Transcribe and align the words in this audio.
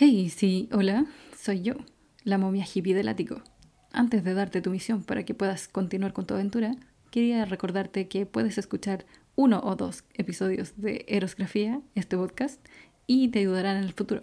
Hey, 0.00 0.28
sí, 0.28 0.68
hola, 0.70 1.06
soy 1.36 1.62
yo, 1.62 1.74
la 2.22 2.38
momia 2.38 2.64
hippie 2.72 2.94
del 2.94 3.08
ático. 3.08 3.42
Antes 3.90 4.22
de 4.22 4.32
darte 4.32 4.62
tu 4.62 4.70
misión 4.70 5.02
para 5.02 5.24
que 5.24 5.34
puedas 5.34 5.66
continuar 5.66 6.12
con 6.12 6.24
tu 6.24 6.34
aventura, 6.34 6.76
quería 7.10 7.44
recordarte 7.46 8.06
que 8.06 8.24
puedes 8.24 8.58
escuchar 8.58 9.06
uno 9.34 9.60
o 9.64 9.74
dos 9.74 10.04
episodios 10.14 10.74
de 10.76 11.04
Erosgrafía, 11.08 11.80
este 11.96 12.16
podcast, 12.16 12.64
y 13.08 13.32
te 13.32 13.40
ayudarán 13.40 13.78
en 13.78 13.82
el 13.82 13.92
futuro. 13.92 14.22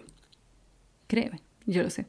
Créeme, 1.08 1.42
yo 1.66 1.84
lo 1.84 1.90
sé. 1.90 2.08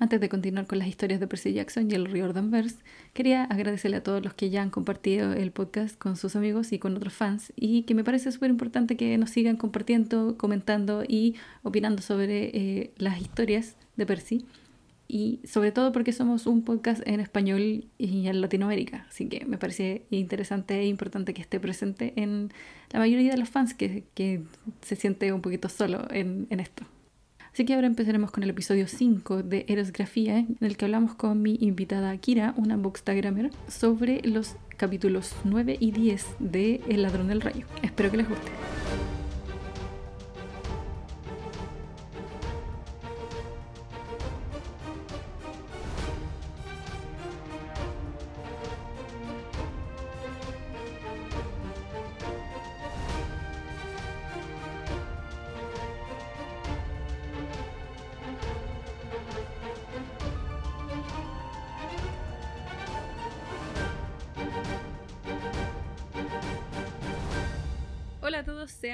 Antes 0.00 0.18
de 0.18 0.30
continuar 0.30 0.66
con 0.66 0.78
las 0.78 0.88
historias 0.88 1.20
de 1.20 1.26
Percy 1.26 1.52
Jackson 1.52 1.90
y 1.90 1.94
el 1.94 2.06
Riordan 2.06 2.50
Verse, 2.50 2.76
quería 3.12 3.44
agradecerle 3.44 3.98
a 3.98 4.02
todos 4.02 4.24
los 4.24 4.32
que 4.32 4.48
ya 4.48 4.62
han 4.62 4.70
compartido 4.70 5.34
el 5.34 5.52
podcast 5.52 5.98
con 5.98 6.16
sus 6.16 6.36
amigos 6.36 6.72
y 6.72 6.78
con 6.78 6.96
otros 6.96 7.12
fans 7.12 7.52
y 7.54 7.82
que 7.82 7.94
me 7.94 8.02
parece 8.02 8.32
súper 8.32 8.48
importante 8.48 8.96
que 8.96 9.18
nos 9.18 9.28
sigan 9.28 9.58
compartiendo, 9.58 10.38
comentando 10.38 11.04
y 11.06 11.34
opinando 11.62 12.00
sobre 12.00 12.44
eh, 12.44 12.92
las 12.96 13.20
historias 13.20 13.76
de 13.96 14.06
Percy 14.06 14.46
y 15.06 15.40
sobre 15.44 15.70
todo 15.70 15.92
porque 15.92 16.12
somos 16.12 16.46
un 16.46 16.64
podcast 16.64 17.06
en 17.06 17.20
español 17.20 17.84
y 17.98 18.26
en 18.26 18.40
Latinoamérica, 18.40 19.04
así 19.06 19.28
que 19.28 19.44
me 19.44 19.58
parece 19.58 20.06
interesante 20.08 20.80
e 20.80 20.86
importante 20.86 21.34
que 21.34 21.42
esté 21.42 21.60
presente 21.60 22.14
en 22.16 22.54
la 22.90 23.00
mayoría 23.00 23.32
de 23.32 23.38
los 23.38 23.50
fans 23.50 23.74
que, 23.74 24.04
que 24.14 24.44
se 24.80 24.96
siente 24.96 25.30
un 25.34 25.42
poquito 25.42 25.68
solo 25.68 26.08
en, 26.10 26.46
en 26.48 26.60
esto. 26.60 26.86
Así 27.52 27.64
que 27.64 27.74
ahora 27.74 27.88
empezaremos 27.88 28.30
con 28.30 28.42
el 28.44 28.50
episodio 28.50 28.86
5 28.86 29.42
de 29.42 29.64
Erosgrafía, 29.68 30.38
en 30.38 30.56
el 30.60 30.76
que 30.76 30.84
hablamos 30.84 31.14
con 31.14 31.42
mi 31.42 31.56
invitada 31.60 32.16
Kira, 32.16 32.54
una 32.56 32.76
bookstagrammer, 32.76 33.50
sobre 33.68 34.20
los 34.22 34.56
capítulos 34.76 35.34
9 35.44 35.76
y 35.80 35.90
10 35.90 36.26
de 36.38 36.80
El 36.88 37.02
ladrón 37.02 37.28
del 37.28 37.40
rayo. 37.40 37.66
Espero 37.82 38.10
que 38.10 38.18
les 38.18 38.28
guste. 38.28 38.50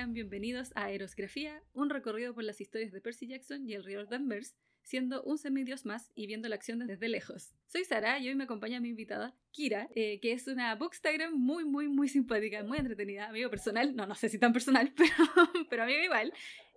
Sean 0.07 0.15
bienvenidos 0.15 0.71
a 0.77 0.93
Erosgrafía, 0.93 1.65
un 1.73 1.91
recorrido 1.91 2.33
por 2.33 2.45
las 2.45 2.61
historias 2.61 2.93
de 2.93 3.01
Percy 3.01 3.27
Jackson 3.27 3.69
y 3.69 3.75
el 3.75 3.83
río 3.83 4.07
Danvers, 4.07 4.57
siendo 4.83 5.21
un 5.25 5.37
semidios 5.37 5.85
más 5.85 6.13
y 6.15 6.29
viendo 6.29 6.49
la 6.49 6.55
acción 6.55 6.79
desde 6.87 7.09
lejos. 7.09 7.57
Soy 7.67 7.85
Sara 7.85 8.21
y 8.21 8.29
hoy 8.29 8.37
me 8.37 8.45
acompaña 8.45 8.79
mi 8.79 8.89
invitada, 8.89 9.35
Kira, 9.51 9.89
eh, 9.97 10.21
que 10.21 10.31
es 10.31 10.47
una 10.47 10.77
bookstagram 10.77 11.35
muy, 11.35 11.65
muy, 11.65 11.89
muy 11.89 12.09
simpática, 12.09 12.63
muy 12.63 12.79
entretenida, 12.79 13.27
amigo 13.27 13.51
personal, 13.51 13.97
no, 13.97 14.07
no 14.07 14.15
sé 14.15 14.29
si 14.29 14.39
tan 14.39 14.53
personal, 14.53 14.93
pero, 14.97 15.67
pero 15.69 15.83
amigo 15.83 16.05
igual. 16.05 16.33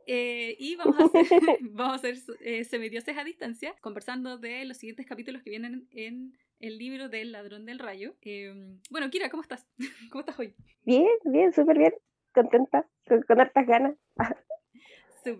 Eh, 0.07 0.55
y 0.57 0.75
vamos 0.75 0.99
a 0.99 1.03
hacer, 1.03 1.27
vamos 1.61 1.93
a 1.93 1.95
hacer 1.97 2.15
eh, 2.39 2.63
semidioses 2.63 3.15
a 3.15 3.23
distancia, 3.23 3.75
conversando 3.79 4.39
de 4.39 4.65
los 4.65 4.77
siguientes 4.77 5.05
capítulos 5.05 5.43
que 5.43 5.51
vienen 5.51 5.87
en 5.91 6.33
el 6.59 6.79
libro 6.79 7.09
del 7.09 7.31
ladrón 7.31 7.65
del 7.65 7.77
rayo. 7.77 8.15
Eh, 8.23 8.53
bueno, 8.89 9.09
Kira, 9.11 9.29
¿cómo 9.29 9.43
estás? 9.43 9.67
¿Cómo 10.11 10.21
estás 10.21 10.39
hoy? 10.39 10.55
Bien, 10.83 11.05
bien, 11.25 11.53
súper 11.53 11.77
bien, 11.77 11.93
contenta, 12.33 12.87
con, 13.07 13.21
con 13.23 13.39
hartas 13.41 13.65
ganas, 13.67 13.95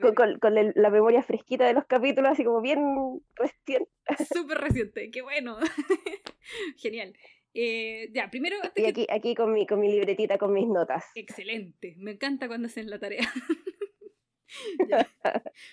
con, 0.02 0.16
con- 0.16 0.40
con 0.40 0.58
el- 0.58 0.74
la 0.76 0.90
memoria 0.90 1.24
fresquita 1.24 1.66
de 1.66 1.74
los 1.74 1.86
capítulos, 1.86 2.32
así 2.32 2.44
como 2.44 2.62
bien 2.62 2.80
recién. 3.36 3.88
súper 4.34 4.58
reciente, 4.60 5.10
qué 5.12 5.22
bueno. 5.22 5.58
Genial. 6.78 7.14
Eh, 7.54 8.10
ya, 8.14 8.30
primero, 8.30 8.58
antes 8.62 8.74
Y 8.78 8.84
que- 8.84 8.90
aquí, 8.90 9.08
aquí 9.10 9.36
con, 9.36 9.52
mi, 9.54 9.66
con 9.66 9.80
mi 9.80 9.92
libretita, 9.92 10.38
con 10.38 10.54
mis 10.54 10.68
notas. 10.68 11.06
Excelente, 11.16 11.96
me 11.98 12.12
encanta 12.12 12.48
cuando 12.48 12.68
hacen 12.68 12.90
la 12.90 13.00
tarea. 13.00 13.28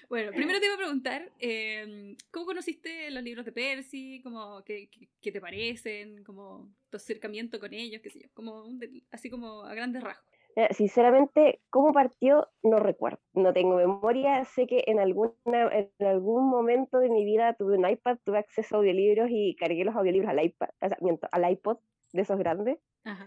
Bueno, 0.08 0.32
primero 0.32 0.58
te 0.60 0.66
iba 0.66 0.74
a 0.74 0.78
preguntar, 0.78 1.32
eh, 1.38 2.14
¿cómo 2.30 2.46
conociste 2.46 3.10
los 3.10 3.22
libros 3.22 3.44
de 3.46 3.52
Percy? 3.52 4.20
¿Cómo, 4.22 4.62
qué, 4.64 4.88
qué- 4.90 5.08
qué 5.20 5.32
te 5.32 5.40
parecen? 5.40 6.22
¿Cómo 6.24 6.70
tu 6.90 6.96
acercamiento 6.98 7.58
con 7.58 7.72
ellos? 7.72 8.02
¿Qué 8.02 8.10
sé 8.10 8.20
yo? 8.20 8.28
Como 8.34 8.66
un 8.66 8.80
así 9.10 9.30
como 9.30 9.62
a 9.64 9.74
grandes 9.74 10.02
rasgos. 10.02 10.26
Mira, 10.56 10.72
Sinceramente, 10.72 11.60
¿cómo 11.68 11.92
partió? 11.92 12.48
No 12.62 12.78
recuerdo. 12.78 13.18
No 13.34 13.52
tengo 13.52 13.76
memoria. 13.76 14.44
Sé 14.46 14.66
que 14.66 14.84
en, 14.86 14.98
alguna, 14.98 15.34
en 15.44 16.06
algún 16.06 16.48
momento 16.48 16.98
de 16.98 17.10
mi 17.10 17.24
vida 17.24 17.52
tuve 17.54 17.76
un 17.76 17.86
iPad, 17.88 18.16
tuve 18.24 18.38
acceso 18.38 18.76
a 18.76 18.78
audiolibros 18.78 19.28
y 19.30 19.54
cargué 19.56 19.84
los 19.84 19.94
audiolibros 19.94 20.30
al 20.30 20.42
iPad, 20.42 20.70
o 20.80 20.88
sea, 20.88 20.96
miento, 21.02 21.28
al 21.30 21.50
iPod 21.50 21.76
de 22.12 22.22
esos 22.22 22.38
grandes. 22.38 22.78
Ajá. 23.04 23.26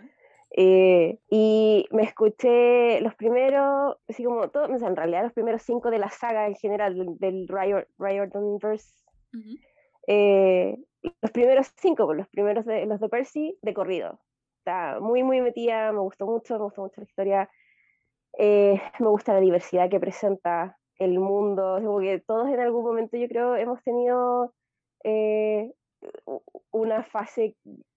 Eh, 0.57 1.19
y 1.29 1.87
me 1.91 2.01
escuché 2.01 2.99
los 3.01 3.13
primeros, 3.13 3.97
así 4.09 4.23
como 4.23 4.49
todo, 4.49 4.65
en 4.65 4.95
realidad 4.95 5.21
los 5.21 5.33
primeros 5.33 5.61
cinco 5.61 5.91
de 5.91 5.99
la 5.99 6.09
saga 6.09 6.47
en 6.47 6.55
general, 6.55 6.97
del, 6.97 7.19
del 7.19 7.47
Rior- 7.47 7.87
Riordanverse, 7.99 9.05
Ujú. 9.31 9.57
eh, 10.07 10.75
los 11.21 11.31
primeros 11.31 11.71
cinco, 11.77 12.11
los 12.15 12.27
primeros 12.29 12.65
de 12.65 12.87
los 12.87 12.99
de 12.99 13.09
Percy, 13.09 13.59
de 13.61 13.73
corrido. 13.75 14.19
Está 14.59 14.99
muy, 14.99 15.23
muy 15.23 15.39
metida, 15.41 15.91
me 15.93 15.99
gustó 15.99 16.25
mucho, 16.25 16.55
me 16.57 16.65
gustó 16.65 16.81
mucho 16.81 17.01
la 17.01 17.05
historia, 17.05 17.49
eh, 18.37 18.81
me 18.99 19.07
gusta 19.07 19.33
la 19.33 19.39
diversidad 19.39 19.89
que 19.89 19.99
presenta 19.99 20.77
el 20.97 21.17
mundo, 21.17 21.77
es 21.77 21.85
como 21.85 21.99
que 22.01 22.19
todos 22.19 22.49
en 22.49 22.59
algún 22.59 22.83
momento 22.83 23.15
yo 23.15 23.27
creo 23.29 23.55
hemos 23.55 23.81
tenido 23.83 24.53
eh, 25.05 25.71
una 26.71 27.03
fase 27.03 27.55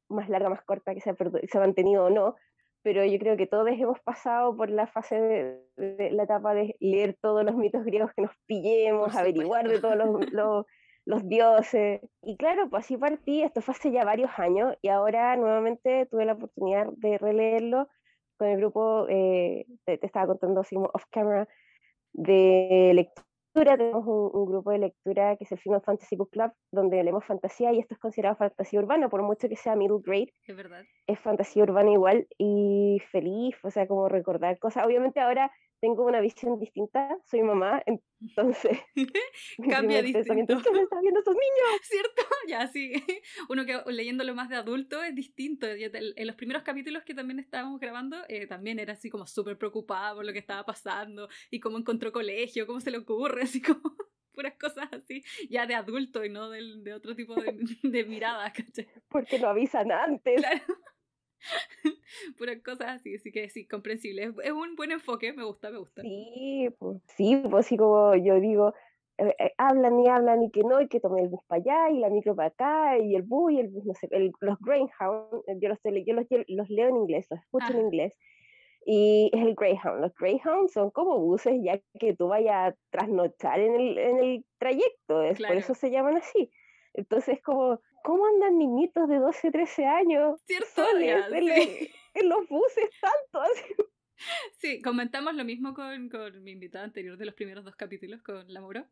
más 0.08 0.28
larga, 0.28 0.50
más 0.50 0.62
corta, 0.62 0.94
que 0.94 1.00
se 1.00 1.10
ha, 1.10 1.16
se 1.16 1.58
ha 1.58 1.60
mantenido 1.60 2.04
o 2.04 2.10
no, 2.10 2.36
pero 2.82 3.04
yo 3.04 3.18
creo 3.18 3.36
que 3.36 3.48
todos 3.48 3.68
hemos 3.68 3.98
pasado 4.00 4.56
por 4.56 4.70
la 4.70 4.86
fase 4.86 5.20
de, 5.20 5.96
de 5.96 6.10
la 6.12 6.22
etapa 6.22 6.54
de 6.54 6.76
leer 6.78 7.18
todos 7.20 7.44
los 7.44 7.56
mitos 7.56 7.84
griegos 7.84 8.12
que 8.14 8.22
nos 8.22 8.36
pillemos, 8.46 9.16
averiguar 9.16 9.68
de 9.68 9.80
todos 9.80 9.96
los, 9.96 10.06
los, 10.32 10.66
los 11.04 11.26
dioses. 11.28 12.00
Y 12.22 12.36
claro, 12.36 12.68
pues 12.70 12.84
así 12.84 12.96
partí, 12.96 13.42
esto 13.42 13.60
fue 13.60 13.74
hace 13.74 13.90
ya 13.90 14.04
varios 14.04 14.30
años 14.38 14.74
y 14.82 14.88
ahora 14.88 15.36
nuevamente 15.36 16.06
tuve 16.06 16.24
la 16.24 16.34
oportunidad 16.34 16.86
de 16.96 17.18
releerlo 17.18 17.88
con 18.38 18.48
el 18.48 18.58
grupo, 18.58 19.06
eh, 19.08 19.66
te, 19.84 19.98
te 19.98 20.06
estaba 20.06 20.26
contando 20.26 20.60
así 20.60 20.76
off 20.76 21.04
camera, 21.10 21.48
de 22.12 22.92
lectura. 22.94 23.76
Tenemos 23.76 24.06
un, 24.06 24.30
un 24.32 24.46
grupo 24.46 24.70
de 24.70 24.78
lectura 24.78 25.36
que 25.36 25.44
es 25.44 25.52
el 25.52 25.58
Final 25.58 25.82
Fantasy 25.82 26.16
Book 26.16 26.30
Club, 26.30 26.52
donde 26.72 27.02
leemos 27.04 27.24
fantasía 27.26 27.72
y 27.72 27.80
esto 27.80 27.94
es 27.94 28.00
considerado 28.00 28.36
fantasía 28.36 28.80
urbana, 28.80 29.10
por 29.10 29.22
mucho 29.22 29.46
que 29.48 29.56
sea 29.56 29.76
middle 29.76 29.98
grade, 30.02 30.32
Es 30.46 30.56
verdad. 30.56 30.82
es 31.06 31.20
fantasía 31.20 31.62
urbana 31.62 31.90
igual 31.92 32.26
y 32.38 33.00
feliz, 33.10 33.54
o 33.62 33.70
sea, 33.70 33.86
como 33.86 34.08
recordar 34.08 34.58
cosas. 34.58 34.86
Obviamente 34.86 35.20
ahora 35.20 35.52
tengo 35.82 36.04
una 36.06 36.20
visión 36.20 36.60
distinta, 36.60 37.18
soy 37.24 37.42
mamá, 37.42 37.82
entonces 38.20 38.78
Cambia 39.68 40.00
distinto. 40.02 40.62
¿qué 40.62 40.70
me 40.70 40.82
están 40.82 41.00
viendo 41.02 41.18
estos 41.18 41.34
niños? 41.34 41.80
¿Cierto? 41.82 42.22
Ya, 42.48 42.68
sí. 42.68 42.92
Uno 43.48 43.66
que 43.66 43.82
leyéndolo 43.90 44.32
más 44.34 44.48
de 44.48 44.56
adulto 44.56 45.02
es 45.02 45.14
distinto. 45.14 45.66
En 45.66 46.26
los 46.26 46.36
primeros 46.36 46.62
capítulos 46.62 47.02
que 47.02 47.14
también 47.14 47.40
estábamos 47.40 47.80
grabando, 47.80 48.16
eh, 48.28 48.46
también 48.46 48.78
era 48.78 48.92
así 48.92 49.10
como 49.10 49.26
súper 49.26 49.58
preocupada 49.58 50.14
por 50.14 50.24
lo 50.24 50.32
que 50.32 50.38
estaba 50.38 50.64
pasando 50.64 51.28
y 51.50 51.58
cómo 51.58 51.78
encontró 51.78 52.12
colegio, 52.12 52.64
cómo 52.66 52.80
se 52.80 52.92
le 52.92 52.98
ocurre, 52.98 53.42
así 53.42 53.60
como 53.60 53.80
puras 54.32 54.54
cosas 54.58 54.88
así, 54.92 55.22
ya 55.50 55.66
de 55.66 55.74
adulto 55.74 56.24
y 56.24 56.30
no 56.30 56.48
del- 56.48 56.84
de, 56.84 56.94
otro 56.94 57.14
tipo 57.16 57.34
de, 57.34 57.54
de 57.82 58.04
miradas, 58.04 58.52
¿cachai? 58.52 58.88
Porque 59.08 59.38
no 59.38 59.48
avisan 59.48 59.90
antes. 59.92 60.40
Claro. 60.40 60.62
Puras 62.38 62.58
cosas 62.64 62.88
así, 63.00 63.14
así 63.14 63.32
que 63.32 63.48
sí, 63.48 63.66
comprensible. 63.66 64.32
Es, 64.42 64.52
un 64.52 64.76
buen 64.76 64.92
enfoque, 64.92 65.32
me 65.32 65.44
gusta, 65.44 65.70
me 65.70 65.78
gusta. 65.78 66.02
Sí, 66.02 66.68
pues, 66.78 66.98
sí, 67.16 67.36
pues 67.36 67.66
así 67.66 67.76
como 67.76 68.14
yo 68.16 68.40
digo, 68.40 68.74
eh, 69.18 69.34
eh, 69.38 69.52
hablan 69.58 70.00
y 70.00 70.08
hablan 70.08 70.42
y 70.42 70.50
que 70.50 70.62
no, 70.62 70.80
y 70.80 70.88
que 70.88 71.00
tome 71.00 71.22
el 71.22 71.28
bus 71.28 71.40
para 71.46 71.60
allá 71.60 71.90
y 71.90 71.98
la 71.98 72.10
micro 72.10 72.34
para 72.34 72.48
acá 72.48 72.98
y 72.98 73.14
el 73.14 73.22
bus 73.22 73.52
y 73.52 73.60
el 73.60 73.68
bus, 73.68 73.84
no 73.84 73.94
sé, 73.94 74.08
el- 74.10 74.32
los 74.40 74.58
Greyhound, 74.60 75.42
eh, 75.46 75.56
yo 75.60 75.68
los, 75.68 75.78
yo 76.06 76.14
los, 76.14 76.26
los 76.48 76.70
leo 76.70 76.88
en 76.88 76.96
inglés, 76.96 77.26
los 77.30 77.40
escucho 77.40 77.72
en 77.72 77.78
Ajá. 77.78 77.86
inglés. 77.86 78.16
Y 78.84 79.30
es 79.32 79.40
el 79.42 79.54
Greyhound. 79.54 80.00
Los 80.00 80.12
Greyhound 80.14 80.68
son 80.70 80.90
como 80.90 81.18
buses 81.20 81.54
ya 81.62 81.80
que 82.00 82.14
tú 82.16 82.28
vayas 82.28 82.72
a 82.72 82.76
trasnochar 82.90 83.60
en 83.60 83.74
el, 83.80 83.98
en 83.98 84.18
el 84.18 84.46
trayecto, 84.58 85.22
es, 85.22 85.36
Claro. 85.38 85.54
por 85.54 85.58
eso 85.62 85.74
se 85.74 85.90
llaman 85.90 86.16
así. 86.16 86.50
Entonces, 86.94 87.40
como, 87.42 87.80
¿cómo 88.02 88.26
andan 88.26 88.58
niñitos 88.58 89.08
de 89.08 89.18
12, 89.18 89.50
13 89.50 89.86
años 89.86 90.40
¿Cierto? 90.46 90.82
soles 90.82 91.26
Ya, 91.30 91.30
en, 91.30 91.48
sí. 91.54 91.90
en 92.14 92.28
los 92.28 92.46
buses 92.48 92.90
tanto? 93.00 93.40
Así? 93.40 93.74
Sí, 94.58 94.80
comentamos 94.82 95.34
lo 95.34 95.44
mismo 95.44 95.74
con, 95.74 96.08
con 96.08 96.42
mi 96.44 96.52
invitada 96.52 96.84
anterior 96.84 97.16
de 97.16 97.26
los 97.26 97.34
primeros 97.34 97.64
dos 97.64 97.76
capítulos, 97.76 98.22
con 98.22 98.52
la 98.52 98.60
Moro. 98.60 98.88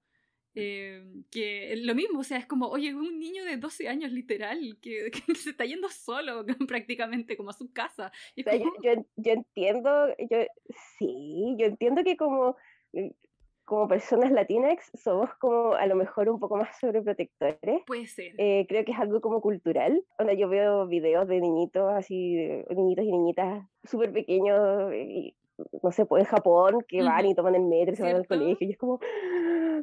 eh, 0.54 1.04
que 1.30 1.76
lo 1.76 1.94
mismo, 1.94 2.20
o 2.20 2.24
sea, 2.24 2.38
es 2.38 2.46
como, 2.46 2.68
oye, 2.68 2.94
un 2.94 3.18
niño 3.20 3.44
de 3.44 3.56
12 3.56 3.88
años 3.88 4.12
literal 4.12 4.78
que, 4.82 5.10
que 5.32 5.34
se 5.36 5.50
está 5.50 5.64
yendo 5.64 5.88
solo 5.90 6.44
prácticamente 6.68 7.36
como 7.36 7.50
a 7.50 7.54
su 7.54 7.72
casa. 7.72 8.12
O 8.36 8.42
sea, 8.42 8.56
yo, 8.56 8.70
como, 8.70 8.82
yo, 8.82 8.92
yo 9.16 9.32
entiendo, 9.32 10.08
yo, 10.18 10.38
sí, 10.98 11.54
yo 11.58 11.66
entiendo 11.66 12.02
que 12.04 12.16
como, 12.16 12.56
eh, 12.92 13.14
como 13.70 13.86
personas 13.86 14.32
latinas 14.32 14.90
somos 14.94 15.30
como 15.38 15.74
a 15.74 15.86
lo 15.86 15.94
mejor 15.94 16.28
un 16.28 16.40
poco 16.40 16.56
más 16.56 16.76
sobreprotectores. 16.80 17.82
Puede 17.86 18.08
ser. 18.08 18.32
Eh, 18.36 18.66
creo 18.68 18.84
que 18.84 18.90
es 18.90 18.98
algo 18.98 19.20
como 19.20 19.40
cultural. 19.40 20.04
Cuando 20.16 20.34
yo 20.34 20.48
veo 20.48 20.88
videos 20.88 21.28
de 21.28 21.40
niñitos 21.40 21.88
así, 21.92 22.34
niñitos 22.68 23.04
y 23.04 23.12
niñitas 23.12 23.64
súper 23.84 24.12
pequeños, 24.12 24.92
y, 24.92 25.36
no 25.82 25.92
sé, 25.92 26.06
pues 26.06 26.24
en 26.24 26.30
Japón, 26.30 26.84
que 26.86 27.02
van 27.02 27.26
y 27.26 27.34
toman 27.34 27.54
el 27.54 27.62
metro 27.62 27.92
y 27.92 27.96
se 27.96 28.02
van 28.02 28.16
al 28.16 28.26
colegio, 28.26 28.66
y 28.66 28.72
es 28.72 28.78
como, 28.78 29.00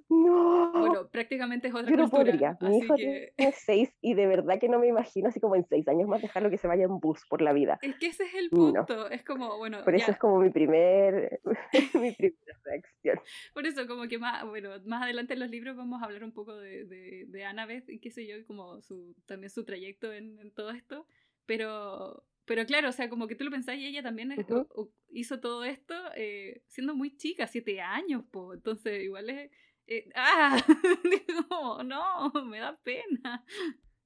no. 0.10 0.72
Bueno, 0.72 1.10
prácticamente 1.10 1.68
es 1.68 1.74
otra 1.74 1.90
yo 1.90 1.98
no 1.98 2.10
podría. 2.10 2.58
Mi 2.62 2.78
hijo 2.80 2.96
tiene 2.96 3.34
seis 3.54 3.94
y 4.02 4.14
de 4.14 4.28
verdad 4.28 4.60
que 4.60 4.70
no 4.70 4.80
me 4.80 4.88
imagino 4.88 5.30
así 5.30 5.40
como 5.40 5.56
en 5.56 5.66
seis 5.66 5.88
años 5.88 6.08
más 6.08 6.22
dejarlo 6.22 6.50
que 6.50 6.58
se 6.58 6.68
vaya 6.68 6.84
en 6.84 7.00
bus 7.00 7.22
por 7.30 7.42
la 7.42 7.54
vida. 7.54 7.80
Es 7.82 7.96
que 7.98 8.08
ese 8.08 8.24
es 8.24 8.36
el 8.36 8.50
punto. 8.50 9.10
Es 9.10 9.24
como, 9.24 9.58
bueno. 9.58 9.84
Por 9.84 9.96
eso 9.96 10.12
es 10.12 10.18
como 10.18 10.40
mi 10.40 10.50
primer, 10.50 11.42
mi 11.94 12.12
primera 12.14 12.60
reacción. 12.64 13.20
Por 13.54 13.66
eso, 13.66 13.88
como 13.88 14.08
que 14.08 14.18
más, 14.18 14.46
bueno, 14.46 14.70
más 14.86 15.04
adelante 15.04 15.34
en 15.34 15.40
los 15.40 15.50
libros 15.50 15.76
vamos 15.76 16.02
a 16.02 16.06
hablar 16.06 16.24
un 16.24 16.34
poco 16.34 16.56
de, 16.56 16.86
de, 16.86 17.26
de 17.28 17.46
Annabeth 17.46 17.90
y 17.90 18.00
qué 18.00 18.12
sé 18.12 18.28
yo, 18.28 18.46
como 18.46 18.82
su, 18.82 19.16
también 19.26 19.50
su 19.50 19.66
trayecto 19.66 20.12
en, 20.12 20.40
en 20.40 20.52
todo 20.52 20.72
esto. 20.72 21.06
Pero, 21.46 22.24
pero 22.48 22.66
claro, 22.66 22.90
o 22.90 22.92
sea, 22.94 23.10
como 23.10 23.28
que 23.28 23.36
tú 23.36 23.44
lo 23.44 23.52
pensás 23.52 23.76
y 23.76 23.86
ella 23.86 24.02
también 24.02 24.34
hizo 25.10 25.40
todo 25.42 25.66
esto 25.66 25.94
eh, 26.16 26.62
siendo 26.66 26.96
muy 26.96 27.16
chica, 27.18 27.46
siete 27.46 27.82
años, 27.82 28.24
po. 28.32 28.54
Entonces, 28.54 29.04
igual 29.04 29.30
es. 29.30 29.52
Eh, 29.86 30.10
¡Ah! 30.16 30.58
no, 31.52 31.84
no, 31.84 32.46
me 32.46 32.60
da 32.60 32.78
pena. 32.84 33.44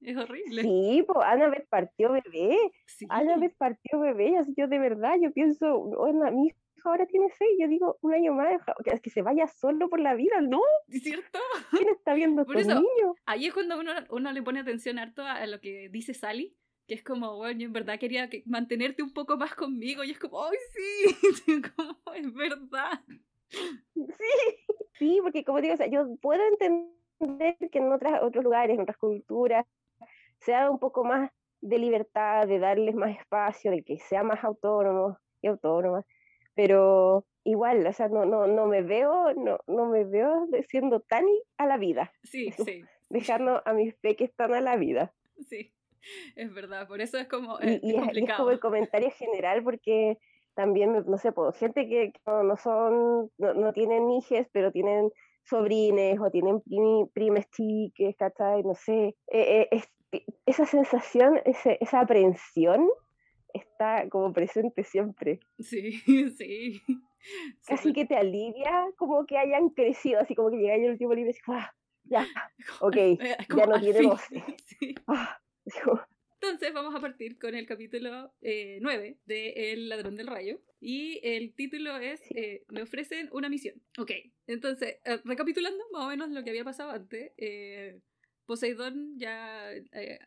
Es 0.00 0.16
horrible. 0.16 0.62
Sí, 0.62 1.04
pues 1.06 1.18
Annabeth 1.24 1.68
partió 1.68 2.10
bebé. 2.10 2.56
Sí. 2.86 3.06
Annabeth 3.08 3.56
partió 3.56 4.00
bebé. 4.00 4.34
Yo 4.56 4.66
de 4.66 4.78
verdad, 4.80 5.14
yo 5.22 5.32
pienso, 5.32 5.78
bueno, 5.78 6.28
mi 6.32 6.48
hijo 6.48 6.58
ahora 6.84 7.06
tiene 7.06 7.28
seis, 7.38 7.50
yo 7.60 7.68
digo, 7.68 7.96
un 8.00 8.12
año 8.12 8.34
más, 8.34 8.60
que, 8.84 8.98
que 9.00 9.10
se 9.10 9.22
vaya 9.22 9.46
solo 9.46 9.88
por 9.88 10.00
la 10.00 10.14
vida, 10.14 10.40
¿no? 10.40 10.60
¿Es 10.88 11.04
cierto? 11.04 11.38
¿Quién 11.70 11.88
está 11.90 12.14
viendo 12.14 12.42
a 12.42 12.44
estos 12.44 12.66
niños? 12.66 13.16
Ahí 13.24 13.46
es 13.46 13.54
cuando 13.54 13.78
uno, 13.78 13.92
uno 14.10 14.32
le 14.32 14.42
pone 14.42 14.58
atención 14.58 14.98
harto 14.98 15.24
a 15.24 15.46
lo 15.46 15.60
que 15.60 15.88
dice 15.90 16.12
Sally 16.12 16.56
que 16.86 16.94
es 16.94 17.02
como, 17.02 17.36
bueno, 17.36 17.60
yo 17.60 17.66
en 17.66 17.72
verdad 17.72 17.98
quería 17.98 18.28
que, 18.28 18.42
mantenerte 18.46 19.02
un 19.02 19.12
poco 19.12 19.36
más 19.36 19.54
conmigo, 19.54 20.04
y 20.04 20.10
es 20.10 20.18
como, 20.18 20.44
¡ay, 20.44 20.56
sí! 20.72 21.14
como, 21.76 22.14
es 22.14 22.34
verdad. 22.34 23.00
Sí, 23.48 24.74
sí, 24.98 25.18
porque 25.22 25.44
como 25.44 25.60
digo, 25.60 25.74
o 25.74 25.76
sea, 25.76 25.86
yo 25.86 26.16
puedo 26.20 26.42
entender 26.48 27.56
que 27.70 27.78
en 27.78 27.92
otras, 27.92 28.22
otros 28.22 28.44
lugares, 28.44 28.74
en 28.74 28.82
otras 28.82 28.96
culturas, 28.96 29.66
se 30.38 30.52
da 30.52 30.70
un 30.70 30.78
poco 30.78 31.04
más 31.04 31.30
de 31.60 31.78
libertad, 31.78 32.46
de 32.48 32.58
darles 32.58 32.94
más 32.94 33.16
espacio, 33.16 33.70
de 33.70 33.82
que 33.82 33.98
sea 33.98 34.22
más 34.22 34.42
autónomo 34.42 35.18
y 35.40 35.46
autónoma, 35.46 36.04
pero 36.54 37.24
igual, 37.44 37.86
o 37.86 37.92
sea, 37.92 38.08
no, 38.08 38.24
no, 38.24 38.46
no 38.46 38.66
me 38.66 38.82
veo, 38.82 39.32
no, 39.34 39.58
no 39.66 39.86
me 39.86 40.04
veo 40.04 40.48
siendo 40.68 41.00
tan 41.00 41.24
a 41.56 41.66
la 41.66 41.76
vida. 41.76 42.12
Sí, 42.24 42.50
sí. 42.66 42.84
Dejando 43.08 43.62
a 43.64 43.72
mis 43.72 43.94
peques 43.94 44.34
tan 44.34 44.54
a 44.54 44.60
la 44.60 44.76
vida. 44.76 45.12
Sí. 45.48 45.72
es 46.36 46.52
verdad, 46.52 46.86
por 46.86 47.00
eso 47.00 47.18
es 47.18 47.28
como. 47.28 47.58
y, 47.60 47.96
es, 47.96 48.36
como 48.36 48.50
el 48.50 48.60
comentario 48.60 49.10
general, 49.10 49.62
porque 49.62 50.18
también, 50.54 51.04
no 51.06 51.18
sé, 51.18 51.32
pues, 51.32 51.56
gente 51.56 51.88
que 51.88 52.12
no, 52.26 52.56
son, 52.56 53.30
no, 53.38 53.72
tienen 53.72 54.10
hijes, 54.10 54.48
pero 54.52 54.70
tienen 54.70 55.10
sobrines 55.44 56.20
o 56.20 56.30
tienen 56.30 56.62
primes 57.12 57.50
chiques, 57.50 58.16
¿cachai? 58.16 58.62
No 58.62 58.74
sé. 58.74 59.16
Eh, 59.28 59.68
eh, 59.70 60.24
esa 60.44 60.66
sensación, 60.66 61.40
esa 61.44 62.00
aprensión 62.00 62.86
está 63.54 64.08
como 64.08 64.32
presente 64.32 64.84
siempre. 64.84 65.40
Sí, 65.58 65.92
sí. 66.38 66.82
Casi 67.66 67.92
que 67.92 68.04
te 68.04 68.16
alivia 68.16 68.86
como 68.96 69.24
que 69.26 69.38
hayan 69.38 69.70
crecido, 69.70 70.20
así 70.20 70.34
como 70.34 70.50
que 70.50 70.56
llega 70.56 70.74
el 70.74 70.90
último 70.90 71.14
libro 71.14 71.30
y 71.30 71.32
dices, 71.32 71.44
ah, 71.48 71.72
ya, 72.04 72.26
ok, 72.80 72.96
ya 73.56 73.66
no 73.66 73.80
tiene 73.80 74.02
voz. 74.02 74.22
Sí. 74.64 74.94
Ah, 75.06 75.38
entonces 76.40 76.72
vamos 76.74 76.94
a 76.94 77.00
partir 77.00 77.38
con 77.38 77.54
el 77.54 77.66
capítulo 77.66 78.32
9 78.40 78.40
eh, 78.42 79.16
de 79.26 79.72
El 79.72 79.88
ladrón 79.88 80.16
del 80.16 80.26
rayo. 80.26 80.58
Y 80.80 81.20
el 81.22 81.54
título 81.54 81.96
es 81.96 82.20
eh, 82.30 82.64
Me 82.68 82.82
ofrecen 82.82 83.28
una 83.32 83.48
misión. 83.48 83.76
Ok, 83.98 84.10
entonces, 84.46 84.98
eh, 85.04 85.20
recapitulando 85.24 85.84
más 85.92 86.04
o 86.04 86.08
menos 86.08 86.30
lo 86.30 86.42
que 86.42 86.50
había 86.50 86.64
pasado 86.64 86.90
antes, 86.90 87.32
Poseidón 88.46 89.16
ya 89.18 89.70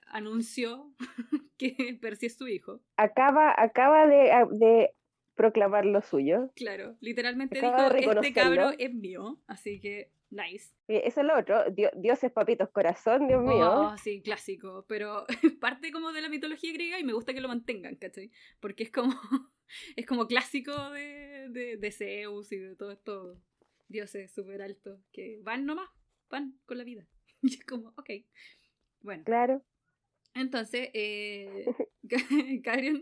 anunció 0.08 0.94
que 1.58 1.98
Percy 2.02 2.28
es 2.28 2.38
su 2.38 2.48
hijo. 2.48 2.80
Acaba, 2.96 3.54
acaba 3.58 4.08
de, 4.08 4.32
de 4.52 4.92
proclamar 5.36 5.86
lo 5.86 6.02
suyo. 6.02 6.52
Claro, 6.56 6.96
literalmente 7.02 7.60
dijo, 7.60 8.12
este 8.22 8.34
cabro 8.34 8.72
es 8.78 8.94
mío, 8.94 9.38
así 9.48 9.80
que 9.80 10.10
Nice. 10.30 10.74
Eso 10.88 11.22
es 11.22 11.26
lo 11.28 11.38
otro, 11.38 11.64
dioses 11.96 12.32
papitos 12.32 12.70
corazón, 12.70 13.28
Dios 13.28 13.44
mío. 13.44 13.72
Oh, 13.72 13.98
sí, 13.98 14.22
clásico, 14.22 14.86
pero 14.88 15.26
parte 15.62 15.92
como 15.92 16.12
de 16.12 16.22
la 16.22 16.30
mitología 16.30 16.74
griega 16.74 17.00
y 17.00 17.04
me 17.04 17.14
gusta 17.14 17.34
que 17.34 17.42
lo 17.42 17.48
mantengan, 17.48 17.96
¿cachai? 17.96 18.32
Porque 18.60 18.84
es 18.84 18.92
como, 18.92 19.14
es 19.96 20.06
como 20.06 20.28
clásico 20.28 20.92
de, 20.92 21.48
de, 21.50 21.78
de 21.78 21.92
Zeus 21.92 22.52
y 22.52 22.58
de 22.58 22.76
todos 22.76 22.94
estos 22.94 23.38
dioses 23.88 24.34
súper 24.34 24.62
altos 24.62 25.00
que 25.12 25.40
van 25.44 25.66
nomás, 25.66 25.90
van 26.30 26.60
con 26.66 26.78
la 26.78 26.84
vida. 26.84 27.08
Y 27.42 27.54
es 27.54 27.66
como, 27.66 27.90
ok, 27.90 28.10
bueno. 29.02 29.24
Claro. 29.24 29.64
Entonces, 30.34 30.90
eh, 30.94 31.66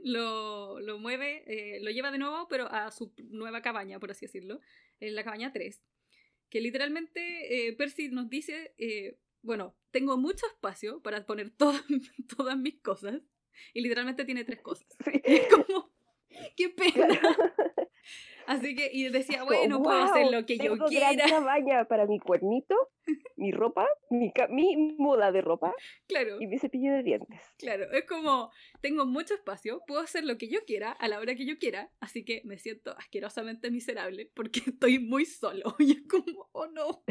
lo, 0.04 0.80
lo 0.82 1.00
mueve, 1.00 1.44
eh, 1.48 1.80
lo 1.82 1.90
lleva 1.92 2.12
de 2.12 2.18
nuevo, 2.18 2.48
pero 2.50 2.68
a 2.70 2.92
su 2.92 3.14
nueva 3.30 3.62
cabaña, 3.62 4.00
por 4.00 4.12
así 4.12 4.26
decirlo, 4.26 4.60
en 5.00 5.16
la 5.16 5.24
cabaña 5.24 5.54
3 5.54 5.82
que 6.54 6.62
literalmente 6.62 7.68
eh, 7.68 7.74
Percy 7.74 8.10
nos 8.10 8.30
dice, 8.30 8.76
eh, 8.78 9.18
bueno, 9.42 9.76
tengo 9.90 10.18
mucho 10.18 10.46
espacio 10.46 11.02
para 11.02 11.26
poner 11.26 11.50
todas, 11.50 11.84
todas 12.38 12.56
mis 12.56 12.80
cosas, 12.80 13.24
y 13.74 13.82
literalmente 13.82 14.24
tiene 14.24 14.44
tres 14.44 14.62
cosas. 14.62 14.86
Y 15.26 15.34
es 15.34 15.48
como, 15.52 15.92
qué 16.56 16.70
pena. 16.70 17.20
Así 18.48 18.76
que, 18.76 18.90
y 18.92 19.10
decía, 19.10 19.44
bueno, 19.44 19.82
puedo 19.82 19.98
hacer 20.04 20.32
lo 20.32 20.46
que 20.46 20.58
yo 20.58 20.78
quiera. 20.88 21.12
Baña 21.42 21.86
para 21.86 22.06
mi 22.06 22.20
cuernito, 22.20 22.76
mi 23.36 23.52
ropa, 23.52 23.88
mi, 24.10 24.32
mi 24.50 24.96
moda 24.98 25.32
de 25.32 25.42
ropa 25.42 25.74
claro. 26.08 26.42
y 26.42 26.48
mi 26.48 26.58
cepillo 26.58 26.94
de 26.94 27.04
dientes. 27.04 27.42
Claro, 27.58 27.92
es 27.92 28.06
como, 28.06 28.52
tengo 28.82 29.06
mucho 29.06 29.34
espacio, 29.34 29.82
puedo 29.88 30.02
hacer 30.02 30.24
lo 30.24 30.38
que 30.38 30.48
yo 30.48 30.60
quiera 30.66 30.92
a 30.92 31.08
la 31.08 31.20
hora 31.20 31.36
que 31.36 31.46
yo 31.46 31.58
quiera, 31.58 31.92
así 32.00 32.24
que 32.24 32.42
me 32.46 32.58
siento 32.58 32.96
asquerosamente 32.98 33.72
miserable 33.72 34.30
porque 34.34 34.62
estoy 34.68 35.00
muy 35.00 35.26
solo. 35.26 35.76
Y 35.84 35.92
es 35.92 36.04
como, 36.08 36.50
oh 36.54 36.68
no. 36.68 37.04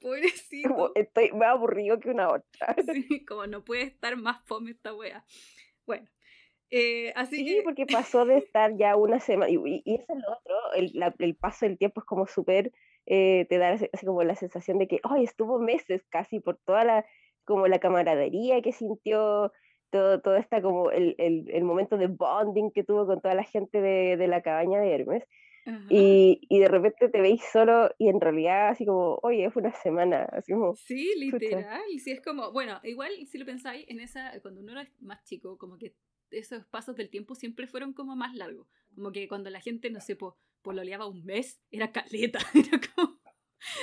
Pobrecito. 0.00 0.68
Como 0.68 0.90
estoy 0.94 1.30
más 1.32 1.50
aburrido 1.50 1.98
que 2.00 2.10
una 2.10 2.28
otra. 2.28 2.74
Sí, 2.92 3.24
como 3.24 3.46
no 3.46 3.64
puede 3.64 3.82
estar 3.82 4.16
más 4.16 4.44
fome 4.44 4.72
esta 4.72 4.92
wea. 4.92 5.24
Bueno, 5.86 6.08
eh, 6.70 7.12
así 7.14 7.36
sí, 7.36 7.60
porque 7.64 7.86
pasó 7.86 8.24
de 8.24 8.38
estar 8.38 8.76
ya 8.76 8.96
una 8.96 9.20
semana, 9.20 9.50
y, 9.50 9.82
y, 9.84 9.94
eso 9.94 10.12
es 10.12 10.18
lo 10.18 10.32
otro, 10.32 10.72
el, 10.74 11.14
el, 11.18 11.34
paso 11.36 11.66
del 11.66 11.78
tiempo 11.78 12.00
es 12.00 12.06
como 12.06 12.26
súper, 12.26 12.72
eh, 13.06 13.46
te 13.48 13.58
da 13.58 13.72
así 13.72 14.06
como 14.06 14.22
la 14.24 14.34
sensación 14.34 14.78
de 14.78 14.88
que, 14.88 15.00
ay, 15.04 15.24
estuvo 15.24 15.58
meses 15.60 16.04
casi 16.08 16.40
por 16.40 16.58
toda 16.64 16.84
la, 16.84 17.06
como 17.44 17.68
la 17.68 17.78
camaradería 17.78 18.60
que 18.62 18.72
sintió, 18.72 19.52
todo, 19.90 20.20
todo 20.20 20.36
esta 20.36 20.60
como 20.60 20.90
el, 20.90 21.14
el, 21.18 21.48
el 21.50 21.64
momento 21.64 21.96
de 21.96 22.08
bonding 22.08 22.72
que 22.72 22.82
tuvo 22.82 23.06
con 23.06 23.20
toda 23.20 23.34
la 23.34 23.44
gente 23.44 23.80
de, 23.80 24.16
de 24.16 24.26
la 24.26 24.42
cabaña 24.42 24.80
de 24.80 24.92
Hermes. 24.92 25.24
Y, 25.88 26.46
y, 26.48 26.60
de 26.60 26.68
repente 26.68 27.08
te 27.08 27.20
veis 27.20 27.42
solo 27.52 27.90
y 27.98 28.08
en 28.08 28.20
realidad 28.20 28.68
así 28.68 28.86
como, 28.86 29.18
oye, 29.24 29.50
fue 29.50 29.62
una 29.62 29.72
semana, 29.72 30.22
así 30.30 30.52
como... 30.52 30.76
Sí, 30.76 31.12
literal, 31.16 31.82
sí, 31.98 32.12
es 32.12 32.20
como, 32.20 32.52
bueno, 32.52 32.78
igual 32.84 33.10
si 33.26 33.36
lo 33.36 33.44
pensáis, 33.44 33.84
en 33.88 33.98
esa, 33.98 34.32
cuando 34.42 34.60
uno 34.60 34.72
era 34.72 34.88
más 35.00 35.24
chico, 35.24 35.58
como 35.58 35.76
que 35.76 35.96
esos 36.30 36.66
pasos 36.66 36.96
del 36.96 37.10
tiempo 37.10 37.34
siempre 37.34 37.66
fueron 37.66 37.92
como 37.92 38.16
más 38.16 38.34
largos. 38.34 38.68
Como 38.94 39.12
que 39.12 39.28
cuando 39.28 39.50
la 39.50 39.60
gente, 39.60 39.90
no 39.90 40.00
sé, 40.00 40.16
po, 40.16 40.38
pololeaba 40.62 41.06
un 41.06 41.24
mes, 41.24 41.60
era 41.70 41.92
caleta, 41.92 42.38
era 42.54 42.80
como, 42.94 43.20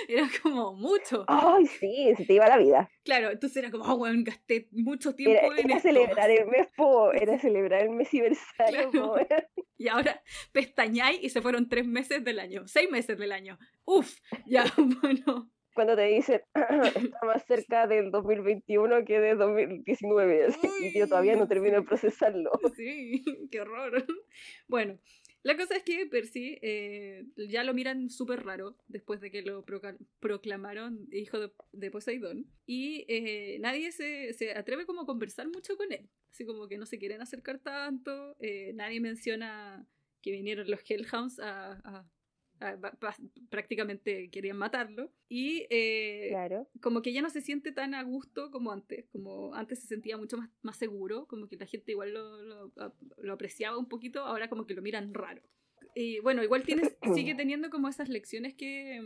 era 0.08 0.30
como 0.42 0.74
mucho. 0.74 1.26
Ay, 1.28 1.66
sí, 1.68 2.14
se 2.18 2.26
te 2.26 2.34
iba 2.34 2.48
la 2.48 2.58
vida. 2.58 2.90
Claro, 3.04 3.32
entonces 3.32 3.58
era 3.58 3.72
como, 3.72 3.86
oh, 3.86 3.98
bueno, 3.98 4.22
gasté 4.26 4.68
mucho 4.72 5.16
tiempo 5.16 5.40
era, 5.54 5.62
en 5.62 5.70
era 5.72 5.80
celebrar 5.80 6.30
el 6.30 6.48
mes, 6.48 6.68
po, 6.76 7.12
era 7.14 7.40
celebrar 7.40 7.84
el 7.84 7.92
mes 7.92 8.10
claro. 8.56 8.92
Y 9.78 9.88
ahora 9.90 10.24
pestañáis 10.52 11.22
y 11.22 11.30
se 11.30 11.42
fueron 11.42 11.68
tres 11.68 11.86
meses 11.86 12.24
del 12.24 12.40
año, 12.40 12.68
seis 12.68 12.90
meses 12.90 13.18
del 13.18 13.32
año. 13.32 13.58
Uf, 13.86 14.18
ya, 14.46 14.66
bueno 15.02 15.53
cuando 15.74 15.96
te 15.96 16.04
dicen 16.04 16.42
está 16.96 17.26
más 17.26 17.44
cerca 17.48 17.88
del 17.88 18.12
2021 18.12 19.06
que 19.06 19.20
de 19.20 19.36
2019 19.36 20.48
y 20.82 20.98
yo 20.98 21.08
todavía 21.08 21.36
no 21.36 21.48
termino 21.48 21.78
de 21.78 21.84
procesarlo. 21.84 22.52
Sí, 22.76 23.24
qué 23.52 23.62
horror. 23.62 24.06
Bueno, 24.68 25.00
la 25.44 25.56
cosa 25.56 25.76
es 25.76 25.84
que 25.84 26.06
Percy 26.08 26.58
eh, 26.62 27.26
ya 27.50 27.64
lo 27.64 27.74
miran 27.74 28.10
súper 28.10 28.44
raro 28.44 28.78
después 28.88 29.22
de 29.22 29.30
que 29.30 29.42
lo 29.42 29.64
proclamaron 30.20 31.08
hijo 31.12 31.38
de, 31.72 31.92
Poseidón 31.92 32.48
y 32.66 33.06
eh, 33.08 33.58
nadie 33.60 33.92
se, 33.92 34.34
se, 34.34 34.56
atreve 34.56 34.86
como 34.86 35.02
a 35.02 35.06
conversar 35.06 35.48
mucho 35.50 35.78
con 35.78 35.92
él, 35.92 36.10
así 36.32 36.46
como 36.46 36.68
que 36.68 36.78
no 36.78 36.86
se 36.86 36.98
quieren 36.98 37.22
acercar 37.22 37.60
tanto, 37.60 38.36
eh, 38.40 38.72
nadie 38.74 39.02
menciona 39.02 39.86
que 40.22 40.32
vinieron 40.32 40.72
los 40.72 40.80
Hellhounds 40.90 41.40
a, 41.40 41.74
a 41.84 42.10
prácticamente 43.50 44.30
querían 44.30 44.58
matarlo. 44.58 45.12
Y 45.30 45.66
eh, 45.70 46.28
claro. 46.30 46.68
como 46.82 47.02
que 47.02 47.14
ya 47.14 47.22
no 47.22 47.30
se 47.30 47.42
siente 47.42 47.72
tan 47.72 47.94
a 47.94 48.04
gusto 48.04 48.52
como 48.52 48.72
antes, 48.72 49.06
como 49.12 49.54
antes 49.56 49.80
se 49.80 49.88
sentía 49.88 50.18
mucho 50.18 50.38
más, 50.38 50.50
más 50.62 50.78
seguro, 50.78 51.28
como 51.28 51.48
que 51.48 51.58
la 51.58 51.66
gente 51.66 51.92
igual 51.92 52.14
lo, 52.14 52.72
lo, 53.18 53.34
apreciaba 53.34 53.78
un 53.78 53.88
poquito, 53.88 54.22
ahora 54.22 54.50
como 54.50 54.66
que 54.66 54.74
lo 54.74 54.82
miran 54.82 55.14
raro. 55.14 55.42
Y 55.96 56.20
bueno, 56.20 56.44
igual 56.44 56.64
tienes, 56.64 56.96
sigue 57.14 57.36
teniendo 57.36 57.70
como 57.70 57.88
esas 57.88 58.10
lecciones 58.10 58.54
que, 58.54 59.02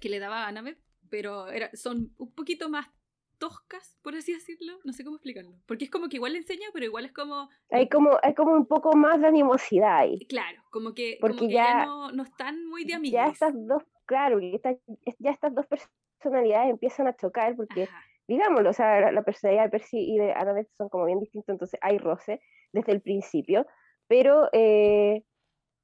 que 0.00 0.08
le 0.08 0.18
daba 0.18 0.44
a 0.44 0.48
Annabeth, 0.48 0.78
pero 1.10 1.48
era, 1.48 1.70
son 1.74 2.12
un 2.18 2.32
poquito 2.32 2.68
más 2.68 2.88
toscas, 3.38 3.98
por 4.02 4.14
así 4.14 4.32
decirlo. 4.32 4.78
No 4.84 4.92
sé 4.92 5.04
cómo 5.04 5.16
explicarlo. 5.16 5.52
Porque 5.66 5.84
es 5.84 5.90
como 5.90 6.08
que 6.08 6.16
igual 6.16 6.32
le 6.32 6.38
enseña, 6.38 6.68
pero 6.72 6.86
igual 6.86 7.04
es 7.04 7.12
como. 7.12 7.48
Hay 7.70 7.88
como, 7.88 8.18
hay 8.22 8.34
como 8.34 8.52
un 8.52 8.66
poco 8.66 8.94
más 8.96 9.20
de 9.20 9.28
animosidad 9.28 9.98
ahí. 9.98 10.18
Claro, 10.26 10.62
como 10.70 10.94
que, 10.94 11.18
Porque 11.20 11.48
ya, 11.48 11.86
no, 11.86 12.12
no, 12.12 12.22
están 12.22 12.66
muy 12.66 12.84
de 12.84 12.94
amigos. 12.94 13.14
Ya 13.14 13.26
estas 13.26 13.52
dos, 13.54 13.82
claro, 14.06 14.40
ya 14.40 15.30
estas 15.30 15.54
dos 15.54 15.66
personalidades 15.66 16.70
empiezan 16.70 17.06
a 17.06 17.16
chocar 17.16 17.56
porque. 17.56 17.88
Digámoslo, 18.26 18.70
o 18.70 18.72
sea, 18.72 19.12
la 19.12 19.22
personalidad 19.22 19.64
de 19.64 19.68
Percy 19.68 19.98
y 19.98 20.16
de 20.16 20.32
Annabeth 20.32 20.70
son 20.78 20.88
como 20.88 21.04
bien 21.04 21.20
distintos, 21.20 21.50
entonces 21.50 21.78
hay 21.82 21.98
roce 21.98 22.40
desde 22.72 22.92
el 22.92 23.02
principio, 23.02 23.66
pero 24.08 24.48
eh, 24.54 25.22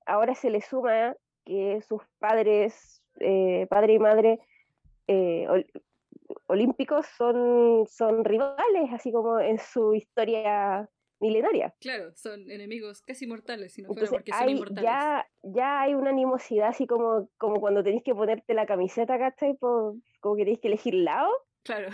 ahora 0.06 0.34
se 0.34 0.48
le 0.48 0.62
suma 0.62 1.14
que 1.44 1.80
sus 1.86 2.02
padres, 2.18 3.02
eh, 3.20 3.66
padre 3.68 3.94
y 3.94 3.98
madre, 3.98 4.38
eh, 5.06 5.46
olímpicos 6.50 7.06
son, 7.16 7.86
son 7.86 8.24
rivales, 8.24 8.90
así 8.92 9.12
como 9.12 9.40
en 9.40 9.58
su 9.58 9.94
historia 9.94 10.88
milenaria. 11.20 11.74
Claro, 11.80 12.12
son 12.16 12.50
enemigos 12.50 13.02
casi 13.02 13.26
mortales, 13.26 13.74
si 13.74 13.82
no 13.82 13.88
fuera 13.92 14.08
porque 14.08 14.32
son 14.32 14.48
inmortales. 14.48 14.82
Ya, 14.82 15.26
ya 15.42 15.82
hay 15.82 15.94
una 15.94 16.10
animosidad 16.10 16.68
así 16.68 16.86
como, 16.86 17.30
como 17.36 17.60
cuando 17.60 17.84
tenéis 17.84 18.02
que 18.02 18.14
ponerte 18.14 18.54
la 18.54 18.66
camiseta, 18.66 19.18
¿cachai? 19.18 19.56
como 19.58 20.36
que 20.36 20.42
tenéis 20.42 20.60
que 20.60 20.68
elegir 20.68 20.94
lado. 20.94 21.30
Claro. 21.62 21.90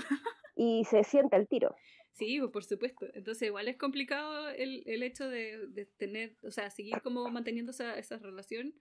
y 0.57 0.85
se 0.85 1.05
siente 1.05 1.37
el 1.37 1.49
tiro. 1.49 1.75
Sí, 2.13 2.39
pues, 2.39 2.51
por 2.51 2.65
supuesto. 2.65 3.07
Entonces 3.13 3.49
igual 3.49 3.69
es 3.69 3.77
complicado 3.77 4.49
el, 4.49 4.83
el 4.87 5.03
hecho 5.03 5.29
de, 5.29 5.67
de, 5.69 5.85
tener, 5.85 6.35
o 6.43 6.51
sea, 6.51 6.71
seguir 6.71 7.03
como 7.03 7.29
manteniendo 7.29 7.73
esa, 7.73 7.99
esa 7.99 8.17
relación. 8.17 8.75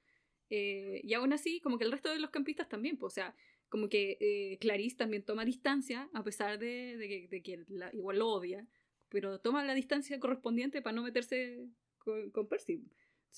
Eh, 0.49 1.01
y 1.03 1.13
aún 1.15 1.33
así, 1.33 1.59
como 1.59 1.77
que 1.77 1.83
el 1.83 1.91
resto 1.91 2.09
de 2.09 2.19
los 2.19 2.29
campistas 2.29 2.69
también, 2.69 2.97
pues, 2.97 3.13
o 3.13 3.15
sea, 3.15 3.35
como 3.69 3.89
que 3.89 4.17
eh, 4.19 4.57
Clarice 4.59 4.97
también 4.97 5.23
toma 5.23 5.45
distancia, 5.45 6.09
a 6.13 6.23
pesar 6.23 6.59
de, 6.59 7.27
de 7.29 7.41
que, 7.41 7.63
la, 7.67 7.89
igual 7.93 8.19
lo 8.19 8.29
odia, 8.29 8.67
pero 9.09 9.39
toma 9.39 9.63
la 9.63 9.73
distancia 9.73 10.19
correspondiente 10.19 10.81
para 10.81 10.95
no 10.95 11.03
meterse 11.03 11.67
con, 11.99 12.31
con 12.31 12.47
Percy. 12.47 12.83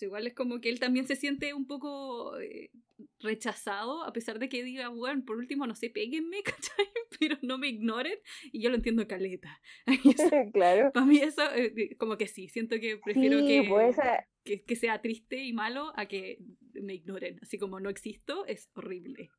igual 0.02 0.28
es 0.28 0.34
como 0.34 0.60
que 0.60 0.70
él 0.70 0.80
también 0.80 1.08
se 1.08 1.16
siente 1.16 1.54
un 1.54 1.68
poco 1.68 2.40
eh, 2.40 2.72
rechazado, 3.20 4.04
a 4.04 4.14
pesar 4.14 4.40
de 4.40 4.50
que 4.50 4.64
diga, 4.64 4.90
bueno, 4.90 5.24
por 5.26 5.38
último, 5.38 5.68
no 5.68 5.76
sé, 5.76 5.90
péguenme, 5.90 6.44
¿cachai? 6.44 6.88
Pero 7.20 7.38
no 7.42 7.58
me 7.58 7.70
ignoren, 7.70 8.18
y 8.52 8.62
yo 8.62 8.70
lo 8.70 8.76
entiendo 8.76 9.08
caleta. 9.08 9.60
claro. 10.54 10.92
Para 10.94 11.06
mí 11.06 11.18
eso, 11.18 11.44
eh, 11.56 11.96
como 11.98 12.18
que 12.18 12.28
sí, 12.28 12.48
siento 12.50 12.80
que 12.80 12.98
prefiero 12.98 13.40
que, 13.46 13.66
pues, 13.68 13.98
que, 14.44 14.64
que, 14.64 14.76
sea 14.76 15.02
triste 15.02 15.44
y 15.44 15.54
malo 15.54 15.92
a 15.96 16.08
que 16.08 16.40
me 16.74 16.94
ignoren. 16.94 17.40
Así 17.42 17.58
como 17.58 17.80
no 17.80 17.90
existo, 17.90 18.46
es 18.46 18.70
horrible. 18.74 19.30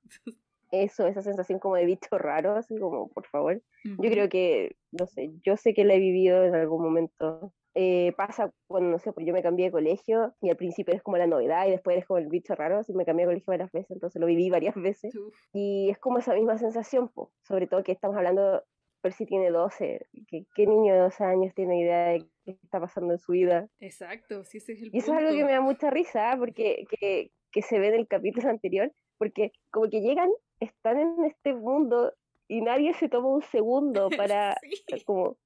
Eso, 0.71 1.07
esa 1.07 1.23
sensación 1.23 1.59
como 1.59 1.77
de 1.77 1.87
bicho 1.87 2.19
raro, 2.19 2.55
así 2.57 2.77
como, 2.79 3.09
por 3.09 3.27
favor. 3.27 3.63
Yo 3.85 4.11
creo 4.11 4.29
que, 4.29 4.77
no 4.93 5.07
sé, 5.07 5.31
yo 5.45 5.57
sé 5.57 5.75
que 5.75 5.85
la 5.85 5.95
he 5.95 5.99
vivido 5.99 6.45
en 6.45 6.55
algún 6.55 6.83
momento. 6.83 7.53
Eh, 7.75 8.13
pasa 8.17 8.53
cuando, 8.67 8.91
no 8.91 8.99
sé, 8.99 9.13
porque 9.13 9.27
yo 9.27 9.33
me 9.33 9.43
cambié 9.43 9.67
de 9.67 9.73
colegio 9.73 10.35
y 10.41 10.51
al 10.51 10.57
principio 10.57 10.93
eres 10.93 11.03
como 11.03 11.17
la 11.17 11.29
novedad 11.29 11.67
y 11.67 11.71
después 11.71 11.95
eres 11.95 12.07
como 12.07 12.19
el 12.19 12.27
bicho 12.27 12.55
raro, 12.57 12.79
así 12.79 12.93
me 12.93 13.05
cambié 13.05 13.25
de 13.25 13.31
colegio 13.31 13.53
varias 13.53 13.71
veces, 13.71 13.93
entonces 13.93 14.21
lo 14.21 14.27
viví 14.27 14.51
varias 14.51 14.75
veces. 14.75 15.15
Y 15.53 15.89
es 15.91 15.99
como 15.99 16.19
esa 16.19 16.35
misma 16.35 16.59
sensación, 16.59 17.09
po. 17.09 17.31
sobre 17.43 17.69
todo 17.69 17.85
que 17.85 17.93
estamos 17.93 18.17
hablando, 18.17 18.65
si 19.11 19.27
tiene 19.27 19.51
12, 19.51 20.07
que, 20.29 20.45
¿qué 20.55 20.67
niño 20.67 20.93
de 20.93 21.01
12 21.01 21.25
años 21.25 21.55
tiene 21.55 21.81
idea 21.81 22.07
de 22.09 22.27
qué 22.45 22.59
está 22.63 22.81
pasando 22.81 23.13
en 23.13 23.19
su 23.19 23.33
vida? 23.33 23.69
Exacto, 23.81 24.45
sí, 24.45 24.59
ese 24.59 24.73
es 24.73 24.83
el 24.83 24.91
Y 24.93 24.99
eso 24.99 25.13
es 25.13 25.19
algo 25.19 25.31
que 25.31 25.45
me 25.45 25.53
da 25.53 25.61
mucha 25.61 25.91
risa, 25.91 26.35
porque 26.39 26.85
que, 26.91 27.31
que 27.53 27.63
se 27.63 27.79
ve 27.79 27.89
en 27.89 27.95
el 27.95 28.09
capítulo 28.09 28.51
anterior, 28.51 28.93
porque 29.19 29.53
como 29.71 29.89
que 29.89 30.01
llegan 30.01 30.31
están 30.61 30.99
en 30.99 31.25
este 31.25 31.55
mundo 31.55 32.13
y 32.49 32.63
nadie 32.63 32.95
se 32.95 33.09
toma 33.09 33.29
un 33.29 33.43
segundo 33.43 34.09
para 34.17 34.57
como 35.05 35.37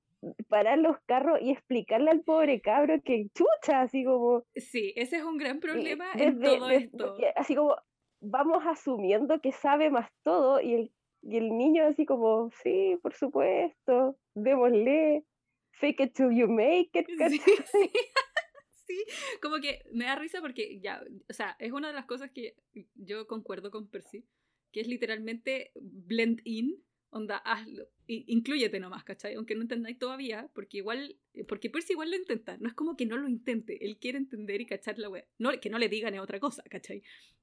parar 0.49 0.78
los 0.78 0.97
carros 1.07 1.40
y 1.42 1.50
explicarle 1.50 2.11
al 2.11 2.23
pobre 2.23 2.61
cabro 2.61 3.00
que 3.04 3.26
chucha, 3.35 3.83
así 3.83 4.04
como... 4.04 4.45
Sí, 4.54 4.92
ese 4.95 5.16
es 5.16 5.25
un 5.25 5.37
gran 5.37 5.59
problema 5.59 6.12
en 6.14 6.40
todo 6.40 6.71
esto. 6.71 7.16
así 7.35 7.57
como 7.57 7.76
vamos 8.21 8.64
asumiendo 8.66 9.40
que 9.40 9.52
sabe 9.52 9.90
más 9.90 10.09
todo 10.23 10.61
y 10.61 10.75
el, 10.75 10.92
y 11.23 11.37
el 11.38 11.57
niño 11.57 11.85
así 11.87 12.07
como, 12.07 12.50
sí, 12.62 12.97
por 13.02 13.14
supuesto, 13.14 14.16
démosle, 14.35 15.25
fake 15.73 16.00
it 16.00 16.14
till 16.14 16.31
you 16.31 16.47
make 16.49 16.90
it. 16.95 17.07
Sí, 17.09 17.40
sí, 18.87 19.04
como 19.42 19.57
que 19.57 19.83
me 19.92 20.04
da 20.04 20.14
risa 20.14 20.40
porque 20.40 20.78
ya, 20.81 21.02
o 21.28 21.33
sea, 21.33 21.57
es 21.59 21.73
una 21.73 21.88
de 21.88 21.95
las 21.95 22.07
cosas 22.07 22.31
que 22.31 22.54
yo 22.95 23.26
concuerdo 23.26 23.73
con 23.73 23.88
Percy 23.88 24.25
que 24.73 24.81
es 24.81 24.88
literalmente 24.88 25.73
blend 25.75 26.41
in, 26.45 26.83
onda, 27.11 27.37
hazlo, 27.37 27.88
incluyete 28.07 28.81
nomás, 28.81 29.05
¿cachai? 29.05 29.35
Aunque 29.35 29.55
no 29.55 29.62
entendáis 29.62 29.99
todavía, 29.99 30.49
porque 30.55 30.79
igual, 30.79 31.17
porque 31.47 31.71
Percy 31.71 31.93
igual 31.93 32.11
lo 32.11 32.17
intenta, 32.17 32.57
no 32.59 32.69
es 32.69 32.75
como 32.75 32.97
que 32.97 33.07
no 33.07 33.17
lo 33.17 33.29
intente, 33.29 33.85
él 33.85 33.99
quiere 33.99 34.19
entender 34.19 34.61
y 34.61 34.67
cachar 34.67 34.99
la 34.99 35.11
wea, 35.11 35.25
no, 35.38 35.50
que 35.61 35.71
no 35.71 35.79
le 35.79 35.88
digan 35.88 36.14
es 36.14 36.21
otra 36.21 36.41
cosa, 36.41 36.62
¿cachai? 36.71 37.02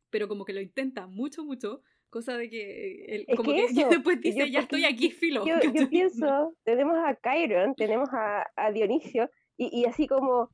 Pero 0.09 0.27
como 0.27 0.43
que 0.43 0.53
lo 0.53 0.61
intenta 0.61 1.05
mucho, 1.05 1.45
mucho, 1.45 1.83
cosa 2.09 2.35
de 2.35 2.49
que 2.49 3.05
él, 3.05 3.25
como 3.37 3.53
que, 3.53 3.67
después 3.89 4.19
dice, 4.21 4.49
ya 4.49 4.61
estoy 4.61 4.85
aquí, 4.85 5.11
filo. 5.11 5.45
Yo, 5.45 5.89
pienso, 5.89 6.55
tenemos 6.63 6.97
a 6.97 7.19
Chiron, 7.21 7.75
tenemos 7.75 8.09
a, 8.11 8.47
a 8.55 8.71
Dionisio, 8.71 9.29
y, 9.55 9.81
y 9.81 9.85
así 9.85 10.07
como 10.07 10.49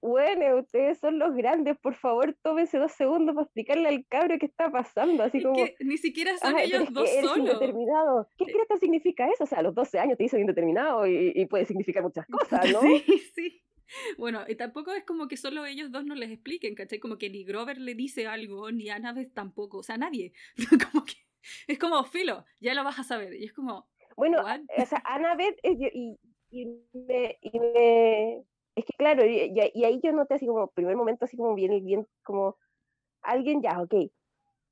bueno, 0.00 0.58
ustedes 0.58 0.98
son 0.98 1.18
los 1.18 1.34
grandes, 1.34 1.76
por 1.78 1.94
favor, 1.94 2.36
tómense 2.42 2.78
dos 2.78 2.92
segundos 2.92 3.34
para 3.34 3.44
explicarle 3.44 3.88
al 3.88 4.06
cabro 4.06 4.38
qué 4.38 4.46
está 4.46 4.70
pasando, 4.70 5.22
así 5.24 5.42
como... 5.42 5.64
ni 5.80 5.98
siquiera 5.98 6.36
son 6.38 6.58
ellos 6.58 6.92
dos 6.92 7.08
solos. 7.20 7.38
Indeterminado. 7.38 8.28
¿Qué 8.36 8.44
crees 8.44 8.80
significa 8.80 9.26
eso? 9.28 9.44
O 9.44 9.46
sea, 9.46 9.58
a 9.58 9.62
los 9.62 9.74
12 9.74 9.98
años 9.98 10.16
te 10.16 10.24
dicen 10.24 10.40
indeterminado 10.40 11.06
y, 11.06 11.32
y 11.34 11.46
puede 11.46 11.64
significar 11.64 12.02
muchas 12.02 12.26
cosas, 12.30 12.72
¿no? 12.72 12.80
Sí, 12.80 13.04
sí. 13.34 13.62
Bueno, 14.18 14.44
y 14.46 14.54
tampoco 14.54 14.92
es 14.92 15.04
como 15.04 15.28
que 15.28 15.36
solo 15.36 15.64
ellos 15.64 15.90
dos 15.90 16.04
no 16.04 16.14
les 16.14 16.30
expliquen, 16.30 16.74
¿cachai? 16.74 16.98
Como 16.98 17.18
que 17.18 17.30
ni 17.30 17.44
Grover 17.44 17.78
le 17.78 17.94
dice 17.94 18.26
algo, 18.26 18.70
ni 18.70 18.90
Annabeth 18.90 19.32
tampoco, 19.32 19.78
o 19.78 19.82
sea, 19.82 19.96
nadie. 19.96 20.32
como 20.92 21.04
que 21.04 21.14
es 21.66 21.78
como, 21.78 22.04
filo, 22.04 22.44
ya 22.60 22.74
lo 22.74 22.84
vas 22.84 22.98
a 22.98 23.04
saber. 23.04 23.34
Y 23.34 23.44
es 23.46 23.52
como... 23.52 23.88
Bueno, 24.16 24.42
o 24.42 24.86
sea, 24.86 25.02
Annabeth 25.06 25.58
y, 25.62 26.18
y, 26.50 26.66
me, 26.92 27.38
y 27.40 27.58
me 27.58 28.44
es 28.78 28.84
que 28.84 28.92
claro, 28.96 29.24
y, 29.26 29.52
y, 29.74 29.84
ahí 29.84 30.00
yo 30.02 30.12
noté 30.12 30.34
así 30.34 30.46
como, 30.46 30.68
primer 30.68 30.96
momento 30.96 31.24
así 31.24 31.36
como 31.36 31.54
bien, 31.54 31.84
bien, 31.84 32.06
como 32.22 32.56
alguien 33.22 33.60
ya, 33.60 33.80
ok, 33.80 33.94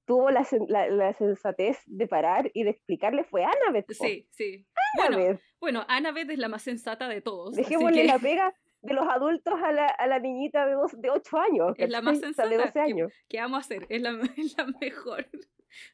tuvo 0.06 0.30
la, 0.30 0.46
la, 0.68 1.12
sensatez 1.14 1.78
de 1.86 2.06
parar 2.06 2.50
y 2.54 2.62
de 2.62 2.70
explicarle 2.70 3.24
fue 3.24 3.44
Annabeth. 3.44 3.92
Sí, 3.92 4.28
sí. 4.30 4.66
Bueno, 4.96 5.40
bueno, 5.60 5.84
Annabeth 5.88 6.30
es 6.30 6.38
la 6.38 6.48
más 6.48 6.62
sensata 6.62 7.08
de 7.08 7.20
todos. 7.20 7.56
Dejémosle 7.56 8.04
la 8.04 8.18
pega 8.18 8.54
de 8.82 8.94
los 8.94 9.06
adultos 9.08 9.54
a 9.62 9.72
la, 9.72 9.86
a 9.86 10.06
la 10.06 10.20
niñita 10.20 10.64
de, 10.66 10.74
dos, 10.74 10.92
de 11.00 11.10
8 11.10 11.38
años. 11.38 11.74
Es 11.76 11.90
la 11.90 12.02
más 12.02 12.20
sensata. 12.20 12.48
De 12.48 12.56
12 12.56 12.78
años. 12.78 13.12
¿Qué, 13.28 13.40
vamos 13.40 13.56
a 13.56 13.60
hacer? 13.60 13.86
Es 13.88 14.00
la, 14.00 14.10
es 14.36 14.56
la, 14.56 14.66
mejor. 14.80 15.28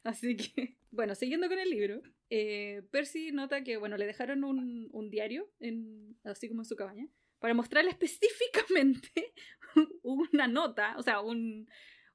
Así 0.03 0.37
que, 0.37 0.77
bueno, 0.91 1.15
siguiendo 1.15 1.49
con 1.49 1.57
el 1.57 1.69
libro, 1.71 2.01
eh, 2.29 2.83
Percy 2.91 3.31
nota 3.31 3.63
que, 3.63 3.77
bueno, 3.77 3.97
le 3.97 4.05
dejaron 4.05 4.43
un, 4.43 4.89
un 4.91 5.09
diario, 5.09 5.49
en, 5.59 6.15
así 6.23 6.47
como 6.47 6.61
en 6.61 6.65
su 6.65 6.75
cabaña, 6.75 7.07
para 7.43 7.53
mostrarle 7.53 7.89
específicamente 7.99 9.33
una 10.01 10.47
nota, 10.47 10.95
o 10.97 11.03
sea, 11.03 11.19
un, 11.19 11.67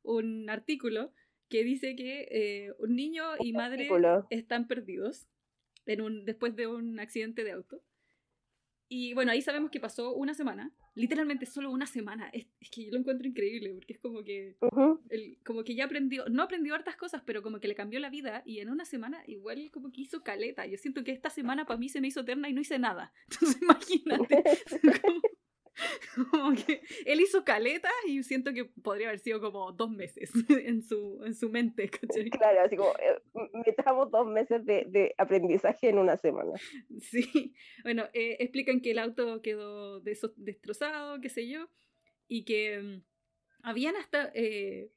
un 0.03 0.49
artículo 0.49 1.13
que 1.51 1.65
dice 1.65 1.95
que 1.97 2.29
eh, 2.31 2.73
un 2.79 2.97
niño 2.97 3.25
y 3.39 3.53
madre 3.53 3.91
están 4.31 4.67
perdidos 4.67 5.29
en 5.85 6.01
un, 6.01 6.25
después 6.25 6.57
de 6.57 6.67
un 6.67 6.99
accidente 6.99 7.45
de 7.45 7.53
auto. 7.53 7.83
Y 8.89 9.13
bueno, 9.13 9.33
ahí 9.33 9.43
sabemos 9.43 9.71
que 9.71 9.81
pasó 9.81 10.15
una 10.15 10.33
semana, 10.33 10.73
literalmente 10.95 11.45
solo 11.45 11.71
una 11.71 11.87
semana. 11.87 12.31
Es, 12.33 12.47
que 12.71 12.87
yo 12.87 12.93
lo 12.93 12.99
encuentro 12.99 13.29
increíble, 13.29 13.75
porque 13.75 13.93
es 13.93 13.99
como 13.99 14.25
que, 14.25 14.57
como 15.45 15.63
que 15.63 15.75
ya 15.75 15.85
aprendió, 15.85 16.25
no 16.29 16.43
aprendió 16.43 16.75
hartas 16.75 16.97
cosas, 16.97 17.23
pero 17.25 17.43
como 17.43 17.61
que 17.61 17.69
le 17.69 17.75
cambió 17.75 18.01
la 18.01 18.09
vida 18.09 18.43
y 18.47 18.61
en 18.61 18.71
una 18.71 18.85
semana 18.85 19.23
igual 19.27 19.71
como 19.73 19.93
que 19.93 20.03
hizo 20.03 20.23
caleta. 20.23 20.67
Yo 20.67 20.79
siento 20.79 21.05
que 21.05 21.13
esta 21.13 21.29
semana 21.29 21.67
para 21.67 21.79
mí 21.79 21.89
se 21.89 22.01
me 22.01 22.09
hizo 22.09 22.21
eterna 22.21 22.49
y 22.49 22.55
no 22.55 22.61
hice 22.61 22.79
nada. 22.79 23.13
Entonces 23.31 23.61
imagínate. 23.61 24.43
como 25.03 25.21
que 26.67 26.83
él 27.07 27.21
hizo 27.21 27.45
caleta 27.45 27.91
y 28.07 28.23
siento 28.23 28.53
que 28.53 28.65
podría 28.65 29.09
haber 29.09 29.21
sido 29.21 29.41
como 29.41 29.73
dos 29.73 29.91
meses 29.91 30.31
en 30.49 30.83
su, 30.83 31.23
en 31.25 31.35
su 31.35 31.49
mente, 31.49 31.89
Claro, 31.89 32.61
así 32.63 32.77
como 32.77 32.91
eh, 32.91 33.21
metamos 33.67 34.11
dos 34.11 34.27
meses 34.27 34.65
de, 34.65 34.85
de, 34.89 35.15
aprendizaje 35.19 35.89
en 35.89 35.99
una 35.99 36.17
semana. 36.17 36.53
Sí, 37.01 37.55
bueno, 37.83 38.05
eh, 38.13 38.37
explican 38.41 38.81
que 38.81 38.91
el 38.91 38.99
auto 38.99 39.41
quedó 39.41 40.01
destrozado, 40.01 41.21
qué 41.21 41.29
sé 41.29 41.49
yo, 41.49 41.69
y 42.27 42.45
que 42.45 42.81
mm, 42.81 43.03
habían 43.63 43.97
hasta... 43.97 44.31
Eh, 44.35 44.91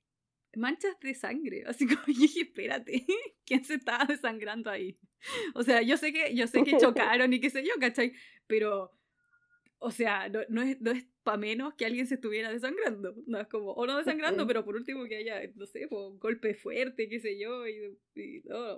manchas 0.55 0.99
de 0.99 1.13
sangre. 1.13 1.63
Así 1.65 1.87
como 1.87 2.01
dije, 2.05 2.41
espérate, 2.41 3.05
¿quién 3.45 3.63
se 3.63 3.75
estaba 3.75 4.05
desangrando 4.05 4.69
ahí? 4.69 4.97
O 5.53 5.63
sea, 5.63 5.81
yo 5.81 5.97
sé 5.97 6.11
que, 6.11 6.33
yo 6.35 6.47
sé 6.47 6.63
que 6.63 6.77
chocaron 6.77 7.31
y 7.33 7.39
qué 7.39 7.49
sé 7.49 7.63
yo, 7.63 7.73
¿cachai? 7.79 8.13
Pero, 8.47 8.91
o 9.83 9.89
sea, 9.89 10.29
no, 10.29 10.41
no 10.47 10.61
es, 10.61 10.79
no 10.79 10.91
es 10.91 11.05
para 11.23 11.37
menos 11.37 11.73
que 11.73 11.85
alguien 11.85 12.05
se 12.05 12.15
estuviera 12.15 12.51
desangrando. 12.51 13.15
No 13.25 13.39
es 13.39 13.47
como, 13.47 13.71
o 13.71 13.87
no 13.87 13.97
desangrando, 13.97 14.45
pero 14.45 14.63
por 14.63 14.75
último 14.75 15.05
que 15.05 15.17
haya, 15.17 15.41
no 15.55 15.65
sé, 15.65 15.87
un 15.89 16.19
golpe 16.19 16.53
fuerte, 16.53 17.09
qué 17.09 17.19
sé 17.19 17.39
yo, 17.39 17.67
y, 17.67 17.97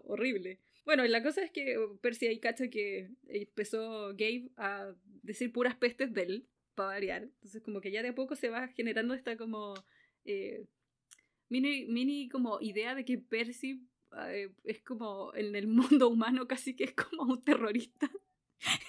horrible. 0.05 0.61
Bueno, 0.85 1.05
la 1.05 1.21
cosa 1.21 1.43
es 1.43 1.51
que 1.51 1.77
Percy 2.01 2.27
ahí 2.27 2.39
cacha 2.39 2.69
que 2.69 3.09
empezó 3.27 4.09
Gabe 4.09 4.49
a 4.55 4.93
decir 5.23 5.51
puras 5.51 5.75
pestes 5.75 6.13
de 6.13 6.21
él, 6.23 6.47
para 6.73 6.89
variar. 6.89 7.23
Entonces 7.23 7.61
como 7.61 7.81
que 7.81 7.91
ya 7.91 8.01
de 8.01 8.09
a 8.09 8.15
poco 8.15 8.35
se 8.35 8.49
va 8.49 8.69
generando 8.69 9.13
esta 9.13 9.37
como 9.37 9.73
eh, 10.23 10.65
mini, 11.49 11.85
mini 11.85 12.29
como 12.29 12.59
idea 12.61 12.95
de 12.95 13.03
que 13.03 13.17
Percy 13.17 13.85
eh, 14.27 14.53
es 14.63 14.81
como 14.81 15.33
en 15.35 15.55
el 15.55 15.67
mundo 16.01 16.07
humano 16.07 16.47
casi 16.47 16.75
que 16.75 16.85
es 16.85 16.93
como 16.93 17.23
un 17.23 17.43
terrorista. 17.43 18.09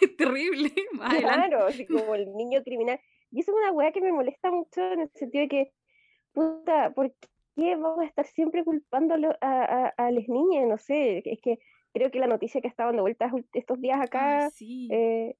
Es 0.00 0.16
terrible. 0.16 0.72
claro, 1.20 1.66
así 1.66 1.86
como 1.86 2.14
el 2.14 2.32
niño 2.34 2.62
criminal. 2.62 3.00
Y 3.30 3.40
eso 3.40 3.52
es 3.52 3.56
una 3.56 3.72
weá 3.72 3.92
que 3.92 4.00
me 4.00 4.12
molesta 4.12 4.50
mucho 4.50 4.80
en 4.92 5.00
el 5.00 5.10
sentido 5.14 5.42
de 5.42 5.48
que, 5.48 5.72
puta, 6.32 6.92
¿por 6.94 7.12
qué 7.56 7.76
vamos 7.76 8.00
a 8.00 8.06
estar 8.06 8.26
siempre 8.26 8.64
culpando 8.64 9.14
a, 9.40 9.92
a, 9.96 10.10
las 10.10 10.28
niñas? 10.28 10.66
No 10.68 10.78
sé, 10.78 11.22
es 11.24 11.40
que 11.40 11.58
creo 11.92 12.10
que 12.10 12.20
la 12.20 12.26
noticia 12.26 12.60
que 12.60 12.68
estaba 12.68 12.90
dando 12.90 13.02
vueltas 13.02 13.32
estos 13.52 13.80
días 13.80 14.00
acá 14.00 14.50
eh, 14.60 15.34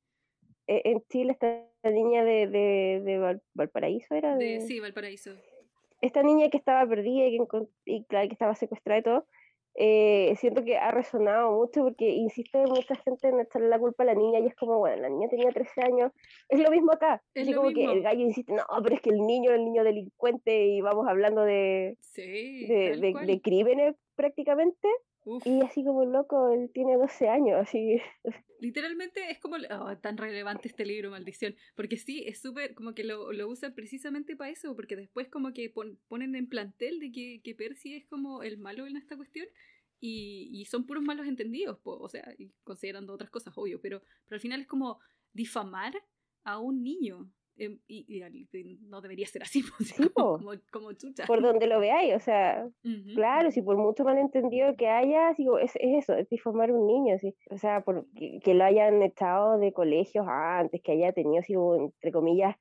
en 0.67 1.03
Chile, 1.09 1.33
esta 1.33 1.63
niña 1.85 2.25
de, 2.25 2.47
de, 2.49 3.39
Valparaíso 3.55 4.15
era. 4.15 4.37
De... 4.37 4.61
sí, 4.63 4.81
Valparaíso 4.81 5.33
esta 6.05 6.23
niña 6.23 6.51
que 6.51 6.59
estaba 6.59 6.87
perdida 6.87 7.27
y 7.27 7.39
que, 7.39 7.67
y, 7.87 8.05
que 8.05 8.29
estaba 8.31 8.55
secuestrada 8.55 9.01
y 9.01 9.03
todo, 9.03 9.27
eh, 9.77 10.35
siento 10.39 10.65
que 10.65 10.79
ha 10.79 10.93
resonado 10.93 11.51
mucho 11.53 11.83
porque 11.83 12.09
insiste 12.09 12.59
mucha 12.67 12.95
gente 12.97 13.29
en 13.29 13.41
echarle 13.41 13.69
la 13.69 13.79
culpa 13.79 14.05
a 14.05 14.07
la 14.07 14.15
niña 14.15 14.39
y 14.39 14.47
es 14.47 14.55
como, 14.55 14.79
bueno, 14.79 15.03
la 15.03 15.09
niña 15.09 15.29
tenía 15.29 15.51
13 15.51 15.83
años, 15.83 16.13
es 16.49 16.61
lo 16.61 16.71
mismo 16.71 16.93
acá, 16.93 17.23
es 17.35 17.55
como 17.55 17.71
que 17.73 17.85
el 17.85 18.03
gallo 18.03 18.21
insiste, 18.21 18.53
no, 18.53 18.65
pero 18.83 18.95
es 18.95 19.01
que 19.01 19.11
el 19.11 19.19
niño 19.19 19.51
es 19.51 19.59
el 19.59 19.65
niño 19.65 19.83
delincuente 19.83 20.67
y 20.67 20.81
vamos 20.81 21.09
hablando 21.09 21.43
de, 21.43 21.99
de, 22.15 23.15
de, 23.27 23.41
crímenes 23.43 23.97
prácticamente, 24.15 24.89
y 25.45 25.61
así 25.63 25.83
como 25.85 26.05
loco, 26.05 26.51
él 26.51 26.71
tiene 26.73 26.97
12 26.97 27.29
años, 27.29 27.59
así. 27.59 28.01
Literalmente 28.61 29.31
es 29.31 29.39
como 29.39 29.57
oh, 29.57 29.97
tan 29.99 30.17
relevante 30.17 30.69
este 30.69 30.85
libro, 30.85 31.11
maldición. 31.11 31.55
Porque 31.75 31.97
sí, 31.97 32.25
es 32.27 32.41
súper, 32.41 32.75
como 32.75 32.95
que 32.95 33.05
lo, 33.05 33.33
lo 33.33 33.49
usan 33.49 33.75
precisamente 33.75 34.37
para 34.37 34.51
eso, 34.51 34.75
porque 34.77 34.97
después 34.97 35.29
como 35.29 35.53
que 35.53 35.73
ponen 36.09 36.35
en 36.35 36.49
plantel 36.49 37.01
de 37.01 37.11
que, 37.11 37.41
que, 37.43 37.55
Percy 37.55 37.95
es 37.95 38.07
como 38.07 38.43
el 38.43 38.59
malo 38.59 38.87
en 38.87 38.97
esta 38.97 39.17
cuestión. 39.17 39.47
Y, 40.01 40.51
y 40.53 40.67
son 40.67 40.85
puros 40.85 41.03
malos 41.03 41.27
entendidos, 41.27 41.79
o 41.83 42.09
sea, 42.11 42.35
considerando 42.63 43.15
otras 43.15 43.31
cosas, 43.31 43.55
obvio, 43.57 43.81
pero, 43.81 44.03
pero 44.27 44.37
al 44.37 44.41
final 44.41 44.61
es 44.61 44.67
como 44.67 44.99
difamar 45.33 45.95
a 46.43 46.59
un 46.59 46.83
niño. 46.83 47.31
Em, 47.57 47.79
y, 47.87 48.21
no 48.89 49.01
debería 49.01 49.27
ser 49.27 49.43
así, 49.43 49.63
pues, 49.79 49.95
como, 50.13 50.41
como, 50.73 50.93
chucha. 50.95 51.25
Por 51.27 51.41
donde 51.41 51.67
lo 51.67 51.79
veáis, 51.79 52.15
o 52.15 52.21
sea, 52.21 52.69
claro, 53.15 53.51
si 53.53 53.63
por 53.63 53.77
mucho 53.77 54.03
malentendido 54.05 54.75
que 54.77 54.89
haya, 54.89 55.33
digo, 55.39 55.59
es, 55.59 55.73
eso, 55.77 56.15
es 56.15 56.29
difamar 56.29 56.73
un 56.73 56.87
niño, 56.87 57.17
¿sí? 57.19 57.35
o 57.51 57.59
sea, 57.59 57.83
por, 57.83 58.07
que, 58.15 58.55
lo 58.55 58.65
hayan 58.65 59.03
echado 59.03 59.59
de 59.59 59.73
colegios 59.73 60.27
antes, 60.29 60.83
que 60.83 60.93
haya 60.93 61.13
tenido, 61.13 61.41
así, 61.41 61.55
entre 61.55 62.11
comillas, 62.11 62.57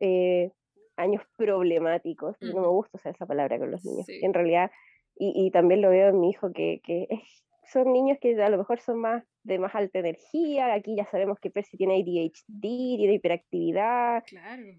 eh, 0.00 0.50
años 0.96 1.22
problemáticos, 1.36 2.36
no 2.40 2.60
me 2.60 2.68
gusta 2.68 2.98
usar 2.98 3.14
esa 3.14 3.26
palabra 3.26 3.58
con 3.58 3.70
los 3.70 3.84
niños, 3.84 4.06
en 4.08 4.34
realidad, 4.34 4.70
y, 5.16 5.32
y, 5.34 5.50
también 5.52 5.80
lo 5.80 5.90
veo 5.90 6.08
en 6.08 6.20
mi 6.20 6.30
hijo, 6.30 6.52
que, 6.52 6.80
que 6.84 7.06
es 7.08 7.43
son 7.66 7.92
niños 7.92 8.18
que 8.20 8.40
a 8.42 8.48
lo 8.48 8.58
mejor 8.58 8.80
son 8.80 8.98
más 9.00 9.24
de 9.42 9.58
más 9.58 9.74
alta 9.74 9.98
energía, 9.98 10.72
aquí 10.72 10.96
ya 10.96 11.04
sabemos 11.06 11.38
que 11.38 11.50
Percy 11.50 11.76
tiene 11.76 11.96
ADHD, 11.96 12.60
tiene 12.60 13.14
hiperactividad, 13.14 14.24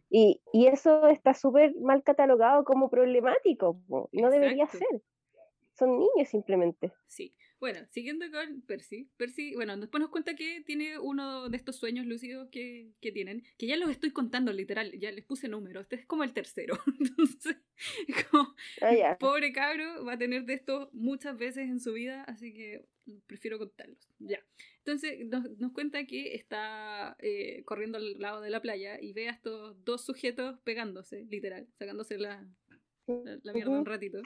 y, 0.09 0.41
y 0.51 0.67
eso 0.67 1.07
está 1.07 1.33
súper 1.33 1.75
mal 1.81 2.03
catalogado 2.03 2.63
como 2.63 2.89
problemático, 2.89 3.79
no 4.11 4.29
debería 4.29 4.67
ser. 4.67 5.01
Son 5.77 5.99
niños 5.99 6.29
simplemente. 6.29 6.93
Sí, 7.05 7.35
bueno, 7.65 7.79
siguiendo 7.89 8.29
con 8.29 8.61
Percy, 8.61 9.09
Percy, 9.17 9.55
bueno, 9.55 9.75
después 9.75 9.99
nos 9.99 10.11
cuenta 10.11 10.35
que 10.35 10.61
tiene 10.61 10.99
uno 10.99 11.49
de 11.49 11.57
estos 11.57 11.77
sueños 11.77 12.05
lúcidos 12.05 12.47
que, 12.51 12.91
que 13.01 13.11
tienen, 13.11 13.43
que 13.57 13.65
ya 13.65 13.75
los 13.75 13.89
estoy 13.89 14.11
contando 14.11 14.53
literal, 14.53 14.91
ya 14.99 15.11
les 15.11 15.25
puse 15.25 15.47
números, 15.47 15.81
este 15.81 15.95
es 15.95 16.05
como 16.05 16.23
el 16.23 16.31
tercero. 16.31 16.77
Entonces, 16.99 17.57
como, 18.29 18.55
ah, 18.81 19.17
pobre 19.19 19.51
cabro 19.51 20.05
va 20.05 20.13
a 20.13 20.17
tener 20.19 20.45
de 20.45 20.53
esto 20.53 20.91
muchas 20.93 21.35
veces 21.39 21.67
en 21.67 21.79
su 21.79 21.93
vida, 21.93 22.23
así 22.25 22.53
que 22.53 22.85
prefiero 23.25 23.57
contarlos. 23.57 24.07
Ya. 24.19 24.45
Entonces 24.77 25.25
nos, 25.25 25.49
nos 25.57 25.71
cuenta 25.71 26.05
que 26.05 26.35
está 26.35 27.15
eh, 27.17 27.63
corriendo 27.65 27.97
al 27.97 28.19
lado 28.19 28.41
de 28.41 28.51
la 28.51 28.61
playa 28.61 29.01
y 29.01 29.13
ve 29.13 29.27
a 29.27 29.31
estos 29.31 29.83
dos 29.83 30.05
sujetos 30.05 30.59
pegándose, 30.63 31.25
literal, 31.31 31.67
sacándose 31.79 32.19
la, 32.19 32.47
la, 33.07 33.53
mierda 33.53 33.71
un 33.71 33.87
ratito. 33.87 34.21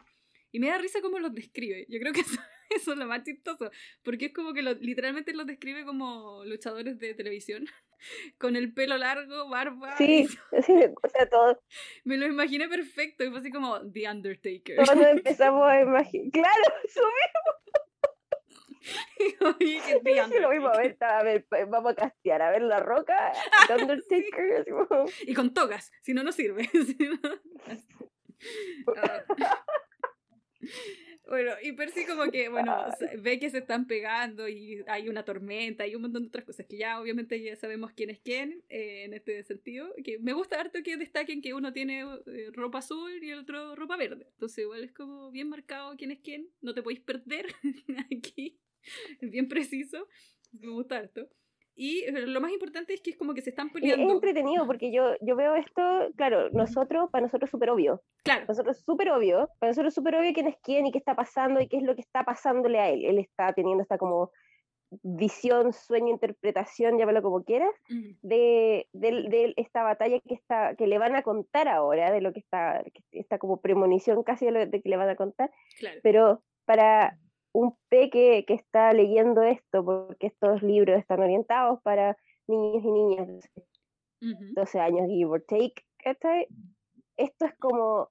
Y 0.52 0.60
me 0.60 0.68
da 0.68 0.78
risa 0.78 1.00
cómo 1.02 1.20
los 1.20 1.34
describe. 1.34 1.86
Yo 1.88 2.00
creo 2.02 2.12
que 2.12 2.24
eso, 2.76 2.94
es 2.94 2.98
lo 2.98 3.06
más 3.06 3.24
chistoso. 3.24 3.72
Porque 4.04 4.28
es 4.28 4.34
como 4.34 4.54
que 4.54 4.62
literalmente 4.62 5.34
los 5.34 5.46
describe 5.46 5.86
como 5.86 6.44
luchadores 6.46 7.00
de 7.00 7.14
televisión. 7.14 7.66
Con 8.38 8.56
el 8.56 8.74
pelo 8.74 8.98
largo, 8.98 9.50
barba. 9.50 9.98
Sí, 9.98 10.28
sí, 10.66 10.74
o 11.04 11.10
sea, 11.10 11.30
todo. 11.30 11.62
Me 12.06 12.18
lo 12.18 12.28
imaginé 12.28 12.68
perfecto. 12.68 13.24
Y 13.24 13.30
fue 13.30 13.40
así 13.40 13.52
como 13.52 13.80
The 13.92 14.10
Undertaker. 14.10 14.78
Cuando 14.86 15.08
empezamos 15.08 15.68
a 15.68 15.82
imaginar. 15.82 16.32
¡Claro! 16.32 16.76
¡Eso 16.84 17.02
Oye, 19.60 19.82
que 19.86 20.40
lo 20.40 20.50
mismo, 20.50 20.70
a 20.70 20.78
ver, 20.78 20.98
a 21.02 21.22
ver, 21.22 21.46
vamos 21.68 21.92
a 21.92 21.96
castear, 21.96 22.42
a 22.42 22.50
ver 22.50 22.62
la 22.62 22.80
roca, 22.80 23.34
Undertaker. 23.70 24.66
Y 25.28 25.34
con 25.34 25.54
togas, 25.54 25.92
si 26.02 26.14
no, 26.14 26.24
no 26.24 26.32
sirve. 26.32 26.68
Ah. 28.96 29.24
Bueno, 31.30 31.52
y 31.62 31.74
Percy 31.74 32.06
como 32.06 32.32
que, 32.32 32.50
bueno, 32.50 32.76
ve 33.22 33.40
que 33.40 33.52
se 33.52 33.60
están 33.60 33.86
pegando 33.86 34.48
y 34.48 34.84
hay 34.88 35.10
una 35.10 35.24
tormenta 35.24 35.86
y 35.86 35.94
un 35.94 36.02
montón 36.02 36.24
de 36.24 36.30
otras 36.30 36.44
cosas 36.44 36.66
que 36.66 36.78
ya 36.78 37.00
obviamente 37.00 37.40
ya 37.40 37.56
sabemos 37.56 37.92
quién 37.92 38.10
es 38.10 38.20
quién 38.20 38.64
eh, 38.68 39.04
en 39.06 39.14
este 39.14 39.44
sentido. 39.44 39.94
Que 40.04 40.18
me 40.18 40.34
gusta 40.34 40.60
harto 40.60 40.82
que 40.84 40.98
destaquen 40.98 41.42
que 41.44 41.54
uno 41.54 41.72
tiene 41.72 42.02
eh, 42.02 42.50
ropa 42.52 42.80
azul 42.80 43.24
y 43.24 43.30
el 43.30 43.40
otro 43.40 43.76
ropa 43.76 43.96
verde. 43.96 44.26
Entonces 44.32 44.58
igual 44.60 44.84
es 44.84 44.92
como 44.92 45.30
bien 45.30 45.50
marcado 45.50 45.96
quién 45.98 46.12
es 46.12 46.20
quién. 46.20 46.50
No 46.62 46.74
te 46.74 46.82
podéis 46.82 47.02
perder 47.02 47.46
aquí. 48.12 48.60
Es 49.22 49.30
bien 49.30 49.48
preciso. 49.48 50.08
Me 50.52 50.70
gusta 50.70 50.98
harto. 50.98 51.30
Y 51.82 52.12
lo 52.12 52.42
más 52.42 52.52
importante 52.52 52.94
es 52.94 53.00
que 53.00 53.12
es 53.12 53.16
como 53.16 53.34
que 53.34 53.42
se 53.42 53.52
están 53.52 53.70
peleando. 53.70 54.06
Es 54.06 54.12
entretenido 54.12 54.68
porque 54.68 54.92
yo, 54.92 55.14
yo 55.22 55.38
veo 55.38 55.56
esto, 55.56 56.10
claro, 56.18 56.50
nosotros, 56.50 57.10
para 57.10 57.22
nosotros 57.22 57.48
es 57.48 57.52
súper 57.52 57.70
obvio. 57.70 58.04
Claro. 58.26 58.42
Para 58.42 58.52
nosotros 58.52 58.78
es 58.78 58.84
súper 58.84 59.10
obvio. 59.12 59.50
Para 59.60 59.70
nosotros 59.70 59.92
es 59.92 59.96
súper 59.96 60.16
obvio 60.16 60.34
quién 60.34 60.48
es 60.48 60.58
quién 60.62 60.88
y 60.88 60.92
qué 60.92 60.98
está 60.98 61.16
pasando 61.16 61.62
y 61.62 61.70
qué 61.70 61.78
es 61.78 61.84
lo 61.84 61.96
que 61.96 62.02
está 62.02 62.26
pasándole 62.26 62.80
a 62.80 62.90
él. 62.90 63.06
Él 63.06 63.18
está 63.18 63.54
teniendo 63.54 63.82
esta 63.82 63.98
como 63.98 64.30
visión, 65.04 65.72
sueño, 65.72 66.10
interpretación, 66.10 66.98
llámalo 66.98 67.22
como 67.22 67.46
quieras, 67.46 67.72
de, 68.24 68.90
de, 68.92 69.54
esta 69.56 69.84
batalla 69.84 70.20
que, 70.20 70.34
está, 70.34 70.76
que 70.76 70.86
le 70.86 70.98
van 70.98 71.16
a 71.16 71.22
contar 71.22 71.70
ahora, 71.70 72.12
de 72.12 72.20
lo 72.20 72.34
que 72.34 72.42
está, 72.42 72.84
está 73.14 73.38
como 73.38 73.62
premonición 73.62 74.22
casi 74.24 74.48
de, 74.48 74.52
lo, 74.52 74.66
de 74.66 74.82
que 74.82 74.90
le 74.90 74.98
van 74.98 75.10
a 75.10 75.16
contar. 75.16 75.50
Claro. 75.80 76.00
Pero 76.04 76.44
para, 76.66 77.18
un 77.54 77.76
peque 77.90 78.46
que 78.48 78.54
está 78.54 78.94
leyendo 78.94 79.42
esto, 79.44 79.84
porque 79.84 80.28
estos 80.28 80.62
libros 80.62 81.00
están 81.00 81.22
orientados 81.22 81.82
para 81.82 82.18
niños 82.48 82.84
y 82.84 82.92
niñas 82.92 83.28
de 83.28 83.66
12 84.54 84.80
años, 84.80 85.08
give 85.08 85.30
or 85.30 85.44
take, 85.48 85.74
Esto 87.18 87.46
es 87.46 87.56
como, 87.58 88.10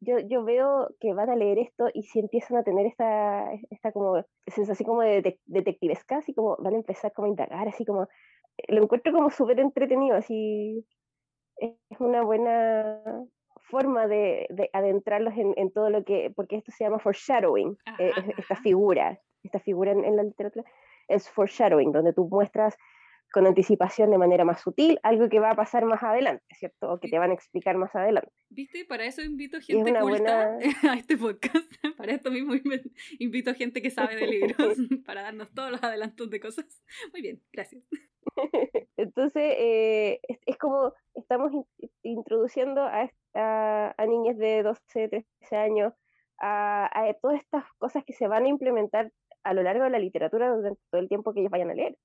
yo, 0.00 0.18
yo 0.20 0.44
veo 0.44 0.88
que 1.00 1.12
van 1.14 1.30
a 1.30 1.36
leer 1.36 1.58
esto 1.58 1.88
y 1.92 2.02
si 2.02 2.20
empiezan 2.20 2.58
a 2.58 2.64
tener 2.64 2.86
esta, 2.86 3.52
esta 3.70 3.92
como 3.92 4.24
sensación 4.46 4.86
como 4.86 5.02
de 5.02 5.38
detectivesca, 5.46 6.18
así 6.18 6.34
como 6.34 6.56
van 6.58 6.74
a 6.74 6.78
empezar 6.78 7.12
como 7.12 7.26
a 7.26 7.30
indagar, 7.30 7.68
así 7.68 7.84
como, 7.84 8.06
lo 8.68 8.82
encuentro 8.82 9.12
como 9.12 9.30
súper 9.30 9.60
entretenido, 9.60 10.16
así, 10.16 10.84
es 11.56 12.00
una 12.00 12.22
buena 12.22 13.02
forma 13.70 14.06
de, 14.06 14.48
adentrarlos 14.72 15.34
en, 15.36 15.70
todo 15.72 15.90
lo 15.90 16.04
que, 16.04 16.32
porque 16.34 16.56
esto 16.56 16.72
se 16.72 16.84
llama 16.84 16.98
foreshadowing, 16.98 17.76
eh, 17.98 18.12
esta 18.36 18.56
figura, 18.56 19.20
esta 19.42 19.60
figura 19.60 19.92
en, 19.92 20.16
la 20.16 20.22
literatura 20.22 20.64
es 21.08 21.28
foreshadowing, 21.30 21.92
donde 21.92 22.12
tú 22.12 22.28
muestras 22.28 22.76
con 23.32 23.46
anticipación 23.46 24.10
de 24.10 24.18
manera 24.18 24.44
más 24.44 24.62
sutil 24.62 24.98
algo 25.02 25.28
que 25.28 25.38
va 25.38 25.50
a 25.50 25.54
pasar 25.54 25.84
más 25.84 26.02
adelante, 26.02 26.44
¿cierto? 26.54 26.92
O 26.92 26.98
que 26.98 27.08
te 27.08 27.18
van 27.18 27.30
a 27.30 27.34
explicar 27.34 27.76
más 27.76 27.94
adelante. 27.94 28.32
¿Viste? 28.48 28.86
Para 28.86 29.04
eso 29.04 29.22
invito 29.22 29.60
gente 29.60 29.92
culta 30.00 30.56
a 30.90 30.94
este 30.94 31.16
podcast. 31.16 31.70
Para 31.98 32.12
esto 32.12 32.30
mismo 32.30 32.54
invito 33.18 33.54
gente 33.54 33.82
que 33.82 33.90
sabe 33.90 34.16
de 34.16 34.26
libros 34.26 34.78
para 35.06 35.22
darnos 35.22 35.52
todos 35.52 35.70
los 35.70 35.82
adelantos 35.82 36.30
de 36.30 36.40
cosas. 36.40 36.82
Muy 37.12 37.20
bien, 37.20 37.42
gracias. 37.52 37.82
Entonces, 38.96 39.54
eh, 39.56 40.20
es, 40.46 40.58
como 40.58 40.92
estamos 41.14 41.52
introduciendo 42.02 42.82
a, 42.82 43.10
a, 43.34 44.06
niñas 44.06 44.36
de 44.38 44.62
12, 44.62 45.08
13 45.08 45.56
años 45.56 45.94
a, 46.40 46.90
todas 47.20 47.40
estas 47.40 47.64
cosas 47.78 48.04
que 48.04 48.12
se 48.12 48.28
van 48.28 48.44
a 48.44 48.48
implementar 48.48 49.12
a 49.42 49.54
lo 49.54 49.62
largo 49.62 49.84
de 49.84 49.90
la 49.90 49.98
literatura 49.98 50.54
durante 50.54 50.80
todo 50.90 51.00
el 51.00 51.08
tiempo 51.08 51.32
que 51.32 51.40
ellos 51.40 51.50
vayan 51.50 51.70
a 51.70 51.74
leer. 51.74 51.96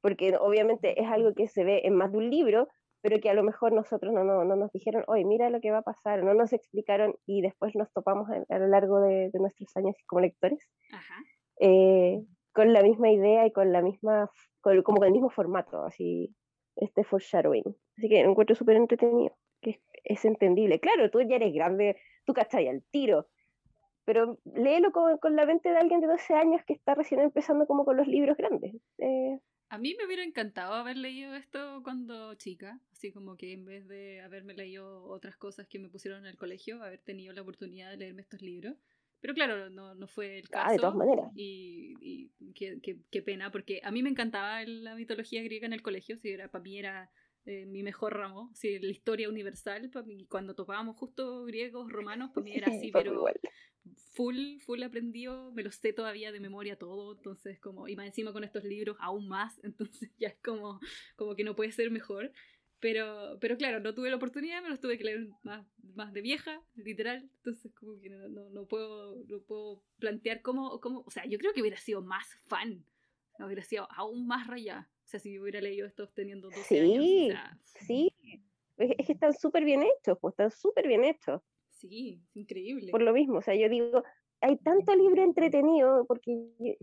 Porque 0.00 0.36
obviamente 0.38 1.00
es 1.00 1.08
algo 1.08 1.34
que 1.34 1.48
se 1.48 1.64
ve 1.64 1.82
en 1.84 1.94
más 1.94 2.12
de 2.12 2.18
un 2.18 2.30
libro, 2.30 2.68
pero 3.00 3.20
que 3.20 3.30
a 3.30 3.34
lo 3.34 3.42
mejor 3.42 3.72
nosotros 3.72 4.12
no, 4.12 4.24
no, 4.24 4.44
no 4.44 4.56
nos 4.56 4.72
dijeron, 4.72 5.04
oye, 5.06 5.24
mira 5.24 5.50
lo 5.50 5.60
que 5.60 5.70
va 5.70 5.78
a 5.78 5.82
pasar, 5.82 6.22
no 6.22 6.34
nos 6.34 6.52
explicaron 6.52 7.14
y 7.26 7.40
después 7.40 7.74
nos 7.74 7.92
topamos 7.92 8.28
a, 8.30 8.58
lo 8.58 8.66
largo 8.68 9.00
de, 9.00 9.30
nuestros 9.34 9.76
años 9.76 9.94
como 10.06 10.20
lectores 10.20 10.68
eh, 11.60 12.20
con 12.52 12.72
la 12.72 12.82
misma 12.82 13.10
idea 13.10 13.46
y 13.46 13.52
con 13.52 13.72
la 13.72 13.82
misma, 13.82 14.30
como 14.82 14.98
con 14.98 15.06
el 15.06 15.12
mismo 15.12 15.30
formato, 15.30 15.84
así, 15.84 16.34
este 16.76 17.04
foreshadowing. 17.04 17.64
Así 17.96 18.08
que 18.08 18.20
encuentro 18.20 18.54
súper 18.54 18.76
entretenido, 18.76 19.36
que 19.60 19.80
es, 20.04 20.24
entendible. 20.24 20.80
Claro, 20.80 21.10
tú 21.10 21.20
ya 21.22 21.36
eres 21.36 21.52
grande, 21.52 21.96
tú 22.24 22.34
cachai 22.34 22.68
al 22.68 22.82
tiro, 22.90 23.28
pero 24.04 24.38
léelo 24.44 24.92
con, 24.92 25.18
con, 25.18 25.36
la 25.36 25.46
mente 25.46 25.70
de 25.70 25.78
alguien 25.78 26.00
de 26.00 26.06
12 26.06 26.34
años 26.34 26.62
que 26.66 26.74
está 26.74 26.94
recién 26.94 27.20
empezando 27.20 27.66
como 27.66 27.84
con 27.84 27.96
los 27.96 28.06
libros 28.06 28.36
grandes. 28.36 28.74
Eh, 28.98 29.38
a 29.68 29.78
mí 29.78 29.96
me 29.98 30.06
hubiera 30.06 30.22
encantado 30.22 30.74
haber 30.74 30.96
leído 30.96 31.34
esto 31.34 31.80
cuando 31.82 32.34
chica, 32.34 32.78
así 32.92 33.10
como 33.10 33.36
que 33.36 33.52
en 33.52 33.64
vez 33.64 33.88
de 33.88 34.20
haberme 34.20 34.54
leído 34.54 35.04
otras 35.04 35.36
cosas 35.36 35.66
que 35.66 35.80
me 35.80 35.88
pusieron 35.88 36.20
en 36.20 36.26
el 36.26 36.36
colegio, 36.36 36.82
haber 36.82 37.00
tenido 37.00 37.32
la 37.32 37.42
oportunidad 37.42 37.90
de 37.90 37.96
leerme 37.96 38.22
estos 38.22 38.42
libros. 38.42 38.76
Pero 39.26 39.34
claro, 39.34 39.70
no, 39.70 39.92
no 39.96 40.06
fue 40.06 40.38
el 40.38 40.48
caso. 40.48 40.68
Ah, 40.68 40.72
de 40.72 40.78
todas 40.78 40.94
maneras. 40.94 41.32
Y, 41.34 41.96
y 42.00 42.52
qué, 42.52 42.78
qué, 42.80 43.00
qué, 43.10 43.22
pena, 43.22 43.50
porque 43.50 43.80
a 43.82 43.90
mí 43.90 44.00
me 44.00 44.08
encantaba 44.08 44.62
la 44.64 44.94
mitología 44.94 45.42
griega 45.42 45.66
en 45.66 45.72
el 45.72 45.82
colegio, 45.82 46.16
si 46.16 46.30
era, 46.30 46.48
para 46.48 46.62
mí 46.62 46.78
era 46.78 47.10
eh, 47.44 47.66
mi 47.66 47.82
mejor 47.82 48.16
ramo, 48.16 48.52
si 48.54 48.78
la 48.78 48.92
historia 48.92 49.28
universal, 49.28 49.90
para 49.90 50.06
mí, 50.06 50.26
cuando 50.26 50.54
tocábamos 50.54 50.96
justo 50.96 51.44
griegos, 51.44 51.90
romanos, 51.90 52.30
para 52.32 52.44
mí 52.44 52.54
era 52.54 52.68
así, 52.68 52.92
pero 52.92 53.24
full, 54.14 54.60
full 54.60 54.80
aprendido, 54.84 55.50
me 55.50 55.64
lo 55.64 55.72
sé 55.72 55.92
todavía 55.92 56.30
de 56.30 56.38
memoria 56.38 56.78
todo, 56.78 57.16
entonces 57.16 57.58
como, 57.58 57.88
y 57.88 57.96
más 57.96 58.06
encima 58.06 58.32
con 58.32 58.44
estos 58.44 58.62
libros 58.62 58.96
aún 59.00 59.26
más, 59.26 59.58
entonces 59.64 60.12
ya 60.18 60.28
es 60.28 60.36
como, 60.40 60.78
como 61.16 61.34
que 61.34 61.42
no 61.42 61.56
puede 61.56 61.72
ser 61.72 61.90
mejor. 61.90 62.32
Pero, 62.80 63.38
pero 63.40 63.56
claro, 63.56 63.80
no 63.80 63.94
tuve 63.94 64.10
la 64.10 64.16
oportunidad, 64.16 64.62
me 64.62 64.68
los 64.68 64.80
tuve 64.80 64.98
que 64.98 65.04
leer 65.04 65.28
más, 65.42 65.66
más 65.94 66.12
de 66.12 66.20
vieja, 66.20 66.62
literal, 66.74 67.28
entonces 67.38 67.72
como 67.72 67.98
que 67.98 68.10
no, 68.10 68.28
no, 68.28 68.50
no 68.50 68.66
puedo, 68.66 69.16
no 69.28 69.40
puedo 69.40 69.82
plantear 69.98 70.42
cómo, 70.42 70.78
cómo, 70.80 71.02
o 71.06 71.10
sea, 71.10 71.24
yo 71.24 71.38
creo 71.38 71.54
que 71.54 71.62
hubiera 71.62 71.78
sido 71.78 72.02
más 72.02 72.26
fan, 72.46 72.84
hubiera 73.38 73.62
sido 73.62 73.88
aún 73.92 74.26
más 74.26 74.46
rayada, 74.46 74.90
o 75.04 75.08
sea, 75.08 75.20
si 75.20 75.38
hubiera 75.38 75.60
leído 75.60 75.86
estos 75.86 76.12
teniendo 76.12 76.50
12 76.50 76.62
sí, 76.64 76.78
años. 76.78 77.38
Sí, 77.64 78.12
es 78.76 79.06
que 79.06 79.12
están 79.12 79.32
súper 79.32 79.64
bien 79.64 79.82
hechos, 79.82 80.18
pues 80.20 80.32
están 80.32 80.50
súper 80.50 80.86
bien 80.86 81.04
hechos. 81.04 81.40
Sí, 81.70 82.20
increíble. 82.34 82.90
Por 82.90 83.02
lo 83.02 83.12
mismo, 83.12 83.38
o 83.38 83.42
sea, 83.42 83.54
yo 83.54 83.68
digo, 83.68 84.02
hay 84.40 84.56
tanto 84.58 84.94
libro 84.94 85.22
entretenido 85.22 86.04
porque 86.06 86.76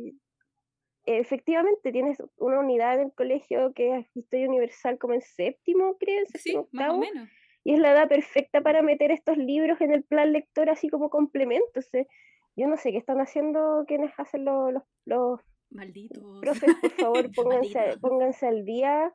efectivamente 1.05 1.91
tienes 1.91 2.21
una 2.37 2.59
unidad 2.59 2.95
en 2.95 3.07
el 3.07 3.13
colegio 3.13 3.73
que 3.73 3.97
es 3.97 4.07
historia 4.15 4.47
universal 4.47 4.97
como 4.97 5.13
en 5.13 5.21
séptimo, 5.21 5.97
creo. 5.97 6.23
Sí, 6.35 6.57
más 6.71 6.91
o 6.91 6.97
menos. 6.97 7.29
Y 7.63 7.73
es 7.73 7.79
la 7.79 7.91
edad 7.91 8.09
perfecta 8.09 8.61
para 8.61 8.81
meter 8.81 9.11
estos 9.11 9.37
libros 9.37 9.79
en 9.81 9.93
el 9.93 10.03
plan 10.03 10.33
lector 10.33 10.69
así 10.69 10.89
como 10.89 11.09
complemento. 11.09 11.79
yo 12.55 12.67
no 12.67 12.77
sé 12.77 12.91
qué 12.91 12.97
están 12.97 13.19
haciendo 13.19 13.85
quienes 13.87 14.11
hacen 14.17 14.45
los, 14.45 14.73
los, 15.05 15.39
Malditos. 15.69 16.23
Profes, 16.41 16.75
por 16.81 16.91
favor, 16.91 17.31
pónganse, 17.35 17.97
pónganse 17.99 18.47
al 18.47 18.65
día 18.65 19.13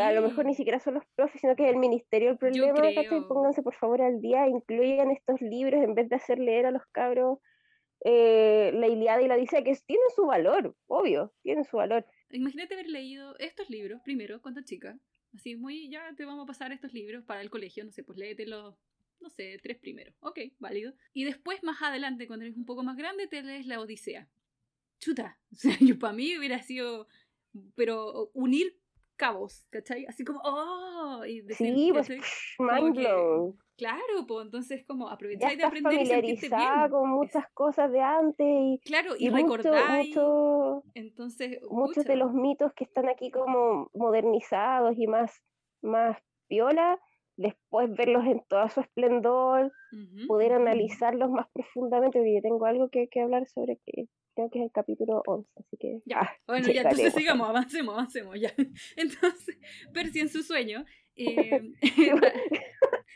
a 0.00 0.12
lo 0.12 0.22
mejor 0.22 0.46
ni 0.46 0.54
siquiera 0.54 0.78
son 0.78 0.94
los 0.94 1.04
profes, 1.16 1.40
sino 1.40 1.56
que 1.56 1.64
es 1.64 1.70
el 1.70 1.76
ministerio 1.76 2.30
el 2.30 2.38
problema. 2.38 3.02
Pónganse 3.28 3.62
por 3.62 3.74
favor 3.74 4.02
al 4.02 4.20
día, 4.20 4.46
incluyan 4.46 5.10
estos 5.10 5.40
libros 5.40 5.82
en 5.82 5.94
vez 5.94 6.08
de 6.08 6.16
hacer 6.16 6.38
leer 6.38 6.66
a 6.66 6.70
los 6.70 6.82
cabros 6.92 7.38
eh, 8.04 8.70
la 8.74 8.86
Iliada 8.86 9.22
y 9.22 9.28
la 9.28 9.34
Odisea, 9.34 9.64
que 9.64 9.74
tienen 9.86 10.06
su 10.14 10.26
valor, 10.26 10.76
obvio, 10.86 11.32
tienen 11.42 11.64
su 11.64 11.78
valor. 11.78 12.06
Imagínate 12.30 12.74
haber 12.74 12.88
leído 12.88 13.34
estos 13.38 13.70
libros 13.70 14.00
primero 14.04 14.42
cuando 14.42 14.62
chica, 14.62 14.98
así 15.34 15.56
muy, 15.56 15.88
ya 15.88 16.14
te 16.14 16.26
vamos 16.26 16.44
a 16.44 16.46
pasar 16.46 16.70
estos 16.70 16.92
libros 16.92 17.24
para 17.24 17.40
el 17.40 17.48
colegio, 17.48 17.82
no 17.82 17.92
sé, 17.92 18.04
pues 18.04 18.18
léete 18.18 18.46
los, 18.46 18.76
no 19.20 19.30
sé, 19.30 19.58
tres 19.62 19.78
primeros, 19.78 20.14
ok, 20.20 20.38
válido. 20.58 20.92
Y 21.14 21.24
después 21.24 21.62
más 21.62 21.80
adelante, 21.80 22.26
cuando 22.26 22.44
eres 22.44 22.58
un 22.58 22.66
poco 22.66 22.82
más 22.82 22.96
grande, 22.98 23.26
te 23.26 23.42
lees 23.42 23.66
la 23.66 23.80
Odisea. 23.80 24.28
Chuta, 25.00 25.40
o 25.52 25.56
sea, 25.56 25.76
yo 25.80 25.98
para 25.98 26.12
mí 26.12 26.36
hubiera 26.36 26.62
sido, 26.62 27.08
pero 27.74 28.30
unir 28.34 28.78
cabos, 29.16 29.66
¿cachai? 29.70 30.04
Así 30.06 30.24
como, 30.24 30.40
¡oh! 30.44 31.24
Y 31.24 31.40
decir, 31.40 31.74
sí, 31.74 31.90
pues, 31.90 32.08
mind 32.58 32.96
blown. 32.96 33.58
Claro, 33.76 34.26
pues 34.28 34.46
entonces 34.46 34.84
como 34.86 35.08
aprovecháis 35.08 35.58
de 35.58 35.64
aprender 35.64 36.24
y 36.24 36.36
sentirte 36.36 36.56
bien. 36.56 36.90
con 36.90 37.10
muchas 37.10 37.44
cosas 37.52 37.90
de 37.90 38.00
antes 38.00 38.46
y, 38.46 38.80
claro, 38.84 39.14
y, 39.18 39.30
recordáis. 39.30 40.16
entonces, 40.94 41.60
muchos 41.70 42.04
de 42.04 42.16
los 42.16 42.32
mitos 42.32 42.72
que 42.74 42.84
están 42.84 43.08
aquí 43.08 43.30
como 43.30 43.90
modernizados 43.92 44.96
y 44.96 45.08
más, 45.08 45.42
más 45.82 46.16
piola, 46.46 47.00
después 47.36 47.92
verlos 47.92 48.24
en 48.26 48.44
todo 48.48 48.68
su 48.68 48.80
esplendor, 48.80 49.72
poder 50.28 50.52
analizarlos 50.52 51.30
más 51.30 51.48
profundamente, 51.52 52.18
porque 52.18 52.34
yo 52.34 52.42
tengo 52.42 52.66
algo 52.66 52.88
que, 52.90 53.08
que 53.08 53.20
hablar 53.20 53.46
sobre 53.48 53.80
que 53.84 54.08
creo 54.34 54.50
que 54.50 54.58
es 54.58 54.64
el 54.64 54.72
capítulo 54.72 55.22
11, 55.26 55.48
así 55.56 55.76
que... 55.78 56.00
Ya, 56.04 56.20
ah, 56.20 56.36
bueno, 56.46 56.68
ya, 56.68 56.82
entonces 56.82 57.14
sigamos, 57.14 57.48
avancemos, 57.48 57.94
avancemos, 57.94 58.40
ya. 58.40 58.52
Entonces, 58.96 59.58
Percy 59.92 60.20
en 60.20 60.28
su 60.28 60.42
sueño... 60.42 60.84
Eh, 61.16 61.72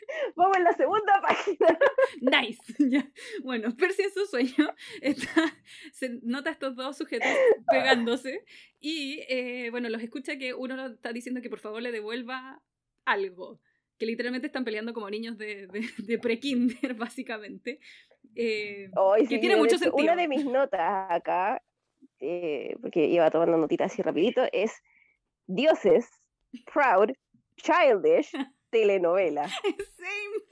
Vamos 0.35 0.57
en 0.57 0.63
la 0.63 0.73
segunda 0.73 1.21
página. 1.27 1.79
Nice. 2.21 2.61
Ya. 2.89 3.07
Bueno, 3.43 3.75
Percy 3.75 4.03
en 4.03 4.11
su 4.11 4.25
sueño 4.25 4.73
está, 5.01 5.43
se 5.91 6.19
nota 6.23 6.49
estos 6.49 6.75
dos 6.75 6.97
sujetos 6.97 7.29
pegándose 7.69 8.43
y, 8.79 9.21
eh, 9.27 9.69
bueno, 9.69 9.89
los 9.89 10.01
escucha 10.01 10.37
que 10.37 10.53
uno 10.53 10.87
está 10.87 11.13
diciendo 11.13 11.41
que 11.41 11.49
por 11.49 11.59
favor 11.59 11.81
le 11.81 11.91
devuelva 11.91 12.61
algo 13.05 13.61
que 13.99 14.05
literalmente 14.05 14.47
están 14.47 14.63
peleando 14.63 14.93
como 14.93 15.09
niños 15.09 15.37
de, 15.37 15.67
de, 15.67 15.81
de 15.97 16.17
pre-kinder, 16.17 16.93
básicamente. 16.95 17.79
Eh, 18.35 18.89
que 19.27 19.39
tiene 19.39 19.57
mucho 19.57 19.77
sentido. 19.77 19.97
Una 19.97 20.15
de 20.15 20.27
mis 20.27 20.45
notas 20.45 21.11
acá, 21.11 21.61
eh, 22.19 22.75
porque 22.81 23.05
iba 23.05 23.29
tomando 23.29 23.57
notitas 23.57 23.91
así 23.91 24.01
rapidito, 24.01 24.41
es 24.53 24.71
Dioses, 25.47 26.07
Proud, 26.73 27.11
Childish, 27.57 28.31
telenovela. 28.69 29.47
Same. 29.97 30.43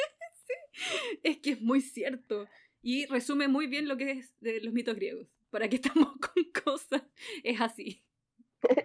Es 1.24 1.38
que 1.38 1.52
es 1.52 1.62
muy 1.62 1.82
cierto. 1.82 2.48
Y 2.82 3.06
resume 3.08 3.48
muy 3.48 3.68
bien 3.68 3.88
lo 3.88 3.98
que 3.98 4.12
es 4.12 4.34
de 4.40 4.62
los 4.62 4.74
mitos 4.74 4.96
griegos. 4.96 5.28
¿Para 5.50 5.68
qué 5.68 5.78
estamos 5.78 6.14
con 6.20 6.64
cosas? 6.64 7.04
Es 7.44 7.60
así. 7.62 8.04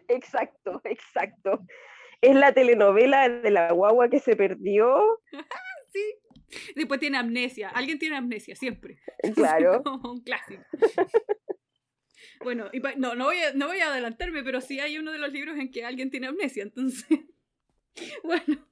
Exacto, 0.09 0.81
exacto. 0.85 1.65
Es 2.21 2.37
la 2.37 2.53
telenovela 2.53 3.29
de 3.29 3.51
la 3.51 3.73
guagua 3.73 4.09
que 4.09 4.21
se 4.21 4.37
perdió. 4.37 5.21
sí. 5.93 6.15
Después 6.77 7.01
tiene 7.01 7.19
amnesia. 7.19 7.71
Alguien 7.71 7.99
tiene 7.99 8.17
amnesia, 8.17 8.55
siempre. 8.55 9.01
Claro. 9.35 9.83
un 10.05 10.23
clásico. 10.23 10.63
bueno, 12.45 12.71
no, 12.99 13.15
no, 13.15 13.25
voy 13.25 13.39
a, 13.39 13.55
no 13.55 13.69
voy 13.69 13.79
a 13.81 13.89
adelantarme, 13.89 14.45
pero 14.45 14.61
sí 14.61 14.79
hay 14.79 14.99
uno 14.99 15.13
de 15.13 15.19
los 15.19 15.33
libros 15.33 15.57
en 15.59 15.71
que 15.71 15.85
alguien 15.85 16.11
tiene 16.11 16.27
amnesia. 16.27 16.63
Entonces, 16.63 17.21
bueno, 18.23 18.69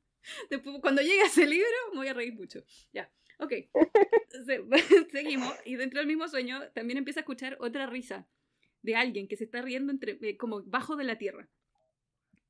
después, 0.50 0.76
cuando 0.80 1.02
llegue 1.02 1.22
ese 1.22 1.46
libro 1.46 1.66
me 1.92 1.98
voy 1.98 2.08
a 2.08 2.14
reír 2.14 2.34
mucho. 2.34 2.64
Ya, 2.92 3.10
ok. 3.38 3.52
seguimos. 5.12 5.54
Y 5.64 5.76
dentro 5.76 6.00
del 6.00 6.06
mismo 6.06 6.28
sueño 6.28 6.60
también 6.72 6.98
empieza 6.98 7.20
a 7.20 7.22
escuchar 7.22 7.56
otra 7.60 7.86
risa 7.86 8.28
de 8.82 8.96
alguien 8.96 9.28
que 9.28 9.36
se 9.36 9.44
está 9.44 9.62
riendo 9.62 9.92
entre, 9.92 10.18
eh, 10.22 10.36
como 10.36 10.62
bajo 10.62 10.96
de 10.96 11.04
la 11.04 11.18
tierra. 11.18 11.48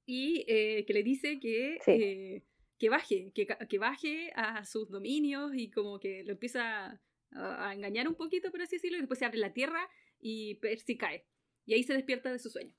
Y 0.06 0.44
eh, 0.48 0.85
que 0.87 0.92
le 0.92 1.02
dice 1.02 1.38
que... 1.40 1.78
Eh, 1.87 2.42
que 2.78 2.88
baje, 2.88 3.30
que, 3.35 3.46
que, 3.46 3.78
baje 3.78 4.33
a 4.35 4.64
sus 4.64 4.88
dominios 4.88 5.52
y 5.54 5.70
como 5.70 6.00
que 6.00 6.24
lo 6.24 6.33
empieza 6.33 6.98
a, 7.33 7.74
engañar 7.74 8.09
un 8.09 8.14
poquito, 8.14 8.50
por 8.50 8.62
así 8.62 8.76
decirlo, 8.76 8.96
y 8.96 9.00
después 9.00 9.18
se 9.18 9.26
abre 9.26 9.37
la 9.37 9.52
tierra 9.52 9.87
y 10.18 10.54
Percy 10.56 10.96
cae. 10.96 11.26
Y 11.66 11.74
ahí 11.74 11.83
se 11.83 11.92
despierta 11.92 12.33
de 12.33 12.38
su 12.38 12.48
sueño. 12.48 12.72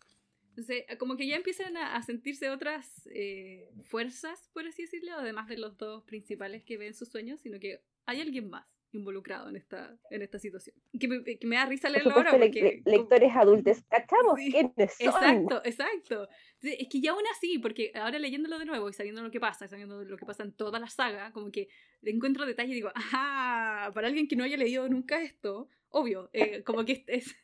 Entonces, 0.51 0.83
como 0.99 1.15
que 1.15 1.27
ya 1.27 1.37
empiezan 1.37 1.77
a, 1.77 2.01
sentirse 2.03 2.49
otras 2.49 3.07
eh, 3.13 3.69
fuerzas, 3.83 4.49
por 4.53 4.67
así 4.67 4.81
decirlo, 4.81 5.13
además 5.13 5.47
de 5.47 5.57
los 5.57 5.77
dos 5.77 6.03
principales 6.03 6.63
que 6.63 6.77
ven 6.77 6.93
sus 6.93 7.09
sueños, 7.09 7.39
sino 7.39 7.57
que 7.59 7.81
hay 8.05 8.19
alguien 8.19 8.49
más 8.49 8.65
involucrado 8.93 9.47
en 9.49 9.55
esta, 9.55 9.97
en 10.09 10.21
esta 10.21 10.39
situación. 10.39 10.75
Que 10.99 11.07
me, 11.07 11.23
que 11.23 11.47
me 11.47 11.55
da 11.55 11.65
risa 11.65 11.89
leerlo 11.89 12.11
ahora 12.11 12.31
porque... 12.31 12.81
lectores 12.85 13.31
adultos, 13.33 13.81
¿cachamos 13.89 14.35
quiénes 14.35 14.93
son? 14.97 15.07
Exacto, 15.07 15.61
exacto. 15.63 16.27
Es 16.61 16.87
que 16.89 16.99
ya 16.99 17.11
aún 17.11 17.23
así, 17.31 17.59
porque 17.59 17.91
ahora 17.95 18.19
leyéndolo 18.19 18.59
de 18.59 18.65
nuevo 18.65 18.89
y 18.89 18.93
sabiendo 18.93 19.23
lo 19.23 19.31
que 19.31 19.39
pasa, 19.39 19.67
sabiendo 19.67 20.03
lo 20.03 20.17
que 20.17 20.25
pasa 20.25 20.43
en 20.43 20.53
toda 20.53 20.79
la 20.79 20.87
saga, 20.87 21.31
como 21.31 21.51
que 21.51 21.69
encuentro 22.03 22.45
detalles 22.45 22.71
y 22.71 22.75
digo, 22.75 22.91
ajá, 22.93 23.91
para 23.93 24.07
alguien 24.07 24.27
que 24.27 24.35
no 24.35 24.43
haya 24.43 24.57
leído 24.57 24.87
nunca 24.89 25.21
esto, 25.21 25.69
obvio, 25.89 26.29
eh, 26.33 26.63
como 26.63 26.83
que 26.85 26.93
es, 26.93 27.03
es, 27.07 27.35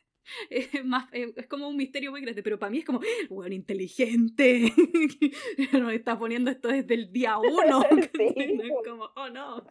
más, 0.84 1.08
es 1.12 1.46
como 1.46 1.68
un 1.68 1.76
misterio 1.76 2.10
muy 2.10 2.20
grande, 2.20 2.42
pero 2.42 2.58
para 2.58 2.70
mí 2.70 2.78
es 2.78 2.84
como, 2.84 3.00
bueno, 3.28 3.54
inteligente, 3.54 4.72
nos 5.72 5.92
está 5.92 6.18
poniendo 6.18 6.50
esto 6.50 6.68
desde 6.68 6.94
el 6.94 7.12
día 7.12 7.38
uno, 7.38 7.82
es 7.90 8.72
como, 8.84 9.10
oh 9.16 9.28
no, 9.28 9.64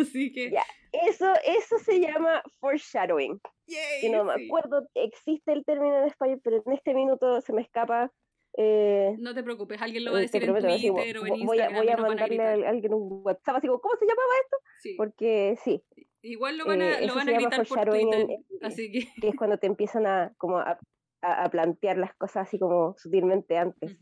así 0.00 0.32
que... 0.32 0.52
Eso, 0.92 1.32
eso 1.46 1.78
se 1.78 2.00
llama 2.00 2.42
foreshadowing. 2.58 3.40
Yay, 3.68 4.10
no 4.10 4.24
me 4.24 4.44
acuerdo, 4.44 4.88
existe 4.94 5.52
el 5.52 5.64
término 5.64 6.00
en 6.00 6.08
español, 6.08 6.40
pero 6.42 6.62
en 6.66 6.72
este 6.72 6.94
minuto 6.94 7.40
se 7.40 7.52
me 7.52 7.62
escapa. 7.62 8.10
Eh, 8.56 9.14
no 9.20 9.32
te 9.32 9.44
preocupes, 9.44 9.80
alguien 9.80 10.04
lo 10.04 10.12
va 10.12 10.18
a 10.18 10.22
decir 10.22 10.42
en 10.42 10.52
Twitter 10.52 11.18
o 11.18 11.26
en 11.26 11.36
Instagram. 11.36 11.46
Voy 11.46 11.60
a, 11.60 11.68
voy 11.68 11.88
a 11.88 11.96
mandarle 11.96 12.42
a, 12.42 12.70
alguien 12.70 12.92
un 12.92 13.20
WhatsApp 13.24 13.56
así 13.56 13.68
como, 13.68 13.80
¿cómo 13.80 13.94
se 13.96 14.06
llamaba 14.06 14.32
esto? 14.42 14.56
Sí. 14.80 14.94
Porque 14.96 15.56
sí. 15.62 15.82
Igual 16.22 16.58
lo 16.58 16.66
van 16.66 16.82
a, 16.82 16.98
eh, 16.98 17.06
lo 17.06 17.14
van 17.14 17.28
a 17.28 17.32
gritar 17.32 17.66
por 17.66 17.84
Twitter, 17.84 18.26
así 18.62 18.92
que... 18.92 19.08
que... 19.20 19.28
es 19.28 19.36
cuando 19.36 19.58
te 19.58 19.66
empiezan 19.66 20.06
a, 20.06 20.34
como 20.36 20.58
a, 20.58 20.78
a, 21.22 21.48
plantear 21.50 21.96
las 21.96 22.14
cosas 22.14 22.48
así 22.48 22.58
como 22.58 22.94
sutilmente 22.98 23.56
antes. 23.56 23.98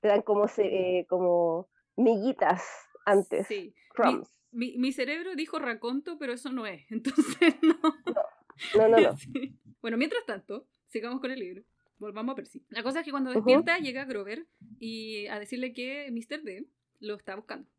Te 0.00 0.08
dan 0.08 0.22
como, 0.22 0.46
se, 0.48 0.66
eh, 0.66 1.06
como 1.08 1.68
miguitas 1.96 2.62
antes. 3.04 3.46
Sí. 3.46 3.74
Crumbs. 3.90 4.28
Mi, 4.50 4.78
mi, 4.78 4.92
cerebro 4.92 5.34
dijo 5.34 5.58
raconto, 5.58 6.16
pero 6.18 6.32
eso 6.32 6.50
no 6.52 6.66
es, 6.66 6.82
entonces 6.90 7.56
no. 7.62 7.78
No, 8.76 8.88
no, 8.88 8.98
no. 8.98 9.16
Bueno, 9.80 9.96
mientras 9.96 10.26
tanto, 10.26 10.66
sigamos 10.88 11.20
con 11.20 11.30
el 11.30 11.38
libro. 11.38 11.62
Volvamos 11.98 12.32
a 12.32 12.36
Percy. 12.36 12.64
La 12.68 12.82
cosa 12.82 13.00
es 13.00 13.04
que 13.04 13.12
cuando 13.12 13.30
despierta 13.30 13.78
llega 13.78 14.04
Grover 14.04 14.46
y 14.80 15.26
a 15.28 15.38
decirle 15.38 15.72
que 15.72 16.10
Mr. 16.10 16.42
D 16.42 16.66
lo 16.98 17.14
está 17.14 17.36
buscando. 17.36 17.70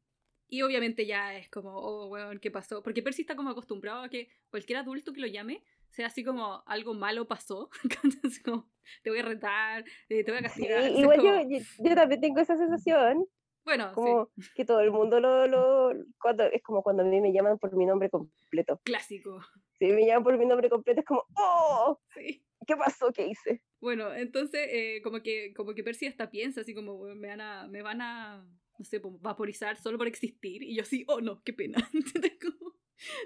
Y 0.50 0.64
obviamente 0.64 1.06
ya 1.06 1.36
es 1.36 1.50
como, 1.50 1.78
oh, 1.78 2.08
weón, 2.08 2.40
¿qué 2.40 2.50
pasó? 2.50 2.82
Porque 2.82 3.04
Percy 3.04 3.22
está 3.22 3.36
como 3.36 3.52
acostumbrado 3.52 4.02
a 4.02 4.10
que 4.10 4.30
cualquier 4.50 4.80
adulto 4.80 5.14
que 5.14 5.22
lo 5.22 5.28
llame 5.28 5.64
sea 5.92 6.08
así 6.08 6.24
como 6.24 6.64
algo 6.66 6.94
malo 6.94 7.28
pasó. 7.28 7.70
como, 8.46 8.68
te 9.04 9.12
voy 9.12 9.20
a 9.20 9.24
retar, 9.24 9.86
eh, 10.10 10.24
te 10.24 10.32
voy 10.32 10.40
a 10.40 10.44
castigar. 10.44 10.90
igual 10.92 11.22
yo, 11.22 11.60
yo, 11.84 11.96
también 11.96 12.22
tengo 12.22 12.40
esa 12.40 12.58
sensación. 12.58 13.28
Bueno, 13.64 13.92
como 13.94 14.32
que 14.56 14.66
todo 14.66 14.80
el 14.80 14.90
mundo 14.90 15.20
lo, 15.20 15.46
lo 15.46 15.92
cuando, 16.20 16.44
es 16.46 16.64
como 16.64 16.82
cuando 16.82 17.04
a 17.04 17.06
mí 17.06 17.22
me 17.22 17.32
llaman 17.32 17.60
por 17.60 17.76
mi 17.76 17.86
nombre 17.86 18.10
completo. 18.10 18.82
Clásico. 18.84 19.42
Si 19.78 19.86
me 19.86 20.08
llaman 20.08 20.24
por 20.24 20.38
mi 20.38 20.46
nombre 20.48 20.70
completo 20.70 21.02
es 21.02 21.06
como, 21.06 21.24
¡oh! 21.36 22.00
Sí. 22.16 22.44
¿Qué 22.66 22.76
pasó? 22.76 23.12
¿Qué 23.12 23.28
hice? 23.28 23.62
Bueno, 23.80 24.14
entonces 24.14 24.68
eh, 24.72 25.02
como 25.04 25.22
que 25.22 25.54
como 25.54 25.74
que 25.74 25.84
Percy 25.84 26.08
hasta 26.08 26.30
piensa 26.30 26.62
así 26.62 26.74
como 26.74 27.00
me 27.16 27.28
van 27.28 27.42
a 27.42 27.68
me 27.68 27.82
van 27.82 28.02
a 28.02 28.46
no 28.80 28.86
sé, 28.86 29.00
vaporizar 29.20 29.78
solo 29.78 29.98
por 29.98 30.08
existir 30.08 30.64
y 30.64 30.76
yo 30.76 30.82
así, 30.82 31.06
"Oh 31.08 31.22
no, 31.22 31.44
qué 31.44 31.54
pena." 31.54 31.78
como 32.42 32.76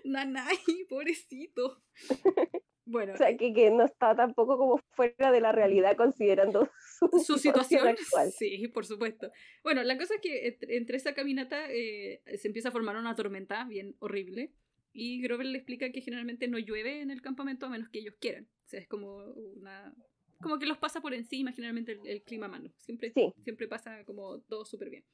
Nanay, 0.04 0.58
pobrecito. 0.90 1.82
Bueno. 2.86 3.14
O 3.14 3.18
sea, 3.18 3.36
que, 3.38 3.54
que, 3.54 3.72
no 3.72 3.86
está 3.86 4.14
tampoco 4.14 4.58
como 4.58 4.78
fuera 4.92 5.32
de 5.32 5.40
la 5.40 5.54
realidad 5.54 5.96
considerando 5.96 6.70
su, 7.26 7.38
situación. 7.38 7.88
Actual. 7.88 8.32
Sí, 8.32 8.68
por 8.68 8.86
supuesto. 8.86 9.32
Bueno, 9.64 9.84
la 9.84 9.98
cosa 9.98 10.16
es 10.16 10.22
que 10.22 10.58
entre 10.68 10.98
esa 10.98 11.14
caminata 11.14 11.72
eh, 11.72 12.22
se 12.38 12.48
empieza 12.48 12.70
a 12.70 12.72
formar 12.74 12.98
una 12.98 13.16
tormenta 13.16 13.64
bien 13.66 13.96
horrible 14.00 14.52
y 14.92 15.22
Grover 15.22 15.46
le 15.46 15.58
explica 15.58 15.92
que 15.92 16.02
generalmente 16.02 16.48
no 16.48 16.60
llueve 16.60 17.02
en 17.02 17.10
el 17.10 17.22
campamento 17.22 17.66
a 17.66 17.70
menos 17.70 17.90
que 17.90 18.00
ellos 18.00 18.16
quieran. 18.20 18.50
O 18.66 18.68
sea, 18.68 18.82
es 18.82 18.88
como 18.88 19.16
una... 19.56 19.94
Como 20.42 20.60
que 20.60 20.66
los 20.66 20.78
pasa 20.78 21.00
por 21.00 21.14
encima 21.14 21.54
generalmente 21.54 21.98
el, 22.04 22.22
clima 22.24 22.50
malo. 22.50 22.70
Siempre, 22.78 23.14
siempre 23.44 23.68
pasa 23.70 24.04
como 24.04 24.42
todo 24.42 24.66
súper 24.66 24.90
bien. 24.90 25.06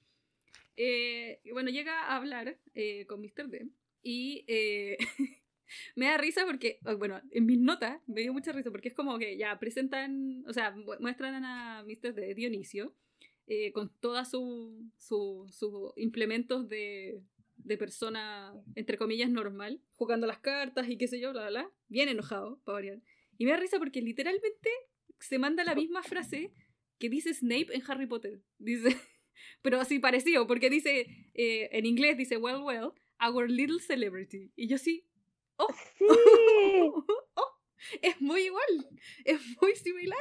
Eh, 0.81 1.41
bueno, 1.51 1.69
llega 1.69 2.05
a 2.05 2.15
hablar 2.15 2.57
eh, 2.73 3.05
con 3.05 3.19
Mr. 3.19 3.49
D 3.49 3.67
y 4.01 4.45
eh, 4.47 4.97
me 5.97 6.05
da 6.05 6.17
risa 6.17 6.45
porque, 6.45 6.79
oh, 6.85 6.95
bueno, 6.95 7.21
en 7.31 7.45
mis 7.45 7.59
notas 7.59 8.01
me 8.07 8.21
dio 8.21 8.31
mucha 8.31 8.53
risa 8.53 8.71
porque 8.71 8.87
es 8.87 8.93
como 8.93 9.19
que 9.19 9.37
ya 9.37 9.59
presentan, 9.59 10.45
o 10.47 10.53
sea, 10.53 10.73
muestran 11.01 11.43
a 11.43 11.83
Mr. 11.83 12.13
de 12.13 12.33
Dionisio 12.33 12.95
eh, 13.47 13.73
con 13.73 13.91
todos 13.99 14.29
sus 14.29 14.85
su, 14.97 15.93
implementos 15.97 16.69
de, 16.69 17.23
de 17.57 17.77
persona, 17.77 18.53
entre 18.75 18.97
comillas, 18.97 19.29
normal, 19.29 19.81
jugando 19.95 20.27
las 20.27 20.39
cartas 20.39 20.87
y 20.87 20.97
qué 20.97 21.09
sé 21.09 21.19
yo, 21.19 21.33
bla, 21.33 21.49
bla, 21.49 21.63
bla, 21.63 21.71
bien 21.89 22.07
enojado, 22.07 22.61
para 22.63 22.75
variar. 22.75 23.01
Y 23.37 23.43
me 23.43 23.51
da 23.51 23.57
risa 23.57 23.79
porque 23.79 24.01
literalmente 24.01 24.69
se 25.19 25.39
manda 25.39 25.65
la 25.65 25.75
misma 25.75 26.03
frase 26.03 26.53
que 26.99 27.09
dice 27.09 27.33
Snape 27.33 27.75
en 27.75 27.83
Harry 27.85 28.05
Potter. 28.05 28.41
Dice, 28.59 28.95
pero 29.62 29.80
así 29.80 29.99
parecido, 29.99 30.47
porque 30.47 30.69
dice, 30.69 31.08
eh, 31.34 31.69
en 31.71 31.86
inglés 31.86 32.17
dice, 32.17 32.38
well, 32.38 32.62
well, 32.62 32.91
our 33.21 33.49
little 33.49 33.80
celebrity. 33.80 34.52
Y 34.56 34.67
yo 34.67 34.78
sí, 34.78 35.06
¡Oh! 35.60 35.67
¡Sí! 35.97 36.06
¡Oh! 37.36 37.56
Es 38.02 38.19
muy 38.21 38.41
igual, 38.41 38.89
es 39.25 39.39
muy 39.62 39.75
similar. 39.75 40.19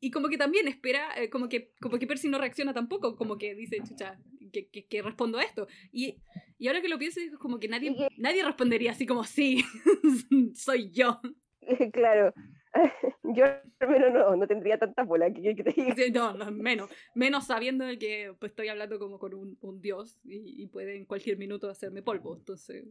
Y 0.00 0.10
como 0.10 0.28
que 0.28 0.36
también 0.36 0.68
espera, 0.68 1.08
eh, 1.16 1.30
como, 1.30 1.48
que, 1.48 1.72
como 1.80 1.98
que 1.98 2.06
Percy 2.06 2.28
no 2.28 2.38
reacciona 2.38 2.74
tampoco, 2.74 3.16
como 3.16 3.38
que 3.38 3.54
dice, 3.54 3.78
chucha, 3.86 4.18
que, 4.52 4.68
que, 4.68 5.02
respondo 5.02 5.38
a 5.38 5.42
esto. 5.42 5.68
Y, 5.90 6.18
y, 6.58 6.68
ahora 6.68 6.82
que 6.82 6.88
lo 6.88 6.98
pienso, 6.98 7.20
es 7.20 7.32
como 7.38 7.58
que 7.58 7.68
nadie, 7.68 7.94
nadie 8.18 8.44
respondería 8.44 8.92
así 8.92 9.06
como, 9.06 9.24
sí, 9.24 9.64
soy 10.54 10.90
yo. 10.90 11.20
Claro. 11.92 12.32
Yo 13.22 13.44
menos 13.88 14.12
no, 14.12 14.36
no 14.36 14.46
tendría 14.46 14.78
tanta 14.78 15.02
bola 15.02 15.32
que, 15.32 15.54
que 15.54 15.64
te 15.64 15.72
diga. 15.72 15.94
No, 16.12 16.34
no, 16.34 16.50
menos. 16.50 16.90
Menos 17.14 17.46
sabiendo 17.46 17.84
que 17.98 18.34
pues, 18.38 18.52
estoy 18.52 18.68
hablando 18.68 18.98
como 18.98 19.18
con 19.18 19.34
un, 19.34 19.58
un 19.60 19.80
dios 19.80 20.18
y, 20.24 20.62
y, 20.62 20.66
puede 20.66 20.96
en 20.96 21.04
cualquier 21.04 21.38
minuto 21.38 21.68
hacerme 21.68 22.02
polvo. 22.02 22.36
Entonces, 22.36 22.84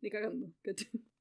ni 0.00 0.10
cagando. 0.10 0.52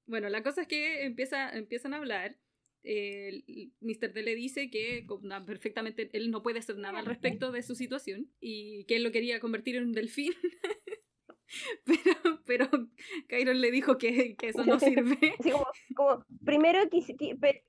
Bueno, 0.05 0.27
la 0.29 0.41
cosa 0.41 0.62
es 0.62 0.67
que 0.67 1.03
empieza, 1.03 1.51
empiezan 1.51 1.93
a 1.93 1.97
hablar. 1.97 2.36
Eh, 2.84 3.43
Mr. 3.82 4.13
D 4.13 4.23
le 4.23 4.36
dice 4.36 4.69
que 4.69 5.05
perfectamente 5.45 6.10
él 6.13 6.32
no 6.32 6.41
puede 6.41 6.60
hacer 6.60 6.77
nada 6.77 6.99
al 6.99 7.05
respecto 7.05 7.51
de 7.51 7.62
su 7.62 7.75
situación 7.75 8.32
y 8.39 8.86
que 8.86 8.95
él 8.95 9.03
lo 9.03 9.12
quería 9.12 9.39
convertir 9.41 9.75
en 9.75 9.84
un 9.84 9.91
delfín 9.91 10.32
Pero, 11.86 12.40
pero 12.46 12.68
Kyron 13.28 13.60
le 13.62 13.72
dijo 13.72 13.98
que, 13.98 14.36
que 14.36 14.50
eso 14.50 14.64
no 14.66 14.80
sirve. 14.80 15.34
como, 15.96 16.26
primero 16.46 16.80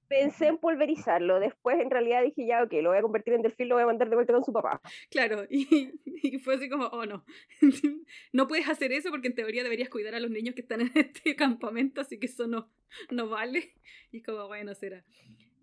pensé 0.08 0.48
en 0.48 0.58
pulverizarlo, 0.58 1.40
después 1.40 1.80
en 1.80 1.90
realidad 1.90 2.22
dije 2.22 2.46
ya, 2.46 2.62
ok, 2.62 2.72
lo 2.82 2.90
voy 2.90 2.98
a 2.98 3.02
convertir 3.02 3.34
en 3.34 3.42
delfín, 3.42 3.68
lo 3.68 3.76
voy 3.76 3.84
a 3.84 3.86
mandar 3.86 4.10
de 4.10 4.16
vuelta 4.16 4.32
con 4.32 4.44
su 4.44 4.52
papá. 4.52 4.80
Claro, 5.10 5.44
y, 5.48 5.92
y 6.22 6.38
fue 6.38 6.54
así 6.54 6.68
como, 6.68 6.86
oh 6.86 7.06
no, 7.06 7.24
no 8.32 8.48
puedes 8.48 8.68
hacer 8.68 8.92
eso 8.92 9.10
porque 9.10 9.28
en 9.28 9.34
teoría 9.34 9.62
deberías 9.62 9.88
cuidar 9.88 10.14
a 10.14 10.20
los 10.20 10.30
niños 10.30 10.54
que 10.54 10.62
están 10.62 10.80
en 10.82 10.92
este 10.94 11.34
campamento, 11.36 12.00
así 12.00 12.18
que 12.18 12.26
eso 12.26 12.46
no, 12.46 12.70
no 13.10 13.28
vale. 13.28 13.74
Y 14.12 14.18
es 14.18 14.24
como, 14.24 14.46
bueno, 14.46 14.74
será. 14.74 15.04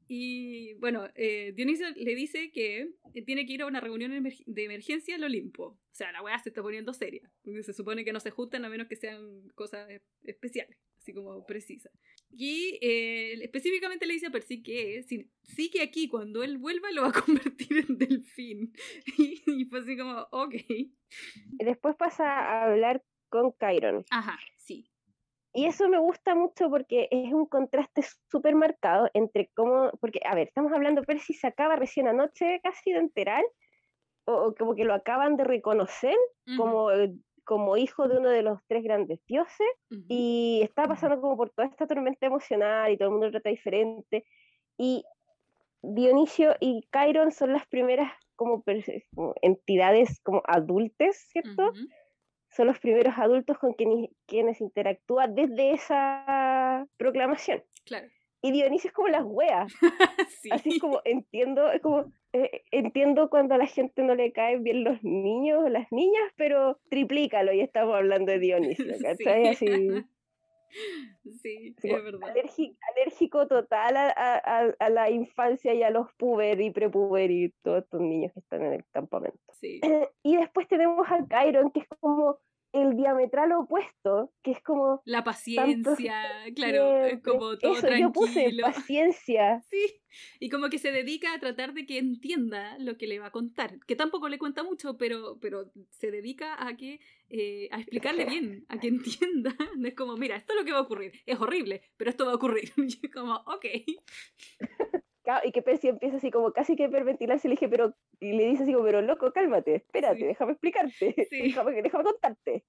Y 0.08 0.74
bueno, 0.76 1.08
eh, 1.16 1.52
Dionisio 1.56 1.90
le 1.90 2.16
dice 2.16 2.52
que 2.52 2.94
eh, 3.14 3.22
tiene 3.24 3.46
que 3.46 3.54
ir 3.54 3.62
a 3.62 3.68
una 3.68 3.82
reunión 3.82 4.12
de 4.46 4.64
emergencia 4.64 5.16
al 5.16 5.24
Olimpo. 5.24 5.64
O 5.64 5.80
sea, 5.92 6.12
la 6.12 6.22
weá 6.22 6.40
se 6.40 6.50
está 6.50 6.62
poniendo 6.62 6.94
seria. 6.94 7.30
Porque 7.44 7.64
se 7.64 7.74
supone 7.74 8.06
que 8.06 8.14
no 8.14 8.20
se 8.20 8.32
juntan 8.32 8.64
a 8.64 8.70
menos 8.70 8.88
que 8.88 8.96
sean 8.96 9.50
cosas 9.56 9.90
especiales, 10.24 10.78
así 10.98 11.14
como 11.14 11.46
precisas. 11.46 11.92
Y 12.32 12.78
eh, 12.82 13.34
específicamente 13.44 14.06
le 14.06 14.14
dice 14.14 14.28
a 14.28 14.32
Percy 14.32 14.62
que 14.62 15.04
sí 15.04 15.70
que 15.70 15.82
aquí 15.82 16.08
cuando 16.08 16.44
él 16.44 16.58
vuelva 16.58 16.92
lo 16.92 17.02
va 17.02 17.10
a 17.10 17.12
convertir 17.26 17.86
en 17.88 17.98
delfín. 17.98 18.74
Y, 19.18 19.42
y 19.46 19.66
fue 19.66 19.80
así 19.80 19.98
como, 19.98 20.28
ok. 20.32 20.56
Después 21.60 21.96
pasa 21.98 22.26
a 22.26 22.66
hablar 22.66 23.04
con 23.30 23.54
Chiron. 23.60 24.06
Ajá, 24.10 24.40
sí. 24.58 24.90
Y 25.58 25.66
eso 25.66 25.90
me 25.90 25.98
gusta 25.98 26.36
mucho 26.36 26.70
porque 26.70 27.08
es 27.10 27.34
un 27.34 27.48
contraste 27.48 28.04
súper 28.30 28.54
marcado 28.54 29.10
entre 29.16 29.50
cómo, 29.56 29.90
porque, 30.00 30.20
a 30.24 30.36
ver, 30.36 30.50
estamos 30.50 30.72
hablando, 30.72 31.02
pero 31.02 31.20
si 31.20 31.34
se 31.34 31.48
acaba 31.48 31.76
recién 31.76 32.08
anoche 32.08 32.60
casi 32.62 32.92
de 32.92 33.00
enterar, 33.00 33.44
o, 34.26 34.54
como 34.54 34.76
que 34.76 34.84
lo 34.84 34.94
acaban 34.94 35.36
de 35.36 35.46
reconocer 35.46 36.16
como, 36.58 36.90
como 37.44 37.76
hijo 37.76 38.08
de 38.08 38.20
uno 38.20 38.30
de 38.30 38.44
los 38.44 38.60
tres 38.68 38.84
grandes 38.84 39.20
dioses, 39.26 39.68
y 40.08 40.60
está 40.62 40.84
pasando 40.84 41.20
como 41.20 41.36
por 41.36 41.50
toda 41.50 41.68
esta 41.68 41.88
tormenta 41.88 42.28
emocional 42.28 42.92
y 42.92 42.98
todo 42.98 43.08
el 43.08 43.14
mundo 43.14 43.26
lo 43.26 43.32
trata 43.32 43.50
diferente, 43.50 44.26
y 44.78 45.04
Dionisio 45.82 46.56
y 46.60 46.88
Chiron 46.94 47.32
son 47.32 47.54
las 47.54 47.66
primeras 47.66 48.12
como, 48.36 48.64
entidades 49.42 50.20
como 50.22 50.44
adultas, 50.46 51.16
¿cierto? 51.32 51.72
Son 52.58 52.68
los 52.68 52.80
primeros 52.80 53.14
adultos 53.18 53.58
con 53.60 53.74
quienes, 53.74 54.10
quienes 54.26 54.60
interactúa 54.60 55.28
desde 55.28 55.74
esa 55.74 56.88
proclamación. 56.98 57.64
Claro. 57.86 58.08
Y 58.42 58.52
Dionisio 58.52 58.90
es 58.90 58.94
como 58.94 59.08
las 59.08 59.24
weas. 59.26 59.72
Así 60.52 60.80
como 60.80 61.02
entiendo, 61.06 61.72
es 61.72 61.82
como 61.82 62.12
eh, 62.34 62.64
entiendo 62.72 63.30
cuando 63.30 63.56
a 63.56 63.58
la 63.58 63.68
gente 63.68 64.02
no 64.02 64.16
le 64.16 64.32
caen 64.32 64.64
bien 64.64 64.84
los 64.84 65.04
niños 65.04 65.64
o 65.66 65.70
las 65.70 65.92
niñas, 65.92 66.32
pero 66.36 66.80
triplícalo 66.90 67.54
y 67.54 67.62
estamos 67.62 67.96
hablando 67.96 68.32
de 68.32 68.40
Dionisio, 68.40 68.86
¿cachai? 69.04 69.48
Así. 69.50 69.66
Sí, 71.42 71.74
sí 71.80 71.90
es 71.90 72.04
verdad. 72.04 72.30
Alérgico, 72.96 73.48
total 73.48 73.96
a, 73.96 74.10
a, 74.10 74.74
a, 74.80 74.90
la 74.90 75.10
infancia 75.10 75.74
y 75.74 75.82
a 75.82 75.90
los 75.90 76.14
puber 76.16 76.60
y 76.60 76.72
prepuber 76.72 77.32
y 77.32 77.54
todos 77.64 77.84
estos 77.84 78.02
niños 78.02 78.34
que 78.34 78.42
están 78.42 78.64
en 78.64 78.74
el 78.74 78.86
campamento. 78.92 79.40
Sí. 79.54 79.80
y 80.24 80.36
después 80.36 80.68
tenemos 80.68 81.08
a 81.10 81.26
Kyron, 81.26 81.72
que 81.72 81.80
es 81.80 81.88
como 82.00 82.40
el 82.82 82.96
diametral 82.96 83.52
opuesto, 83.54 84.32
que 84.44 84.52
es 84.52 84.62
como... 84.62 85.02
La 85.06 85.24
paciencia, 85.24 86.22
claro, 86.56 87.06
es 87.06 87.22
como 87.22 87.58
todo 87.58 87.74
Eso, 87.74 87.82
tranquilo. 87.82 88.08
yo 88.08 88.14
puse 88.14 88.52
paciencia. 88.62 89.64
Sí, 89.70 90.02
y 90.40 90.50
como 90.50 90.70
que 90.70 90.80
se 90.80 90.92
dedica 90.92 91.34
a 91.34 91.40
tratar 91.40 91.74
de 91.74 91.86
que 91.86 91.98
entienda 91.98 92.78
lo 92.80 92.98
que 92.98 93.08
le 93.08 93.20
va 93.20 93.28
a 93.28 93.32
contar, 93.32 93.80
que 93.86 93.96
tampoco 93.96 94.30
le 94.30 94.40
cuenta 94.40 94.64
mucho, 94.64 94.98
pero, 94.98 95.38
pero 95.40 95.72
se 95.92 96.12
dedica 96.12 96.56
a 96.66 96.76
que 96.76 97.00
eh, 97.30 97.68
a 97.72 97.80
explicarle 97.80 98.26
bien, 98.26 98.66
a 98.70 98.80
que 98.80 98.88
entienda. 98.88 99.56
Es 99.84 99.94
como, 99.96 100.16
mira, 100.18 100.36
esto 100.36 100.54
es 100.54 100.60
lo 100.60 100.66
que 100.66 100.72
va 100.72 100.80
a 100.80 100.84
ocurrir, 100.84 101.12
es 101.26 101.40
horrible, 101.40 101.82
pero 101.98 102.10
esto 102.10 102.26
va 102.26 102.32
a 102.32 102.36
ocurrir. 102.36 102.72
Y 102.78 103.06
es 103.06 103.14
como, 103.14 103.36
ok. 103.36 103.66
Y 105.44 105.52
que 105.52 105.62
Percy 105.62 105.90
empieza 105.90 106.18
así 106.18 106.32
como 106.32 106.52
casi 106.52 106.76
que 106.76 106.84
hiperventilarse 106.86 107.48
y 107.48 107.50
le 107.50 107.54
dije, 107.56 107.70
pero, 107.70 107.94
y 108.20 108.32
le 108.34 108.46
dice 108.46 108.64
así 108.64 108.74
como, 108.74 108.86
pero 108.86 109.02
loco, 109.02 109.32
cálmate, 109.34 109.76
espérate, 109.76 110.20
Sí. 110.20 110.26
déjame 110.26 110.52
explicarte, 110.54 110.92
Sí. 111.30 111.42
déjame, 111.42 111.82
déjame 111.82 112.04
contarte. 112.04 112.66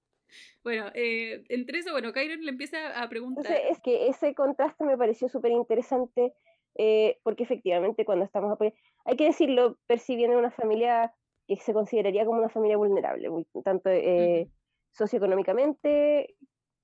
Bueno, 0.63 0.91
eh, 0.93 1.43
entre 1.49 1.79
eso, 1.79 1.91
bueno, 1.91 2.13
Kyron 2.13 2.41
le 2.41 2.51
empieza 2.51 3.01
a 3.01 3.09
preguntar. 3.09 3.45
Entonces, 3.45 3.71
es 3.71 3.81
que 3.81 4.07
ese 4.07 4.35
contraste 4.35 4.83
me 4.83 4.97
pareció 4.97 5.27
súper 5.29 5.51
interesante, 5.51 6.33
eh, 6.75 7.17
porque 7.23 7.43
efectivamente 7.43 8.05
cuando 8.05 8.25
estamos 8.25 8.51
apoyando, 8.51 8.77
hay 9.05 9.15
que 9.15 9.25
decirlo, 9.25 9.77
Percy 9.87 10.15
viene 10.15 10.33
de 10.35 10.39
una 10.39 10.51
familia 10.51 11.13
que 11.47 11.57
se 11.57 11.73
consideraría 11.73 12.25
como 12.25 12.39
una 12.39 12.49
familia 12.49 12.77
vulnerable, 12.77 13.27
tanto 13.63 13.89
eh, 13.89 14.49
socioeconómicamente 14.91 16.35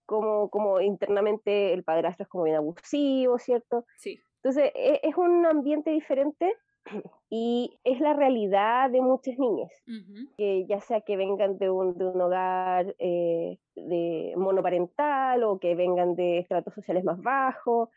como, 0.07 0.49
como 0.49 0.81
internamente 0.81 1.73
el 1.73 1.83
padrastro 1.83 2.23
es 2.23 2.29
como 2.29 2.43
bien 2.45 2.55
abusivo, 2.57 3.37
¿cierto? 3.37 3.85
Sí, 3.97 4.19
Entonces, 4.45 4.71
e- 4.75 4.99
es 5.01 5.17
un 5.17 5.43
ambiente 5.45 5.89
diferente 5.89 6.53
y 7.31 7.79
es 7.83 7.99
la 7.99 8.13
realidad 8.13 8.91
de 8.91 9.01
muchas 9.01 9.39
niñas, 9.39 9.71
que 10.37 10.65
ya 10.67 10.79
sea 10.81 11.01
que 11.01 11.17
vengan 11.17 11.57
de 11.57 11.69
un, 11.71 11.97
de 11.97 12.05
un 12.05 12.21
hogar 12.21 12.95
eh, 12.99 13.57
de 13.75 14.33
monoparental 14.37 15.43
o 15.43 15.57
que 15.57 15.73
vengan 15.73 16.15
de 16.15 16.37
estratos 16.39 16.75
sociales 16.75 17.03
más 17.03 17.19
bajos, 17.21 17.89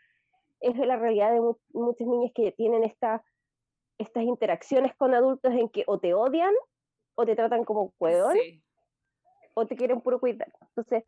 es 0.61 0.75
la 0.79 0.97
realidad 0.97 1.33
de 1.33 1.41
mu- 1.41 1.57
muchas 1.75 2.07
niñas 2.09 2.33
que 2.35 2.53
tienen 2.53 2.83
esta, 2.85 3.23
estas 3.99 4.25
interacciones 4.25 4.95
con 4.97 5.15
adultos 5.15 5.53
en 5.53 5.69
que 5.69 5.85
o 5.87 5.99
te 5.99 6.15
odian 6.15 6.55
o 7.17 7.27
te 7.27 7.37
tratan 7.37 7.65
como 7.65 7.93
cuedón 7.99 8.33
sí, 8.33 8.63
o 9.55 9.67
te 9.67 9.77
quieren 9.77 10.01
puro 10.01 10.19
cuidar. 10.21 10.49
Entonces, 10.63 11.05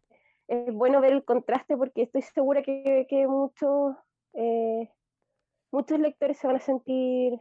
es 0.49 0.73
bueno 0.75 1.01
ver 1.01 1.13
el 1.13 1.25
contraste 1.25 1.77
porque 1.77 2.03
estoy 2.03 2.23
segura 2.23 2.63
que, 2.63 3.07
que 3.09 3.27
muchos, 3.27 3.97
eh, 4.35 4.91
muchos 5.73 5.99
lectores 5.99 6.39
se 6.39 6.47
van 6.47 6.57
a 6.57 6.61
sentir 6.61 7.39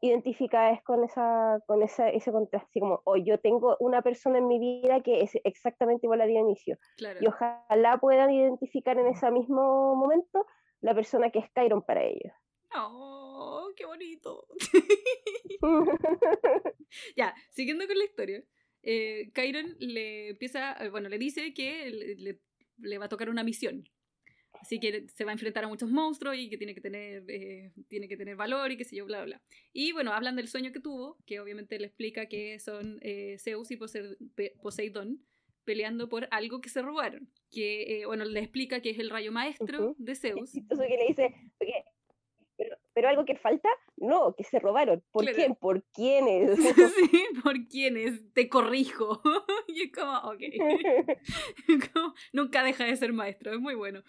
identificadas 0.00 0.82
con, 0.82 1.04
esa, 1.04 1.60
con 1.66 1.82
esa, 1.82 2.08
ese 2.10 2.32
contraste, 2.32 2.66
así 2.70 2.80
como, 2.80 3.00
o 3.04 3.16
yo 3.16 3.38
tengo 3.38 3.76
una 3.78 4.02
persona 4.02 4.38
en 4.38 4.48
mi 4.48 4.58
vida 4.58 5.00
que 5.00 5.20
es 5.20 5.32
exactamente 5.44 6.06
igual 6.06 6.20
a 6.22 6.26
de 6.26 6.32
inicio, 6.32 6.76
claro. 6.96 7.20
y 7.22 7.26
ojalá 7.28 7.98
puedan 8.00 8.30
identificar 8.32 8.98
en 8.98 9.06
ese 9.06 9.30
mismo 9.30 9.94
momento 9.94 10.44
la 10.80 10.94
persona 10.94 11.30
que 11.30 11.38
es 11.38 11.50
Kyron 11.54 11.82
para 11.82 12.02
ellos. 12.04 12.32
¡Oh, 12.74 13.68
qué 13.76 13.86
bonito! 13.86 14.46
Ya, 17.16 17.34
siguiendo 17.50 17.86
con 17.86 17.96
la 17.96 18.04
historia, 18.04 18.42
eh, 18.82 19.30
Kyron 19.32 19.76
le 19.78 20.30
empieza, 20.30 20.76
bueno, 20.90 21.08
le 21.08 21.18
dice 21.18 21.54
que 21.54 21.90
le, 21.90 22.14
le- 22.16 22.40
le 22.78 22.98
va 22.98 23.04
a 23.06 23.08
tocar 23.08 23.30
una 23.30 23.44
misión. 23.44 23.84
Así 24.60 24.78
que 24.78 25.06
se 25.08 25.24
va 25.24 25.30
a 25.30 25.34
enfrentar 25.34 25.64
a 25.64 25.68
muchos 25.68 25.90
monstruos 25.90 26.36
y 26.36 26.48
que 26.48 26.56
tiene 26.58 26.74
que 26.74 26.80
tener, 26.80 27.24
eh, 27.28 27.72
tiene 27.88 28.06
que 28.06 28.16
tener 28.16 28.36
valor 28.36 28.70
y 28.70 28.76
qué 28.76 28.84
sé 28.84 28.94
yo, 28.96 29.06
bla, 29.06 29.24
bla. 29.24 29.40
Y 29.72 29.92
bueno, 29.92 30.12
hablan 30.12 30.36
del 30.36 30.46
sueño 30.48 30.72
que 30.72 30.80
tuvo, 30.80 31.16
que 31.26 31.40
obviamente 31.40 31.78
le 31.78 31.86
explica 31.86 32.26
que 32.26 32.58
son 32.60 32.98
eh, 33.02 33.36
Zeus 33.38 33.70
y 33.70 33.76
Pose- 33.76 34.16
Pe- 34.36 34.54
Poseidón 34.62 35.24
peleando 35.64 36.08
por 36.08 36.28
algo 36.30 36.60
que 36.60 36.68
se 36.68 36.82
robaron. 36.82 37.28
Que, 37.50 38.00
eh, 38.02 38.06
bueno, 38.06 38.24
le 38.24 38.40
explica 38.40 38.80
que 38.80 38.90
es 38.90 38.98
el 38.98 39.10
rayo 39.10 39.32
maestro 39.32 39.94
de 39.98 40.14
Zeus. 40.14 40.54
Entonces 40.56 40.86
que 40.88 40.96
le 40.96 41.06
dice, 41.08 41.34
"Oye, 41.60 41.84
pero, 42.56 42.76
pero 42.92 43.08
algo 43.08 43.24
que 43.24 43.36
falta, 43.36 43.68
no, 43.96 44.34
que 44.36 44.44
se 44.44 44.58
robaron. 44.60 45.02
¿Por 45.10 45.22
Claro. 45.24 45.36
quién? 45.36 45.54
¿Por 45.56 45.82
quiénes? 45.92 46.56
sí, 47.10 47.10
¿por 47.42 47.66
quiénes? 47.66 48.32
Te 48.34 48.48
corrijo. 48.48 49.20
y 49.68 49.82
es 49.84 49.92
como, 49.92 50.16
ok. 50.18 50.40
Como, 51.92 52.14
nunca 52.32 52.62
deja 52.62 52.84
de 52.84 52.96
ser 52.96 53.12
maestro, 53.12 53.52
es 53.52 53.60
muy 53.60 53.74
bueno. 53.74 54.02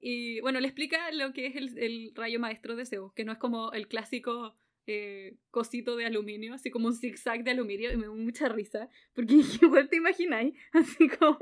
Y 0.00 0.40
bueno, 0.40 0.60
le 0.60 0.68
explica 0.68 1.10
lo 1.12 1.32
que 1.32 1.46
es 1.46 1.56
el, 1.56 1.78
el 1.78 2.12
rayo 2.14 2.38
maestro 2.38 2.76
de 2.76 2.86
Zeus, 2.86 3.12
que 3.14 3.24
no 3.24 3.32
es 3.32 3.38
como 3.38 3.72
el 3.72 3.88
clásico 3.88 4.56
eh, 4.90 5.36
cosito 5.50 5.96
de 5.96 6.06
aluminio, 6.06 6.54
así 6.54 6.70
como 6.70 6.86
un 6.86 6.94
zigzag 6.94 7.44
de 7.44 7.50
aluminio, 7.50 7.92
y 7.92 7.96
me 7.98 8.04
dio 8.04 8.14
mucha 8.14 8.48
risa, 8.48 8.88
porque 9.14 9.34
igual 9.62 9.90
te 9.90 9.96
imagináis, 9.96 10.54
así 10.72 11.10
como, 11.10 11.38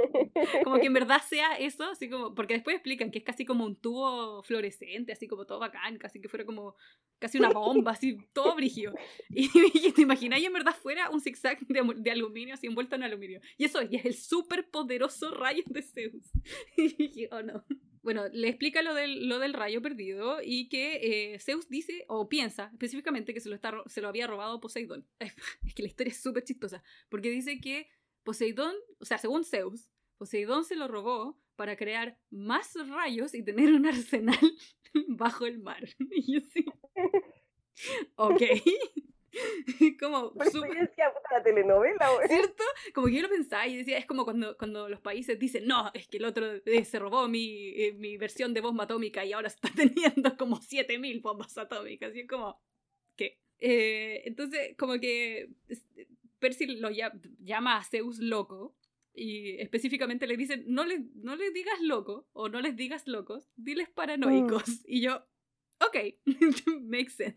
como 0.65 0.81
que 0.81 0.87
en 0.87 0.93
verdad 0.93 1.23
sea 1.23 1.55
eso, 1.57 1.85
así 1.85 2.11
como, 2.11 2.35
porque 2.35 2.55
después 2.55 2.75
explican 2.75 3.13
que 3.13 3.19
es 3.19 3.25
casi 3.25 3.45
como 3.45 3.65
un 3.65 3.77
tubo 3.77 4.43
fluorescente, 4.43 5.13
así 5.13 5.29
como 5.29 5.47
todo 5.47 5.61
bacán, 5.61 5.97
casi 5.97 6.21
que 6.21 6.29
fuera 6.29 6.45
como 6.45 6.75
casi 7.21 7.39
una 7.39 7.51
bomba, 7.51 7.93
así 7.93 8.19
todo 8.33 8.57
brígido. 8.57 8.93
Y, 9.31 9.49
y 9.75 9.93
te 9.93 10.03
imagináis 10.03 10.45
en 10.45 10.53
verdad 10.53 10.75
fuera 10.75 11.11
un 11.11 11.21
zigzag 11.21 11.61
de, 11.69 11.95
de 11.99 12.11
aluminio, 12.11 12.55
así 12.55 12.67
envuelto 12.67 12.97
en 12.97 13.05
aluminio. 13.05 13.41
Y 13.59 13.65
eso 13.65 13.81
es, 13.81 13.93
y 13.93 13.97
es 13.97 14.05
el 14.07 14.15
súper 14.15 14.69
poderoso 14.71 15.31
rayo 15.31 15.63
de 15.67 15.83
Zeus. 15.83 16.33
Y 16.77 16.89
dije, 16.97 17.29
oh 17.31 17.43
no. 17.43 17.65
Bueno, 18.07 18.29
le 18.33 18.47
explica 18.47 18.83
lo 18.83 18.95
del, 18.95 19.29
lo 19.29 19.41
del 19.41 19.53
rayo 19.53 19.83
perdido 19.83 20.39
y 20.41 20.69
que 20.69 21.33
eh, 21.35 21.41
Zeus 21.41 21.69
dice, 21.69 22.05
o 22.07 22.29
piensa 22.29 22.71
específicamente 22.71 23.35
que 23.35 23.41
se 23.41 23.49
lo, 23.49 23.57
está, 23.57 23.83
se 23.87 24.01
lo 24.01 24.07
había 24.07 24.29
robado 24.29 24.61
Poseidón. 24.61 25.09
Es 25.67 25.75
que 25.75 25.83
la 25.83 25.89
historia 25.89 26.13
es 26.13 26.23
súper 26.23 26.45
chistosa, 26.45 26.85
porque 27.09 27.31
dice 27.31 27.61
que 27.61 27.89
Poseidón, 28.23 28.77
o 29.01 29.05
sea, 29.05 29.19
según 29.19 29.45
Zeus, 29.45 29.89
Poseidón 30.19 30.65
se 30.65 30.77
lo 30.77 30.87
robó 30.87 31.37
para 31.57 31.77
crear 31.77 32.17
más 32.31 32.75
rayos 32.89 33.35
y 33.35 33.43
tener 33.43 33.73
un 33.73 33.87
arsenal 33.87 34.39
bajo 35.09 35.45
el 35.45 35.59
mar. 35.59 35.89
Y 35.99 36.35
yo 36.35 36.41
sí. 36.53 36.65
Ok. 38.15 38.43
Como 40.01 40.33
puta, 40.33 40.45
la 41.31 41.43
telenovela, 41.43 42.11
güey. 42.15 42.29
¿Cierto? 42.29 42.63
Como 42.95 43.07
que 43.09 43.15
yo 43.15 43.23
lo 43.23 43.29
pensaba 43.29 43.67
y 43.67 43.77
decía, 43.77 43.99
es 43.99 44.07
como 44.07 44.25
cuando, 44.25 44.57
cuando 44.57 44.89
los 44.89 45.01
países 45.01 45.39
dicen, 45.39 45.67
no, 45.67 45.91
es 45.95 46.09
que 46.09 46.17
el 46.19 46.25
otro 46.25 46.47
eh, 46.65 46.85
se 46.85 46.99
robó 46.99 47.29
mi, 47.29 47.69
eh, 47.77 47.93
mi 47.95 48.17
versión 48.17 48.55
de 48.55 48.61
bomba 48.61 48.85
atómica 48.85 49.25
y 49.25 49.33
ahora 49.33 49.49
está 49.49 49.69
teniendo 49.77 50.37
como 50.37 50.61
7000 50.61 51.21
bombas 51.21 51.57
atómicas. 51.59 52.15
Y 52.15 52.21
es 52.21 52.29
como, 52.29 52.61
¿qué? 53.17 53.39
Eh, 53.59 54.23
entonces, 54.27 54.77
como 54.77 54.99
que 55.01 55.49
Percy 56.39 56.67
lo 56.67 56.91
lla- 56.91 57.19
llama 57.41 57.79
a 57.79 57.85
Zeus 57.85 58.19
loco 58.19 58.77
y 59.15 59.59
específicamente 59.61 60.27
le 60.27 60.37
dicen, 60.37 60.65
no 60.67 60.85
le, 60.85 61.01
no 61.15 61.37
le 61.37 61.51
digas 61.51 61.81
loco 61.81 62.29
o 62.33 62.49
no 62.51 62.61
les 62.61 62.77
digas 62.77 63.07
locos, 63.07 63.49
diles 63.57 63.89
paranoicos. 63.89 64.83
Y 64.87 65.01
yo, 65.01 65.25
ok, 65.81 65.97
makes 66.83 67.11
sense. 67.15 67.37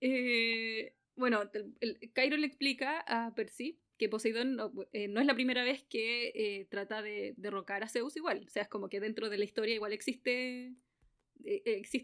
Eh, 0.00 0.94
bueno, 1.16 1.42
el, 1.80 2.12
Cairo 2.12 2.36
le 2.36 2.46
explica 2.46 3.00
a 3.00 3.34
Percy 3.34 3.80
que 3.98 4.08
Poseidón 4.08 4.54
no, 4.54 4.72
eh, 4.92 5.12
es 5.12 5.26
la 5.26 5.34
primera 5.34 5.64
vez 5.64 5.82
que 5.82 6.28
eh, 6.28 6.66
trata 6.70 7.02
de 7.02 7.34
derrocar 7.36 7.82
a 7.82 7.88
Zeus 7.88 8.16
igual. 8.16 8.44
O 8.46 8.50
sea, 8.50 8.62
es 8.62 8.68
como 8.68 8.88
que 8.88 9.00
dentro 9.00 9.28
de 9.28 9.38
la 9.38 9.44
historia 9.44 9.74
igual 9.74 9.92
existe, 9.92 10.76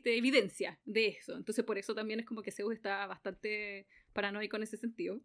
evidencia 0.05 0.81
de 0.85 1.07
eso. 1.07 1.37
Entonces 1.37 1.64
por 1.64 1.79
eso 1.79 1.95
también 1.95 2.21
es 2.21 2.27
como 2.27 2.43
que 2.43 2.51
Zeus 2.51 2.75
está 2.75 3.07
bastante 3.07 3.87
paranoico 4.12 4.57
en 4.57 4.64
ese 4.64 4.77
sentido. 4.77 5.21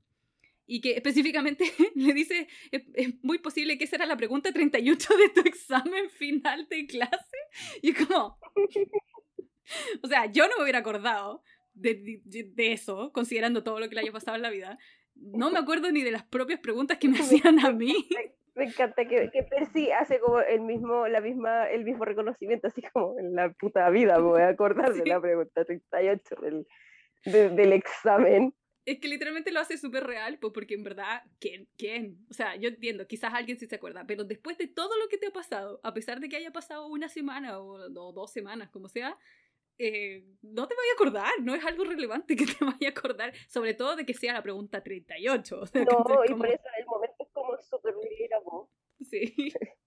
Y 0.68 0.82
que 0.82 0.92
específicamente 0.92 1.64
le 1.96 2.14
dice, 2.14 2.48
es, 2.72 2.84
es 2.94 3.24
muy 3.24 3.40
posible 3.40 3.80
que 3.80 3.86
esa 3.86 3.96
era 3.96 4.06
la 4.06 4.18
pregunta 4.18 4.52
38 4.52 5.18
de 5.18 5.30
tu 5.30 5.42
examen 5.42 6.12
final 6.12 6.68
de 6.70 6.86
clase. 6.86 7.38
Y 7.82 7.94
como... 7.94 8.38
O 10.04 10.08
sea, 10.08 10.32
yo 10.32 10.48
no 10.48 10.58
me 10.58 10.64
hubiera 10.64 10.80
acordado 10.80 11.44
de, 11.80 12.22
de- 12.26 12.44
de 12.54 12.74
eso, 12.74 13.12
considerando 13.14 13.64
todo 13.64 13.80
lo 13.80 13.88
que 13.90 13.96
le 13.96 14.02
haya 14.02 14.12
pasado 14.12 14.36
en 14.36 14.42
la 14.44 14.50
vida. 14.50 14.78
No 15.16 15.52
me 15.52 15.60
acuerdo 15.60 15.92
ni 15.92 16.02
de 16.04 16.12
las 16.12 16.24
propias 16.24 16.60
preguntas 16.60 16.98
que 16.98 17.08
me 17.10 17.20
hacían 17.20 17.60
a 17.66 17.72
mí. 17.72 17.94
Me 18.56 18.66
encanta 18.66 19.06
que, 19.08 19.30
que 19.32 19.44
Percy 19.44 19.90
hace 19.92 20.20
como 20.20 20.42
el 20.42 20.60
mismo, 20.60 21.08
la 21.08 21.22
misma, 21.22 21.70
el 21.70 21.86
mismo 21.86 22.04
reconocimiento, 22.04 22.68
así 22.68 22.82
como 22.92 23.18
en 23.18 23.34
la 23.34 23.54
puta 23.54 23.90
vida 23.90 24.18
me 24.18 24.24
voy 24.24 24.42
a 24.42 24.50
acordar 24.50 24.92
de 24.94 25.02
Sí. 25.04 25.08
la 25.10 25.22
pregunta 25.22 25.64
38 25.64 26.36
del, 26.42 26.68
de- 27.24 27.50
del 27.52 27.72
examen. 27.72 28.54
Es 28.86 29.00
que 29.00 29.08
literalmente 29.08 29.52
lo 29.54 29.62
hace 29.62 29.78
súper 29.78 30.04
real, 30.06 30.40
pues 30.42 30.52
porque 30.52 30.74
en 30.74 30.84
verdad, 30.84 31.22
¿quién? 31.40 31.70
¿Quién? 31.78 32.18
O 32.30 32.34
sea, 32.34 32.58
yo 32.58 32.68
entiendo, 32.68 33.08
quizás 33.08 33.34
alguien 33.34 33.58
sí 33.58 33.66
se 33.68 33.76
acuerda, 33.76 34.04
pero 34.06 34.26
después 34.26 34.58
de 34.58 34.68
todo 34.68 34.98
lo 34.98 35.08
que 35.08 35.18
te 35.18 35.28
ha 35.28 35.32
pasado, 35.32 35.80
a 35.84 35.94
pesar 35.94 36.20
de 36.20 36.28
que 36.28 36.36
haya 36.36 36.52
pasado 36.52 36.88
una 36.88 37.08
semana 37.08 37.60
o, 37.60 37.76
o 37.76 38.12
dos 38.12 38.34
semanas, 38.34 38.70
como 38.72 38.90
sea, 38.90 39.18
eh, 39.80 40.26
no 40.42 40.68
te 40.68 40.76
vaya 40.76 40.92
a 40.92 40.94
acordar, 40.94 41.32
no 41.42 41.56
es 41.56 41.66
algo 41.66 41.86
relevante 41.86 42.36
que 42.36 42.46
te 42.60 42.66
vaya 42.66 42.90
a 42.90 42.92
acordar, 42.92 43.34
sobre 43.48 43.74
todo 43.74 43.96
de 43.96 44.06
que 44.06 44.14
sea 44.14 44.34
la 44.34 44.44
pregunta 44.44 44.84
38. 44.84 45.60
o 45.60 45.66
sea, 45.66 45.86
No, 45.86 46.24
y 46.26 46.34
por 46.34 46.48
eso 46.48 46.64
en 46.76 46.82
el 46.82 46.86
momento 46.86 47.16
es 47.20 47.30
como 47.32 47.58
súper. 47.58 47.96
Sí. 49.10 49.34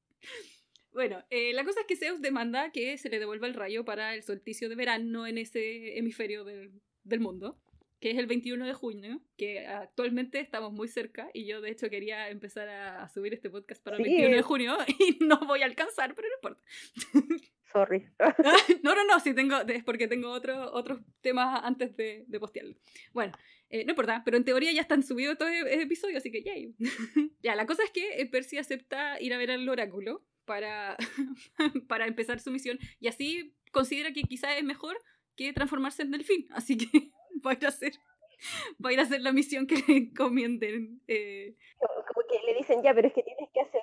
Bueno, 0.93 1.25
eh, 1.31 1.55
la 1.55 1.65
cosa 1.65 1.81
es 1.81 1.87
que 1.87 1.97
Zeus 1.97 2.21
demanda 2.21 2.71
que 2.71 2.99
se 2.99 3.09
le 3.09 3.19
devuelva 3.19 3.47
el 3.47 3.55
rayo 3.55 3.83
para 3.83 4.15
el 4.15 4.23
solsticio 4.23 4.69
de 4.69 4.75
verano 4.75 5.27
en 5.27 5.39
ese 5.39 5.97
hemisferio 5.97 6.45
del, 6.45 6.83
del 7.03 7.19
mundo. 7.19 7.59
Que 8.03 8.11
es 8.11 8.19
el 8.19 8.27
21 8.27 8.67
de 8.67 8.75
junio, 8.75 9.23
que 9.37 9.65
actualmente 9.65 10.41
estamos 10.41 10.73
muy 10.73 10.89
cerca 10.89 11.31
y 11.33 11.47
yo 11.47 11.61
de 11.61 11.71
hecho 11.71 11.89
quería 11.89 12.31
empezar 12.31 12.69
a, 12.69 13.09
subir 13.09 13.33
este 13.33 13.49
podcast 13.49 13.81
para 13.81 13.97
el 13.97 14.03
21 14.03 14.35
de 14.35 14.43
junio 14.43 14.77
y 14.99 15.25
no 15.25 15.39
voy 15.47 15.63
a 15.63 15.67
alcanzar, 15.67 16.13
pero 16.17 16.27
no 16.27 16.35
importa. 16.35 16.63
Sorry. 17.73 18.09
no, 18.83 18.97
no, 18.97 19.05
no, 19.05 19.21
sí 19.21 19.35
tengo, 19.35 19.57
es 19.61 19.85
porque 19.85 20.09
tengo 20.09 20.31
otro, 20.33 20.73
otros 20.73 20.99
temas 21.21 21.61
antes 21.63 21.97
de, 21.97 22.25
de 22.27 22.41
postearlo. 22.41 22.75
Bueno, 23.13 23.35
eh, 23.71 23.85
no 23.85 23.93
importa, 23.93 24.23
pero 24.25 24.37
en 24.37 24.45
teoría 24.45 24.73
ya 24.73 24.81
están 24.81 25.05
subidos 25.05 25.39
todos 25.39 25.53
los 25.53 25.71
episodios, 25.71 26.17
así 26.17 26.33
que 26.33 26.43
yay. 26.43 26.75
ya, 27.41 27.55
la 27.55 27.67
cosa 27.67 27.85
es 27.85 27.93
que 27.93 28.21
eh, 28.21 28.27
Percy 28.27 28.59
acepta 28.59 29.21
ir 29.21 29.33
a 29.33 29.39
ver 29.39 29.53
al 29.53 29.69
oráculo 29.69 30.27
para, 30.45 30.97
para 31.87 32.09
empezar 32.09 32.41
su 32.41 32.51
misión 32.51 32.81
y 32.99 33.07
así 33.07 33.55
considera 33.71 34.13
que 34.13 34.25
quizás 34.25 34.59
es 34.59 34.65
mejor 34.65 34.99
que 35.37 35.53
transformarse 35.53 36.03
en 36.03 36.11
delfín, 36.11 36.49
así 36.51 36.77
que 36.77 37.13
va 37.47 37.53
a 37.53 37.55
ir 37.55 37.65
a 37.65 37.69
hacer, 37.69 37.93
va 38.85 38.91
a, 38.91 38.93
ir 38.93 39.01
a 39.01 39.03
hacer 39.03 39.21
la 39.21 39.33
misión 39.33 39.67
que 39.67 39.77
le 39.77 39.97
encomienden. 39.97 41.01
Eh. 41.09 41.55
Como, 41.79 42.27
que 42.29 42.39
le 42.47 42.59
dicen, 42.59 42.83
ya, 42.83 42.95
pero 42.95 43.09
es 43.09 43.15
que 43.15 43.23
tienes 43.23 43.49
que 43.53 43.61
hacer, 43.61 43.83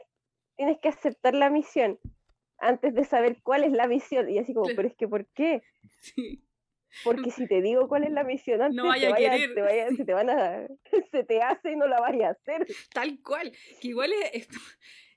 tienes 0.56 0.80
que 0.80 0.90
aceptar 0.90 1.36
la 1.36 1.50
misión 1.50 2.00
antes 2.58 2.94
de 2.94 3.04
saber 3.06 3.42
cuál 3.44 3.64
es 3.64 3.72
la 3.72 3.88
misión. 3.88 4.30
Y 4.30 4.38
así 4.38 4.54
como, 4.54 4.68
pero 4.76 4.88
es 4.88 4.96
que 4.96 5.08
¿por 5.08 5.28
qué? 5.28 5.62
Sí. 6.02 6.44
Porque 7.04 7.30
si 7.32 7.48
te 7.48 7.62
digo 7.62 7.88
cuál 7.88 8.04
es 8.04 8.12
la 8.12 8.24
misión 8.24 8.62
antes, 8.62 8.76
no 8.76 8.88
vaya 8.88 9.16
te, 9.16 9.28
a 9.28 9.32
querer. 9.32 9.54
Te 9.54 9.96
se 9.96 10.06
te 10.06 10.14
van 10.14 10.30
a, 10.30 10.68
se 11.12 11.24
te 11.24 11.42
hace 11.42 11.72
y 11.72 11.76
no 11.76 11.88
la 11.88 12.00
vayas 12.02 12.30
a 12.30 12.32
hacer. 12.32 12.68
Tal 12.94 13.22
cual, 13.22 13.52
que 13.80 13.88
igual 13.88 14.12
es, 14.34 14.48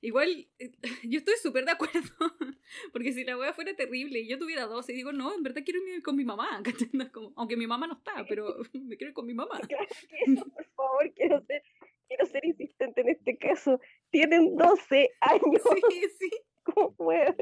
igual 0.03 0.48
eh, 0.59 0.72
yo 1.09 1.18
estoy 1.18 1.34
súper 1.42 1.64
de 1.64 1.70
acuerdo, 1.70 2.00
porque 2.92 3.12
si 3.12 3.24
la 3.24 3.38
wea 3.38 3.55
fuera 3.55 3.74
terrible 3.74 4.20
y 4.20 4.28
yo 4.28 4.38
tuviera 4.38 4.66
dos 4.66 4.88
y 4.90 4.92
digo, 4.92 5.12
no, 5.12 5.34
en 5.34 5.42
verdad 5.42 5.62
quiero 5.64 5.80
ir 5.86 6.03
con 6.03 6.16
mi 6.16 6.24
mamá, 6.24 6.62
Como, 7.12 7.32
aunque 7.36 7.57
mi 7.57 7.66
mamá 7.66 7.86
no 7.86 7.94
está, 7.94 8.24
pero 8.28 8.59
me 8.74 8.96
quiero 8.96 9.11
ir 9.11 9.14
con 9.14 9.26
mi 9.26 9.34
mamá. 9.34 9.59
por 9.59 10.66
favor, 10.74 11.12
quiero 11.14 11.40
ser, 11.46 11.62
quiero 12.09 12.26
ser 12.26 12.44
insistente 12.44 13.00
en 13.00 13.09
este 13.09 13.38
caso. 13.38 13.80
Tienen 14.11 14.57
12 14.57 15.11
años. 15.20 15.62
Sí, 15.90 16.03
sí. 16.18 16.30
¿Cómo 16.62 16.94
puede? 16.94 17.34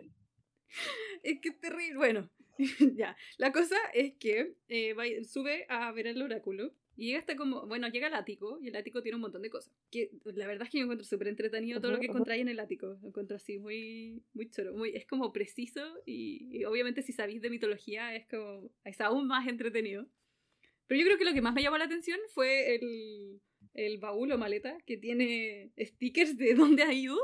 Es 1.22 1.40
que 1.40 1.50
es 1.50 1.60
terrible. 1.60 1.96
Bueno, 1.96 2.30
ya. 2.94 3.16
La 3.38 3.52
cosa 3.52 3.76
es 3.92 4.14
que 4.14 4.54
eh, 4.68 5.24
sube 5.24 5.66
a 5.68 5.90
ver 5.92 6.06
el 6.06 6.22
oráculo 6.22 6.72
y 7.00 7.06
llega 7.06 7.20
hasta 7.20 7.34
como, 7.34 7.66
bueno, 7.66 7.88
llega 7.88 8.08
al 8.08 8.14
ático 8.14 8.58
y 8.60 8.68
el 8.68 8.76
ático 8.76 9.00
tiene 9.00 9.16
un 9.16 9.22
montón 9.22 9.40
de 9.40 9.48
cosas. 9.48 9.72
Que 9.90 10.10
la 10.34 10.46
verdad 10.46 10.64
es 10.64 10.70
que 10.70 10.80
yo 10.80 10.84
encuentro 10.84 11.06
súper 11.06 11.28
entretenido 11.28 11.80
todo 11.80 11.92
lo 11.92 11.98
que 11.98 12.08
encontráis 12.08 12.42
en 12.42 12.50
el 12.50 12.60
ático. 12.60 12.98
Lo 13.00 13.08
encuentro 13.08 13.38
así 13.38 13.58
muy, 13.58 14.22
muy 14.34 14.50
choro. 14.50 14.74
Muy, 14.74 14.90
es 14.90 15.06
como 15.06 15.32
preciso 15.32 15.80
y, 16.04 16.62
obviamente 16.66 17.00
si 17.00 17.14
sabéis 17.14 17.40
de 17.40 17.48
mitología 17.48 18.14
es 18.14 18.26
como, 18.26 18.70
es 18.84 19.00
aún 19.00 19.26
más 19.28 19.48
entretenido. 19.48 20.06
Pero 20.88 21.00
yo 21.00 21.06
creo 21.06 21.16
que 21.16 21.24
lo 21.24 21.32
que 21.32 21.40
más 21.40 21.54
me 21.54 21.62
llamó 21.62 21.78
la 21.78 21.86
atención 21.86 22.20
fue 22.34 22.74
el, 22.74 23.40
el 23.72 23.96
baúl 23.96 24.32
o 24.32 24.36
maleta 24.36 24.76
que 24.84 24.98
tiene 24.98 25.72
stickers 25.78 26.36
de 26.36 26.52
dónde 26.54 26.82
ha 26.82 26.92
ido. 26.92 27.16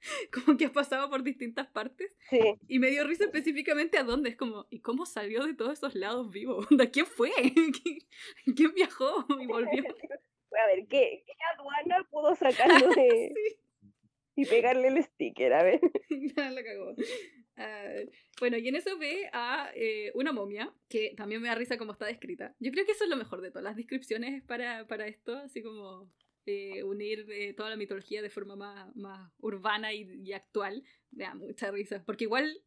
como 0.32 0.56
que 0.56 0.66
has 0.66 0.70
pasado 0.70 1.08
por 1.10 1.22
distintas 1.22 1.66
partes. 1.68 2.16
Sí. 2.30 2.40
Y 2.68 2.78
me 2.78 2.90
dio 2.90 3.04
risa 3.04 3.24
específicamente 3.24 3.98
a 3.98 4.04
dónde. 4.04 4.30
Es 4.30 4.36
como, 4.36 4.66
¿y 4.70 4.80
cómo 4.80 5.06
salió 5.06 5.44
de 5.46 5.54
todos 5.54 5.72
esos 5.72 5.94
lados 5.94 6.30
vivo? 6.30 6.60
¿De 6.70 6.90
quién 6.90 7.06
fue? 7.06 7.30
¿Quién 8.56 8.74
viajó 8.74 9.26
y 9.40 9.46
volvió? 9.46 9.84
A 9.84 10.66
ver, 10.66 10.86
¿qué, 10.88 11.24
qué 11.26 11.32
aduana 11.54 12.06
pudo 12.10 12.34
sacarlo 12.34 12.88
de... 12.88 13.32
Y 14.34 14.46
pegarle 14.46 14.88
el 14.88 15.02
sticker, 15.02 15.52
a 15.52 15.64
ver. 15.64 15.80
la 16.36 16.62
cagó. 16.62 16.94
Ah, 17.56 17.88
bueno, 18.38 18.56
y 18.56 18.68
en 18.68 18.76
eso 18.76 18.96
ve 18.96 19.28
a 19.32 19.72
eh, 19.74 20.12
una 20.14 20.32
momia, 20.32 20.72
que 20.88 21.12
también 21.16 21.42
me 21.42 21.48
da 21.48 21.56
risa 21.56 21.76
como 21.76 21.92
está 21.92 22.06
descrita. 22.06 22.54
Yo 22.60 22.70
creo 22.70 22.86
que 22.86 22.92
eso 22.92 23.02
es 23.02 23.10
lo 23.10 23.16
mejor 23.16 23.40
de 23.40 23.50
todas 23.50 23.64
las 23.64 23.74
descripciones 23.74 24.44
para, 24.44 24.86
para 24.86 25.08
esto, 25.08 25.36
así 25.36 25.60
como 25.60 26.08
eh, 26.48 26.82
unir 26.82 27.26
eh, 27.30 27.52
toda 27.52 27.68
la 27.68 27.76
mitología 27.76 28.22
de 28.22 28.30
forma 28.30 28.56
más, 28.56 28.96
más 28.96 29.30
urbana 29.38 29.92
y, 29.92 30.32
actual, 30.32 30.82
me 31.10 31.24
da 31.24 31.34
mucha 31.34 31.70
risa. 31.70 32.02
Porque 32.06 32.24
igual, 32.24 32.64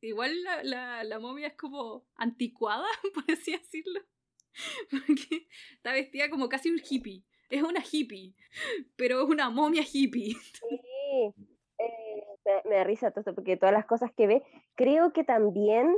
igual 0.00 0.32
la, 0.62 1.18
momia 1.18 1.48
es 1.48 1.54
como 1.54 2.06
anticuada, 2.14 2.86
por 3.14 3.24
así 3.28 3.50
decirlo. 3.50 4.00
Porque 4.92 5.48
está 5.74 5.92
vestida 5.92 6.30
como 6.30 6.48
casi 6.48 6.70
un 6.70 6.80
hippie. 6.88 7.24
Es 7.50 7.64
una 7.64 7.80
hippie, 7.80 8.34
pero 8.94 9.22
es 9.22 9.28
una 9.28 9.50
momia 9.50 9.82
hippie. 9.82 10.36
Sí, 10.68 11.34
eh, 11.78 12.62
me, 12.68 12.76
da 12.76 12.84
risa 12.84 13.10
todo 13.10 13.20
esto, 13.20 13.34
porque 13.34 13.56
todas 13.56 13.72
las 13.72 13.86
cosas 13.86 14.12
que 14.16 14.26
ve, 14.26 14.42
creo 14.76 15.12
que 15.12 15.24
también, 15.24 15.96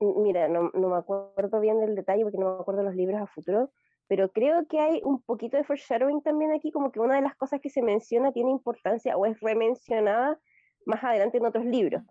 mira, 0.00 0.48
no, 0.48 0.70
no 0.72 0.88
me 0.88 0.96
acuerdo 0.96 1.60
bien 1.60 1.80
del 1.80 1.94
detalle 1.94 2.22
porque 2.22 2.38
no 2.38 2.54
me 2.54 2.60
acuerdo 2.60 2.82
los 2.84 2.94
libros 2.94 3.20
a 3.20 3.26
futuro, 3.26 3.70
pero 4.08 4.30
creo 4.30 4.66
que 4.66 4.80
hay 4.80 5.00
un 5.04 5.22
poquito 5.22 5.56
de 5.56 5.64
foreshadowing 5.64 6.22
también 6.22 6.52
aquí, 6.52 6.70
como 6.70 6.92
que 6.92 7.00
una 7.00 7.16
de 7.16 7.22
las 7.22 7.36
cosas 7.36 7.60
que 7.60 7.70
se 7.70 7.82
menciona 7.82 8.32
tiene 8.32 8.50
importancia 8.50 9.16
o 9.16 9.26
es 9.26 9.38
remencionada 9.40 10.38
más 10.86 11.02
adelante 11.02 11.38
en 11.38 11.46
otros 11.46 11.64
libros. 11.64 12.02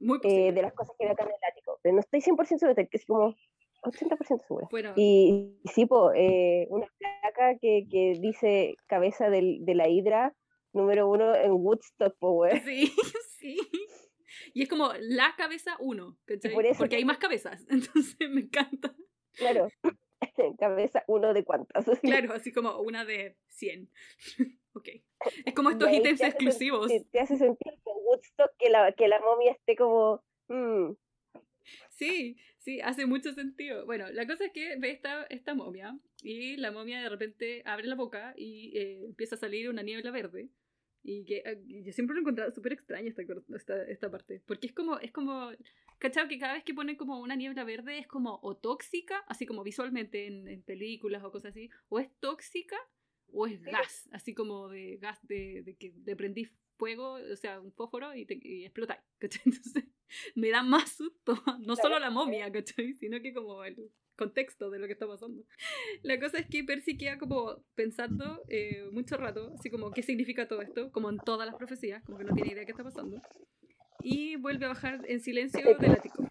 Muy 0.00 0.18
eh, 0.24 0.52
de 0.52 0.62
las 0.62 0.72
cosas 0.72 0.96
que 0.98 1.04
ve 1.04 1.12
acá 1.12 1.24
en 1.24 1.30
el 1.30 1.50
ático. 1.50 1.78
Pero 1.82 1.94
no 1.94 2.00
estoy 2.00 2.20
100% 2.20 2.58
segura, 2.58 2.74
que 2.74 2.96
es 2.96 3.04
como 3.04 3.34
80% 3.82 4.40
segura. 4.46 4.68
Y, 4.96 5.58
sí, 5.72 5.86
eh, 6.14 6.66
una 6.70 6.86
placa 6.98 7.58
que, 7.60 7.86
que, 7.90 8.18
dice 8.20 8.76
cabeza 8.86 9.28
del, 9.28 9.64
de 9.64 9.74
la 9.74 9.88
hidra 9.88 10.34
número 10.72 11.08
uno 11.08 11.34
en 11.34 11.52
Woodstock, 11.52 12.16
pues, 12.18 12.62
Sí, 12.64 12.92
sí. 13.38 13.58
Y 14.54 14.62
es 14.62 14.68
como 14.68 14.90
la 15.00 15.34
cabeza 15.36 15.76
uno, 15.80 16.16
Porque 16.78 16.96
hay 16.96 17.04
más 17.04 17.18
cabezas, 17.18 17.64
entonces 17.70 18.16
me 18.30 18.42
encanta. 18.42 18.94
Claro, 19.34 19.68
cabeza 20.58 21.04
uno 21.06 21.34
de 21.34 21.44
cuántas. 21.44 21.84
Claro, 22.02 22.32
así 22.32 22.52
como 22.52 22.78
una 22.80 23.04
de 23.04 23.36
100. 23.48 23.88
ok. 24.74 24.88
Es 25.44 25.54
como 25.54 25.70
estos 25.70 25.92
ítems 25.92 26.20
exclusivos. 26.20 26.90
te, 27.10 27.20
hace 27.20 27.36
sentir 27.36 27.74
con 27.82 27.94
Woodstock 28.04 28.50
que 28.58 28.70
la, 28.70 28.92
que 28.92 29.08
la 29.08 29.20
momia 29.20 29.52
esté 29.52 29.76
como... 29.76 30.22
Mm. 30.48 30.92
Sí, 31.90 32.36
sí, 32.58 32.80
hace 32.80 33.06
mucho 33.06 33.32
sentido. 33.32 33.86
Bueno, 33.86 34.10
la 34.10 34.26
cosa 34.26 34.46
es 34.46 34.52
que 34.52 34.76
ve 34.76 34.90
esta, 34.90 35.24
esta 35.24 35.54
momia 35.54 35.96
y 36.22 36.56
la 36.56 36.72
momia 36.72 37.00
de 37.00 37.08
repente 37.08 37.62
abre 37.64 37.86
la 37.86 37.94
boca 37.94 38.34
y 38.36 38.76
eh, 38.76 39.04
empieza 39.04 39.36
a 39.36 39.38
salir 39.38 39.68
una 39.70 39.82
niebla 39.82 40.10
verde. 40.10 40.48
Y 41.02 41.24
que 41.24 41.42
eh, 41.44 41.82
yo 41.84 41.92
siempre 41.92 42.14
lo 42.14 42.20
he 42.20 42.22
encontrado 42.22 42.50
súper 42.52 42.72
extraña 42.72 43.08
esta, 43.08 43.22
esta, 43.54 43.82
esta, 43.84 44.10
parte. 44.10 44.42
Porque 44.46 44.68
es 44.68 44.72
como, 44.72 44.98
es 44.98 45.10
como, 45.10 45.50
¿cachado? 45.98 46.28
Que 46.28 46.38
cada 46.38 46.54
vez 46.54 46.64
que 46.64 46.74
ponen 46.74 46.96
como 46.96 47.20
una 47.20 47.34
niebla 47.34 47.64
verde 47.64 47.98
es 47.98 48.06
como 48.06 48.38
o 48.42 48.56
tóxica, 48.56 49.18
así 49.26 49.46
como 49.46 49.64
visualmente 49.64 50.26
en, 50.26 50.62
películas 50.62 51.24
o 51.24 51.32
cosas 51.32 51.50
así, 51.50 51.70
o 51.88 51.98
es 51.98 52.08
tóxica 52.20 52.76
o 53.34 53.46
es 53.46 53.62
gas, 53.62 54.08
así 54.12 54.34
como 54.34 54.68
de 54.68 54.98
gas 54.98 55.18
de, 55.26 55.62
de 55.62 55.74
que 55.76 55.94
le 56.04 56.14
prendí 56.14 56.50
fuego, 56.82 57.12
o 57.12 57.36
sea, 57.36 57.60
un 57.60 57.70
fósforo 57.70 58.12
y, 58.12 58.26
te, 58.26 58.40
y 58.42 58.64
explotáis, 58.64 59.00
¿cachai? 59.20 59.42
Entonces 59.46 59.84
me 60.34 60.50
da 60.50 60.64
más 60.64 60.90
susto, 60.90 61.34
no 61.60 61.76
solo 61.76 62.00
la 62.00 62.10
momia, 62.10 62.50
¿cachai? 62.50 62.94
Sino 62.94 63.20
que 63.22 63.32
como 63.32 63.62
el, 63.62 63.76
contexto 64.16 64.70
de 64.70 64.78
lo 64.78 64.86
que 64.86 64.92
está 64.92 65.06
pasando. 65.06 65.42
La 66.02 66.18
cosa 66.20 66.38
es 66.38 66.46
que 66.46 66.62
Percy 66.64 66.96
queda 66.98 67.18
como 67.18 67.64
pensando 67.74 68.42
eh, 68.48 68.88
mucho 68.92 69.16
rato, 69.16 69.52
así 69.58 69.70
como 69.70 69.90
qué 69.90 70.02
significa 70.02 70.46
todo 70.46 70.60
esto, 70.60 70.92
como 70.92 71.08
en 71.08 71.18
todas 71.18 71.46
las 71.46 71.56
profecías, 71.56 72.02
como 72.04 72.18
que 72.18 72.24
no 72.24 72.34
tiene 72.34 72.50
idea 72.50 72.60
de 72.60 72.66
qué 72.66 72.72
está 72.72 72.84
pasando. 72.84 73.22
Y 74.02 74.36
vuelve 74.36 74.66
a 74.66 74.68
bajar 74.68 75.00
en 75.08 75.20
silencio 75.20 75.64
del 75.78 75.92
ático. 75.92 76.28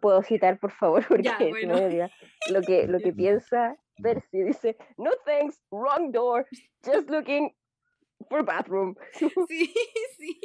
¿Puedo 0.00 0.22
citar, 0.22 0.58
por 0.58 0.72
favor? 0.72 1.04
Porque 1.08 1.30
lo 2.50 2.62
que, 2.62 2.86
lo 2.86 2.98
que 3.00 3.12
piensa 3.12 3.76
Percy 4.02 4.42
dice, 4.42 4.76
no 4.96 5.10
thanks, 5.24 5.60
wrong 5.70 6.10
door, 6.10 6.46
just 6.84 7.10
looking 7.10 7.52
for 8.28 8.44
bathroom. 8.44 8.94
Sí, 9.48 9.72
sí. 10.18 10.40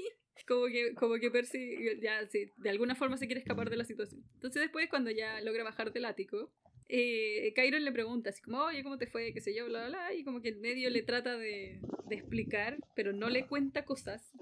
Como 0.47 0.65
que, 0.67 0.95
como 0.95 1.15
que 1.15 1.31
Percy 1.31 1.77
ya, 2.01 2.27
sí, 2.27 2.49
de 2.57 2.69
alguna 2.69 2.95
forma 2.95 3.17
se 3.17 3.27
quiere 3.27 3.41
escapar 3.41 3.69
de 3.69 3.77
la 3.77 3.85
situación. 3.85 4.23
Entonces 4.33 4.63
después, 4.63 4.89
cuando 4.89 5.11
ya 5.11 5.39
logra 5.41 5.63
bajar 5.63 5.93
del 5.93 6.05
ático, 6.05 6.51
eh, 6.89 7.53
Kyron 7.55 7.85
le 7.85 7.91
pregunta 7.91 8.31
así 8.31 8.41
como, 8.41 8.57
oye, 8.63 8.83
¿cómo 8.83 8.97
te 8.97 9.07
fue? 9.07 9.33
qué 9.33 9.39
sé 9.39 9.55
yo, 9.55 9.65
bla, 9.65 9.87
bla, 9.87 9.89
bla. 9.89 10.13
Y 10.13 10.23
como 10.23 10.41
que 10.41 10.49
en 10.49 10.59
medio 10.59 10.89
le 10.89 11.03
trata 11.03 11.37
de, 11.37 11.79
de 12.05 12.15
explicar, 12.15 12.77
pero 12.95 13.13
no 13.13 13.29
le 13.29 13.47
cuenta 13.47 13.85
cosas. 13.85 14.33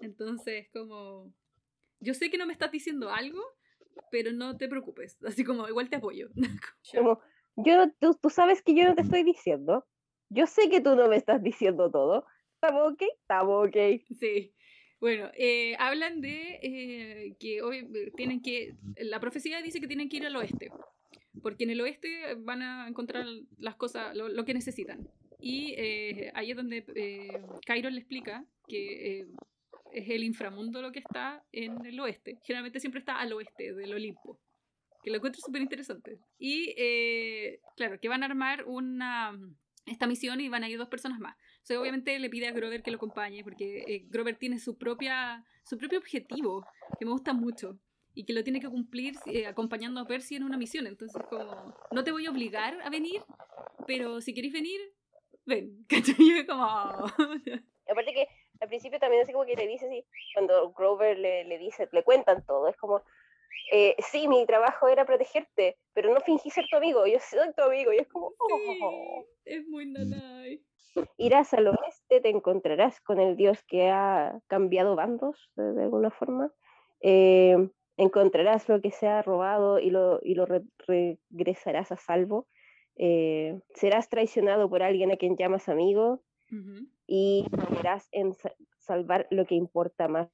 Entonces, 0.00 0.68
como, 0.72 1.34
yo 2.00 2.14
sé 2.14 2.30
que 2.30 2.38
no 2.38 2.46
me 2.46 2.52
estás 2.52 2.70
diciendo 2.70 3.10
algo, 3.10 3.42
pero 4.10 4.32
no 4.32 4.56
te 4.56 4.68
preocupes. 4.68 5.18
Así 5.26 5.44
como, 5.44 5.68
igual 5.68 5.90
te 5.90 5.96
apoyo. 5.96 6.30
como, 6.94 7.20
yo, 7.56 7.90
tú, 7.98 8.14
tú 8.20 8.30
sabes 8.30 8.62
que 8.62 8.74
yo 8.74 8.84
no 8.84 8.94
te 8.94 9.02
estoy 9.02 9.22
diciendo. 9.22 9.86
Yo 10.28 10.46
sé 10.46 10.68
que 10.68 10.80
tú 10.80 10.96
no 10.96 11.08
me 11.08 11.16
estás 11.16 11.42
diciendo 11.42 11.90
todo. 11.90 12.26
¿Estamos 12.60 12.92
ok? 12.92 13.02
Estamos 13.20 13.68
ok. 13.68 13.76
Sí. 14.18 14.52
Bueno, 14.98 15.30
eh, 15.34 15.76
hablan 15.78 16.20
de 16.20 16.58
eh, 16.62 17.36
que 17.38 17.62
hoy 17.62 17.88
tienen 18.16 18.40
que. 18.40 18.74
La 18.96 19.20
profecía 19.20 19.60
dice 19.62 19.80
que 19.80 19.86
tienen 19.86 20.08
que 20.08 20.16
ir 20.16 20.26
al 20.26 20.36
oeste. 20.36 20.70
Porque 21.42 21.64
en 21.64 21.70
el 21.70 21.80
oeste 21.82 22.34
van 22.38 22.62
a 22.62 22.88
encontrar 22.88 23.26
las 23.58 23.76
cosas, 23.76 24.16
lo, 24.16 24.44
que 24.44 24.54
necesitan. 24.54 25.06
Y 25.38 25.74
eh, 25.76 26.32
ahí 26.34 26.50
es 26.50 26.56
donde 26.56 26.84
eh, 26.94 27.42
Cairo 27.66 27.90
le 27.90 27.98
explica 27.98 28.42
que 28.66 29.26
es 29.92 30.10
el 30.10 30.24
inframundo 30.24 30.82
lo 30.82 30.92
que 30.92 31.00
está 31.00 31.44
en 31.52 31.84
el 31.84 31.98
oeste. 32.00 32.38
Generalmente 32.42 32.80
siempre 32.80 33.00
está 33.00 33.18
al 33.18 33.32
oeste 33.32 33.74
del 33.74 33.92
Olimpo. 33.92 34.38
que 35.02 35.10
lo 35.10 35.16
encuentro 35.16 35.40
súper 35.40 35.62
interesante. 35.62 36.18
Y, 36.38 36.74
eh, 36.76 37.60
claro, 37.76 38.00
que 38.00 38.08
van 38.08 38.22
a 38.22 38.26
armar 38.26 38.64
una 38.64 39.38
esta 39.86 40.06
misión 40.06 40.40
y 40.40 40.48
van 40.48 40.64
a 40.64 40.68
ir 40.68 40.78
dos 40.78 40.88
personas 40.88 41.20
más. 41.20 41.36
O 41.66 41.68
sea, 41.68 41.80
obviamente 41.80 42.16
le 42.20 42.30
pide 42.30 42.46
a 42.46 42.52
Grover 42.52 42.80
que 42.80 42.92
lo 42.92 42.96
acompañe 42.96 43.42
porque 43.42 43.82
eh, 43.88 44.06
Grover 44.08 44.36
tiene 44.36 44.60
su, 44.60 44.78
propia, 44.78 45.44
su 45.64 45.76
propio 45.76 45.98
objetivo, 45.98 46.64
que 46.96 47.04
me 47.04 47.10
gusta 47.10 47.32
mucho, 47.32 47.76
y 48.14 48.24
que 48.24 48.32
lo 48.32 48.44
tiene 48.44 48.60
que 48.60 48.68
cumplir 48.68 49.16
eh, 49.26 49.48
acompañando 49.48 50.00
a 50.00 50.06
Percy 50.06 50.36
en 50.36 50.44
una 50.44 50.58
misión. 50.58 50.86
Entonces, 50.86 51.20
como, 51.28 51.76
no 51.90 52.04
te 52.04 52.12
voy 52.12 52.24
a 52.24 52.30
obligar 52.30 52.80
a 52.82 52.88
venir, 52.88 53.20
pero 53.84 54.20
si 54.20 54.32
queréis 54.32 54.52
venir, 54.52 54.80
ven. 55.44 55.84
¿Cachai? 55.88 56.46
Como... 56.46 56.62
Aparte 56.62 58.14
que 58.14 58.28
al 58.60 58.68
principio 58.68 59.00
también 59.00 59.24
así 59.24 59.32
como 59.32 59.44
que 59.44 59.56
le 59.56 59.66
dice 59.66 59.86
así, 59.86 60.04
cuando 60.34 60.70
Grover 60.70 61.18
le, 61.18 61.42
le 61.46 61.58
dice, 61.58 61.88
le 61.90 62.04
cuentan 62.04 62.46
todo, 62.46 62.68
es 62.68 62.76
como, 62.76 63.02
eh, 63.72 63.96
sí, 63.98 64.28
mi 64.28 64.46
trabajo 64.46 64.86
era 64.86 65.04
protegerte, 65.04 65.78
pero 65.94 66.14
no 66.14 66.20
fingí 66.20 66.48
ser 66.48 66.64
tu 66.70 66.76
amigo, 66.76 67.08
yo 67.08 67.18
soy 67.18 67.52
tu 67.56 67.62
amigo, 67.62 67.92
y 67.92 67.96
es 67.96 68.06
como, 68.06 68.32
oh. 68.38 69.26
es 69.44 69.66
muy 69.66 69.86
nanay. 69.86 70.62
Irás 71.16 71.52
al 71.54 71.68
oeste, 71.68 72.20
te 72.20 72.28
encontrarás 72.28 73.00
con 73.00 73.20
el 73.20 73.36
dios 73.36 73.62
que 73.64 73.90
ha 73.90 74.38
cambiado 74.46 74.96
bandos 74.96 75.50
de, 75.56 75.82
alguna 75.82 76.10
forma. 76.10 76.52
Eh, 77.00 77.56
encontrarás 77.96 78.68
lo 78.68 78.80
que 78.80 78.90
se 78.90 79.06
ha 79.06 79.22
robado 79.22 79.78
y 79.78 79.90
lo, 79.90 80.20
y 80.22 80.34
lo 80.34 80.46
regresarás 80.86 81.92
a 81.92 81.96
salvo. 81.96 82.48
Eh, 82.96 83.58
serás 83.74 84.08
traicionado 84.08 84.68
por 84.70 84.82
alguien 84.82 85.12
a 85.12 85.16
quien 85.16 85.36
llamas 85.36 85.68
amigo 85.68 86.22
y 87.06 87.44
lograrás 87.50 88.08
en 88.12 88.32
salvar 88.78 89.26
lo 89.30 89.46
que 89.46 89.54
importa 89.54 90.08
más 90.08 90.28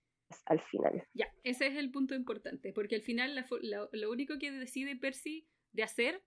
al 0.47 0.61
final. 0.61 1.03
Ya, 1.15 1.27
ese 1.43 1.67
es 1.67 1.77
el 1.77 1.91
punto 1.91 2.15
importante, 2.15 2.73
porque 2.73 2.97
al 2.97 3.03
final 3.03 3.35
lo 3.93 4.11
único 4.11 4.39
que 4.39 4.51
decide 4.51 4.97
Percy 4.97 5.49
de 5.73 5.83
hacer 5.83 6.23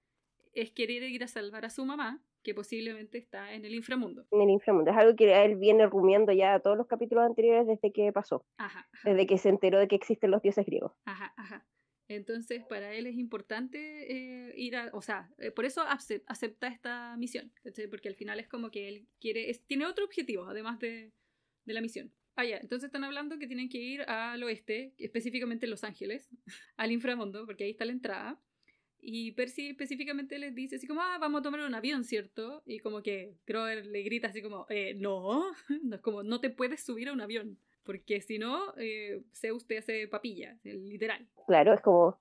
es 0.56 0.72
querer 0.72 1.04
ir 1.04 1.24
a 1.24 1.28
salvar 1.28 1.66
a 1.66 1.70
su 1.70 1.86
mamá, 1.86 2.24
que 2.44 2.54
posiblemente 2.54 3.18
está 3.18 3.54
en 3.54 3.66
el 3.66 3.74
inframundo. 3.76 4.26
En 4.32 4.42
el 4.42 4.50
inframundo, 4.50 4.92
es 4.92 4.98
algo 4.98 5.16
que 5.16 5.44
él 5.44 5.56
viene 5.56 5.88
rumiando 5.88 6.32
ya 6.32 6.60
todos 6.60 6.78
los 6.78 6.88
capítulos 6.88 7.26
anteriores 7.26 7.68
desde 7.68 7.92
que 7.92 8.12
pasó, 8.12 8.46
ajá, 8.58 8.88
desde 9.04 9.26
que 9.26 9.38
se 9.38 9.50
enteró 9.50 9.80
de 9.80 9.88
que 9.88 9.96
existen 9.96 10.32
los 10.32 10.42
dioses 10.42 10.66
griegos. 10.66 10.94
Ajá, 11.06 11.34
ajá. 11.38 11.66
Entonces, 12.08 12.64
para 12.70 12.94
él 12.94 13.08
es 13.08 13.16
importante 13.18 13.80
eh, 14.12 14.54
ir 14.56 14.76
a, 14.76 14.92
o 14.94 15.02
sea, 15.02 15.32
eh, 15.40 15.50
por 15.50 15.66
eso 15.66 15.82
acepta 16.28 16.68
esta 16.68 17.18
misión, 17.18 17.52
porque 17.90 18.10
al 18.10 18.16
final 18.16 18.40
es 18.40 18.48
como 18.48 18.70
que 18.70 18.88
él 18.88 19.08
quiere, 19.20 19.52
tiene 19.66 19.88
otro 19.88 20.06
objetivo, 20.06 20.46
además 20.46 20.80
de, 20.80 21.12
de 21.66 21.74
la 21.74 21.82
misión. 21.82 22.14
Ah, 22.38 22.44
ya, 22.44 22.58
entonces 22.58 22.88
están 22.88 23.06
hablando 23.06 23.40
que 23.40 23.48
tienen 23.48 23.70
que 23.70 23.78
ir 23.78 24.02
al 24.02 24.44
oeste, 24.44 24.94
específicamente 24.98 25.68
Los 25.68 25.84
Ángeles, 25.84 26.30
al 26.78 26.92
inframundo, 26.92 27.46
porque 27.46 27.64
ahí 27.64 27.72
está 27.72 27.86
la 27.86 27.94
entrada. 27.94 28.42
Y 29.08 29.34
Percy 29.34 29.70
específicamente 29.70 30.40
les 30.40 30.56
dice 30.56 30.78
así 30.78 30.88
como, 30.88 31.02
ah, 31.02 31.18
vamos 31.20 31.40
a 31.40 31.44
tomar 31.44 31.60
un 31.60 31.76
avión, 31.76 32.04
¿cierto? 32.04 32.64
Y 32.66 32.80
como 32.80 33.04
que 33.04 33.36
Grover 33.46 33.86
le 33.86 34.02
grita 34.02 34.30
así 34.30 34.42
como, 34.42 34.66
eh, 34.70 34.96
no, 34.96 35.44
no, 35.84 35.96
es 35.96 36.02
como, 36.02 36.24
no 36.24 36.42
te 36.42 36.50
puedes 36.50 36.84
subir 36.84 37.10
a 37.10 37.14
un 37.14 37.22
avión, 37.22 37.60
porque 37.84 38.22
si 38.22 38.40
no, 38.40 38.74
eh, 38.78 39.22
Zeus 39.32 39.68
te 39.68 39.78
hace 39.78 40.08
papilla, 40.08 40.58
literal. 40.64 41.28
Claro, 41.46 41.74
es 41.74 41.82
como, 41.82 42.20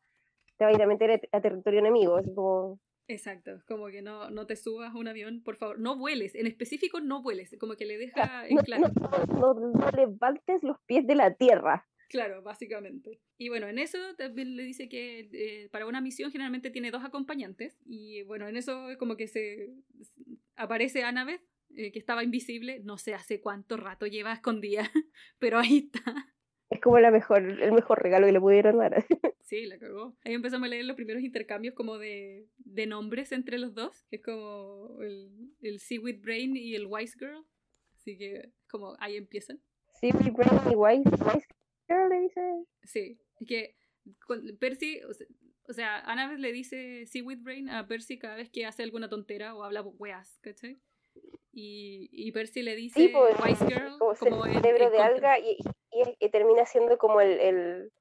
te 0.59 0.64
va 0.64 0.70
a 0.70 0.74
ir 0.74 0.82
a 0.82 0.87
meter 0.87 1.26
a 1.32 1.41
territorio 1.41 1.80
enemigo, 1.80 2.18
es 2.18 2.26
como, 2.35 2.78
Exacto, 3.07 3.61
como 3.68 3.89
que 3.89 4.01
no, 4.01 4.30
no 4.30 4.47
te 4.47 4.57
subas 4.57 4.95
a 4.95 4.99
un 4.99 5.09
avión, 5.09 5.43
por 5.43 5.57
favor, 5.57 5.78
no 5.78 5.97
vueles, 5.97 6.35
en 6.35 6.47
específico 6.47 7.01
no 7.01 7.22
vueles, 7.22 7.55
como 7.61 7.76
que 7.76 7.85
le 7.85 7.99
deja 7.99 8.47
en 8.47 8.57
claro. 8.59 8.89
No, 9.28 9.55
no, 9.55 9.91
levantes 9.91 10.62
los 10.62 10.78
pies 10.87 11.07
de 11.07 11.14
la 11.14 11.35
tierra. 11.35 11.87
Claro, 12.09 12.42
básicamente. 12.42 13.20
Y 13.38 13.48
bueno, 13.48 13.68
en 13.68 13.78
eso 13.78 13.98
también 14.16 14.57
le 14.57 14.62
dice 14.62 14.88
que 14.88 15.28
eh, 15.32 15.68
para 15.70 15.86
una 15.86 16.00
misión 16.00 16.30
generalmente 16.30 16.70
tiene 16.70 16.90
dos 16.90 17.05
acompañantes. 17.05 17.78
Y 17.84 18.22
bueno, 18.22 18.48
en 18.48 18.57
eso 18.57 18.90
es 18.90 18.96
como 18.98 19.16
que 19.16 19.28
se 19.28 19.70
aparece 20.57 21.02
Annabeth, 21.02 21.42
eh, 21.76 21.90
que 21.90 21.98
estaba 21.98 22.22
invisible, 22.22 22.80
no 22.84 22.98
sé 22.98 23.14
hace 23.14 23.40
cuánto 23.40 23.76
rato 23.76 24.07
lleva 24.07 24.32
escondida, 24.32 24.90
pero 25.38 25.59
ahí 25.59 25.90
está. 25.92 26.34
Es 26.70 26.80
como 26.80 26.98
la 26.98 27.11
mejor, 27.11 27.42
el 27.42 27.72
mejor 27.72 28.02
regalo 28.02 28.26
que 28.26 28.32
le 28.32 28.40
pudieron 28.40 28.78
dar. 28.78 29.05
Sí, 29.44 29.66
la 29.66 29.78
cagó. 29.78 30.16
Ahí 30.24 30.32
empezamos 30.32 30.66
a 30.66 30.70
leer 30.70 30.86
los 30.86 30.96
primeros 30.96 31.22
intercambios 31.22 31.74
como 31.74 31.98
de, 31.98 32.48
de 32.57 32.86
nombres 32.86 33.30
entre 33.30 33.59
los 33.59 33.74
dos, 33.74 34.07
es 34.11 34.22
como 34.22 34.96
el, 35.02 35.30
el 35.61 35.80
Seaweed 35.80 36.22
Brain 36.22 36.57
y 36.57 36.74
el 36.74 36.86
Wise 36.86 37.14
Girl. 37.18 37.44
Así 37.94 38.16
que 38.16 38.52
como 38.70 38.96
ahí 38.98 39.16
empiezan. 39.16 39.61
Seaweed 40.00 40.32
Brain 40.32 40.72
y 40.72 40.74
Wise, 40.74 41.11
Girl 41.89 42.09
le 42.09 42.20
dice. 42.20 42.41
Sí, 42.85 43.18
es 43.41 43.47
que 43.47 43.76
Percy, 44.59 45.01
o 45.68 45.72
sea, 45.72 46.01
Ana 46.01 46.28
vez 46.28 46.39
le 46.39 46.53
dice 46.53 47.07
Seaweed 47.07 47.41
Brain 47.43 47.70
a 47.70 47.87
Percy 47.87 48.18
cada 48.18 48.37
vez 48.37 48.51
que 48.51 48.66
hace 48.66 48.82
alguna 48.82 49.09
tontera 49.09 49.55
o 49.55 49.64
habla 49.64 49.82
weas, 49.82 50.39
¿cachai? 50.43 50.80
Y, 51.53 52.09
y 52.12 52.32
Percy 52.32 52.62
le 52.62 52.74
dice 52.74 53.11
pues, 53.12 53.37
Wise 53.43 53.66
Girl 53.66 53.99
como, 53.99 54.45
el 54.45 54.55
cerebro 54.55 54.91
de 54.91 54.99
alga 54.99 55.39
y, 55.39 55.57
y, 56.18 56.28
termina 56.30 56.66
siendo 56.66 56.99
como 56.99 57.20
el, 57.20 57.39
el, 57.39 57.93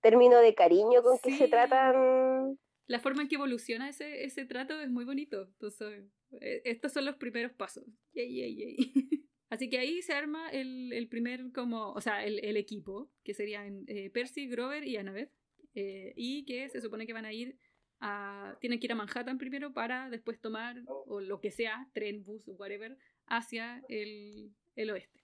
término 0.00 0.38
de 0.38 0.54
cariño 0.54 1.02
con 1.02 1.18
que 1.18 1.36
se 1.36 1.48
tratan. 1.48 2.58
La 2.86 3.00
forma 3.00 3.22
en 3.22 3.28
que 3.28 3.34
evoluciona 3.34 3.88
ese, 3.88 4.24
ese 4.24 4.44
trato 4.44 4.80
es 4.80 4.88
muy 4.88 5.04
bonito. 5.04 5.42
Entonces, 5.42 6.04
eh, 6.40 6.62
estos 6.64 6.92
son 6.92 7.04
los 7.04 7.16
primeros 7.16 7.52
pasos. 7.52 7.84
Así 9.48 9.68
que 9.68 9.78
ahí 9.78 10.02
se 10.02 10.12
arma 10.12 10.48
el, 10.50 10.92
el, 10.92 11.08
primer 11.08 11.52
como, 11.52 11.92
o 11.92 12.00
sea, 12.00 12.24
el, 12.24 12.44
el 12.44 12.56
equipo, 12.56 13.08
que 13.22 13.32
serían 13.32 13.84
eh, 13.86 14.10
Percy, 14.10 14.48
Grover 14.48 14.84
y 14.84 14.96
Annabeth, 14.96 15.30
eh, 15.74 16.12
y 16.16 16.44
que 16.44 16.68
se 16.68 16.80
supone 16.80 17.06
que 17.06 17.12
van 17.12 17.26
a 17.26 17.32
ir 17.32 17.56
a, 18.00 18.56
tienen 18.60 18.80
que 18.80 18.86
ir 18.86 18.92
a 18.92 18.96
Manhattan 18.96 19.38
primero 19.38 19.72
para 19.72 20.10
después 20.10 20.40
tomar, 20.40 20.82
o 20.86 21.20
lo 21.20 21.40
que 21.40 21.50
sea, 21.50 21.88
tren, 21.92 22.24
bus, 22.24 22.48
whatever, 22.48 22.96
hacia 23.26 23.82
el, 23.88 24.52
el 24.74 24.90
oeste. 24.90 25.20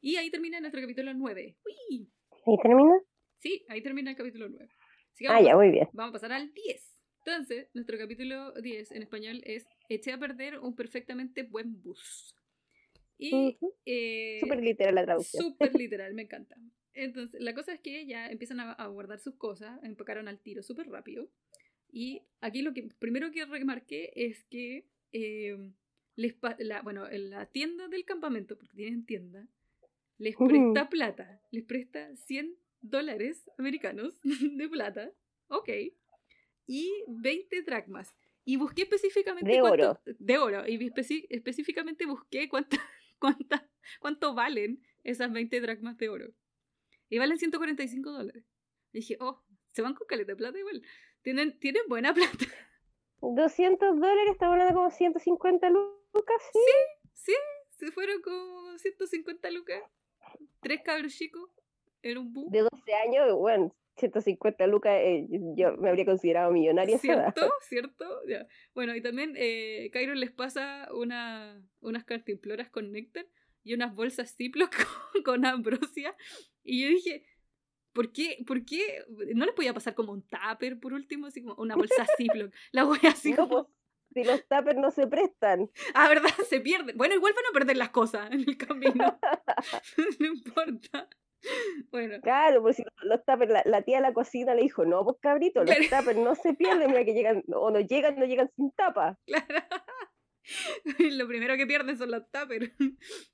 Y 0.00 0.16
ahí 0.16 0.30
termina 0.30 0.60
nuestro 0.60 0.80
capítulo 0.80 1.12
9. 1.14 1.56
¡Uy! 1.64 2.08
¿Ahí 2.46 2.56
termina? 2.62 3.00
Sí, 3.38 3.64
ahí 3.68 3.82
termina 3.82 4.10
el 4.10 4.16
capítulo 4.16 4.48
9. 4.48 4.68
ah, 5.28 5.42
ya, 5.42 5.56
muy 5.56 5.70
bien. 5.70 5.88
Vamos 5.92 6.10
a 6.10 6.12
pasar 6.14 6.32
al 6.32 6.52
10. 6.52 6.98
Entonces, 7.24 7.68
nuestro 7.74 7.98
capítulo 7.98 8.52
10 8.52 8.92
en 8.92 9.02
español 9.02 9.42
es 9.44 9.66
Eché 9.88 10.12
a 10.12 10.18
perder 10.18 10.58
un 10.60 10.74
perfectamente 10.74 11.42
buen 11.42 11.82
bus. 11.82 12.34
Y. 13.18 13.58
Eh, 13.84 14.38
súper 14.40 14.62
literal 14.62 14.94
la 14.94 15.04
traducción. 15.04 15.42
Súper 15.42 15.74
literal, 15.78 16.14
me 16.14 16.22
encanta. 16.22 16.56
Entonces, 16.94 17.40
la 17.40 17.54
cosa 17.54 17.72
es 17.72 17.80
que 17.80 18.06
ya 18.06 18.28
empiezan 18.28 18.60
a, 18.60 18.86
guardar 18.86 19.20
sus 19.20 19.34
cosas, 19.34 19.78
empacaron 19.84 20.26
al 20.28 20.40
tiro 20.40 20.62
súper 20.62 20.88
rápido. 20.88 21.28
Y 21.90 22.22
aquí 22.40 22.62
lo 22.62 22.74
que 22.74 22.88
primero 22.98 23.30
que 23.30 23.44
remarqué 23.44 24.12
es 24.14 24.44
que 24.44 24.86
eh, 25.12 25.56
les 26.16 26.36
la, 26.58 26.82
bueno, 26.82 27.08
en 27.08 27.30
la 27.30 27.46
tienda 27.46 27.88
del 27.88 28.04
campamento, 28.04 28.56
porque 28.56 28.76
tienen 28.76 29.06
tienda, 29.06 29.46
les 30.18 30.36
presta 30.36 30.88
plata, 30.88 31.40
les 31.52 31.64
presta 31.64 32.14
100 32.16 32.56
dólares 32.80 33.48
americanos 33.56 34.20
de 34.22 34.68
plata, 34.68 35.12
ok, 35.46 35.68
y 36.66 36.92
20 37.06 37.62
dracmas. 37.62 38.14
Y 38.44 38.56
busqué 38.56 38.82
específicamente 38.82 39.50
de 39.50 39.60
cuánto, 39.60 39.90
oro. 39.90 40.00
De 40.18 40.38
oro. 40.38 40.66
Y 40.66 40.92
específicamente 41.28 42.06
busqué 42.06 42.48
cuánto, 42.48 42.78
cuánta, 43.18 43.68
cuánto 44.00 44.34
valen 44.34 44.82
esas 45.04 45.32
20 45.32 45.60
dracmas 45.60 45.96
de 45.96 46.08
oro. 46.08 46.34
Y 47.08 47.18
valen 47.18 47.38
145 47.38 48.10
dólares. 48.10 48.44
Y 48.92 48.98
dije, 48.98 49.16
oh, 49.20 49.42
se 49.68 49.82
van 49.82 49.94
con 49.94 50.06
caleta 50.06 50.32
de 50.32 50.36
plata 50.36 50.58
igual. 50.58 50.82
Tienen, 51.22 51.58
tienen 51.58 51.82
buena 51.88 52.14
plata. 52.14 52.46
200 53.20 54.00
dólares, 54.00 54.32
estamos 54.32 54.54
hablando 54.54 54.74
como 54.74 54.90
150 54.90 55.70
lucas, 55.70 56.42
¿sí? 56.52 56.58
Sí, 57.14 57.32
sí, 57.32 57.86
se 57.86 57.92
fueron 57.92 58.20
como 58.22 58.78
150 58.78 59.50
lucas. 59.50 59.82
Tres 60.60 60.82
cabros 60.82 61.14
chicos 61.14 61.50
en 62.02 62.18
un 62.18 62.32
bus. 62.32 62.50
De 62.50 62.60
12 62.60 62.94
años, 62.94 63.34
bueno, 63.36 63.74
150 63.98 64.66
lucas, 64.66 64.94
eh, 64.96 65.26
yo 65.56 65.76
me 65.76 65.88
habría 65.88 66.04
considerado 66.04 66.52
millonaria. 66.52 66.98
¿Cierto? 66.98 67.40
¿Cierto? 67.68 68.04
Ya. 68.26 68.46
Bueno, 68.74 68.94
y 68.94 69.02
también 69.02 69.34
eh, 69.36 69.90
Cairo 69.92 70.14
les 70.14 70.30
pasa 70.30 70.88
una, 70.92 71.62
unas 71.80 72.04
cartimploras 72.04 72.70
con 72.70 72.92
néctar 72.92 73.26
y 73.64 73.74
unas 73.74 73.94
bolsas 73.94 74.34
Ziploc 74.36 74.74
con, 75.12 75.22
con, 75.22 75.44
ambrosia. 75.44 76.14
Y 76.62 76.82
yo 76.82 76.88
dije, 76.88 77.24
¿por 77.92 78.12
qué, 78.12 78.42
¿por 78.46 78.64
qué 78.64 79.04
no 79.34 79.44
les 79.44 79.54
podía 79.54 79.74
pasar 79.74 79.94
como 79.94 80.12
un 80.12 80.26
tupper 80.26 80.78
por 80.78 80.92
último? 80.92 81.26
Así 81.26 81.42
como 81.42 81.54
una 81.56 81.76
bolsa 81.76 82.06
Ziploc. 82.16 82.52
La 82.72 82.84
voy 82.84 83.00
así 83.04 83.34
como... 83.34 83.48
Pues, 83.48 83.78
si 84.14 84.24
los 84.24 84.40
tuppers 84.48 84.78
no 84.78 84.90
se 84.90 85.06
prestan. 85.06 85.70
Ah, 85.94 86.08
¿verdad? 86.08 86.30
Se 86.48 86.60
pierden. 86.60 86.96
Bueno, 86.96 87.14
igual 87.14 87.34
van 87.34 87.44
a 87.50 87.52
perder 87.52 87.76
las 87.76 87.90
cosas 87.90 88.30
en 88.32 88.40
el 88.40 88.56
camino. 88.56 89.20
no 90.18 90.26
importa. 90.26 91.08
Bueno. 91.90 92.20
Claro, 92.20 92.62
pues 92.62 92.76
si 92.76 92.84
los 93.02 93.24
tuppers, 93.24 93.52
la, 93.64 93.82
tía 93.82 93.96
de 93.98 94.02
la 94.02 94.12
cocina 94.12 94.54
le 94.54 94.62
dijo, 94.62 94.84
no, 94.84 95.04
pues 95.04 95.16
cabrito, 95.20 95.64
los 95.64 95.76
tuppers 95.88 96.16
no 96.16 96.34
se 96.34 96.54
pierden, 96.54 96.88
mira 96.88 97.04
que 97.04 97.14
llegan, 97.14 97.44
o 97.54 97.70
no 97.70 97.80
llegan, 97.80 98.18
no 98.18 98.26
llegan 98.26 98.50
sin 98.56 98.70
tapa. 98.72 99.18
Claro. 99.26 99.64
Lo 100.98 101.28
primero 101.28 101.56
que 101.56 101.66
pierden 101.66 101.98
son 101.98 102.10
los 102.10 102.22
tuppers. 102.30 102.72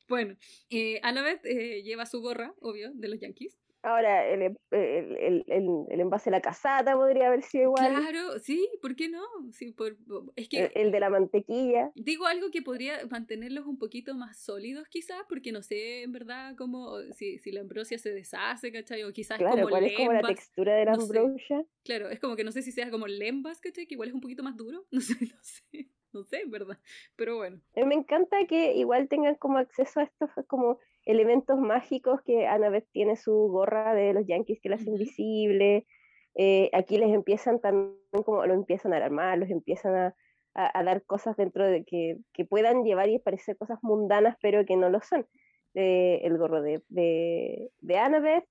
Bueno, 0.08 0.36
eh, 0.70 1.00
Annabeth 1.02 1.44
eh, 1.46 1.82
lleva 1.82 2.06
su 2.06 2.20
gorra, 2.20 2.54
obvio, 2.60 2.90
de 2.92 3.08
los 3.08 3.20
Yankees. 3.20 3.56
Ahora, 3.84 4.26
el, 4.26 4.56
el, 4.70 5.44
el, 5.46 5.84
el, 5.90 6.00
envase 6.00 6.30
de 6.30 6.36
la 6.36 6.40
casata 6.40 6.94
podría 6.94 7.26
haber 7.26 7.42
sido 7.42 7.64
igual. 7.64 7.92
Claro, 7.92 8.38
sí, 8.38 8.66
¿por 8.80 8.96
qué 8.96 9.10
no? 9.10 9.22
Sí, 9.52 9.72
por, 9.72 9.98
es 10.36 10.48
que, 10.48 10.72
el, 10.74 10.90
de 10.90 11.00
la 11.00 11.10
mantequilla. 11.10 11.92
Digo 11.94 12.26
algo 12.26 12.50
que 12.50 12.62
podría 12.62 12.98
mantenerlos 13.10 13.66
un 13.66 13.76
poquito 13.78 14.14
más 14.14 14.38
sólidos 14.38 14.88
quizás, 14.88 15.22
porque 15.28 15.52
no 15.52 15.60
sé 15.60 16.02
en 16.02 16.12
verdad 16.12 16.54
cómo, 16.56 16.98
si, 17.12 17.38
si 17.38 17.52
la 17.52 17.60
ambrosia 17.60 17.98
se 17.98 18.10
deshace, 18.10 18.72
¿cachai? 18.72 19.02
O 19.02 19.12
quizás 19.12 19.36
claro, 19.36 19.56
como 19.56 19.68
¿cuál 19.68 19.84
es 19.84 19.96
como 19.98 20.12
la 20.14 20.22
textura 20.22 20.76
de 20.76 20.84
la 20.86 20.92
ambrosia? 20.94 21.66
Claro, 21.84 22.08
es 22.08 22.20
como 22.20 22.36
que 22.36 22.44
no 22.44 22.52
sé 22.52 22.62
si 22.62 22.72
sea 22.72 22.90
como 22.90 23.06
lembas, 23.06 23.60
¿cachai? 23.60 23.86
Que 23.86 23.96
igual 23.96 24.08
es 24.08 24.14
un 24.14 24.22
poquito 24.22 24.42
más 24.42 24.56
duro, 24.56 24.86
no 24.92 25.02
sé, 25.02 25.14
no 25.20 25.38
sé, 25.42 25.90
no 26.10 26.24
sé, 26.24 26.40
en 26.40 26.50
verdad, 26.50 26.78
pero 27.16 27.36
bueno. 27.36 27.60
me 27.74 27.94
encanta 27.94 28.46
que 28.46 28.72
igual 28.76 29.08
tengan 29.08 29.34
como 29.34 29.58
acceso 29.58 30.00
a 30.00 30.04
estos 30.04 30.30
como 30.46 30.78
elementos 31.06 31.58
mágicos 31.58 32.22
que 32.22 32.46
Annabeth 32.46 32.86
tiene 32.92 33.16
su 33.16 33.32
gorra 33.32 33.94
de 33.94 34.12
los 34.14 34.26
Yankees 34.26 34.60
que 34.60 34.68
la 34.68 34.76
hace 34.76 34.90
invisible. 34.90 35.86
Eh, 36.34 36.70
aquí 36.72 36.98
les 36.98 37.12
empiezan 37.12 37.60
también 37.60 37.96
como 38.24 38.44
lo 38.46 38.54
empiezan 38.54 38.92
a 38.92 38.96
armar, 38.96 39.38
los 39.38 39.50
empiezan 39.50 39.94
a, 39.94 40.14
a, 40.54 40.82
dar 40.82 41.04
cosas 41.04 41.36
dentro 41.36 41.64
de 41.64 41.84
que, 41.84 42.18
que, 42.32 42.44
puedan 42.44 42.84
llevar 42.84 43.08
y 43.08 43.18
parecer 43.18 43.56
cosas 43.56 43.78
mundanas, 43.82 44.36
pero 44.40 44.64
que 44.64 44.76
no 44.76 44.88
lo 44.88 45.00
son. 45.00 45.26
Eh, 45.74 46.20
el 46.22 46.38
gorro 46.38 46.62
de, 46.62 46.82
de, 46.88 47.70
de, 47.80 47.98
Annabeth, 47.98 48.46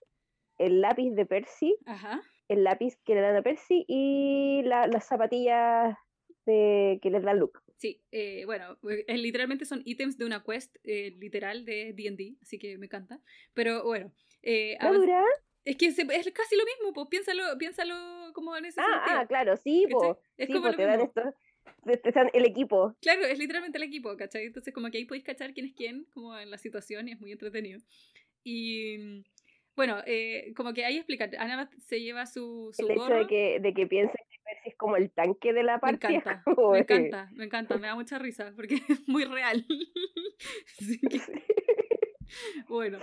el 0.58 0.82
lápiz 0.82 1.12
de 1.12 1.26
Percy, 1.26 1.78
el 2.50 2.64
lápiz 2.64 2.98
que 3.06 3.16
le 3.16 3.22
dan 3.22 3.38
a 3.38 3.42
Percy 3.42 3.86
y 3.88 4.62
las 4.64 5.06
zapatillas 5.06 5.98
de, 6.46 7.00
que 7.02 7.10
les 7.10 7.24
da 7.24 7.34
Luke. 7.34 7.60
Sí, 7.78 8.02
eh, 8.12 8.44
bueno, 8.46 8.78
eh, 8.90 9.18
literalmente 9.18 9.66
son 9.66 9.82
ítems 9.86 10.18
de 10.18 10.26
una 10.26 10.44
quest 10.44 10.78
eh, 10.84 11.14
literal 11.20 11.66
de 11.66 11.94
D&D, 11.94 12.38
así 12.42 12.58
que 12.58 12.78
me 12.78 12.86
encanta. 12.86 13.20
Pero 13.54 13.84
bueno. 13.84 14.14
Eh, 14.42 14.78
es 15.66 15.78
que 15.78 15.88
es 15.88 15.96
casi 15.96 16.56
lo 16.58 16.66
mismo, 16.66 16.94
pues 16.94 17.08
piénsalo, 17.10 17.44
piénsalo 17.58 18.32
como 18.34 18.56
en 18.58 18.66
ese 18.66 18.82
ah, 18.82 18.84
sentido. 18.84 19.20
Ah, 19.20 19.26
claro, 19.28 19.58
sí, 19.58 19.86
pues. 19.90 20.18
Es 20.38 20.50
como 20.50 20.74
te 20.74 20.84
dan 20.84 21.02
esto, 21.02 21.22
te 21.86 22.12
dan 22.12 22.30
el 22.34 22.46
equipo. 22.46 22.96
Claro, 23.02 23.24
es 23.26 23.40
literalmente 23.40 23.78
el 23.78 23.84
equipo, 23.84 24.16
¿cachai? 24.18 24.46
Entonces 24.46 24.74
como 24.74 24.90
que 24.90 24.98
ahí 24.98 25.06
podéis 25.06 25.24
cachar 25.24 25.54
quién 25.54 25.68
es 25.68 25.74
quién, 25.74 26.06
como 26.14 26.38
en 26.38 26.52
la 26.52 26.58
situación, 26.58 27.08
y 27.08 27.14
es 27.14 27.22
muy 27.22 27.32
entretenido. 27.32 27.80
Y 28.44 29.24
bueno, 29.76 30.02
eh, 30.06 30.54
como 30.56 30.74
que 30.74 30.86
ahí 30.86 30.98
explica, 30.98 31.30
Ana 31.40 31.70
se 31.80 32.02
lleva 32.02 32.26
su, 32.26 32.72
su 32.74 32.86
El 32.86 32.92
hecho 32.92 33.14
de 33.14 33.28
que, 33.28 33.60
de 33.60 33.74
que 33.74 33.88
piensen 33.88 34.22
es 34.64 34.76
como 34.76 34.96
el 34.96 35.12
tanque 35.12 35.54
de 35.54 35.64
la 35.64 35.80
partida. 35.80 36.44
Me 36.72 36.80
encanta, 36.80 36.80
me 36.80 36.80
encanta, 36.80 37.30
me 37.34 37.44
encanta, 37.46 37.78
me 37.78 37.88
da 37.88 37.96
mucha 37.96 38.20
risa, 38.20 38.54
porque 38.56 38.76
es 38.90 39.08
muy 39.08 39.26
real. 39.26 39.66
bueno, 42.68 43.00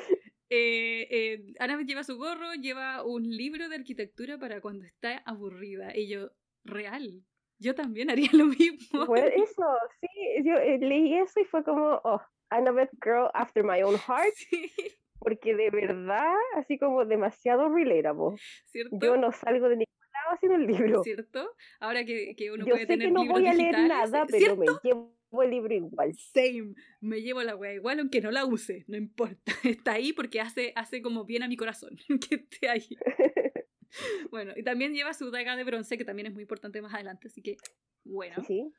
eh, 0.49 1.07
eh, 1.11 1.55
Ana 1.59 1.81
lleva 1.83 2.05
su 2.05 2.17
gorro, 2.17 2.55
lleva 2.55 3.05
un 3.05 3.23
libro 3.23 3.69
de 3.69 3.77
arquitectura 3.77 4.39
para 4.39 4.61
cuando 4.61 4.85
está 4.85 5.19
aburrida. 5.19 5.97
Y 5.97 6.09
yo, 6.09 6.31
real, 6.65 7.25
yo 7.59 7.75
también 7.75 8.11
haría 8.11 8.31
lo 8.33 8.47
mismo. 8.47 9.07
Bueno, 9.07 9.27
eso, 9.27 9.65
sí, 10.01 10.09
yo 10.45 10.55
eh, 10.57 10.79
leí 10.79 11.15
eso 11.15 11.41
y 11.41 11.45
fue 11.45 11.63
como, 11.65 12.01
oh, 12.05 12.21
Annabeth 12.51 12.91
Girl 13.03 13.31
After 13.35 13.63
My 13.63 13.83
Own 13.83 13.99
Heart. 13.99 14.35
Sí 14.35 14.73
porque 15.21 15.55
de 15.55 15.71
verdad, 15.71 16.35
así 16.57 16.79
como 16.79 17.05
demasiado 17.05 17.69
relatable. 17.69 18.37
¿Cierto? 18.67 18.97
Yo 19.01 19.17
no 19.17 19.31
salgo 19.33 19.69
de 19.69 19.77
lado 20.25 20.35
haciendo 20.35 20.57
el 20.59 20.67
libro. 20.67 21.03
¿Cierto? 21.03 21.57
Ahora 21.79 22.05
que, 22.05 22.35
que 22.37 22.51
uno 22.51 22.65
Yo 22.65 22.73
puede 22.73 22.83
sé 22.83 22.87
tener 22.87 23.09
que 23.09 23.13
no 23.13 23.27
voy 23.27 23.47
a 23.47 23.55
leer 23.55 23.79
nada, 23.89 24.27
pero 24.27 24.57
me 24.57 24.67
llevo 24.83 25.21
el 25.43 25.51
libro 25.51 25.75
igual. 25.75 26.15
Same, 26.15 26.75
me 27.01 27.23
llevo 27.23 27.43
la 27.43 27.57
wea 27.57 27.75
igual 27.75 28.01
aunque 28.01 28.21
no 28.21 28.31
la 28.31 28.45
use, 28.45 28.85
no 28.89 28.97
importa. 28.97 29.37
Está 29.65 29.93
ahí 29.93 30.13
porque 30.13 30.41
hace, 30.41 30.73
hace 30.77 31.03
como 31.03 31.25
bien 31.25 31.43
a 31.43 31.49
mi 31.49 31.57
corazón 31.57 31.97
que 32.29 32.37
esté 32.37 32.69
ahí. 32.69 32.89
bueno, 34.31 34.53
y 34.57 34.63
también 34.63 34.95
lleva 34.95 35.15
su 35.15 35.31
daga 35.31 35.57
de 35.57 35.65
bronce, 35.65 35.99
que 35.99 36.05
también 36.05 36.27
es 36.27 36.33
muy 36.33 36.43
importante 36.43 36.83
más 36.83 36.95
adelante, 36.95 37.29
así 37.29 37.43
que 37.43 37.57
bueno. 38.05 38.43
Sí. 38.47 38.73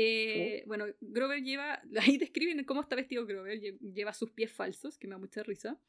Eh, 0.00 0.62
bueno, 0.66 0.84
Grover 1.00 1.42
lleva, 1.42 1.82
ahí 2.00 2.18
describen 2.18 2.64
cómo 2.64 2.82
está 2.82 2.94
vestido 2.94 3.26
Grover, 3.26 3.58
lleva 3.80 4.12
sus 4.12 4.30
pies 4.30 4.52
falsos, 4.52 4.96
que 4.96 5.08
me 5.08 5.14
da 5.14 5.18
mucha 5.18 5.42
risa. 5.42 5.80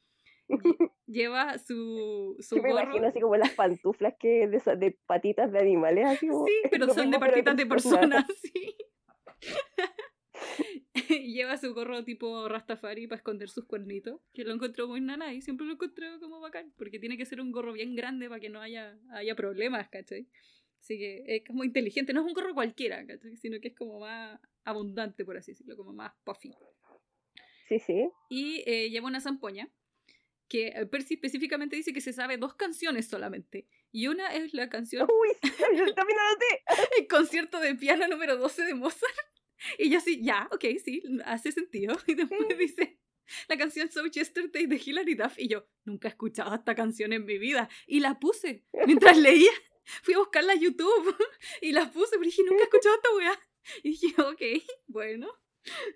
Lleva 1.08 1.58
su, 1.58 2.36
su 2.40 2.58
Yo 2.58 2.64
me 2.64 2.72
imagino 2.72 3.08
así 3.08 3.20
como 3.20 3.36
las 3.36 3.52
pantuflas 3.52 4.16
que 4.20 4.48
de, 4.48 4.62
de 4.78 4.98
patitas 5.06 5.52
de 5.52 5.60
animales. 5.60 6.06
Así 6.06 6.28
sí, 6.28 6.70
pero 6.70 6.94
son 6.94 7.12
de 7.12 7.20
patitas 7.20 7.56
de 7.56 7.66
personas, 7.66 8.26
sí. 8.42 8.76
lleva 11.34 11.58
su 11.58 11.74
gorro 11.74 12.04
tipo 12.04 12.48
Rastafari 12.48 13.08
para 13.08 13.18
esconder 13.18 13.50
sus 13.50 13.66
cuernitos, 13.66 14.22
que 14.34 14.44
lo 14.44 14.54
encontró 14.54 14.88
muy 14.88 15.02
nana 15.02 15.34
y 15.34 15.42
siempre 15.42 15.66
lo 15.66 15.74
encontré 15.74 16.08
como 16.20 16.40
bacán, 16.40 16.74
porque 16.78 17.00
tiene 17.00 17.18
que 17.18 17.26
ser 17.26 17.42
un 17.42 17.52
gorro 17.52 17.74
bien 17.74 17.96
grande 17.96 18.28
para 18.28 18.40
que 18.40 18.50
no 18.50 18.62
haya, 18.62 18.98
haya 19.12 19.36
problemas, 19.36 19.90
¿cachai? 19.90 20.28
Así 20.80 20.98
que 20.98 21.24
es 21.26 21.44
como 21.46 21.64
inteligente, 21.64 22.14
no 22.14 22.22
es 22.22 22.28
un 22.28 22.34
gorro 22.34 22.54
cualquiera, 22.54 23.06
sino 23.36 23.60
que 23.60 23.70
es 23.70 23.76
como 23.76 24.00
más 24.00 24.40
abundante, 24.64 25.26
por 25.26 25.38
así 25.38 25.52
decirlo, 25.52 25.76
como 25.76 25.94
más 25.94 26.14
puffy. 26.24 26.54
Sí, 27.68 27.80
sí. 27.80 28.10
Y 28.30 28.64
eh, 28.66 28.90
lleva 28.90 29.08
una 29.08 29.20
zampoña, 29.20 29.70
que 30.50 30.68
eh, 30.68 30.86
Percy 30.86 31.14
específicamente 31.14 31.76
dice 31.76 31.94
que 31.94 32.02
se 32.02 32.12
sabe 32.12 32.38
dos 32.38 32.56
canciones 32.56 33.08
solamente. 33.08 33.68
Y 33.92 34.08
una 34.08 34.34
es 34.36 34.54
la 34.54 34.70
canción... 34.70 35.08
¡Uy! 35.10 35.30
¡También 35.96 36.20
El 37.00 37.08
concierto 37.08 37.60
de 37.60 37.76
piano 37.76 38.08
número 38.08 38.36
12 38.38 38.64
de 38.64 38.74
Mozart. 38.74 39.16
Y 39.78 39.90
yo 39.90 39.98
así, 39.98 40.22
ya, 40.24 40.48
ok, 40.52 40.66
sí, 40.84 41.04
hace 41.26 41.52
sentido. 41.52 41.98
Y 42.08 42.16
después 42.16 42.58
dice 42.58 43.00
la 43.48 43.58
canción 43.58 43.92
So 43.92 44.06
Yesterday 44.06 44.66
de 44.66 44.82
Hilary 44.84 45.16
Duff. 45.16 45.38
Y 45.38 45.48
yo, 45.48 45.68
nunca 45.86 46.08
he 46.08 46.12
escuchado 46.12 46.56
esta 46.56 46.76
canción 46.76 47.14
en 47.14 47.26
mi 47.26 47.38
vida. 47.38 47.70
Y 47.86 48.00
la 48.00 48.20
puse 48.20 48.66
mientras 48.86 49.18
leía. 49.18 49.52
Fui 50.04 50.14
a 50.14 50.20
buscarla 50.20 50.54
a 50.54 50.56
YouTube 50.56 51.16
y 51.62 51.72
la 51.72 51.92
puse, 51.92 52.12
pero 52.12 52.24
dije, 52.24 52.44
nunca 52.44 52.62
he 52.62 52.66
escuchado 52.66 52.96
esta 52.96 53.16
weá. 53.16 53.40
Y 53.84 53.90
dije, 53.90 54.22
ok, 54.22 54.42
bueno. 54.88 55.30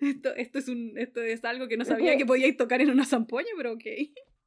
Esto, 0.00 0.34
esto, 0.34 0.58
es 0.58 0.68
un, 0.68 0.98
esto 0.98 1.22
es 1.22 1.44
algo 1.44 1.68
que 1.68 1.76
no 1.76 1.84
sabía 1.84 2.16
que 2.16 2.26
podía 2.26 2.54
tocar 2.56 2.80
en 2.82 2.90
una 2.90 3.06
zampoña, 3.06 3.48
pero 3.56 3.72
ok. 3.72 3.84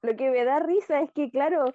Lo 0.01 0.15
que 0.15 0.29
me 0.29 0.43
da 0.45 0.59
risa 0.59 1.01
es 1.01 1.11
que, 1.11 1.29
claro, 1.29 1.65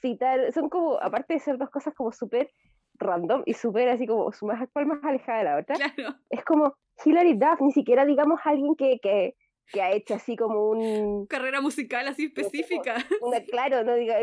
citar, 0.00 0.52
son 0.52 0.68
como, 0.68 0.98
aparte 1.00 1.34
de 1.34 1.40
ser 1.40 1.58
dos 1.58 1.70
cosas 1.70 1.94
como 1.94 2.12
súper 2.12 2.50
random 2.94 3.42
y 3.46 3.54
súper 3.54 3.88
así 3.88 4.06
como 4.06 4.30
su 4.32 4.46
más 4.46 4.60
actual 4.60 4.86
más 4.86 5.02
alejada 5.02 5.38
de 5.38 5.44
la 5.44 5.58
otra, 5.58 5.76
claro. 5.76 6.14
es 6.28 6.44
como 6.44 6.74
Hilary 7.04 7.34
Duff, 7.34 7.60
ni 7.60 7.72
siquiera 7.72 8.04
digamos 8.04 8.40
alguien 8.44 8.74
que, 8.76 8.98
que, 9.00 9.34
que 9.72 9.80
ha 9.80 9.92
hecho 9.92 10.14
así 10.14 10.36
como 10.36 10.70
un... 10.70 11.26
Carrera 11.26 11.60
musical 11.60 12.06
así 12.08 12.26
específica. 12.26 12.96
Una, 13.22 13.40
claro, 13.44 13.84
no 13.84 13.94
Diga, 13.94 14.18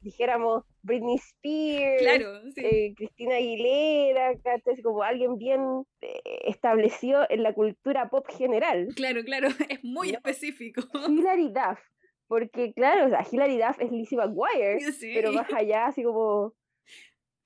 dijéramos 0.00 0.64
Britney 0.82 1.16
Spears, 1.16 2.02
claro, 2.02 2.40
eh, 2.56 2.94
Cristina 2.96 3.36
Aguilera, 3.36 4.32
como 4.82 5.02
alguien 5.02 5.36
bien 5.36 5.60
eh, 6.00 6.20
establecido 6.46 7.26
en 7.28 7.42
la 7.42 7.52
cultura 7.52 8.08
pop 8.08 8.26
general. 8.30 8.88
Claro, 8.94 9.22
claro, 9.24 9.48
es 9.68 9.82
muy 9.82 10.10
específico. 10.10 10.82
Hilary 11.08 11.52
Duff, 11.52 11.80
porque 12.26 12.72
claro, 12.74 13.06
o 13.06 13.08
sea, 13.08 13.24
Hilary 13.30 13.58
Duff 13.58 13.80
es 13.80 13.90
Lizzie 13.90 14.18
McGuire, 14.18 14.78
pero 15.14 15.32
más 15.32 15.52
allá, 15.52 15.86
así 15.86 16.02
como 16.02 16.54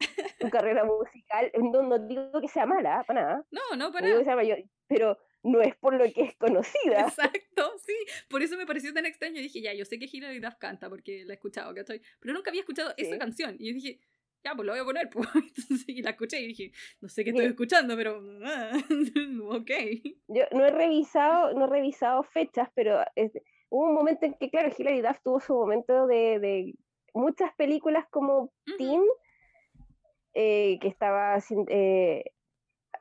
su 0.41 0.51
carrera 0.51 0.85
musical, 0.85 1.51
no, 1.59 1.83
no 1.83 1.99
digo 1.99 2.41
que 2.41 2.49
sea 2.49 2.67
mala, 2.67 3.05
para 3.07 3.23
nada. 3.23 3.47
No, 3.51 3.77
no, 3.77 3.93
para 3.93 4.09
nada. 4.09 4.57
pero 4.87 5.19
no 5.43 5.61
es 5.61 5.77
por 5.77 5.95
lo 5.95 6.05
que 6.13 6.23
es 6.23 6.37
conocida. 6.37 7.01
Exacto, 7.01 7.73
sí. 7.79 7.95
Por 8.29 8.43
eso 8.43 8.57
me 8.57 8.67
pareció 8.67 8.93
tan 8.93 9.07
extraño. 9.07 9.41
Dije, 9.41 9.61
ya, 9.61 9.73
yo 9.73 9.85
sé 9.85 9.99
que 9.99 10.09
Hilary 10.11 10.41
Duff 10.41 10.57
canta 10.59 10.89
porque 10.89 11.25
la 11.25 11.35
he 11.35 11.37
escuchado, 11.37 11.75
¿cachai? 11.75 12.01
Pero 12.21 12.35
nunca 12.35 12.51
había 12.51 12.63
escuchado 12.63 12.93
esa 12.97 13.19
canción. 13.19 13.57
Y 13.59 13.69
yo 13.69 13.75
dije, 13.75 14.01
ya, 14.45 14.55
pues 14.55 14.67
lo 14.67 14.73
voy 14.73 14.81
a 14.81 14.85
poner. 14.85 15.09
Pues. 15.13 15.85
y 15.87 16.03
la 16.03 16.11
escuché 16.11 16.41
y 16.41 16.49
dije, 16.49 16.73
no 17.01 17.09
sé 17.09 17.25
qué 17.25 17.31
estoy 17.31 17.47
escuchando, 17.47 17.97
pero 17.97 18.23
ah, 18.45 18.73
ok. 19.51 19.71
Yo 20.29 20.45
no 20.53 20.65
he 20.65 20.71
revisado, 20.71 21.53
no 21.55 21.67
he 21.67 21.69
revisado 21.69 22.23
fechas, 22.23 22.69
pero 22.75 23.01
hubo 23.71 23.85
un 23.85 23.95
momento 23.95 24.27
en 24.27 24.35
que, 24.35 24.51
claro, 24.51 24.71
Hilary 24.77 25.03
Duff 25.03 25.21
tuvo 25.23 25.41
su 25.41 25.55
momento 25.55 26.07
de, 26.07 26.39
de 26.39 26.75
muchas 27.15 27.55
películas 27.57 28.07
como 28.11 28.53
Teen, 28.79 29.03
eh, 30.35 30.79
que 30.81 30.89
estaba 30.89 31.39
eh, 31.69 32.25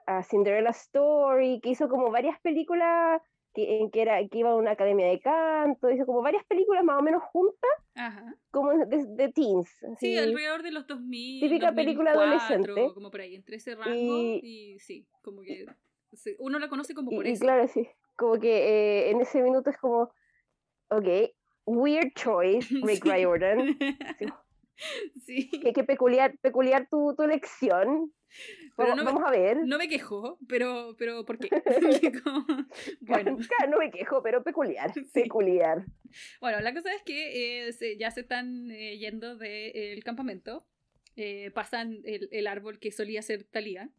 a 0.05 0.23
Cinderella 0.23 0.71
Story, 0.71 1.59
que 1.61 1.69
hizo 1.69 1.89
como 1.89 2.11
varias 2.11 2.39
películas 2.41 3.21
que, 3.53 3.79
en 3.79 3.91
que, 3.91 4.01
era, 4.01 4.19
que 4.27 4.39
iba 4.39 4.51
a 4.51 4.55
una 4.55 4.71
academia 4.71 5.07
de 5.07 5.19
canto, 5.19 5.89
hizo 5.89 6.05
como 6.05 6.21
varias 6.21 6.45
películas 6.45 6.83
más 6.83 6.99
o 6.99 7.03
menos 7.03 7.23
juntas, 7.23 7.71
como 8.51 8.71
de, 8.73 9.31
teens. 9.33 9.69
Sí, 9.99 10.17
alrededor 10.17 10.63
de 10.63 10.71
los 10.71 10.85
2000. 10.87 11.41
Típica 11.41 11.73
película 11.73 12.11
adolescente. 12.11 12.91
Como 12.93 13.09
por 13.09 13.21
ahí, 13.21 13.35
entre 13.35 13.57
ese 13.57 13.75
rango 13.75 14.39
y, 14.41 14.77
sí, 14.79 15.07
como 15.21 15.41
que 15.41 15.65
uno 16.39 16.59
la 16.59 16.69
conoce 16.69 16.93
como 16.93 17.11
por 17.11 17.27
y, 17.27 17.31
eso. 17.31 17.41
claro, 17.41 17.67
sí, 17.67 17.87
como 18.15 18.39
que 18.39 19.07
eh, 19.07 19.11
en 19.11 19.21
ese 19.21 19.41
minuto 19.41 19.69
es 19.69 19.77
como, 19.77 20.11
ok, 20.89 21.07
weird 21.65 22.13
choice, 22.15 22.67
Rick 22.83 23.03
sí. 23.03 23.09
Riordan. 23.11 23.77
Sí. 25.25 25.49
Qué, 25.49 25.83
peculiar, 25.83 26.37
peculiar 26.37 26.87
tu, 26.87 27.15
tu 27.15 27.23
elección. 27.23 28.13
Pero 28.75 28.89
vamos, 28.89 28.97
no, 28.97 29.05
vamos, 29.05 29.23
a 29.27 29.31
ver. 29.31 29.57
No 29.65 29.77
me 29.77 29.87
quejo, 29.87 30.37
pero, 30.47 30.95
pero 30.97 31.25
¿por 31.25 31.39
qué? 31.39 31.49
bueno. 33.01 33.37
no 33.69 33.77
me 33.79 33.89
quejo, 33.89 34.21
pero 34.21 34.43
peculiar. 34.43 34.91
Peculiar. 35.13 35.85
Bueno, 36.39 36.59
la 36.59 36.73
cosa 36.73 36.93
es 36.93 37.01
que 37.01 37.67
eh, 37.69 37.97
ya 37.97 38.11
se 38.11 38.21
están 38.21 38.69
eh, 38.69 38.97
yendo 38.97 39.35
del 39.35 40.03
campamento. 40.03 40.65
Eh, 41.15 41.49
pasan 41.55 42.01
el, 42.03 42.29
el, 42.31 42.45
árbol 42.45 42.77
que 42.77 42.91
solía 42.91 43.23
ser 43.23 43.43
Talía. 43.43 43.89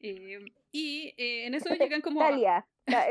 y 0.00 1.14
en 1.16 1.54
eso 1.54 1.72
llegan 1.74 2.00
como. 2.00 2.18
Talía, 2.18 2.66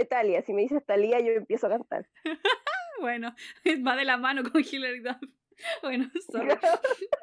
Talía. 0.09 0.41
Si 0.41 0.51
me 0.51 0.63
dices 0.63 0.85
Talía, 0.85 1.21
yo 1.21 1.31
empiezo 1.31 1.67
a 1.67 1.69
cantar. 1.69 2.09
Bueno, 2.99 3.35
va 3.87 3.95
de 3.95 4.05
la 4.05 4.17
mano 4.17 4.43
con 4.43 4.63
Hilary 4.63 4.99
Duff. 4.99 5.17
Bueno, 5.81 6.09
sorry. 6.31 6.55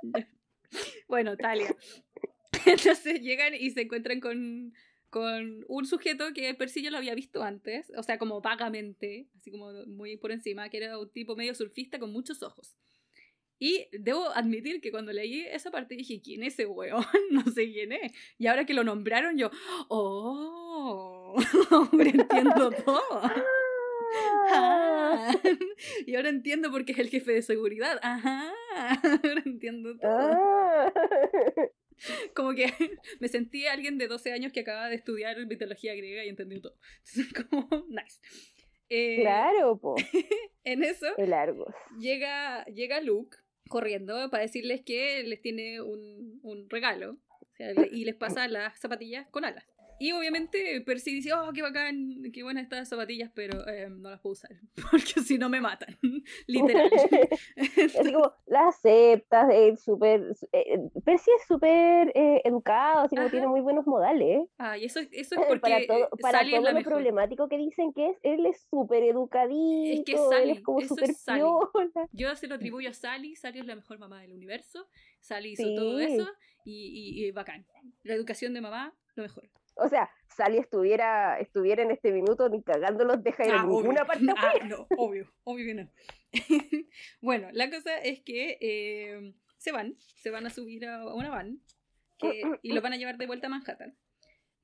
bueno, 1.09 1.39
Talia. 1.39 1.75
Entonces 2.67 3.23
llegan 3.23 3.55
y 3.55 3.71
se 3.71 3.81
encuentran 3.81 4.21
con, 4.21 4.75
con 5.09 5.65
un 5.69 5.87
sujeto 5.87 6.35
que 6.35 6.53
per 6.53 6.69
sí 6.69 6.83
yo 6.83 6.91
lo 6.91 6.99
había 6.99 7.15
visto 7.15 7.43
antes, 7.43 7.91
o 7.97 8.03
sea, 8.03 8.19
como 8.19 8.43
vagamente, 8.43 9.27
así 9.39 9.51
como 9.51 9.73
muy 9.87 10.19
por 10.19 10.33
encima, 10.33 10.69
que 10.69 10.77
era 10.77 10.99
un 10.99 11.11
tipo 11.11 11.35
medio 11.35 11.55
surfista 11.55 11.99
con 11.99 12.13
muchos 12.13 12.43
ojos. 12.43 12.77
Y 13.59 13.89
debo 13.93 14.29
admitir 14.35 14.83
que 14.83 14.91
cuando 14.91 15.13
leí 15.13 15.47
esa 15.47 15.71
parte 15.71 15.97
dije, 15.97 16.21
¿quién 16.23 16.43
es 16.43 16.55
ese 16.55 16.67
weón? 16.67 17.05
No 17.31 17.43
sé 17.45 17.73
quién 17.73 17.93
es. 17.93 18.13
Y 18.39 18.49
ahora 18.49 18.67
que 18.67 18.75
lo 18.75 18.85
nombraron 18.85 19.39
yo, 19.39 19.51
¡oh! 19.89 21.37
Ahora 21.71 22.11
entiendo 22.11 22.71
todo. 22.71 23.23
Ah. 24.49 25.33
Y 26.07 26.17
ahora 26.17 26.29
entiendo 26.29 26.71
por 26.71 26.85
qué 26.85 26.93
es 26.93 26.99
el 26.99 27.09
jefe 27.09 27.33
de 27.33 27.43
seguridad. 27.43 27.99
Ajá. 28.03 28.53
Ahora 29.25 29.43
entiendo 29.45 29.97
todo. 29.99 30.11
Ah. 30.11 30.93
Como 32.35 32.55
que 32.55 32.73
me 33.21 33.29
sentí 33.29 33.67
alguien 33.67 33.99
de 33.99 34.09
12 34.09 34.33
años 34.33 34.53
que 34.53 34.61
acaba 34.61 34.89
de 34.89 34.97
estudiar 34.97 35.45
mitología 35.47 35.95
griega 35.95 36.25
y 36.25 36.29
entendió 36.29 36.61
todo. 36.61 36.77
como, 37.49 37.87
nice. 37.89 38.21
Eh, 38.91 39.21
claro, 39.23 39.79
po. 39.79 39.97
en 40.65 40.85
eso 40.85 41.07
El 41.17 41.33
Argos. 41.33 41.75
Llega, 41.99 42.65
llega 42.67 43.01
Luke 43.01 43.39
corriendo 43.69 44.31
para 44.31 44.43
decirles 44.43 44.83
que 44.85 45.23
les 45.25 45.41
tiene 45.41 45.81
un, 45.81 46.39
un 46.43 46.69
regalo 46.69 47.19
y 47.91 48.05
les 48.05 48.15
pasa 48.15 48.47
las 48.49 48.79
zapatillas 48.79 49.27
con 49.31 49.45
alas. 49.45 49.65
Y 49.99 50.13
obviamente 50.13 50.83
Percy 50.83 51.15
dice, 51.15 51.33
oh, 51.33 51.53
qué 51.55 51.63
bacán, 51.63 52.31
qué 52.33 52.43
buenas 52.43 52.65
estas 52.65 52.89
zapatillas, 52.89 53.31
pero 53.35 53.67
eh, 53.67 53.89
no 53.89 54.11
las 54.11 54.21
puedo 54.21 54.35
usar, 54.35 54.51
porque 54.91 55.23
si 55.23 55.39
no 55.39 55.49
me 55.49 55.61
matan, 55.61 55.97
literal. 56.47 56.91
Así 57.57 58.13
como, 58.13 58.33
las 58.47 58.77
aceptas, 58.77 59.49
es 59.53 59.83
súper, 59.83 60.37
eh, 60.53 60.79
Percy 61.05 61.31
es 61.39 61.47
súper 61.47 62.13
eh, 62.15 62.43
educado, 62.45 63.01
así 63.01 63.17
como 63.17 63.31
tiene 63.31 63.47
muy 63.47 63.61
buenos 63.61 63.87
modales. 63.87 64.47
Ah, 64.59 64.77
y 64.77 64.85
eso, 64.85 65.01
eso 65.01 65.41
es 65.41 65.47
porque 65.49 65.61
para 65.61 65.87
todo, 65.87 66.09
para 66.21 66.49
todo 66.49 66.73
lo 66.73 66.83
problemático 66.83 67.49
que 67.49 67.57
dicen 67.57 67.93
que 67.95 68.11
es, 68.11 68.19
él 68.23 68.45
es 68.45 68.67
súper 68.69 69.03
educadito, 69.03 70.01
es 70.01 70.05
que 70.05 70.19
Sally, 70.19 70.51
él 70.51 70.57
es 70.59 70.61
como 70.63 70.81
súper. 70.83 71.11
Yo 72.13 72.37
se 72.37 72.49
lo 72.49 72.57
atribuyo 72.57 72.91
a 72.91 72.93
Sally, 72.93 73.35
Sally 73.35 73.61
es 73.61 73.67
la 73.67 73.77
mejor 73.77 73.99
mamá 73.99 74.21
del 74.21 74.33
universo, 74.33 74.87
Sally 75.21 75.53
hizo 75.53 75.75
todo 75.75 75.99
eso, 76.01 76.29
y, 76.65 77.15
y, 77.17 77.25
y 77.25 77.31
bacán. 77.31 77.65
La 78.03 78.15
educación 78.15 78.53
de 78.53 78.61
mamá, 78.61 78.95
lo 79.15 79.23
mejor 79.23 79.49
o 79.77 79.89
sea, 79.89 80.11
Sally 80.29 80.59
estuviera, 80.59 81.39
estuviera 81.39 81.83
en 81.83 81.91
este 81.91 82.13
minuto 82.13 82.49
ni 82.49 82.63
cagándolos 82.63 83.23
deja 83.23 83.47
ir 83.47 83.53
ah, 83.53 83.63
en 83.63 83.69
ninguna 83.69 84.05
parte. 84.05 84.25
Ah, 84.37 84.53
no, 84.67 84.87
obvio, 84.97 85.33
obvio 85.45 85.67
que 85.67 85.75
no. 85.75 85.91
bueno, 87.21 87.49
la 87.53 87.71
cosa 87.71 87.99
es 87.99 88.21
que 88.23 88.59
eh, 88.61 89.35
se 89.57 89.73
van, 89.73 89.97
se 89.99 90.31
van 90.31 90.47
a 90.47 90.51
subir 90.51 90.87
a 90.87 91.07
una 91.15 91.31
van 91.31 91.61
y 92.63 92.73
lo 92.73 92.81
van 92.81 92.95
a 92.95 92.97
llevar 92.97 93.19
de 93.19 93.27
vuelta 93.27 93.47
a 93.47 93.51
Manhattan. 93.51 93.97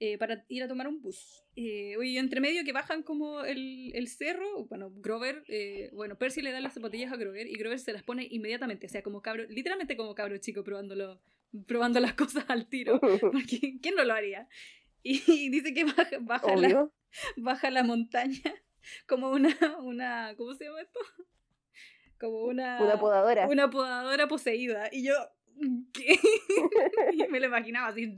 Eh, 0.04 0.18
para 0.18 0.44
ir 0.48 0.64
a 0.64 0.66
tomar 0.66 0.88
un 0.88 1.00
bus. 1.00 1.44
Eh, 1.54 1.94
y 2.02 2.18
entre 2.18 2.40
medio 2.40 2.64
que 2.64 2.72
bajan 2.72 3.04
como 3.04 3.44
el, 3.44 3.92
el 3.94 4.08
cerro, 4.08 4.64
bueno, 4.64 4.90
Grover, 4.96 5.44
eh, 5.46 5.90
bueno, 5.92 6.18
Percy 6.18 6.42
le 6.42 6.50
da 6.50 6.60
las 6.60 6.74
zapatillas 6.74 7.12
a 7.12 7.16
Grover 7.16 7.46
y 7.46 7.54
Grover 7.54 7.78
se 7.78 7.92
las 7.92 8.02
pone 8.02 8.26
inmediatamente, 8.28 8.86
o 8.86 8.88
sea, 8.88 9.04
como 9.04 9.22
cabro, 9.22 9.44
literalmente 9.48 9.96
como 9.96 10.16
cabro 10.16 10.36
chico 10.38 10.64
probándolo, 10.64 11.20
probando 11.68 12.00
las 12.00 12.14
cosas 12.14 12.46
al 12.48 12.68
tiro. 12.68 13.00
¿Quién 13.80 13.94
no 13.94 14.02
lo 14.02 14.12
haría? 14.12 14.48
Y 15.02 15.18
dice 15.50 15.74
que 15.74 15.84
baja, 15.84 16.18
baja, 16.20 16.56
la, 16.56 16.90
baja 17.36 17.70
la 17.70 17.82
montaña 17.82 18.54
como 19.06 19.30
una, 19.30 19.56
una, 19.80 20.34
¿cómo 20.36 20.54
se 20.54 20.64
llama 20.64 20.80
esto? 20.80 21.00
Como 22.18 22.44
una... 22.44 22.80
Una 22.80 22.98
podadora. 22.98 23.48
Una 23.48 23.68
podadora 23.68 24.28
poseída. 24.28 24.88
Y 24.92 25.04
yo, 25.04 25.14
¿qué? 25.92 26.18
y 27.12 27.26
me 27.28 27.40
lo 27.40 27.46
imaginaba 27.46 27.88
así, 27.88 28.14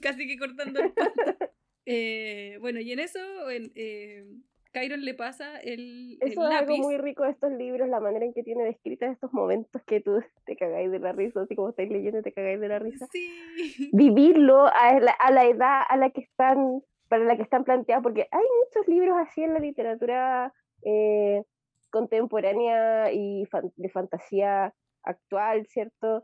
casi 0.00 0.26
que 0.26 0.38
cortando 0.38 0.80
el 0.80 0.92
pato. 0.92 1.52
Eh, 1.84 2.56
bueno, 2.60 2.80
y 2.80 2.92
en 2.92 3.00
eso, 3.00 3.50
en, 3.50 3.70
eh, 3.74 4.24
Kyron 4.72 5.04
le 5.04 5.14
pasa 5.14 5.58
el, 5.60 6.18
Eso 6.20 6.46
es 6.46 6.54
algo 6.54 6.76
muy 6.76 6.98
rico 6.98 7.24
de 7.24 7.30
estos 7.30 7.50
libros, 7.52 7.88
la 7.88 8.00
manera 8.00 8.24
en 8.24 8.34
que 8.34 8.42
tiene 8.42 8.64
descritas 8.64 9.12
estos 9.12 9.32
momentos 9.32 9.82
que 9.86 10.00
tú 10.00 10.20
te 10.46 10.56
cagáis 10.56 10.90
de 10.90 10.98
la 10.98 11.12
risa, 11.12 11.42
así 11.42 11.54
como 11.54 11.70
estáis 11.70 11.90
leyendo 11.90 12.22
te 12.22 12.32
cagáis 12.32 12.60
de 12.60 12.68
la 12.68 12.78
risa. 12.78 13.06
Sí. 13.10 13.30
Vivirlo 13.92 14.66
a 14.66 15.00
la, 15.00 15.12
a 15.12 15.30
la 15.30 15.46
edad 15.46 15.82
a 15.88 15.96
la 15.96 16.10
que 16.10 16.20
están, 16.20 16.82
para 17.08 17.24
la 17.24 17.36
que 17.36 17.42
están 17.42 17.64
planteados, 17.64 18.02
porque 18.02 18.28
hay 18.30 18.44
muchos 18.64 18.88
libros 18.88 19.16
así 19.18 19.42
en 19.42 19.54
la 19.54 19.60
literatura 19.60 20.52
eh, 20.84 21.42
contemporánea 21.90 23.10
y 23.12 23.44
de 23.76 23.88
fantasía 23.88 24.74
actual, 25.02 25.66
¿cierto? 25.66 26.22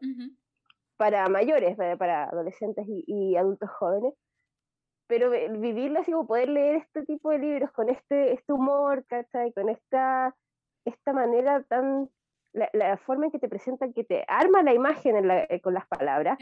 Para 0.98 1.26
mayores, 1.28 1.76
para, 1.76 2.24
adolescentes 2.24 2.84
y 2.86 3.36
adultos 3.36 3.70
jóvenes 3.70 4.12
pero 5.06 5.30
vivirlo 5.30 6.00
así 6.00 6.12
como 6.12 6.26
poder 6.26 6.48
leer 6.48 6.76
este 6.76 7.04
tipo 7.04 7.30
de 7.30 7.38
libros 7.38 7.70
con 7.72 7.88
este, 7.88 8.32
este 8.32 8.52
humor, 8.52 9.04
¿cachai? 9.06 9.52
Con 9.52 9.68
esta, 9.68 10.34
esta 10.84 11.12
manera 11.12 11.62
tan, 11.64 12.08
la, 12.52 12.96
forma 12.98 13.26
en 13.26 13.32
que 13.32 13.38
te 13.38 13.48
presentan, 13.48 13.92
que 13.92 14.04
te 14.04 14.24
arma 14.28 14.62
la 14.62 14.72
imagen 14.72 15.30
eh, 15.30 15.60
con 15.60 15.74
las 15.74 15.86
palabras, 15.86 16.38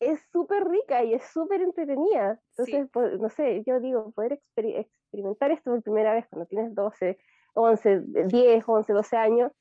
es 0.00 0.20
súper 0.32 0.66
rica 0.68 1.04
y 1.04 1.14
es 1.14 1.22
súper 1.24 1.60
entretenida. 1.60 2.40
Entonces, 2.50 2.88
pues, 2.92 3.20
no 3.20 3.28
sé, 3.28 3.62
yo 3.66 3.80
digo, 3.80 4.10
poder 4.12 4.32
experimentar 4.32 5.50
esto 5.50 5.70
por 5.70 5.82
primera 5.82 6.14
vez 6.14 6.26
cuando 6.28 6.46
tienes 6.46 6.74
12, 6.74 7.18
11, 7.54 8.00
10, 8.26 8.64
11, 8.66 8.92
12 8.92 9.16
años, 9.16 9.52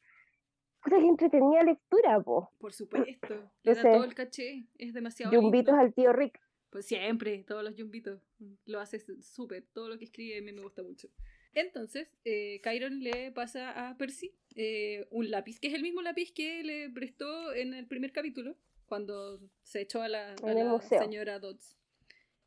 puta 0.82 0.98
que 0.98 1.08
entretenida 1.08 1.64
lectura, 1.64 2.20
po. 2.22 2.52
Por 2.60 2.74
supuesto, 2.74 3.52
le 3.64 3.74
da 3.74 3.82
todo 3.82 4.04
el 4.04 4.16
caché, 4.16 4.68
es 4.78 4.94
demasiado. 4.94 5.34
Yumbitos 5.34 5.76
al 5.76 5.94
tío 5.94 6.14
Rick. 6.14 6.40
Pues 6.74 6.88
siempre, 6.88 7.44
todos 7.48 7.64
los 7.64 7.76
jumbitos. 7.76 8.20
Lo 8.66 8.80
hace 8.80 9.00
súper. 9.22 9.64
Todo 9.74 9.90
lo 9.90 10.00
que 10.00 10.06
escribe 10.06 10.40
a 10.40 10.42
mí 10.42 10.52
me 10.52 10.64
gusta 10.64 10.82
mucho. 10.82 11.08
Entonces, 11.54 12.08
eh, 12.26 12.62
Kyron 12.64 13.04
le 13.04 13.32
pasa 13.32 13.90
a 13.90 13.96
Percy 13.96 14.34
eh, 14.56 15.06
un 15.12 15.30
lápiz, 15.30 15.60
que 15.60 15.68
es 15.68 15.76
el 15.76 15.84
mismo 15.84 16.02
lápiz 16.02 16.34
que 16.34 16.64
le 16.64 16.90
prestó 16.90 17.54
en 17.54 17.76
el 17.76 17.86
primer 17.86 18.12
capítulo, 18.12 18.58
cuando 18.88 19.40
se 19.62 19.82
echó 19.82 20.02
a 20.02 20.08
la, 20.08 20.36
señora 20.90 21.38
Dodds. 21.38 21.78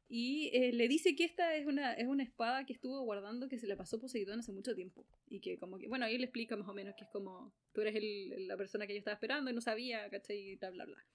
Y 0.09 0.51
eh, 0.53 0.73
le 0.73 0.89
dice 0.89 1.15
que 1.15 1.25
esta 1.25 1.55
es 1.55 1.65
una, 1.65 1.93
es 1.93 2.09
una 2.09 2.25
espada 2.25 2.67
que 2.67 2.73
estuvo 2.73 3.01
guardando 3.03 3.49
que 3.49 3.61
se 3.61 3.69
le 3.69 3.77
pasó 3.77 4.01
Poseidón 4.01 4.41
hace 4.41 4.51
mucho 4.51 4.75
tiempo. 4.75 5.07
Y 5.29 5.39
que 5.39 5.57
como 5.57 5.79
que, 5.79 5.87
bueno, 5.87 6.05
ahí 6.05 6.19
le 6.19 6.25
explica 6.25 6.57
más 6.57 6.69
o 6.69 6.75
menos 6.75 6.97
que 6.97 7.05
es 7.05 7.11
como, 7.11 7.55
tú 7.73 7.81
eres 7.83 7.95
el, 7.95 8.49
la 8.49 8.57
persona 8.57 8.89
que 8.89 8.95
yo 8.95 8.99
estaba 8.99 9.15
esperando 9.15 9.53
y 9.53 9.55
no 9.55 9.61
sabía, 9.61 10.11
¿cachai? 10.11 10.37
Y 10.37 10.57
bla, 10.57 10.71
bla, 10.71 10.85
bla. 10.85 11.07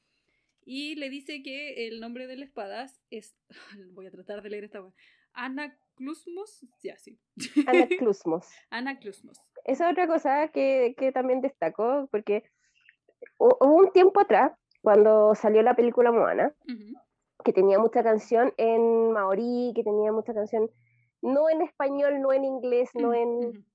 Y 0.63 0.95
le 0.95 1.09
dice 1.09 1.41
que 1.43 1.87
el 1.87 1.99
nombre 1.99 2.27
de 2.27 2.37
la 2.37 2.45
espada 2.45 2.87
es. 3.09 3.35
Voy 3.93 4.07
a 4.07 4.11
tratar 4.11 4.41
de 4.41 4.49
leer 4.49 4.65
esta 4.65 4.81
web. 4.81 4.93
Anaclusmos. 5.33 6.65
Ya, 6.83 6.97
sí. 6.97 7.19
Anaclusmos. 7.67 8.47
Anaclusmos. 8.69 9.37
Esa 9.65 9.85
es 9.85 9.91
otra 9.91 10.07
cosa 10.07 10.49
que, 10.49 10.95
que 10.97 11.11
también 11.11 11.41
destaco, 11.41 12.07
porque 12.11 12.43
hubo 13.37 13.75
un 13.75 13.91
tiempo 13.91 14.19
atrás, 14.19 14.51
cuando 14.81 15.35
salió 15.35 15.61
la 15.61 15.75
película 15.75 16.11
Moana, 16.11 16.53
que 17.43 17.53
tenía 17.53 17.79
mucha 17.79 18.03
canción 18.03 18.53
en 18.57 19.11
maorí, 19.11 19.73
que 19.75 19.83
tenía 19.83 20.11
mucha 20.11 20.33
canción 20.33 20.69
no 21.21 21.49
en 21.49 21.61
español, 21.61 22.19
no 22.19 22.33
en 22.33 22.45
inglés, 22.45 22.89
no 22.95 23.13
en. 23.13 23.65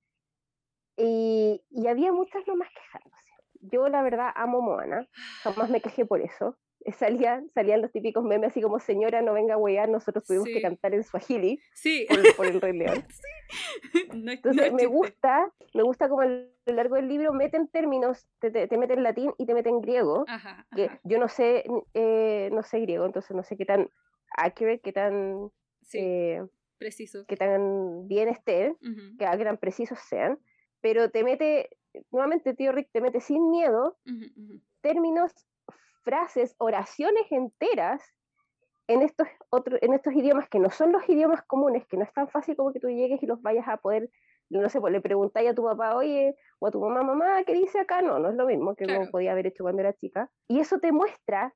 y, 0.97 1.63
y, 1.69 1.87
había 1.87 2.11
muchas 2.11 2.45
nomás 2.45 2.69
quejándose. 2.69 3.31
Yo, 3.61 3.87
la 3.87 4.01
verdad, 4.01 4.31
amo 4.35 4.61
Moana, 4.61 5.07
jamás 5.43 5.69
me 5.69 5.81
quejé 5.81 6.05
por 6.05 6.21
eso. 6.21 6.57
salían, 6.97 7.49
salían 7.53 7.81
los 7.81 7.91
típicos 7.91 8.23
memes 8.23 8.51
así 8.51 8.61
como 8.61 8.79
señora 8.79 9.21
no 9.21 9.33
venga 9.33 9.55
a 9.55 9.57
huear, 9.57 9.89
nosotros 9.89 10.25
tuvimos 10.25 10.47
que 10.47 10.61
cantar 10.61 10.93
en 10.93 11.03
Swahili 11.03 11.59
sí. 11.73 12.07
por, 12.35 12.45
el 12.45 12.61
Rey 12.61 12.73
León. 12.73 13.05
Entonces 14.13 14.73
me 14.73 14.85
gusta, 14.85 15.51
me 15.73 15.83
gusta 15.83 16.09
como 16.09 16.21
a 16.21 16.25
lo 16.25 16.47
largo 16.65 16.95
del 16.95 17.07
libro 17.07 17.33
meten 17.33 17.67
términos, 17.67 18.27
te, 18.39 18.51
te, 18.51 18.77
meten 18.77 19.03
latín 19.03 19.31
y 19.37 19.45
te 19.45 19.53
meten 19.53 19.81
griego, 19.81 20.25
que 20.75 20.89
yo 21.03 21.17
no 21.17 21.29
sé, 21.29 21.63
eh, 21.93 22.49
no 22.51 22.63
sé 22.63 22.81
griego, 22.81 23.05
entonces 23.05 23.35
no 23.35 23.43
sé 23.43 23.55
qué 23.55 23.65
tan 23.65 23.89
accurate, 24.35 24.81
qué 24.81 24.91
tan 24.91 25.49
eh, 25.93 26.43
preciso, 26.77 27.25
qué 27.25 27.37
tan 27.37 28.07
bien 28.07 28.27
esté, 28.27 28.75
que, 28.81 29.25
que 29.25 29.43
tan 29.45 29.57
precisos 29.57 29.99
sean, 29.99 30.39
pero 30.81 31.09
te 31.09 31.23
mete, 31.23 31.69
nuevamente 32.11 32.53
tío 32.53 32.73
Rick 32.73 32.89
te 32.91 33.01
mete 33.01 33.21
sin 33.21 33.49
miedo 33.49 33.97
términos 34.81 35.31
frases, 36.03 36.55
oraciones 36.57 37.31
enteras 37.31 38.03
en 38.87 39.01
estos, 39.01 39.27
otros 39.49 39.79
en 39.81 39.93
estos 39.93 40.13
idiomas 40.13 40.47
que 40.49 40.59
no 40.59 40.69
son 40.69 40.91
los 40.91 41.07
idiomas 41.09 41.43
comunes, 41.43 41.85
que 41.87 41.97
no 41.97 42.03
es 42.03 42.13
tan 42.13 42.29
fácil 42.29 42.55
como 42.55 42.71
que 42.71 42.79
tú 42.79 42.89
llegues 42.89 43.21
y 43.21 43.25
los 43.25 43.41
vayas 43.41 43.67
a 43.67 43.77
poder, 43.77 44.09
no 44.49 44.69
sé, 44.69 44.79
pues 44.79 44.93
le 44.93 45.01
preguntáis 45.01 45.49
a 45.49 45.53
tu 45.53 45.63
papá, 45.63 45.95
oye, 45.95 46.35
o 46.59 46.67
a 46.67 46.71
tu 46.71 46.79
mamá, 46.79 47.03
mamá, 47.03 47.43
¿qué 47.43 47.53
dice 47.53 47.79
acá? 47.79 48.01
No, 48.01 48.17
no 48.19 48.29
es 48.29 48.35
lo 48.35 48.45
mismo 48.45 48.75
que 48.75 48.85
como 48.85 49.09
podía 49.11 49.33
haber 49.33 49.47
hecho 49.47 49.63
cuando 49.63 49.81
era 49.81 49.93
chica. 49.93 50.31
Y 50.47 50.59
eso 50.59 50.79
te 50.79 50.91
muestra 50.91 51.53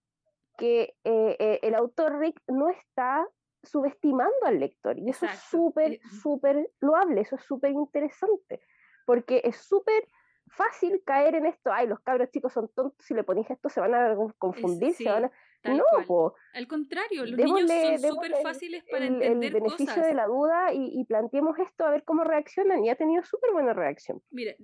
que 0.58 0.96
eh, 1.06 1.38
eh, 1.39 1.60
el 1.64 1.74
autor 1.76 2.20
Rick 2.20 2.42
no 2.48 2.70
está 2.70 3.26
subestimando 3.64 4.46
al 4.46 4.60
lector. 4.60 4.98
Y 5.00 5.10
eso 5.10 5.26
es 5.26 5.39
súper, 5.39 5.94
eh, 5.94 6.02
súper 6.22 6.70
loable, 6.80 7.22
eso 7.22 7.36
es 7.36 7.44
súper 7.44 7.72
interesante, 7.72 8.62
porque 9.06 9.42
es 9.44 9.58
súper 9.58 10.04
fácil 10.52 11.02
caer 11.06 11.36
en 11.36 11.45
esto, 11.45 11.72
ay, 11.72 11.88
los 11.88 11.99
cabros 12.02 12.30
chicos 12.32 12.54
son 12.54 12.70
tontos, 12.70 13.06
si 13.06 13.14
le 13.14 13.24
ponéis 13.24 13.49
esto 13.49 13.70
se 13.70 13.80
van 13.80 13.93
a 13.93 14.16
confundir, 14.38 14.93
se 14.93 15.10
van 15.10 15.26
a 15.26 15.32
no, 15.64 16.34
Al 16.54 16.68
contrario, 16.68 17.26
los 17.26 17.38
niños 17.38 17.70
son 17.70 18.16
súper 18.16 18.34
fáciles 18.41 18.84
para 18.89 19.06
entender 19.06 19.56
el 19.56 19.62
beneficio 19.62 20.02
de 20.02 20.14
la 20.14 20.26
duda 20.26 20.74
y, 20.74 20.99
y, 20.99 21.06
planteemos 21.06 21.58
esto 21.60 21.86
a 21.86 21.91
ver 21.91 22.04
cómo 22.04 22.24
reaccionan 22.24 22.84
y 22.84 22.89
ha 22.89 22.95
tenido 22.95 23.24
súper 23.24 23.52
buena 23.52 23.74
reacción. 23.74 24.24
Mire, 24.32 24.58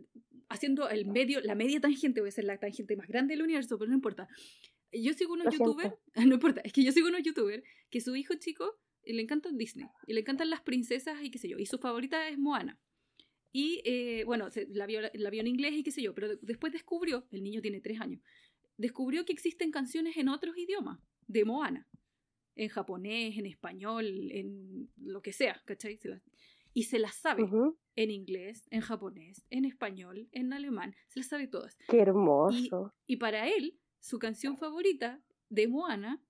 haciendo 0.50 0.90
el 0.90 1.06
medio, 1.06 1.40
la 1.42 1.56
media 1.56 1.80
tangente, 1.80 2.22
voy 2.22 2.30
a 2.30 2.32
ser 2.32 2.46
la 2.46 2.58
tangente 2.58 2.96
más 2.96 3.08
grande 3.08 3.36
del 3.36 3.44
universo, 3.44 3.78
pero 3.78 3.90
no 3.90 3.96
importa. 3.96 4.28
Yo 4.92 5.14
sigo 5.14 5.34
unos 5.34 5.54
youtubers, 5.54 5.94
no 6.16 6.34
importa, 6.34 6.62
es 6.64 6.74
que 6.74 6.84
yo 6.84 6.92
sigo 6.92 7.10
unos 7.10 7.22
youtubers 7.22 7.64
que 7.90 8.02
su 8.02 8.16
hijo 8.16 8.34
chico 8.36 8.80
le 9.04 9.22
encanta 9.22 9.50
Disney 9.54 9.88
y 10.06 10.14
le 10.14 10.22
encantan 10.22 10.50
las 10.50 10.62
princesas 10.62 11.22
y 11.22 11.32
qué 11.32 11.38
sé 11.38 11.50
yo, 11.50 11.58
y 11.58 11.66
su 11.66 11.78
favorita 11.78 12.28
es 12.28 12.38
Moana. 12.38 12.80
Y 13.52 13.82
eh, 13.86 14.24
bueno, 14.26 14.50
la 14.70 14.86
vio, 14.86 15.02
la 15.14 15.30
vio 15.30 15.42
en 15.42 15.48
inglés 15.48 15.74
y 15.74 15.84
qué 15.84 15.92
sé 15.92 16.02
yo, 16.02 16.14
pero 16.14 16.36
después 16.38 16.74
descubrió, 16.74 17.26
el 17.32 17.44
niño 17.44 17.62
tiene 17.62 17.82
tres 17.82 18.00
años, 18.02 18.22
descubrió 18.78 19.26
que 19.26 19.34
existen 19.34 19.72
canciones 19.72 20.18
en 20.18 20.30
otros 20.30 20.58
idiomas 20.58 21.00
de 21.28 21.46
Moana. 21.46 21.88
En 22.56 22.70
japonés, 22.70 23.38
en 23.38 23.46
español, 23.46 24.32
en 24.32 24.90
lo 24.98 25.22
que 25.22 25.32
sea, 25.32 25.62
¿cachai? 25.66 26.00
y 26.74 26.84
se 26.84 27.00
las 27.00 27.16
sabe 27.16 27.44
en 27.96 28.12
inglés, 28.12 28.68
en 28.70 28.82
japonés, 28.82 29.46
en 29.50 29.66
español, 29.66 30.28
en 30.32 30.54
alemán, 30.54 30.96
se 31.08 31.20
las 31.20 31.28
sabe 31.28 31.48
todas. 31.48 31.76
Qué 31.90 32.00
hermoso. 32.00 32.94
Y, 33.08 33.18
para 33.18 33.48
él, 33.48 33.80
su 34.00 34.20
canción 34.20 34.58
favorita 34.58 35.20
de 35.50 35.68
Moana 35.68 36.22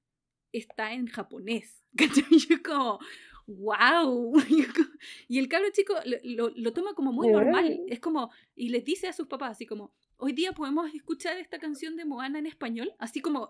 está 0.54 0.94
en 0.94 1.08
japonés. 1.08 1.84
¿Cachai? 1.98 2.24
Yo 2.48 2.64
como, 2.64 3.00
wow. 3.48 4.34
y 5.28 5.40
el 5.40 5.48
cabro 5.48 5.70
chico 5.72 5.96
lo, 6.24 6.50
lo, 6.50 6.74
toma 6.74 6.94
como 6.94 7.12
muy 7.12 7.30
normal. 7.30 7.82
Es 7.88 8.00
como, 8.00 8.32
y 8.56 8.70
les 8.70 8.84
dice 8.84 9.08
a 9.08 9.14
sus 9.14 9.28
papás 9.28 9.52
así 9.52 9.66
como, 9.66 9.92
hoy 10.18 10.34
día 10.34 10.52
podemos 10.52 10.94
escuchar 10.94 11.38
esta 11.38 11.60
canción 11.60 11.96
de 11.96 12.06
Moana 12.06 12.40
en 12.40 12.46
español, 12.46 12.94
así 13.00 13.22
como, 13.22 13.50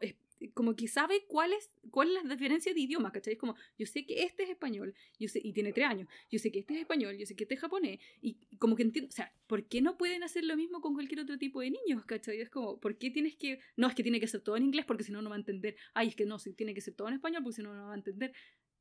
como 0.53 0.75
que 0.75 0.87
sabe 0.87 1.25
cuál 1.27 1.53
es, 1.53 1.71
cuál 1.89 2.15
es 2.15 2.23
la 2.23 2.35
diferencia 2.35 2.73
de 2.73 2.79
idioma, 2.79 3.11
¿cachai? 3.11 3.33
Es 3.33 3.39
como, 3.39 3.55
yo 3.77 3.85
sé 3.85 4.05
que 4.05 4.23
este 4.23 4.43
es 4.43 4.49
español, 4.49 4.93
yo 5.19 5.27
sé, 5.27 5.39
y 5.43 5.53
tiene 5.53 5.73
tres 5.73 5.87
años, 5.87 6.07
yo 6.29 6.39
sé 6.39 6.51
que 6.51 6.59
este 6.59 6.75
es 6.75 6.81
español, 6.81 7.17
yo 7.17 7.25
sé 7.25 7.35
que 7.35 7.45
este 7.45 7.55
es 7.55 7.61
japonés, 7.61 7.99
y 8.21 8.37
como 8.59 8.75
que 8.75 8.83
entiendo, 8.83 9.09
o 9.09 9.11
sea, 9.11 9.33
¿por 9.47 9.65
qué 9.65 9.81
no 9.81 9.97
pueden 9.97 10.23
hacer 10.23 10.43
lo 10.43 10.55
mismo 10.55 10.81
con 10.81 10.93
cualquier 10.93 11.21
otro 11.21 11.37
tipo 11.37 11.61
de 11.61 11.71
niños, 11.71 12.05
¿cachai? 12.05 12.39
Es 12.41 12.49
como, 12.49 12.79
¿por 12.79 12.97
qué 12.97 13.09
tienes 13.09 13.35
que, 13.35 13.59
no, 13.77 13.87
es 13.87 13.95
que 13.95 14.03
tiene 14.03 14.19
que 14.19 14.27
ser 14.27 14.41
todo 14.41 14.57
en 14.57 14.63
inglés 14.63 14.85
porque 14.85 15.03
si 15.03 15.11
no, 15.11 15.21
no 15.21 15.29
va 15.29 15.35
a 15.35 15.39
entender, 15.39 15.75
ay, 15.93 16.09
es 16.09 16.15
que 16.15 16.25
no, 16.25 16.37
si 16.37 16.53
tiene 16.53 16.73
que 16.73 16.81
ser 16.81 16.93
todo 16.93 17.07
en 17.07 17.15
español 17.15 17.43
porque 17.43 17.55
si 17.55 17.63
no, 17.63 17.73
no 17.73 17.87
va 17.87 17.93
a 17.93 17.95
entender. 17.95 18.33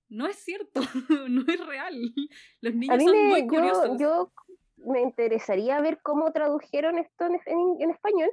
No 0.09 0.27
es 0.27 0.37
cierto, 0.37 0.81
no 1.29 1.43
es 1.47 1.67
real. 1.67 1.95
Los 2.61 2.75
niños 2.75 3.03
son 3.03 3.29
muy 3.29 3.47
curiosos. 3.47 3.99
Yo, 3.99 4.33
me 4.77 5.01
interesaría 5.01 5.81
ver 5.81 6.01
cómo 6.03 6.33
tradujeron 6.33 6.99
esto 6.99 7.27
en, 7.27 7.91
español 7.91 8.31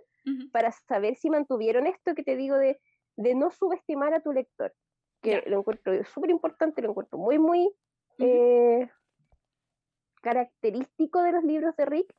para 0.51 0.71
saber 0.71 1.15
si 1.15 1.29
mantuvieron 1.29 1.87
esto 1.87 2.13
que 2.15 2.23
te 2.23 2.35
digo 2.35 2.57
de, 2.57 2.79
de 3.17 3.35
no 3.35 3.49
subestimar 3.49 4.13
a 4.13 4.21
tu 4.21 4.31
lector, 4.31 4.73
que 5.21 5.43
lo 5.47 5.59
encuentro 5.59 6.03
súper 6.05 6.29
importante, 6.29 6.81
lo 6.81 6.89
encuentro 6.89 7.17
muy, 7.17 7.39
muy 7.39 7.73
eh, 8.19 8.89
característico 10.21 11.21
de 11.23 11.31
los 11.31 11.43
libros 11.43 11.75
de 11.75 11.85
Rick 11.85 12.13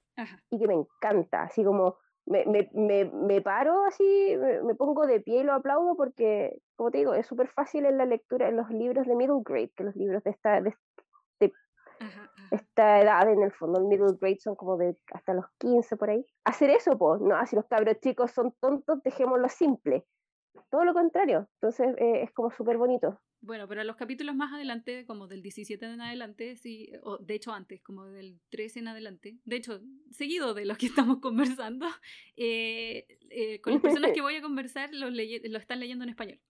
y 0.51 0.59
que 0.59 0.67
me 0.67 0.75
encanta, 0.75 1.45
así 1.45 1.65
como 1.65 1.99
me, 2.27 2.45
me, 2.47 2.71
me, 2.73 3.05
me 3.05 3.41
paro 3.43 3.85
así, 3.87 4.37
me, 4.65 4.75
pongo 4.75 5.07
de 5.07 5.21
pie 5.21 5.41
y 5.41 5.45
lo 5.45 5.53
aplaudo 5.53 5.95
porque, 5.97 6.59
como 6.77 6.91
te 6.91 6.99
digo, 6.99 7.15
es 7.15 7.27
súper 7.27 7.49
fácil 7.49 7.85
en 7.87 7.99
la 7.99 8.07
lectura, 8.07 8.49
en 8.49 8.57
los 8.57 8.71
libros 8.71 9.07
de 9.07 9.15
middle 9.15 9.43
grade, 9.45 9.73
que 9.77 9.85
los 9.85 9.97
libros 9.97 10.23
de 10.25 10.31
esta, 10.31 10.61
de, 10.61 10.75
esta 12.51 13.01
edad, 13.01 13.29
en 13.29 13.43
el 13.43 13.53
fondo, 13.53 13.79
el 13.79 13.87
middle 13.87 14.17
grade 14.21 14.39
son 14.41 14.55
como 14.55 14.77
de 14.77 14.97
hasta 15.13 15.35
los 15.35 15.47
15 15.59 15.97
por 15.97 16.11
ahí. 16.11 16.25
Hacer 16.45 16.71
eso, 16.71 16.97
pues, 16.97 17.21
no, 17.21 17.35
si 17.47 17.57
los 17.57 17.67
cabros 17.67 17.99
chicos 18.01 18.31
son 18.33 18.53
tontos, 18.61 19.03
dejémoslo 19.03 19.49
simple. 19.49 20.07
Todo 20.75 20.85
lo 20.85 20.93
contrario, 20.93 21.49
entonces 21.55 21.95
eh, 21.99 22.25
es 22.25 22.33
como 22.33 22.51
súper 22.51 22.79
bonito. 22.79 23.21
Bueno, 23.41 23.69
pero 23.69 23.85
los 23.85 23.95
capítulos 23.95 24.35
más 24.35 24.53
adelante, 24.53 25.07
como 25.07 25.29
del 25.29 25.41
17 25.41 25.87
en 25.87 26.01
adelante, 26.01 26.57
sí, 26.57 26.91
o 27.05 27.17
de 27.19 27.35
hecho 27.35 27.53
antes, 27.53 27.81
como 27.81 28.07
del 28.07 28.41
13 28.51 28.81
en 28.81 28.89
adelante, 28.89 29.39
de 29.45 29.55
hecho, 29.55 29.81
seguido 30.11 30.53
de 30.53 30.65
los 30.65 30.77
que 30.77 30.87
estamos 30.87 31.19
conversando, 31.23 31.87
eh, 32.37 33.07
eh, 33.31 33.61
con 33.61 33.75
las 33.75 33.83
personas 33.83 34.11
que 34.11 34.21
voy 34.21 34.35
a 34.35 34.43
conversar 34.43 34.93
lo, 34.93 35.11
lo 35.11 35.59
están 35.59 35.79
leyendo 35.79 36.03
en 36.03 36.11
español 36.11 36.41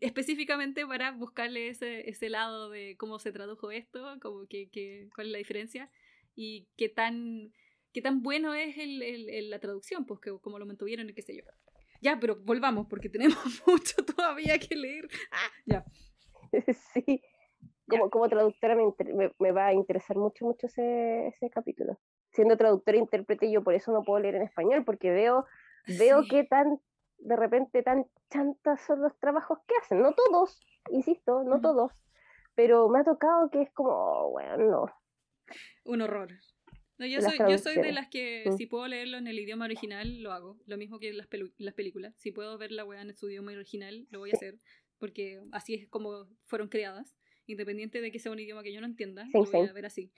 específicamente 0.00 0.86
para 0.86 1.12
buscarle 1.12 1.68
ese, 1.68 2.10
ese 2.10 2.28
lado 2.28 2.68
de 2.68 2.98
cómo 2.98 3.18
se 3.18 3.32
tradujo 3.32 3.70
esto, 3.70 4.18
como 4.20 4.46
que, 4.48 4.68
que, 4.68 5.08
cuál 5.14 5.28
es 5.28 5.32
la 5.32 5.38
diferencia 5.38 5.90
y 6.34 6.68
qué 6.76 6.90
tan, 6.90 7.54
qué 7.94 8.02
tan 8.02 8.22
bueno 8.22 8.52
es 8.52 8.76
el, 8.76 9.02
el, 9.02 9.48
la 9.48 9.60
traducción, 9.60 10.04
pues 10.04 10.20
que, 10.20 10.30
como 10.42 10.58
lo 10.58 10.66
mantuvieron 10.66 11.08
y 11.08 11.14
qué 11.14 11.22
sé 11.22 11.36
yo. 11.36 11.44
Ya, 12.02 12.18
pero 12.20 12.36
volvamos 12.44 12.88
porque 12.88 13.08
tenemos 13.08 13.36
mucho 13.66 14.04
todavía 14.04 14.58
que 14.58 14.74
leer. 14.74 15.08
Ah, 15.30 15.50
ya. 15.64 15.84
Sí, 16.92 17.22
como, 17.88 18.10
como 18.10 18.28
traductora 18.28 18.76
me, 18.76 18.84
me, 19.38 19.52
va 19.52 19.68
a 19.68 19.72
interesar 19.72 20.18
mucho, 20.18 20.44
mucho 20.44 20.66
ese, 20.66 21.28
ese 21.28 21.48
capítulo. 21.48 21.98
Siendo 22.30 22.58
traductora 22.58 22.98
e 22.98 23.00
intérprete, 23.00 23.50
yo 23.50 23.62
por 23.64 23.72
eso 23.72 23.90
no 23.90 24.02
puedo 24.02 24.20
leer 24.20 24.34
en 24.34 24.42
español, 24.42 24.84
porque 24.84 25.10
veo, 25.10 25.46
veo 25.98 26.24
qué 26.28 26.44
tan 26.44 26.78
de 27.16 27.36
repente 27.36 27.82
tan 27.82 28.04
chantas 28.30 28.82
son 28.82 29.00
los 29.00 29.18
trabajos 29.18 29.60
que 29.66 29.74
hacen. 29.80 30.02
No 30.02 30.12
todos, 30.12 30.60
insisto, 30.90 31.42
no 31.44 31.60
todos, 31.62 31.92
pero 32.54 32.88
me 32.88 33.00
ha 33.00 33.04
tocado 33.04 33.48
que 33.50 33.62
es 33.62 33.72
como, 33.72 34.30
bueno, 34.30 34.58
no. 34.58 34.86
Un 35.84 36.02
horror. 36.02 36.28
No, 36.98 37.06
yo, 37.06 37.20
soy, 37.20 37.38
yo 37.38 37.58
soy 37.58 37.76
de 37.76 37.92
las 37.92 38.08
que 38.08 38.44
si 38.56 38.66
puedo 38.66 38.86
leerlo 38.86 39.18
en 39.18 39.26
el 39.26 39.38
idioma 39.38 39.64
original, 39.64 40.22
lo 40.22 40.32
hago. 40.32 40.60
Lo 40.66 40.76
mismo 40.76 40.98
que 40.98 41.12
las, 41.12 41.28
las 41.58 41.74
películas. 41.74 42.14
Si 42.18 42.30
puedo 42.32 42.56
ver 42.58 42.70
la 42.70 42.84
weá 42.84 43.02
en 43.02 43.14
su 43.14 43.28
idioma 43.28 43.52
original, 43.52 44.06
lo 44.10 44.20
voy 44.20 44.30
a 44.30 44.36
hacer. 44.36 44.58
Porque 44.98 45.40
así 45.50 45.74
es 45.74 45.88
como 45.88 46.28
fueron 46.44 46.68
creadas. 46.68 47.16
Independiente 47.46 48.00
de 48.00 48.12
que 48.12 48.18
sea 48.18 48.30
un 48.30 48.38
idioma 48.38 48.62
que 48.62 48.72
yo 48.72 48.80
no 48.80 48.86
entienda, 48.86 49.26
lo 49.32 49.44
voy 49.44 49.68
a 49.68 49.72
ver 49.72 49.86
así. 49.86 50.12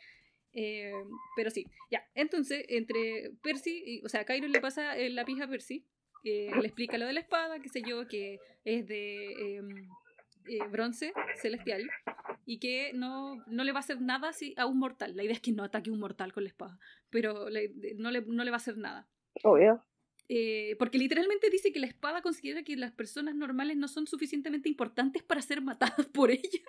Eh, 0.52 0.92
pero 1.36 1.50
sí, 1.50 1.66
ya. 1.90 2.06
Entonces, 2.14 2.64
entre 2.68 3.32
Percy, 3.42 3.82
y, 3.86 4.04
o 4.04 4.08
sea, 4.08 4.24
Cairo 4.24 4.46
le 4.46 4.60
pasa 4.60 4.94
la 4.96 5.24
pija 5.24 5.44
a 5.44 5.48
Percy 5.48 5.86
le 6.24 6.66
explica 6.66 6.98
lo 6.98 7.06
de 7.06 7.12
la 7.12 7.20
espada, 7.20 7.60
qué 7.60 7.68
sé 7.68 7.82
yo, 7.86 8.06
que 8.08 8.40
es 8.64 8.86
de 8.86 9.56
em, 9.56 9.88
eh, 10.46 10.58
bronce 10.70 11.12
celestial 11.36 11.88
y 12.46 12.58
que 12.58 12.92
no, 12.94 13.42
no, 13.46 13.64
le 13.64 13.72
va 13.72 13.78
a 13.78 13.80
hacer 13.80 14.00
nada 14.00 14.32
si, 14.32 14.54
a 14.56 14.66
un 14.66 14.78
mortal. 14.78 15.16
La 15.16 15.22
idea 15.22 15.34
es 15.34 15.40
que 15.40 15.52
no 15.52 15.64
ataque 15.64 15.90
a 15.90 15.92
un 15.92 16.00
mortal 16.00 16.32
con 16.32 16.44
la 16.44 16.48
espada, 16.48 16.78
pero 17.10 17.44
no, 17.44 18.10
le, 18.10 18.22
no, 18.26 18.44
le, 18.44 18.50
va 18.50 18.56
a 18.56 18.58
hacer 18.58 18.76
nada. 18.76 19.08
Obvio. 19.42 19.82
Eh, 20.28 20.76
porque 20.78 20.98
literalmente 20.98 21.50
dice 21.50 21.72
que 21.72 21.80
la 21.80 21.86
espada 21.86 22.22
considera 22.22 22.62
que 22.62 22.76
las 22.76 22.92
personas 22.92 23.34
normales 23.34 23.76
no 23.76 23.88
son 23.88 24.06
suficientemente 24.06 24.68
importantes 24.68 25.22
para 25.22 25.42
ser 25.42 25.60
matadas 25.60 26.06
por 26.12 26.30
ella. 26.30 26.60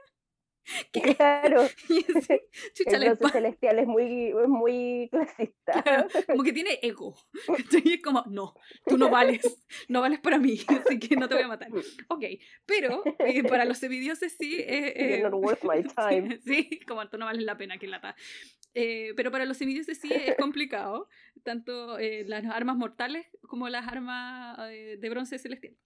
Claro. 0.91 1.67
el 2.85 3.17
celestial 3.31 3.79
es 3.79 3.87
muy, 3.87 4.33
muy 4.47 5.09
clasista. 5.11 6.07
como 6.27 6.43
que 6.43 6.53
tiene 6.53 6.79
ego. 6.81 7.15
Y 7.83 7.93
es 7.93 8.01
como, 8.01 8.23
no, 8.27 8.55
tú 8.85 8.97
no 8.97 9.09
vales, 9.09 9.41
no 9.87 10.01
vales 10.01 10.19
para 10.19 10.37
mí, 10.37 10.59
así 10.67 10.99
que 10.99 11.15
no 11.15 11.27
te 11.27 11.35
voy 11.35 11.43
a 11.43 11.47
matar. 11.47 11.69
Ok, 12.07 12.23
pero 12.65 13.03
eh, 13.19 13.43
para 13.43 13.65
los 13.65 13.77
semidioses 13.77 14.35
sí. 14.37 14.57
Eh, 14.59 15.19
not 15.21 15.33
worth 15.33 15.63
my 15.63 15.83
time. 15.83 16.39
Sí, 16.41 16.79
como 16.87 17.07
tú 17.09 17.17
no 17.17 17.25
vales 17.25 17.43
la 17.43 17.57
pena 17.57 17.77
que 17.77 17.87
lata. 17.87 18.15
Eh, 18.73 19.13
pero 19.15 19.31
para 19.31 19.45
los 19.45 19.57
semidioses 19.57 19.99
sí 19.99 20.09
es 20.11 20.35
complicado, 20.35 21.07
tanto 21.43 21.97
eh, 21.97 22.25
las 22.27 22.45
armas 22.45 22.75
mortales 22.75 23.25
como 23.41 23.69
las 23.69 23.87
armas 23.87 24.57
de 24.69 25.09
bronce 25.09 25.37
celestial. 25.39 25.77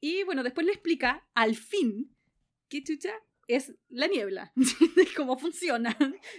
Y 0.00 0.22
bueno, 0.24 0.42
después 0.42 0.66
le 0.66 0.72
explica 0.72 1.26
al 1.34 1.54
fin 1.56 2.14
que 2.68 2.84
chucha 2.84 3.12
es 3.48 3.74
la 3.88 4.06
niebla, 4.06 4.52
cómo 5.16 5.38
funciona. 5.38 5.96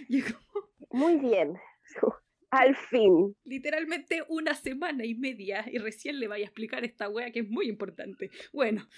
Muy 0.90 1.16
bien, 1.16 1.58
al 2.50 2.74
fin. 2.76 3.36
Literalmente 3.44 4.22
una 4.28 4.54
semana 4.54 5.04
y 5.04 5.14
media 5.14 5.66
y 5.70 5.78
recién 5.78 6.18
le 6.18 6.28
voy 6.28 6.40
a 6.40 6.44
explicar 6.44 6.84
esta 6.84 7.08
wea 7.08 7.30
que 7.30 7.40
es 7.40 7.48
muy 7.48 7.68
importante. 7.68 8.30
Bueno, 8.52 8.88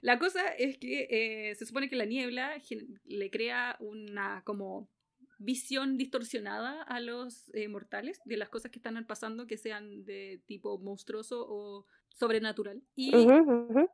la 0.00 0.18
cosa 0.18 0.48
es 0.48 0.78
que 0.78 1.06
eh, 1.10 1.54
se 1.54 1.66
supone 1.66 1.88
que 1.88 1.96
la 1.96 2.06
niebla 2.06 2.60
le 3.04 3.30
crea 3.30 3.76
una 3.80 4.42
como 4.44 4.88
visión 5.38 5.98
distorsionada 5.98 6.82
a 6.82 7.00
los 7.00 7.50
eh, 7.54 7.68
mortales 7.68 8.20
de 8.24 8.36
las 8.36 8.48
cosas 8.48 8.70
que 8.70 8.78
están 8.78 9.04
pasando 9.06 9.46
que 9.46 9.58
sean 9.58 10.04
de 10.04 10.40
tipo 10.46 10.78
monstruoso 10.78 11.46
o 11.46 11.86
sobrenatural 12.16 12.82
y 12.94 13.12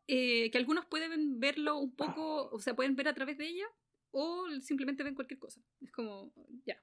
eh, 0.07 0.51
que 0.51 0.59
algunos 0.59 0.87
pueden 0.87 1.41
verlo 1.41 1.79
un 1.79 1.95
poco, 1.95 2.49
o 2.51 2.61
sea, 2.61 2.75
pueden 2.75 2.97
ver 2.97 3.09
a 3.09 3.15
través 3.15 3.37
de 3.37 3.49
ella 3.49 3.67
o 4.13 4.47
simplemente 4.61 5.03
ven 5.03 5.15
cualquier 5.15 5.41
cosa. 5.41 5.61
Es 5.81 5.91
como, 5.91 6.33
ya. 6.65 6.81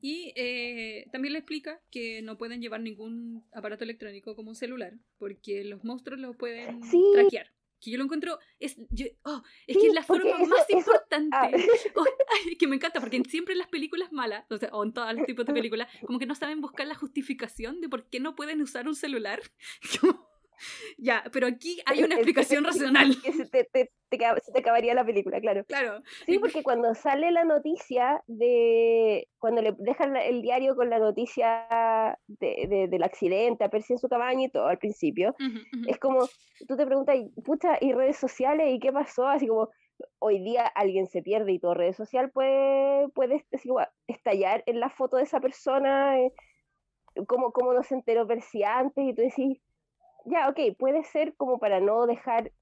Y 0.00 0.32
eh, 0.36 1.06
también 1.12 1.32
le 1.32 1.38
explica 1.38 1.80
que 1.90 2.22
no 2.22 2.36
pueden 2.36 2.60
llevar 2.60 2.80
ningún 2.80 3.44
aparato 3.52 3.84
electrónico 3.84 4.34
como 4.34 4.50
un 4.50 4.56
celular, 4.56 4.94
porque 5.18 5.64
los 5.64 5.84
monstruos 5.84 6.20
lo 6.20 6.34
pueden 6.34 6.80
traquear. 7.14 7.46
Que 7.80 7.90
yo 7.90 7.98
lo 7.98 8.04
encuentro, 8.04 8.38
es, 8.60 8.76
oh, 9.24 9.42
es 9.66 9.76
que 9.76 9.86
es 9.88 9.94
la 9.94 10.02
forma 10.02 10.38
más 10.46 10.70
importante. 10.70 11.36
Ah. 11.36 11.50
Oh, 11.96 12.04
que 12.58 12.66
me 12.66 12.76
encanta, 12.76 13.00
porque 13.00 13.22
siempre 13.28 13.54
en 13.54 13.58
las 13.58 13.68
películas 13.68 14.12
malas, 14.12 14.44
o, 14.50 14.56
sea, 14.56 14.70
o 14.72 14.84
en 14.84 14.92
todos 14.92 15.12
los 15.14 15.26
tipos 15.26 15.46
de 15.46 15.52
películas, 15.70 15.88
como 16.06 16.18
que 16.18 16.26
no 16.26 16.34
saben 16.34 16.60
buscar 16.60 16.86
la 16.86 16.94
justificación 16.94 17.80
de 17.80 17.88
por 17.88 18.08
qué 18.08 18.20
no 18.20 18.34
pueden 18.34 18.60
usar 18.60 18.88
un 18.88 18.94
celular. 18.94 19.40
Ya, 20.98 21.24
pero 21.32 21.46
aquí 21.46 21.80
hay 21.86 22.02
una 22.02 22.14
explicación 22.16 22.64
racional. 22.64 23.14
se 23.14 23.46
te, 23.46 23.64
te, 23.64 23.90
se 24.10 24.52
te 24.52 24.58
acabaría 24.58 24.94
la 24.94 25.04
película, 25.04 25.40
claro. 25.40 25.64
Claro. 25.64 26.02
Sí, 26.26 26.38
porque 26.38 26.62
cuando 26.62 26.94
sale 26.94 27.30
la 27.30 27.44
noticia 27.44 28.22
de. 28.26 29.28
Cuando 29.38 29.62
le 29.62 29.74
dejan 29.78 30.16
el 30.16 30.42
diario 30.42 30.76
con 30.76 30.90
la 30.90 30.98
noticia 30.98 32.18
de, 32.26 32.88
del 32.90 33.02
accidente 33.02 33.64
a 33.64 33.68
Percy 33.68 33.94
en 33.94 33.98
su 33.98 34.08
cabaña 34.08 34.44
y 34.44 34.50
todo 34.50 34.66
al 34.66 34.78
principio, 34.78 35.34
es 35.86 35.98
como. 35.98 36.28
Tú 36.68 36.76
te 36.76 36.86
preguntas, 36.86 37.16
pucha, 37.44 37.78
¿y 37.80 37.92
redes 37.92 38.16
sociales? 38.16 38.72
¿Y 38.72 38.78
qué 38.78 38.92
pasó? 38.92 39.26
Así 39.26 39.46
como. 39.46 39.68
Hoy 40.18 40.42
día 40.42 40.66
alguien 40.66 41.06
se 41.06 41.22
pierde 41.22 41.52
y 41.52 41.60
todo 41.60 41.74
redes 41.74 41.96
social 41.96 42.30
puede, 42.32 43.08
puede 43.10 43.44
estallar 44.08 44.64
en 44.66 44.80
la 44.80 44.90
foto 44.90 45.16
de 45.16 45.22
esa 45.22 45.38
persona, 45.38 46.18
eh, 46.18 46.32
como, 47.28 47.52
como 47.52 47.72
no 47.72 47.84
se 47.84 47.94
enteró 47.94 48.26
Percy 48.26 48.64
antes, 48.64 49.04
y 49.04 49.14
tú 49.14 49.22
decís, 49.22 49.60
ya, 50.24 50.48
ok, 50.48 50.76
puede 50.78 51.04
ser 51.04 51.34
como 51.36 51.58
para 51.58 51.80
no 51.80 52.06
dejar 52.06 52.52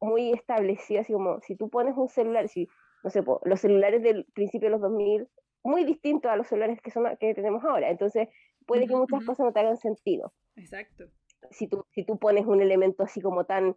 muy 0.00 0.32
establecido, 0.32 1.00
así 1.00 1.12
como 1.12 1.40
si 1.40 1.56
tú 1.56 1.68
pones 1.68 1.96
un 1.96 2.08
celular, 2.08 2.48
si, 2.48 2.68
no 3.04 3.10
sé, 3.10 3.22
los 3.44 3.60
celulares 3.60 4.02
del 4.02 4.24
principio 4.34 4.68
de 4.68 4.72
los 4.72 4.80
2000, 4.80 5.28
muy 5.62 5.84
distintos 5.84 6.30
a 6.30 6.36
los 6.36 6.46
celulares 6.46 6.80
que, 6.80 6.90
son, 6.90 7.04
que 7.18 7.34
tenemos 7.34 7.64
ahora, 7.64 7.90
entonces 7.90 8.28
puede 8.66 8.86
que 8.86 8.96
muchas 8.96 9.24
cosas 9.24 9.44
no 9.46 9.52
te 9.52 9.60
hagan 9.60 9.76
sentido. 9.76 10.32
Exacto. 10.56 11.04
Si 11.50 11.68
tú, 11.68 11.84
si 11.90 12.04
tú 12.04 12.18
pones 12.18 12.46
un 12.46 12.60
elemento 12.60 13.02
así 13.02 13.20
como 13.20 13.44
tan 13.44 13.76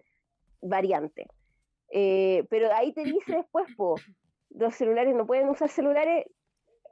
variante. 0.62 1.28
Eh, 1.92 2.46
pero 2.50 2.74
ahí 2.74 2.94
te 2.94 3.04
dice 3.04 3.36
después, 3.38 3.68
po, 3.76 3.96
los 4.50 4.76
celulares 4.76 5.16
no 5.16 5.26
pueden 5.26 5.50
usar 5.50 5.70
celulares 5.70 6.26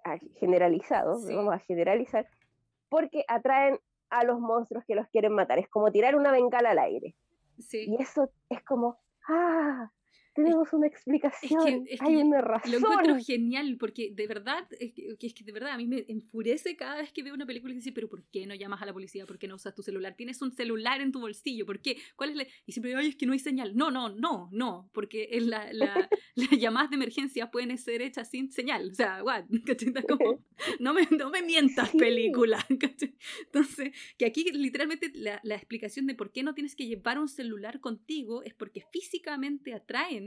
ah, 0.04 0.18
generalizados, 0.36 1.26
vamos 1.26 1.54
a 1.54 1.60
generalizar, 1.60 2.28
porque 2.90 3.24
atraen 3.28 3.80
a 4.12 4.24
los 4.24 4.40
monstruos 4.40 4.84
que 4.86 4.96
los 4.96 5.08
quieren 5.08 5.34
matar. 5.34 5.58
Es 5.58 5.70
como 5.70 5.92
tirar 5.92 6.16
una 6.16 6.32
bengala 6.32 6.72
al 6.72 6.80
aire. 6.80 7.16
Y 7.72 8.02
eso 8.02 8.30
es 8.50 8.64
como, 8.64 9.00
ah, 9.28 9.92
tenemos 10.34 10.72
una 10.74 10.88
explicación, 10.88 11.86
hay 12.00 12.16
una 12.16 12.42
razón. 12.42 12.72
Lo 12.72 12.78
encuentro 12.78 13.18
genial, 13.20 13.78
porque 13.78 14.12
de 14.14 14.28
verdad, 14.28 14.66
es 14.80 14.94
que, 14.94 15.16
es 15.20 15.34
que, 15.34 15.44
de 15.44 15.52
verdad 15.52 15.72
a 15.72 15.78
mí 15.78 15.88
me 15.88 16.06
enfurece 16.08 16.76
cada 16.76 17.02
vez 17.02 17.12
que 17.12 17.24
veo 17.24 17.34
una 17.34 17.46
película 17.46 17.74
y 17.74 17.78
dice, 17.78 17.92
pero 17.92 18.08
¿por 18.08 18.24
qué 18.26 18.46
no 18.46 18.56
llamas 18.56 18.82
a 18.82 18.86
la 18.86 18.94
policía? 18.94 19.26
¿Por 19.26 19.38
qué 19.38 19.48
no 19.48 19.56
usas 19.56 19.76
tu 19.76 19.84
celular? 19.84 20.16
Tienes 20.16 20.42
un 20.42 20.52
celular 20.52 21.02
en 21.02 21.12
tu 21.12 21.20
bolsillo, 21.20 21.66
¿por 21.66 21.82
qué? 21.82 21.98
¿Cuál 22.16 22.32
es 22.32 22.36
la...? 22.38 22.48
Y 22.66 22.72
siempre, 22.72 22.96
ay, 22.96 23.10
es 23.10 23.16
que 23.16 23.26
no 23.26 23.34
hay 23.34 23.40
señal. 23.40 23.76
No, 23.76 23.92
no, 23.92 24.10
no, 24.10 24.50
no, 24.52 24.90
porque 24.94 25.28
la, 25.42 25.72
la, 25.74 26.10
las 26.36 26.52
llamadas 26.52 26.90
de 26.92 26.96
emergencia 26.96 27.52
pueden 27.52 27.78
ser 27.78 28.02
hechas 28.02 28.30
sin 28.30 28.52
señal. 28.52 28.90
O 28.92 28.96
sea, 28.96 29.24
what? 29.24 29.46
Como, 30.08 30.44
no, 30.80 30.94
me, 30.94 31.08
no 31.18 31.30
me 31.30 31.42
mientas, 31.42 31.90
película. 31.92 32.66
Entonces, 32.70 33.92
que 34.18 34.26
aquí 34.26 34.46
literalmente 34.52 35.12
la, 35.14 35.40
la 35.44 35.56
explicación 35.56 36.08
de 36.08 36.16
por 36.16 36.32
qué 36.32 36.44
no 36.44 36.54
tienes 36.54 36.76
que 36.76 36.86
llevar 36.86 37.20
un 37.20 37.28
celular 37.28 37.80
contigo 37.80 38.44
es 38.44 38.54
porque 38.54 38.84
físicamente 38.92 39.74
atraen 39.74 40.21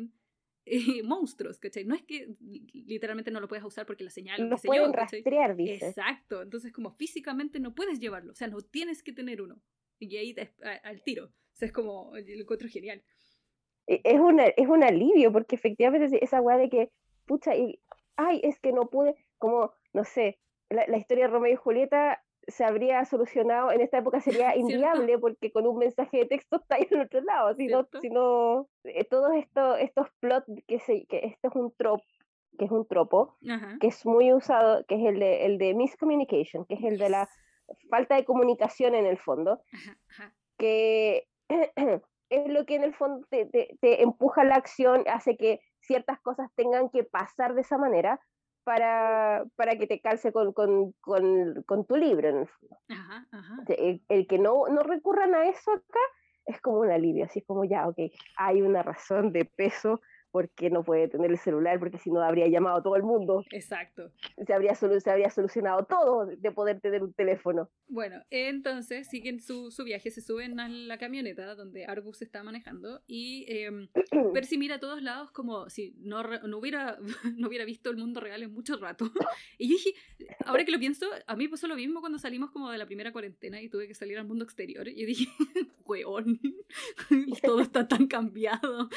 eh, 0.67 1.03
monstruos, 1.05 1.59
¿cachai? 1.59 1.85
No 1.85 1.95
es 1.95 2.03
que 2.03 2.35
literalmente 2.73 3.31
no 3.31 3.41
lo 3.41 3.49
puedes 3.49 3.65
usar 3.65 3.87
porque 3.87 4.05
la 4.05 4.11
señal... 4.11 4.49
No 4.49 4.57
pueden 4.57 4.93
rastrear, 4.93 5.57
dice. 5.57 5.89
Exacto, 5.89 6.43
entonces 6.43 6.73
como 6.73 6.91
físicamente 6.91 7.61
no 7.61 7.75
puedes 7.75 8.01
llevarlo, 8.01 8.33
o 8.33 8.35
sea, 8.35 8.49
no 8.49 8.61
tienes 8.61 9.03
que 9.03 9.13
tener 9.13 9.43
uno. 9.43 9.61
Y 9.99 10.17
ahí 10.17 10.35
al 10.83 11.03
tiro, 11.03 11.27
o 11.27 11.57
sea, 11.57 11.67
es 11.67 11.73
como, 11.73 12.13
lo 12.15 12.43
encuentro 12.43 12.69
genial. 12.69 13.03
E, 13.87 14.01
es, 14.05 14.21
una, 14.21 14.47
es 14.47 14.69
un 14.69 14.83
alivio, 14.83 15.33
porque 15.33 15.57
efectivamente 15.57 16.23
esa 16.23 16.41
weá 16.41 16.57
de 16.57 16.69
que, 16.69 16.91
pucha, 17.27 17.57
y, 17.57 17.81
ay, 18.17 18.41
es 18.43 18.59
que 18.59 18.73
no 18.73 18.89
pude, 18.91 19.15
como, 19.39 19.73
no 19.93 20.05
sé, 20.05 20.39
la, 20.69 20.87
la 20.89 20.97
historia 20.97 21.27
de 21.27 21.33
Romeo 21.33 21.53
y 21.53 21.57
Julieta 21.57 22.23
se 22.49 22.65
habría 22.65 23.05
solucionado, 23.05 23.73
en 23.73 23.81
esta 23.81 23.99
época 23.99 24.21
sería 24.21 24.57
inviable 24.57 25.19
porque 25.19 25.53
con 25.53 25.67
un 25.67 25.79
mensaje 25.79 26.19
de 26.19 26.27
texto 26.27 26.57
está 26.63 26.77
ahí 26.77 26.87
en 26.91 27.01
otro 27.01 27.21
lado, 27.21 27.55
si 27.55 27.67
no, 27.67 27.89
si 28.01 28.11
no 28.11 28.69
eh, 28.85 29.05
todos 29.05 29.33
esto, 29.35 29.77
estos 29.77 30.09
plots, 30.21 30.47
que, 30.67 30.79
se, 30.81 31.07
que 31.07 31.27
esto 31.27 31.49
es 31.49 31.55
un 31.55 31.73
tropo, 31.77 32.05
que 32.59 32.67
es 32.67 32.71
un 32.71 32.87
tropo, 32.87 33.37
que 33.81 33.89
es 33.89 34.07
muy 34.07 34.33
usado, 34.33 34.85
que 34.87 34.95
es 34.95 35.05
el 35.07 35.19
de, 35.19 35.47
el 35.47 35.59
de 35.59 35.75
miscommunication, 35.75 36.65
que 36.67 36.75
es 36.75 36.85
el 36.85 36.99
de 36.99 37.09
la 37.09 37.29
falta 37.91 38.15
de 38.15 38.25
comunicación 38.25 38.95
en 38.95 39.07
el 39.07 39.19
fondo, 39.19 39.61
que 40.59 41.27
es 42.31 42.49
lo 42.49 42.65
que 42.65 42.77
en 42.77 42.85
el 42.85 42.95
fondo 42.95 43.27
te, 43.29 43.47
te, 43.47 43.77
te 43.81 44.03
empuja 44.03 44.45
la 44.45 44.55
acción, 44.55 45.05
hace 45.09 45.37
que 45.37 45.61
ciertas 45.81 46.21
cosas 46.21 46.49
tengan 46.55 46.91
que 46.91 47.05
pasar 47.05 47.55
de 47.55 47.63
esa 47.63 47.79
manera, 47.79 48.21
para, 48.65 49.45
para 49.57 49.77
que 49.77 49.87
te 49.87 50.01
calce 50.01 50.33
con, 50.33 50.53
con, 50.53 50.93
con, 51.01 51.63
con 51.65 51.85
tu 51.87 51.97
libro, 51.97 52.29
en 52.29 52.39
el 52.39 52.49
fondo. 52.49 52.79
Ajá, 52.89 53.27
ajá. 53.31 53.65
El, 53.69 54.03
el, 54.09 54.27
que 54.27 54.39
no, 54.39 54.67
no 54.69 54.83
recurran 54.83 55.35
a 55.35 55.49
eso 55.49 55.73
acá 55.73 56.01
es 56.47 56.61
como 56.61 56.81
un 56.81 56.91
alivio, 56.91 57.25
así 57.25 57.39
es 57.39 57.47
como 57.47 57.65
ya, 57.65 57.89
ok, 57.89 57.99
hay 58.37 58.63
una 58.63 58.83
razón 58.83 59.33
de 59.33 59.45
peso 59.45 60.01
porque 60.35 60.69
no 60.69 60.83
puede 60.83 61.07
tener 61.07 61.31
el 61.31 61.39
celular, 61.39 61.79
porque 61.79 61.97
si 61.97 62.11
no 62.11 62.21
habría 62.21 62.49
llamado 62.49 62.79
a 62.79 62.83
todo 62.83 62.97
el 62.97 63.05
mundo. 63.05 63.45
Exacto. 63.53 64.11
Se 64.45 64.53
habría, 64.53 64.75
se 64.75 65.09
habría 65.09 65.31
solucionado 65.31 65.85
todo 65.85 66.27
de 66.27 66.51
poder 66.51 66.81
tener 66.81 67.05
un 67.05 67.13
teléfono. 67.13 67.71
Bueno, 67.87 68.21
entonces 68.31 69.07
siguen 69.07 69.39
su, 69.39 69.71
su 69.71 69.85
viaje, 69.85 70.11
se 70.11 70.21
suben 70.21 70.59
a 70.59 70.69
la 70.69 70.99
camioneta 70.99 71.55
donde 71.55 71.87
Argus 71.87 72.21
está 72.21 72.43
manejando 72.43 73.01
y 73.07 73.47
eh, 73.49 73.71
Percy 74.35 74.59
mira 74.59 74.75
a 74.75 74.81
todos 74.81 75.01
lados 75.03 75.31
como 75.31 75.71
si 75.71 75.95
no, 75.99 76.25
no, 76.25 76.59
hubiera, 76.59 76.99
no 77.37 77.47
hubiera 77.47 77.65
visto 77.65 77.91
el 77.91 77.99
mundo 77.99 78.19
real 78.19 78.43
en 78.43 78.53
mucho 78.53 78.77
rato. 78.77 79.13
Y 79.57 79.69
yo 79.69 79.77
dije, 79.77 79.91
ahora 80.47 80.65
que 80.65 80.73
lo 80.73 80.81
pienso, 80.81 81.07
a 81.29 81.37
mí 81.37 81.47
pasó 81.47 81.69
lo 81.69 81.77
mismo 81.77 82.01
cuando 82.01 82.19
salimos 82.19 82.51
como 82.51 82.73
de 82.73 82.79
la 82.79 82.87
primera 82.87 83.13
cuarentena 83.13 83.63
y 83.63 83.69
tuve 83.69 83.87
que 83.87 83.95
salir 83.95 84.19
al 84.19 84.27
mundo 84.27 84.45
exterior. 84.45 84.89
Y 84.89 85.01
yo 85.01 85.07
dije, 85.07 85.29
weón, 85.85 86.41
todo 87.43 87.61
está 87.61 87.87
tan 87.87 88.09
cambiado. 88.09 88.89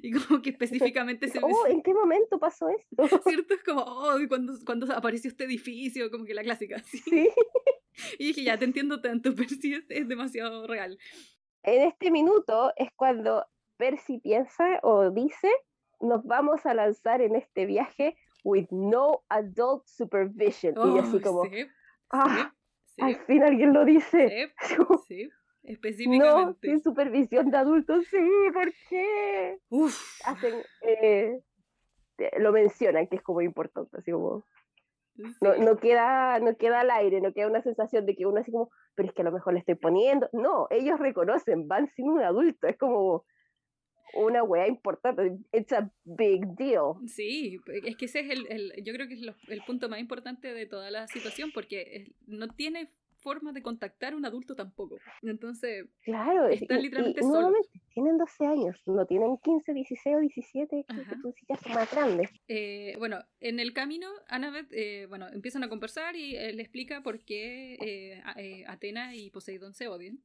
y 0.00 0.12
como 0.12 0.43
que 0.44 0.50
específicamente 0.50 1.28
se... 1.28 1.40
Oh, 1.42 1.66
¿en 1.66 1.82
qué 1.82 1.92
momento 1.92 2.38
pasó 2.38 2.68
esto? 2.68 3.08
¿Cierto? 3.28 3.54
Es 3.54 3.64
como, 3.64 3.80
oh, 3.80 4.16
cuando, 4.28 4.52
cuando 4.64 4.94
apareció 4.94 5.28
este 5.28 5.44
edificio, 5.44 6.10
como 6.10 6.24
que 6.24 6.34
la 6.34 6.42
clásica. 6.42 6.78
¿sí? 6.84 7.28
Y 8.18 8.26
dije, 8.26 8.42
ya, 8.42 8.58
te 8.58 8.64
entiendo 8.64 9.00
tanto, 9.00 9.34
Percy 9.36 9.74
es, 9.74 9.84
es 9.88 10.08
demasiado 10.08 10.66
real. 10.66 10.98
En 11.62 11.82
este 11.82 12.10
minuto 12.10 12.72
es 12.76 12.88
cuando 12.96 13.46
Percy 13.76 14.18
piensa 14.18 14.80
o 14.82 15.10
dice, 15.10 15.48
nos 16.00 16.24
vamos 16.24 16.66
a 16.66 16.74
lanzar 16.74 17.20
en 17.20 17.36
este 17.36 17.66
viaje 17.66 18.16
with 18.42 18.66
no 18.70 19.24
adult 19.28 19.86
supervision. 19.86 20.74
y 20.76 20.98
así 20.98 21.16
oh, 21.16 21.22
como, 21.22 21.44
sí, 21.44 21.66
ah, 22.10 22.52
sí, 22.96 23.02
al 23.02 23.16
fin 23.26 23.42
alguien 23.44 23.72
lo 23.72 23.84
dice. 23.84 24.52
Sí, 24.60 24.76
sí. 25.06 25.30
Específicamente. 25.64 26.68
No, 26.68 26.74
sin 26.74 26.82
supervisión 26.82 27.50
de 27.50 27.56
adultos, 27.56 28.06
sí, 28.10 28.18
¿por 28.52 28.72
qué? 28.88 29.58
Uf. 29.70 29.98
Hacen, 30.24 30.62
eh, 30.82 31.40
lo 32.38 32.52
mencionan, 32.52 33.06
que 33.06 33.16
es 33.16 33.22
como 33.22 33.40
importante, 33.40 33.96
así 33.96 34.12
como... 34.12 34.44
No, 35.40 35.56
no, 35.56 35.76
queda, 35.76 36.40
no 36.40 36.56
queda 36.56 36.80
al 36.80 36.90
aire, 36.90 37.20
no 37.20 37.32
queda 37.32 37.46
una 37.46 37.62
sensación 37.62 38.04
de 38.04 38.16
que 38.16 38.26
uno 38.26 38.40
así 38.40 38.50
como, 38.50 38.70
pero 38.96 39.08
es 39.08 39.14
que 39.14 39.22
a 39.22 39.24
lo 39.24 39.30
mejor 39.30 39.52
le 39.52 39.60
estoy 39.60 39.76
poniendo. 39.76 40.28
No, 40.32 40.66
ellos 40.70 40.98
reconocen, 40.98 41.68
van 41.68 41.86
sin 41.94 42.10
un 42.10 42.20
adulto, 42.20 42.66
es 42.66 42.76
como 42.76 43.24
una 44.14 44.42
wea 44.42 44.66
importante, 44.66 45.38
it's 45.52 45.72
a 45.72 45.88
big 46.04 46.44
deal. 46.56 46.94
Sí, 47.06 47.58
es 47.84 47.96
que 47.96 48.06
ese 48.06 48.20
es 48.20 48.30
el, 48.30 48.46
el 48.48 48.72
yo 48.84 48.92
creo 48.92 49.06
que 49.06 49.14
es 49.14 49.22
el 49.48 49.62
punto 49.62 49.88
más 49.88 50.00
importante 50.00 50.52
de 50.52 50.66
toda 50.66 50.90
la 50.90 51.06
situación, 51.06 51.50
porque 51.52 52.12
no 52.26 52.48
tiene 52.48 52.88
forma 53.24 53.52
de 53.52 53.62
contactar 53.62 54.12
a 54.12 54.16
un 54.16 54.26
adulto 54.26 54.54
tampoco. 54.54 54.98
Entonces, 55.22 55.86
claro, 56.02 56.46
están 56.46 56.82
literalmente 56.82 57.22
solos. 57.22 57.66
tienen 57.94 58.18
12 58.18 58.46
años, 58.46 58.76
no 58.86 59.06
tienen 59.06 59.38
15, 59.38 59.72
16 59.72 60.16
o 60.16 60.20
17, 60.20 60.84
que 61.48 61.56
son 61.56 61.72
más 61.72 61.90
grandes. 61.90 62.30
Eh, 62.48 62.94
bueno, 62.98 63.18
en 63.40 63.58
el 63.60 63.72
camino, 63.72 64.08
Annabeth, 64.28 64.70
eh, 64.72 65.06
bueno, 65.08 65.26
empiezan 65.32 65.64
a 65.64 65.68
conversar 65.70 66.14
y 66.16 66.32
le 66.32 66.62
explica 66.62 67.02
por 67.02 67.24
qué 67.24 67.76
eh, 68.36 68.64
Atena 68.68 69.16
y 69.16 69.30
Poseidón 69.30 69.72
se 69.72 69.88
odian. 69.88 70.20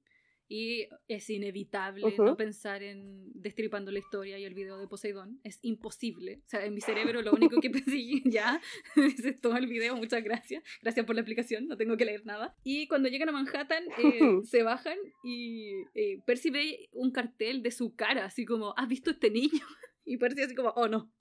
Y 0.51 0.87
es 1.07 1.29
inevitable 1.29 2.11
no 2.17 2.35
pensar 2.35 2.81
en 2.81 3.31
destripando 3.35 3.91
la 3.91 3.99
historia 3.99 4.39
y 4.39 4.45
el 4.45 4.55
video 4.55 4.79
de 4.79 4.87
Poseidón. 4.87 5.39
Es 5.43 5.59
imposible. 5.61 6.41
O 6.43 6.49
sea, 6.49 6.65
en 6.65 6.73
mi 6.73 6.81
cerebro 6.81 7.21
lo 7.21 7.31
único 7.33 7.61
que 7.61 7.69
pensé 7.69 7.99
ya 8.25 8.59
es 8.95 9.39
todo 9.39 9.55
el 9.57 9.67
video. 9.67 9.95
Muchas 9.95 10.23
gracias. 10.23 10.63
Gracias 10.81 11.05
por 11.05 11.13
la 11.13 11.21
explicación. 11.21 11.67
No 11.67 11.77
tengo 11.77 11.97
que 11.97 12.05
leer 12.05 12.25
nada. 12.25 12.55
Y 12.63 12.87
cuando 12.87 13.09
llegan 13.09 13.29
a 13.29 13.31
Manhattan, 13.31 13.83
eh, 13.99 14.19
se 14.43 14.63
bajan 14.63 14.97
y 15.23 15.71
eh, 15.93 16.19
Percy 16.25 16.49
ve 16.49 16.89
un 16.93 17.11
cartel 17.11 17.61
de 17.61 17.69
su 17.69 17.95
cara, 17.95 18.25
así 18.25 18.43
como, 18.43 18.73
¿has 18.75 18.87
visto 18.87 19.11
este 19.11 19.29
niño? 19.29 19.65
Y 20.03 20.17
Percy 20.17 20.41
así 20.41 20.55
como, 20.55 20.69
oh 20.69 20.87
no. 20.87 21.13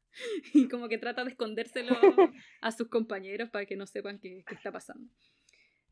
Y 0.55 0.68
como 0.68 0.89
que 0.89 0.97
trata 0.97 1.22
de 1.22 1.31
escondérselo 1.31 1.95
a 2.62 2.72
sus 2.72 2.89
compañeros 2.89 3.51
para 3.51 3.66
que 3.66 3.76
no 3.76 3.87
sepan 3.87 4.18
qué, 4.18 4.43
qué 4.47 4.55
está 4.55 4.72
pasando. 4.72 5.12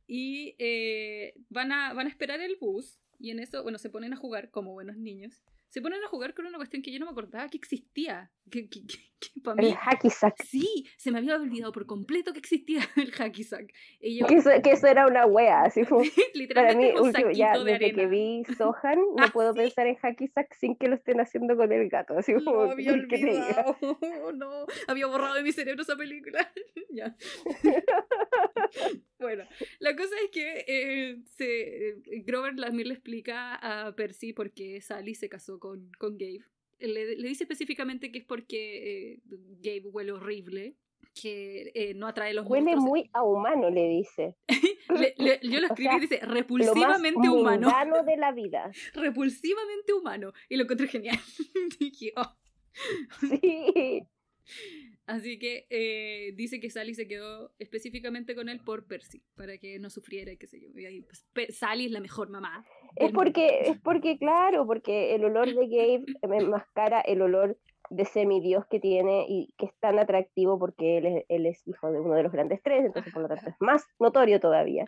Y 0.07 0.55
eh, 0.59 1.35
van, 1.51 1.73
a, 1.73 1.93
van 1.93 2.07
a 2.07 2.11
esperar 2.11 2.41
el 2.41 2.57
bus 2.59 3.03
y 3.19 3.31
en 3.31 3.41
eso, 3.41 3.63
bueno, 3.63 3.79
se 3.79 3.91
ponen 3.91 4.13
a 4.13 4.17
jugar 4.17 4.51
como 4.51 4.73
buenos 4.73 4.97
niños 4.97 5.43
se 5.69 5.81
ponen 5.81 6.03
a 6.05 6.09
jugar 6.09 6.35
con 6.35 6.47
una 6.47 6.57
cuestión 6.57 6.83
que 6.83 6.93
yo 6.93 6.99
no 6.99 7.07
me 7.07 7.13
acordaba 7.13 7.49
que 7.49 7.59
existía. 7.59 8.31
Que, 8.51 8.69
que, 8.69 8.87
que, 8.87 9.41
para 9.43 9.57
mí, 9.57 9.69
el 9.69 9.75
hacky 9.75 10.09
sack. 10.09 10.43
Sí, 10.45 10.87
se 10.97 11.11
me 11.11 11.19
había 11.19 11.35
olvidado 11.35 11.73
por 11.73 11.87
completo 11.87 12.33
que 12.33 12.39
existía 12.39 12.81
el 12.97 13.11
hacky 13.13 13.43
sack. 13.43 13.73
que, 14.01 14.71
eso, 14.71 14.87
era 14.87 15.07
una 15.07 15.27
wea, 15.27 15.63
así 15.63 15.85
fue. 15.85 16.05
Literalmente 16.35 16.55
para 16.55 16.77
mí, 16.77 17.01
un 17.01 17.09
último, 17.09 17.31
ya, 17.33 17.59
de 17.59 17.73
desde 17.73 17.93
que 17.93 18.07
vi 18.07 18.45
Sohan, 18.57 18.99
no 19.17 19.25
ah, 19.25 19.31
puedo 19.33 19.53
pensar 19.55 19.87
en 19.87 19.97
hacky 19.97 20.29
sack 20.29 20.55
sin 20.55 20.77
que 20.77 20.89
lo 20.89 20.95
estén 20.95 21.21
haciendo 21.21 21.57
con 21.57 21.73
el 21.73 21.89
gato. 21.89 22.17
Así 22.17 22.35
como, 22.35 22.67
no, 22.67 22.71
había 22.71 22.93
olvidado. 22.93 23.77
no, 24.35 24.67
había 24.87 25.07
borrado 25.07 25.35
de 25.35 25.43
mi 25.43 25.53
cerebro 25.53 25.83
esa 25.83 25.97
película. 25.97 26.53
ya. 26.91 27.17
bueno, 29.19 29.45
la 29.81 29.97
cosa 29.97 30.15
es 30.25 30.31
que 30.31 30.65
eh, 30.69 31.19
se, 31.37 31.89
eh, 31.89 32.23
Grover 32.25 32.59
Lasmir 32.59 32.87
le 32.87 32.95
explica 32.95 33.57
a 33.57 33.95
Percy 33.97 34.33
por 34.33 34.53
qué 34.53 34.81
Sally 34.81 35.15
se 35.15 35.29
casó 35.29 35.56
con, 35.59 35.91
con 35.99 36.17
Gabe. 36.19 36.45
Le, 36.79 37.17
le, 37.17 37.29
dice 37.29 37.45
específicamente 37.45 38.13
que 38.13 38.19
es 38.19 38.25
porque 38.25 39.13
eh, 39.13 39.21
Gabe 39.63 39.89
huele 39.89 40.13
horrible, 40.13 40.77
que 41.21 41.73
eh, 41.75 41.95
no 41.95 42.07
atrae 42.07 42.35
los 42.35 42.47
Huele 42.47 42.77
muy 42.77 43.11
a 43.13 43.23
humano, 43.23 43.71
le 43.71 43.89
dice. 43.89 44.37
yo 45.43 45.61
lo 45.61 45.67
escribí 45.67 45.97
y 45.97 46.01
dice 46.01 46.21
repulsivamente 46.23 47.27
lo 47.27 47.43
más 47.43 47.59
humano. 47.59 48.03
de 48.05 48.17
la 48.17 48.33
vida. 48.33 48.71
repulsivamente 48.95 49.93
humano. 49.93 50.33
Y 50.49 50.57
lo 50.57 50.65
encontré 50.65 50.89
genial. 50.89 51.19
Dije, 51.79 52.13
oh. 52.17 52.37
Sí. 53.21 54.03
Así 55.07 55.39
que 55.39 55.67
eh, 55.71 56.33
dice 56.37 56.61
que 56.61 56.69
Sally 56.69 56.95
se 56.95 57.07
quedó 57.07 57.55
específicamente 57.59 58.35
con 58.35 58.49
él 58.49 58.61
por 58.61 58.87
Percy, 58.87 59.23
para 59.37 59.57
que 59.57 59.79
no 59.79 59.89
sufriera 59.89 60.33
y 60.33 60.37
qué 60.37 60.47
sé 60.47 60.61
yo. 60.61 60.69
pues, 61.33 61.57
Sally 61.57 61.87
es 61.87 61.93
la 61.93 62.01
mejor 62.01 62.29
mamá. 62.29 62.67
Es 62.97 63.13
porque, 63.13 63.71
es 63.71 63.79
porque, 63.81 64.19
claro, 64.19 64.67
porque 64.67 65.15
el 65.15 65.25
olor 65.25 65.47
de 65.47 65.67
Gabe 65.67 66.05
enmascara 66.23 67.01
el 67.01 67.23
olor 67.23 67.57
de 67.91 68.05
semidios 68.05 68.67
que 68.67 68.81
tiene 68.81 69.27
y 69.29 69.55
que 69.57 69.67
es 69.67 69.75
tan 69.79 69.99
atractivo 69.99 70.59
porque 70.59 70.99
él 70.99 71.07
es, 71.07 71.25
él 71.29 71.47
es 71.47 71.67
hijo 71.69 71.93
de 71.93 72.01
uno 72.01 72.15
de 72.15 72.25
los 72.25 72.33
grandes 72.33 72.61
tres, 72.63 72.85
entonces 72.85 73.13
por 73.13 73.23
lo 73.23 73.29
tanto 73.29 73.49
es 73.49 73.57
más 73.61 73.87
notorio 73.99 74.41
todavía 74.41 74.87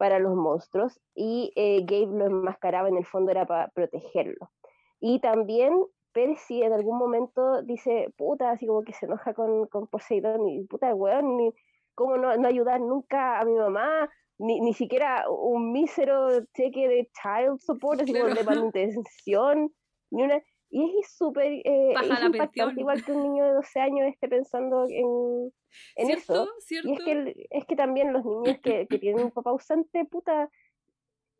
para 0.00 0.18
los 0.18 0.34
monstruos. 0.34 0.98
Y 1.14 1.52
eh, 1.56 1.84
Gabe 1.84 2.18
lo 2.18 2.26
enmascaraba 2.26 2.88
en 2.88 2.96
el 2.96 3.04
fondo 3.04 3.30
era 3.30 3.44
para 3.44 3.68
protegerlo. 3.68 4.50
Y 4.98 5.20
también 5.20 5.74
Percy 6.12 6.62
en 6.62 6.72
algún 6.72 6.98
momento 6.98 7.62
dice, 7.62 8.12
puta, 8.16 8.50
así 8.50 8.66
como 8.66 8.82
que 8.82 8.94
se 8.94 9.04
enoja 9.04 9.34
con, 9.34 9.66
con 9.66 9.86
Poseidón 9.86 10.48
y 10.48 10.64
puta, 10.64 10.94
weón, 10.94 11.36
ni, 11.36 11.54
¿cómo 11.94 12.16
no, 12.16 12.34
no, 12.36 12.48
ayudar 12.48 12.80
nunca 12.80 13.38
a 13.40 13.44
mi 13.44 13.52
mamá? 13.52 14.08
Ni, 14.42 14.60
ni 14.60 14.72
siquiera 14.72 15.24
un 15.28 15.70
mísero 15.70 16.44
cheque 16.54 16.88
de 16.88 17.10
child 17.12 17.58
support, 17.58 18.00
así 18.00 18.12
como 18.12 18.34
de 18.34 18.44
manutención, 18.72 19.70
ni 20.10 20.22
una... 20.22 20.42
Y 20.72 21.00
es 21.00 21.16
súper 21.16 21.50
eh, 21.64 21.94
impactante, 22.24 22.80
igual 22.80 23.04
que 23.04 23.10
un 23.10 23.24
niño 23.24 23.44
de 23.44 23.54
12 23.54 23.80
años 23.80 24.08
esté 24.08 24.28
pensando 24.28 24.86
en, 24.88 25.52
en 25.96 26.10
eso. 26.10 26.46
Y 26.84 26.92
es 26.92 27.04
que, 27.04 27.46
es 27.50 27.64
que 27.66 27.74
también 27.74 28.12
los 28.12 28.24
niños 28.24 28.58
que, 28.62 28.86
que 28.86 28.98
tienen 29.00 29.24
un 29.24 29.30
papá 29.32 29.50
ausente, 29.50 30.04
puta, 30.04 30.48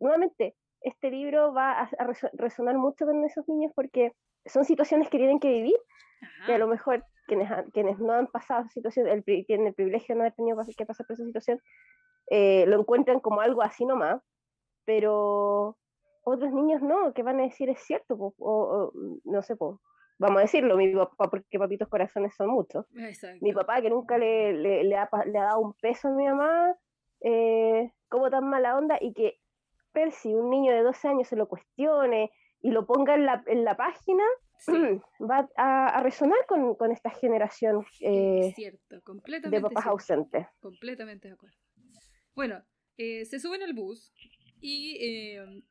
nuevamente, 0.01 0.57
este 0.81 1.11
libro 1.11 1.53
va 1.53 1.83
a, 1.83 1.91
resonar 2.33 2.77
mucho 2.77 3.07
con 3.07 3.25
esos 3.25 3.47
niños 3.49 3.73
porque 3.75 4.13
son 4.47 4.65
situaciones 4.65 5.09
que 5.11 5.19
tienen 5.19 5.39
que 5.39 5.51
vivir, 5.51 5.77
que 6.47 6.55
a 6.55 6.59
lo 6.59 6.67
mejor 6.67 7.05
quienes, 7.27 7.49
quienes 7.73 7.99
no 7.99 8.13
han 8.13 8.27
pasado 8.27 8.63
esa 8.63 8.71
situación, 8.71 9.07
el, 9.07 9.23
tienen 9.25 9.69
el 9.69 9.75
privilegio 9.75 10.15
de 10.15 10.19
no 10.19 10.23
haber 10.23 10.35
tenido 10.35 10.59
que 10.77 10.87
pasar 10.87 11.07
por 11.07 11.15
esa 11.15 11.25
situación, 11.25 11.61
eh, 12.31 12.65
lo 12.67 12.81
encuentran 12.81 13.21
como 13.21 13.41
algo 13.41 13.61
así 13.61 13.85
nomás, 13.85 14.23
pero 14.85 15.77
otros 16.23 16.53
niños 16.53 16.81
no, 16.81 17.13
que 17.13 17.23
van 17.23 17.41
a 17.41 17.43
decir 17.43 17.69
es 17.69 17.81
cierto, 17.81 18.35
o, 18.39 18.93
no 19.25 19.43
sé, 19.43 19.55
vamos 20.19 20.39
a 20.39 20.43
decirlo, 20.43 20.77
mi 20.77 20.95
papá, 20.95 21.29
porque 21.29 21.59
papitos 21.59 21.89
corazones 21.89 22.35
son 22.37 22.49
muchos. 22.49 22.87
Mi 23.41 23.53
papá 23.53 23.83
que 23.83 23.91
nunca 23.91 24.17
le, 24.17 24.53
le, 24.53 24.97
ha, 24.97 25.09
le, 25.27 25.39
ha, 25.39 25.45
dado 25.45 25.61
un 25.61 25.75
peso 25.75 26.09
a 26.09 26.13
mi 26.13 26.27
mamá, 26.27 26.75
eh, 27.21 27.93
como 28.09 28.31
tan 28.31 28.49
mala 28.49 28.77
onda, 28.77 28.97
y 29.01 29.13
que 29.13 29.41
Percy, 29.93 30.35
un 30.35 30.51
niño 30.51 30.73
de 30.73 30.83
12 30.83 31.09
años, 31.09 31.29
se 31.29 31.37
lo 31.37 31.49
cuestione, 31.49 32.31
y 32.61 32.71
lo 32.71 32.87
ponga 32.87 33.15
en 33.15 33.27
la, 33.27 33.43
en 33.47 33.65
la 33.65 33.77
página, 33.77 34.25
va 35.21 35.49
a, 35.57 36.03
resonar 36.03 36.45
con, 36.47 36.75
con, 36.75 36.93
esta 36.93 37.11
generación 37.11 37.85
eh, 38.01 38.53
cierto, 38.55 39.01
completamente 39.03 39.57
de 39.57 39.63
papás 39.63 39.87
ausentes. 39.87 40.47
Completamente 40.61 41.29
de 41.29 41.35
acuerdo. 41.35 41.57
Bueno, 42.35 42.65
eh, 42.97 43.25
se 43.25 43.41
suben 43.41 43.63
al 43.63 43.73
bus 43.73 44.13
y 44.61 44.99
eh, 45.01 45.63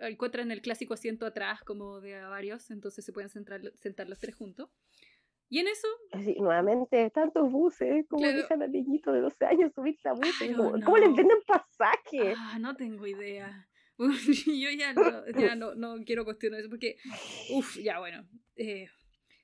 encuentran 0.00 0.50
el 0.50 0.60
clásico 0.60 0.94
asiento 0.94 1.26
atrás 1.26 1.62
como 1.62 2.00
de 2.00 2.20
varios, 2.22 2.70
entonces 2.70 3.04
se 3.04 3.12
pueden 3.12 3.30
sentar, 3.30 3.60
sentar 3.76 4.08
los 4.08 4.18
tres 4.18 4.34
juntos. 4.34 4.70
Y 5.50 5.60
en 5.60 5.68
eso... 5.68 5.88
nuevamente, 6.38 7.08
tantos 7.10 7.50
buses, 7.50 8.06
como 8.08 8.22
claro. 8.22 8.36
dejan 8.36 8.62
al 8.62 8.70
niñito 8.70 9.12
de 9.12 9.20
12 9.20 9.46
años 9.46 9.72
subirse 9.74 10.08
a 10.08 10.12
buses? 10.12 10.54
¿Cómo, 10.54 10.98
les 10.98 11.14
venden 11.14 11.38
pasaje? 11.46 12.34
Ah, 12.36 12.58
no 12.60 12.76
tengo 12.76 13.06
idea. 13.06 13.66
yo 13.98 14.70
ya, 14.70 14.92
no, 14.92 15.26
ya 15.38 15.56
no, 15.56 15.74
no, 15.74 16.04
quiero 16.04 16.24
cuestionar 16.24 16.60
eso 16.60 16.68
porque, 16.68 16.96
uff, 17.50 17.78
ya 17.78 17.98
bueno. 17.98 18.28
Eh, 18.56 18.88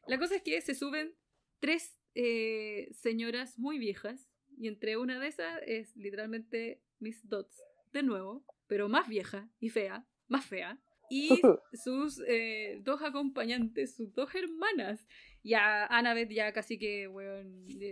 la 0.06 0.18
cosa 0.18 0.36
es 0.36 0.42
que 0.42 0.60
se 0.60 0.74
suben 0.74 1.14
tres 1.58 1.98
eh, 2.14 2.88
señoras 2.92 3.58
muy 3.58 3.78
viejas 3.78 4.28
y 4.56 4.68
entre 4.68 4.96
una 4.96 5.18
de 5.18 5.28
esas 5.28 5.60
es 5.66 5.96
literalmente 5.96 6.80
Miss 6.98 7.28
Dots, 7.28 7.62
de 7.92 8.02
nuevo, 8.02 8.44
pero 8.66 8.88
más 8.88 9.08
vieja 9.08 9.48
y 9.60 9.68
fea, 9.68 10.06
más 10.28 10.44
fea. 10.44 10.78
Y 11.10 11.28
sus 11.72 12.22
eh, 12.26 12.80
dos 12.82 13.02
acompañantes, 13.02 13.94
sus 13.94 14.12
dos 14.14 14.34
hermanas. 14.34 15.06
Ya 15.42 15.86
Annabeth 15.86 16.30
ya 16.30 16.52
casi 16.52 16.78
que, 16.78 17.06
bueno, 17.06 17.48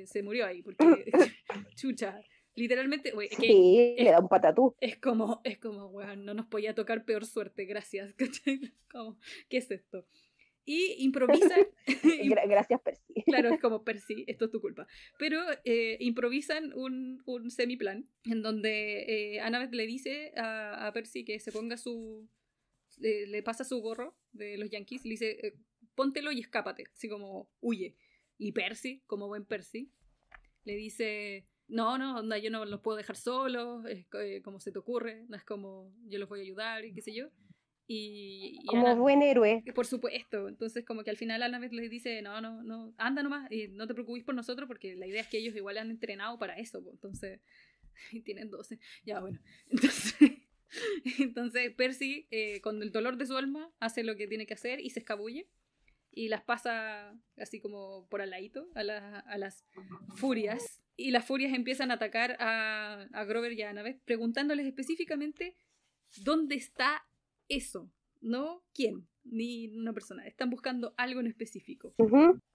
se 0.07 0.23
murió 0.23 0.47
ahí, 0.47 0.63
porque 0.63 0.77
chucha, 1.77 2.23
Literalmente, 2.55 3.13
güey, 3.13 3.29
sí, 3.29 3.95
le 3.97 4.11
da 4.11 4.21
un 4.21 4.29
patatú. 4.29 4.77
Es 4.79 4.99
como, 4.99 5.41
es 5.43 5.59
como, 5.59 5.87
weón, 5.87 6.27
no 6.27 6.35
nos 6.35 6.47
podía 6.47 6.75
tocar 6.75 7.05
peor 7.07 7.25
suerte, 7.25 7.65
gracias, 7.65 8.15
Como, 8.91 9.19
¿qué 9.49 9.57
es 9.57 9.71
esto? 9.71 10.07
Y 10.65 11.05
improvisan. 11.05 11.67
gracias, 12.49 12.81
Percy. 12.83 13.23
Claro, 13.27 13.51
es 13.51 13.61
como 13.61 13.85
Percy, 13.85 14.25
esto 14.27 14.47
es 14.47 14.51
tu 14.51 14.61
culpa. 14.61 14.87
Pero 15.19 15.41
eh, 15.65 15.97
improvisan 16.01 16.73
un, 16.75 17.23
un 17.27 17.51
semiplan 17.51 18.09
en 18.25 18.43
donde 18.43 19.35
eh, 19.35 19.41
Annabeth 19.41 19.73
le 19.73 19.87
dice 19.87 20.33
a, 20.37 20.87
a, 20.87 20.93
Percy 20.93 21.25
que 21.25 21.41
se 21.41 21.53
ponga 21.53 21.77
su. 21.77 22.29
Eh, 23.03 23.27
le 23.27 23.43
pasa 23.43 23.65
su 23.65 23.81
gorro 23.81 24.17
de 24.33 24.59
los 24.59 24.71
Yankees, 24.71 25.05
le 25.05 25.13
dice, 25.13 25.31
eh, 25.47 25.55
póntelo 25.95 26.31
y 26.31 26.41
escápate, 26.41 26.85
así 26.95 27.09
como 27.09 27.51
huye. 27.61 27.97
Y 28.39 28.53
Percy, 28.53 29.03
como 29.07 29.29
buen 29.29 29.45
Percy, 29.45 29.91
le 30.65 30.77
dice 30.77 31.47
no, 31.73 31.97
no, 31.97 32.37
yo 32.37 32.51
no 32.51 32.67
los 32.67 32.81
puedo 32.81 32.99
dejar 32.99 33.17
solos, 33.17 33.87
es 33.87 34.07
eh, 34.21 34.43
como 34.43 34.61
se 34.61 34.73
te 34.73 34.79
ocurre, 34.79 35.25
no 35.29 35.37
es 35.37 35.45
como 35.45 35.91
yo 36.05 36.19
los 36.19 36.29
voy 36.29 36.41
a 36.41 36.43
ayudar 36.43 36.85
y 36.85 36.93
qué 36.93 37.01
sé 37.01 37.15
yo. 37.15 37.31
Y, 37.87 38.64
como 38.66 38.97
buen 38.97 39.22
héroe. 39.22 39.62
Por 39.74 39.87
supuesto, 39.87 40.49
entonces 40.49 40.85
como 40.85 41.03
que 41.03 41.11
al 41.11 41.16
final 41.16 41.43
Annabeth 41.43 41.72
les 41.72 41.91
dice, 41.91 42.22
no, 42.22 42.41
no, 42.41 42.62
no, 42.62 42.95
anda 42.97 43.22
nomás 43.22 43.51
y 43.51 43.68
no 43.68 43.87
te 43.87 43.95
preocupes 43.95 44.24
por 44.24 44.35
nosotros 44.35 44.66
porque 44.66 44.97
la 44.97 45.07
idea 45.07 45.20
es 45.20 45.28
que 45.28 45.39
ellos 45.39 45.55
igual 45.57 45.78
han 45.78 45.90
entrenado 45.90 46.39
para 46.39 46.57
eso, 46.59 46.82
entonces, 46.90 47.40
y 48.12 48.20
tienen 48.23 48.51
12, 48.51 48.78
ya 49.05 49.20
bueno, 49.20 49.40
entonces... 49.70 50.31
Entonces 51.19 51.70
Percy, 51.74 52.27
eh, 52.31 52.61
con 52.61 52.82
el 52.82 52.93
dolor 52.93 53.16
de 53.16 53.27
su 53.27 53.36
alma, 53.36 53.70
hace 53.78 54.02
lo 54.05 54.16
que 54.16 54.27
tiene 54.27 54.47
que 54.47 54.55
hacer 54.55 54.81
y 54.81 54.90
se 54.90 55.01
escabulle 55.01 55.47
y 56.11 56.28
las 56.28 56.43
pasa 56.43 57.15
así 57.39 57.61
como 57.61 58.07
por 58.09 58.20
al 58.20 58.31
ladito 58.31 58.69
a, 58.74 58.81
a 58.81 59.39
las 59.39 59.65
furias. 60.16 60.82
Y 60.97 61.11
las 61.11 61.24
furias 61.24 61.55
empiezan 61.55 61.90
a 61.90 61.94
atacar 61.94 62.36
a, 62.39 63.09
a 63.12 63.24
Grover 63.24 63.52
y 63.52 63.62
a 63.62 63.70
Annabeth, 63.70 64.02
preguntándoles 64.05 64.66
específicamente 64.66 65.57
dónde 66.19 66.55
está 66.55 67.07
eso, 67.48 67.90
no 68.20 68.62
quién, 68.74 69.06
ni 69.24 69.69
una 69.77 69.93
persona. 69.93 70.27
Están 70.27 70.51
buscando 70.51 70.94
algo 70.97 71.20
en 71.20 71.27
específico. 71.27 71.94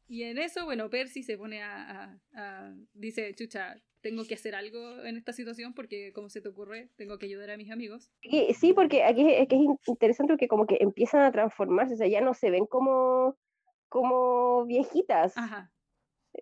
Y 0.07 0.23
en 0.23 0.38
eso, 0.38 0.65
bueno, 0.65 0.89
Percy 0.89 1.23
se 1.23 1.38
pone 1.38 1.61
a, 1.61 2.19
a, 2.34 2.73
Dice, 2.93 3.34
chucha, 3.35 3.76
tengo 4.01 4.23
que 4.26 4.35
hacer 4.35 4.55
algo 4.55 5.03
en 5.03 5.18
esta 5.18 5.34
situación 5.34 5.73
porque, 5.73 6.14
como 6.14 6.30
se 6.30 6.41
te 6.41 6.49
ocurre, 6.49 6.89
tengo 6.95 7.18
que 7.18 7.26
ayudar 7.26 7.49
a 7.51 7.57
mis 7.57 7.72
amigos. 7.72 8.11
Y, 8.22 8.53
sí, 8.53 8.73
porque 8.73 9.03
aquí 9.03 9.30
es, 9.30 9.47
que 9.47 9.55
es 9.55 9.61
interesante 9.88 10.34
porque 10.34 10.47
como 10.47 10.65
que 10.65 10.77
empiezan 10.80 11.22
a 11.22 11.31
transformarse, 11.31 11.95
o 11.95 11.97
sea, 11.97 12.07
ya 12.07 12.22
no 12.22 12.34
se 12.34 12.49
ven 12.49 12.65
como, 12.65 13.38
como 13.89 14.65
viejitas. 14.65 15.38
Ajá. 15.38 15.72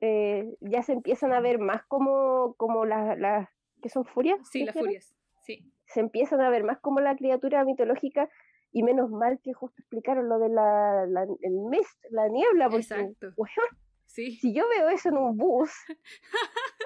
Eh, 0.01 0.55
ya 0.59 0.84
se 0.84 0.93
empiezan 0.93 1.31
a 1.31 1.39
ver 1.39 1.57
más 1.57 1.84
como, 1.88 2.53
como 2.55 2.85
las, 2.85 3.17
las 3.17 3.49
que 3.81 3.89
son 3.89 4.05
furias. 4.05 4.39
Sí, 4.51 4.63
las 4.63 4.76
furias. 4.76 5.15
Se 5.95 6.01
empiezan 6.01 6.41
a 6.41 6.49
ver 6.49 6.65
más 6.65 6.77
como 6.81 6.99
la 6.99 7.15
criatura 7.15 7.63
mitológica 7.63 8.30
y 8.73 8.84
menos 8.84 9.09
mal 9.09 9.39
que 9.41 9.53
justo 9.53 9.76
explicaron 9.80 10.27
lo 10.27 10.39
de 10.39 10.49
la, 10.49 11.05
la 11.07 11.23
el 11.23 11.53
mist, 11.69 12.03
la 12.09 12.27
niebla, 12.27 12.65
porque, 12.65 12.81
Exacto. 12.81 13.34
sí. 14.05 14.35
si 14.35 14.53
yo 14.53 14.67
veo 14.67 14.89
eso 14.89 15.07
en 15.07 15.15
un 15.15 15.38
bus, 15.38 15.72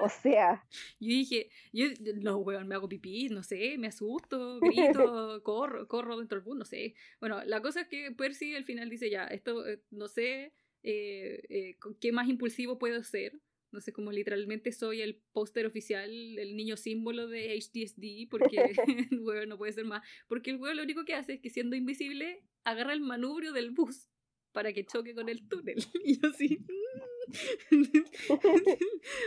o 0.00 0.08
sea... 0.22 0.64
Yo 1.00 1.08
dije, 1.08 1.50
yo, 1.72 1.86
no, 2.22 2.36
weón, 2.36 2.68
me 2.68 2.76
hago 2.76 2.88
pipí, 2.88 3.28
no 3.30 3.42
sé, 3.42 3.76
me 3.78 3.88
asusto, 3.88 4.60
grito, 4.60 5.42
corro, 5.42 5.88
corro 5.88 6.16
dentro 6.16 6.38
del 6.38 6.44
bus, 6.44 6.56
no 6.56 6.64
sé. 6.64 6.94
Bueno, 7.18 7.42
la 7.44 7.60
cosa 7.60 7.80
es 7.80 7.88
que 7.88 8.12
Percy 8.12 8.54
al 8.54 8.64
final 8.64 8.88
dice, 8.88 9.10
ya, 9.10 9.24
esto, 9.24 9.66
eh, 9.66 9.82
no 9.90 10.06
sé, 10.06 10.52
eh, 10.84 11.42
eh, 11.48 11.76
qué 12.00 12.12
más 12.12 12.28
impulsivo 12.28 12.78
puedo 12.78 13.02
ser. 13.02 13.32
No 13.72 13.80
sé, 13.80 13.92
como 13.92 14.10
literalmente 14.10 14.72
soy 14.72 15.00
el 15.00 15.22
póster 15.32 15.66
oficial, 15.66 16.10
el 16.10 16.56
niño 16.56 16.76
símbolo 16.76 17.28
de 17.28 17.56
HDSD, 17.56 18.28
porque 18.28 18.56
el 19.12 19.20
huevo 19.20 19.46
no 19.46 19.58
puede 19.58 19.72
ser 19.72 19.84
más. 19.84 20.06
Porque 20.28 20.50
el 20.50 20.56
huevo 20.56 20.74
lo 20.74 20.82
único 20.82 21.04
que 21.04 21.14
hace 21.14 21.34
es 21.34 21.40
que 21.40 21.50
siendo 21.50 21.76
invisible, 21.76 22.42
agarra 22.64 22.92
el 22.92 23.00
manubrio 23.00 23.52
del 23.52 23.70
bus 23.70 24.08
para 24.52 24.72
que 24.72 24.84
choque 24.84 25.14
con 25.14 25.28
el 25.28 25.48
túnel. 25.48 25.76
Y 26.04 26.20
yo 26.20 26.28
así. 26.28 26.58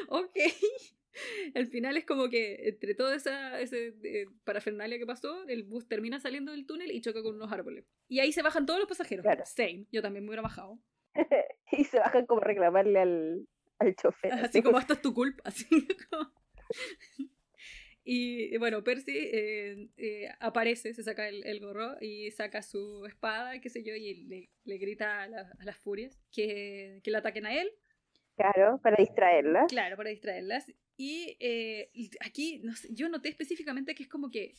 ok. 0.09 0.37
Al 1.53 1.67
final 1.67 1.95
es 1.95 2.05
como 2.05 2.27
que 2.27 2.69
entre 2.69 2.95
toda 2.95 3.15
esa 3.15 3.61
ese, 3.61 3.93
eh, 4.03 4.25
parafernalia 4.43 4.97
que 4.97 5.05
pasó, 5.05 5.47
el 5.47 5.63
bus 5.63 5.87
termina 5.87 6.19
saliendo 6.19 6.51
del 6.51 6.65
túnel 6.65 6.91
y 6.91 7.01
choca 7.01 7.21
con 7.21 7.35
unos 7.35 7.51
árboles. 7.51 7.85
Y 8.09 8.19
ahí 8.19 8.31
se 8.33 8.41
bajan 8.41 8.65
todos 8.65 8.79
los 8.79 8.89
pasajeros. 8.89 9.25
Same. 9.45 9.85
Yo 9.91 10.01
también 10.01 10.23
me 10.25 10.29
hubiera 10.29 10.41
bajado. 10.41 10.79
y 11.71 11.83
se 11.83 11.99
bajan 11.99 12.25
como 12.25 12.41
reclamarle 12.41 12.99
al, 12.99 13.47
al 13.79 13.95
chofer. 13.95 14.33
Así, 14.33 14.61
como 14.61 14.79
esto 14.79 14.93
es 14.93 15.01
tu 15.01 15.13
culpa. 15.13 15.41
Así 15.45 15.65
Y 18.03 18.57
bueno, 18.57 18.83
Percy 18.83 19.15
eh, 19.15 19.89
eh, 19.97 20.29
aparece, 20.39 20.93
se 20.93 21.03
saca 21.03 21.27
el, 21.27 21.59
gorro 21.59 21.95
y 22.01 22.31
saca 22.31 22.61
su 22.61 23.05
espada, 23.05 23.59
qué 23.61 23.69
sé 23.69 23.83
yo, 23.83 23.95
y 23.95 24.25
le, 24.25 24.49
le 24.65 24.77
grita 24.77 25.21
a, 25.21 25.23
a, 25.23 25.65
las 25.65 25.77
furias 25.77 26.21
que, 26.31 26.99
que 27.03 27.11
le 27.11 27.17
ataquen 27.17 27.45
a 27.45 27.53
él. 27.53 27.69
Claro, 28.35 28.79
para 28.81 28.97
distraerlas. 28.97 29.67
Claro, 29.69 29.95
para 29.95 30.09
distraerlas. 30.09 30.71
Y 30.97 31.37
eh, 31.39 31.89
aquí, 32.25 32.59
no 32.63 32.73
sé, 32.75 32.89
yo 32.93 33.09
noté 33.09 33.29
específicamente 33.29 33.95
que 33.95 34.03
es 34.03 34.09
como 34.09 34.29
que 34.29 34.53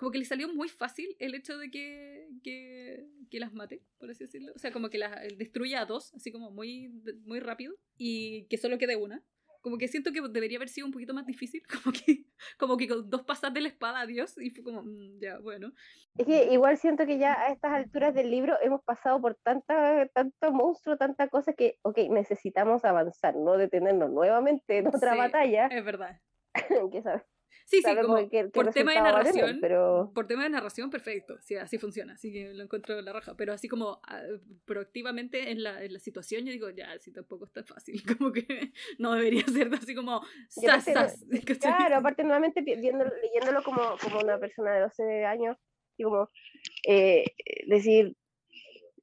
como 0.00 0.12
que 0.12 0.18
le 0.18 0.24
salió 0.24 0.48
muy 0.48 0.70
fácil 0.70 1.14
el 1.18 1.34
hecho 1.34 1.58
de 1.58 1.70
que, 1.70 2.26
que, 2.42 3.06
que, 3.30 3.38
las 3.38 3.52
mate, 3.52 3.82
por 3.98 4.10
así 4.10 4.24
decirlo. 4.24 4.50
O 4.56 4.58
sea, 4.58 4.72
como 4.72 4.88
que 4.88 4.96
las 4.96 5.14
destruya 5.36 5.82
a 5.82 5.84
dos, 5.84 6.14
así 6.14 6.32
como 6.32 6.50
muy, 6.50 6.88
muy 7.26 7.38
rápido, 7.38 7.74
y 7.98 8.46
que 8.46 8.56
solo 8.56 8.78
quede 8.78 8.96
una. 8.96 9.22
Como 9.60 9.76
que 9.76 9.88
siento 9.88 10.10
que 10.10 10.22
debería 10.22 10.56
haber 10.56 10.70
sido 10.70 10.86
un 10.86 10.92
poquito 10.94 11.12
más 11.12 11.26
difícil, 11.26 11.62
como 11.84 11.92
que, 11.92 12.24
como 12.56 12.78
que 12.78 12.88
con 12.88 13.10
dos 13.10 13.24
pasas 13.24 13.52
de 13.52 13.60
la 13.60 13.68
espada, 13.68 14.00
adiós, 14.00 14.38
y 14.38 14.48
fue 14.48 14.64
como, 14.64 14.84
mm, 14.84 15.20
ya, 15.20 15.38
bueno. 15.40 15.70
Es 16.16 16.26
que 16.26 16.50
igual 16.50 16.78
siento 16.78 17.04
que 17.04 17.18
ya 17.18 17.34
a 17.38 17.52
estas 17.52 17.72
alturas 17.72 18.14
del 18.14 18.30
libro 18.30 18.56
hemos 18.62 18.82
pasado 18.82 19.20
por 19.20 19.34
tanta, 19.34 20.08
tanto 20.14 20.50
monstruo, 20.50 20.96
tanta 20.96 21.28
cosa 21.28 21.52
que, 21.52 21.76
ok, 21.82 21.98
necesitamos 22.08 22.86
avanzar, 22.86 23.36
no 23.36 23.58
detenernos 23.58 24.10
nuevamente 24.10 24.78
en 24.78 24.86
otra 24.86 25.14
batalla. 25.14 25.66
Es 25.66 25.84
verdad. 25.84 26.18
que 26.90 27.02
sabes 27.02 27.22
Sí, 27.70 27.82
sí, 27.82 27.96
como 28.02 28.16
por 28.52 28.72
tema 28.72 28.94
de 28.94 29.00
narración, 29.00 29.58
pero... 29.60 30.10
por 30.12 30.26
tema 30.26 30.42
de 30.42 30.50
narración, 30.50 30.90
perfecto, 30.90 31.38
sí, 31.40 31.54
así 31.54 31.78
funciona, 31.78 32.14
así 32.14 32.32
que 32.32 32.52
lo 32.52 32.64
encuentro 32.64 33.00
la 33.00 33.12
raja, 33.12 33.36
pero 33.36 33.52
así 33.52 33.68
como 33.68 34.00
ah, 34.08 34.22
proactivamente 34.64 35.52
en 35.52 35.62
la, 35.62 35.84
en 35.84 35.92
la, 35.92 36.00
situación 36.00 36.44
yo 36.44 36.50
digo, 36.50 36.68
ya, 36.70 36.98
sí, 36.98 37.12
tampoco 37.12 37.44
es 37.44 37.52
tan 37.52 37.64
fácil, 37.64 38.02
como 38.18 38.32
que 38.32 38.72
no 38.98 39.12
debería 39.12 39.44
ser 39.44 39.72
así 39.72 39.94
como, 39.94 40.20
sas, 40.48 40.82
sas, 40.82 41.24
Claro, 41.60 41.98
aparte 41.98 42.24
nuevamente 42.24 42.60
leyéndolo 42.60 43.62
como, 43.64 43.96
como 44.02 44.18
una 44.18 44.38
persona 44.38 44.72
de 44.72 44.80
12 44.80 45.24
años, 45.24 45.56
y 45.96 46.02
como 46.02 46.28
eh, 46.88 47.24
decir, 47.68 48.16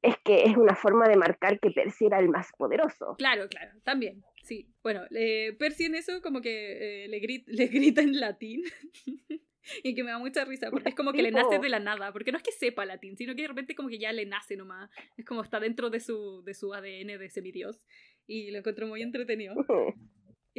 es 0.02 0.18
que 0.26 0.44
es 0.44 0.58
una 0.58 0.76
forma 0.76 1.08
de 1.08 1.16
marcar 1.16 1.60
que 1.62 1.72
Percy 1.72 2.08
era 2.08 2.20
el 2.20 2.28
más 2.28 2.52
poderoso. 2.58 3.16
Claro, 3.18 3.48
claro, 3.48 3.72
también, 3.84 4.24
sí. 4.48 4.74
Bueno, 4.84 5.04
eh, 5.12 5.56
Percy 5.60 5.86
en 5.86 5.96
eso 5.96 6.22
como 6.22 6.42
que 6.42 7.06
eh, 7.06 7.08
le, 7.08 7.20
le 7.48 7.68
grita 7.68 8.02
en 8.02 8.20
latín. 8.20 8.64
y 9.84 9.96
que 9.96 10.04
me 10.04 10.12
da 10.12 10.20
mucha 10.20 10.46
risa, 10.46 10.70
porque 10.72 10.90
es 10.90 10.96
como 10.96 11.12
que 11.12 11.22
le 11.22 11.32
nace 11.32 11.60
de 11.60 11.70
la 11.70 11.80
nada, 11.80 12.12
porque 12.12 12.32
no 12.32 12.38
es 12.38 12.44
que 12.44 12.52
sepa 12.52 12.86
latín, 12.86 13.18
sino 13.18 13.36
que 13.36 13.42
de 13.44 13.48
repente 13.50 13.76
como 13.76 13.90
que 13.90 14.00
ya 14.00 14.12
le 14.12 14.26
nace 14.26 14.56
nomás, 14.56 14.90
es 15.18 15.26
como 15.26 15.42
está 15.42 15.60
dentro 15.60 15.90
de 15.90 16.00
su, 16.00 16.42
de 16.44 16.54
su 16.54 16.74
ADN 16.74 17.20
de 17.20 17.30
semidios, 17.30 17.84
y 18.26 18.52
lo 18.52 18.60
encuentro 18.60 18.88
muy 18.88 19.02
entretenido. 19.02 19.56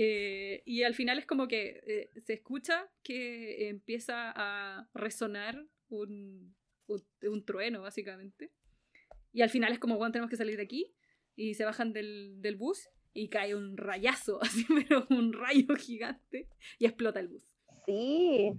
Eh, 0.00 0.62
y 0.64 0.84
al 0.84 0.94
final 0.94 1.18
es 1.18 1.26
como 1.26 1.48
que 1.48 1.80
eh, 1.86 2.10
se 2.20 2.34
escucha 2.34 2.88
que 3.02 3.68
empieza 3.68 4.32
a 4.34 4.88
resonar 4.94 5.66
un, 5.88 6.54
un, 6.86 7.02
un 7.22 7.44
trueno, 7.44 7.82
básicamente. 7.82 8.52
Y 9.32 9.42
al 9.42 9.50
final 9.50 9.72
es 9.72 9.80
como, 9.80 9.96
bueno, 9.96 10.12
tenemos 10.12 10.30
que 10.30 10.36
salir 10.36 10.56
de 10.56 10.62
aquí. 10.62 10.94
Y 11.34 11.54
se 11.54 11.64
bajan 11.64 11.92
del, 11.92 12.40
del 12.40 12.54
bus 12.54 12.88
y 13.18 13.28
cae 13.28 13.54
un 13.54 13.76
rayazo, 13.76 14.40
así, 14.42 14.64
pero 14.68 15.06
un 15.10 15.32
rayo 15.32 15.74
gigante 15.76 16.48
y 16.78 16.86
explota 16.86 17.20
el 17.20 17.28
bus. 17.28 17.44
Sí, 17.84 18.52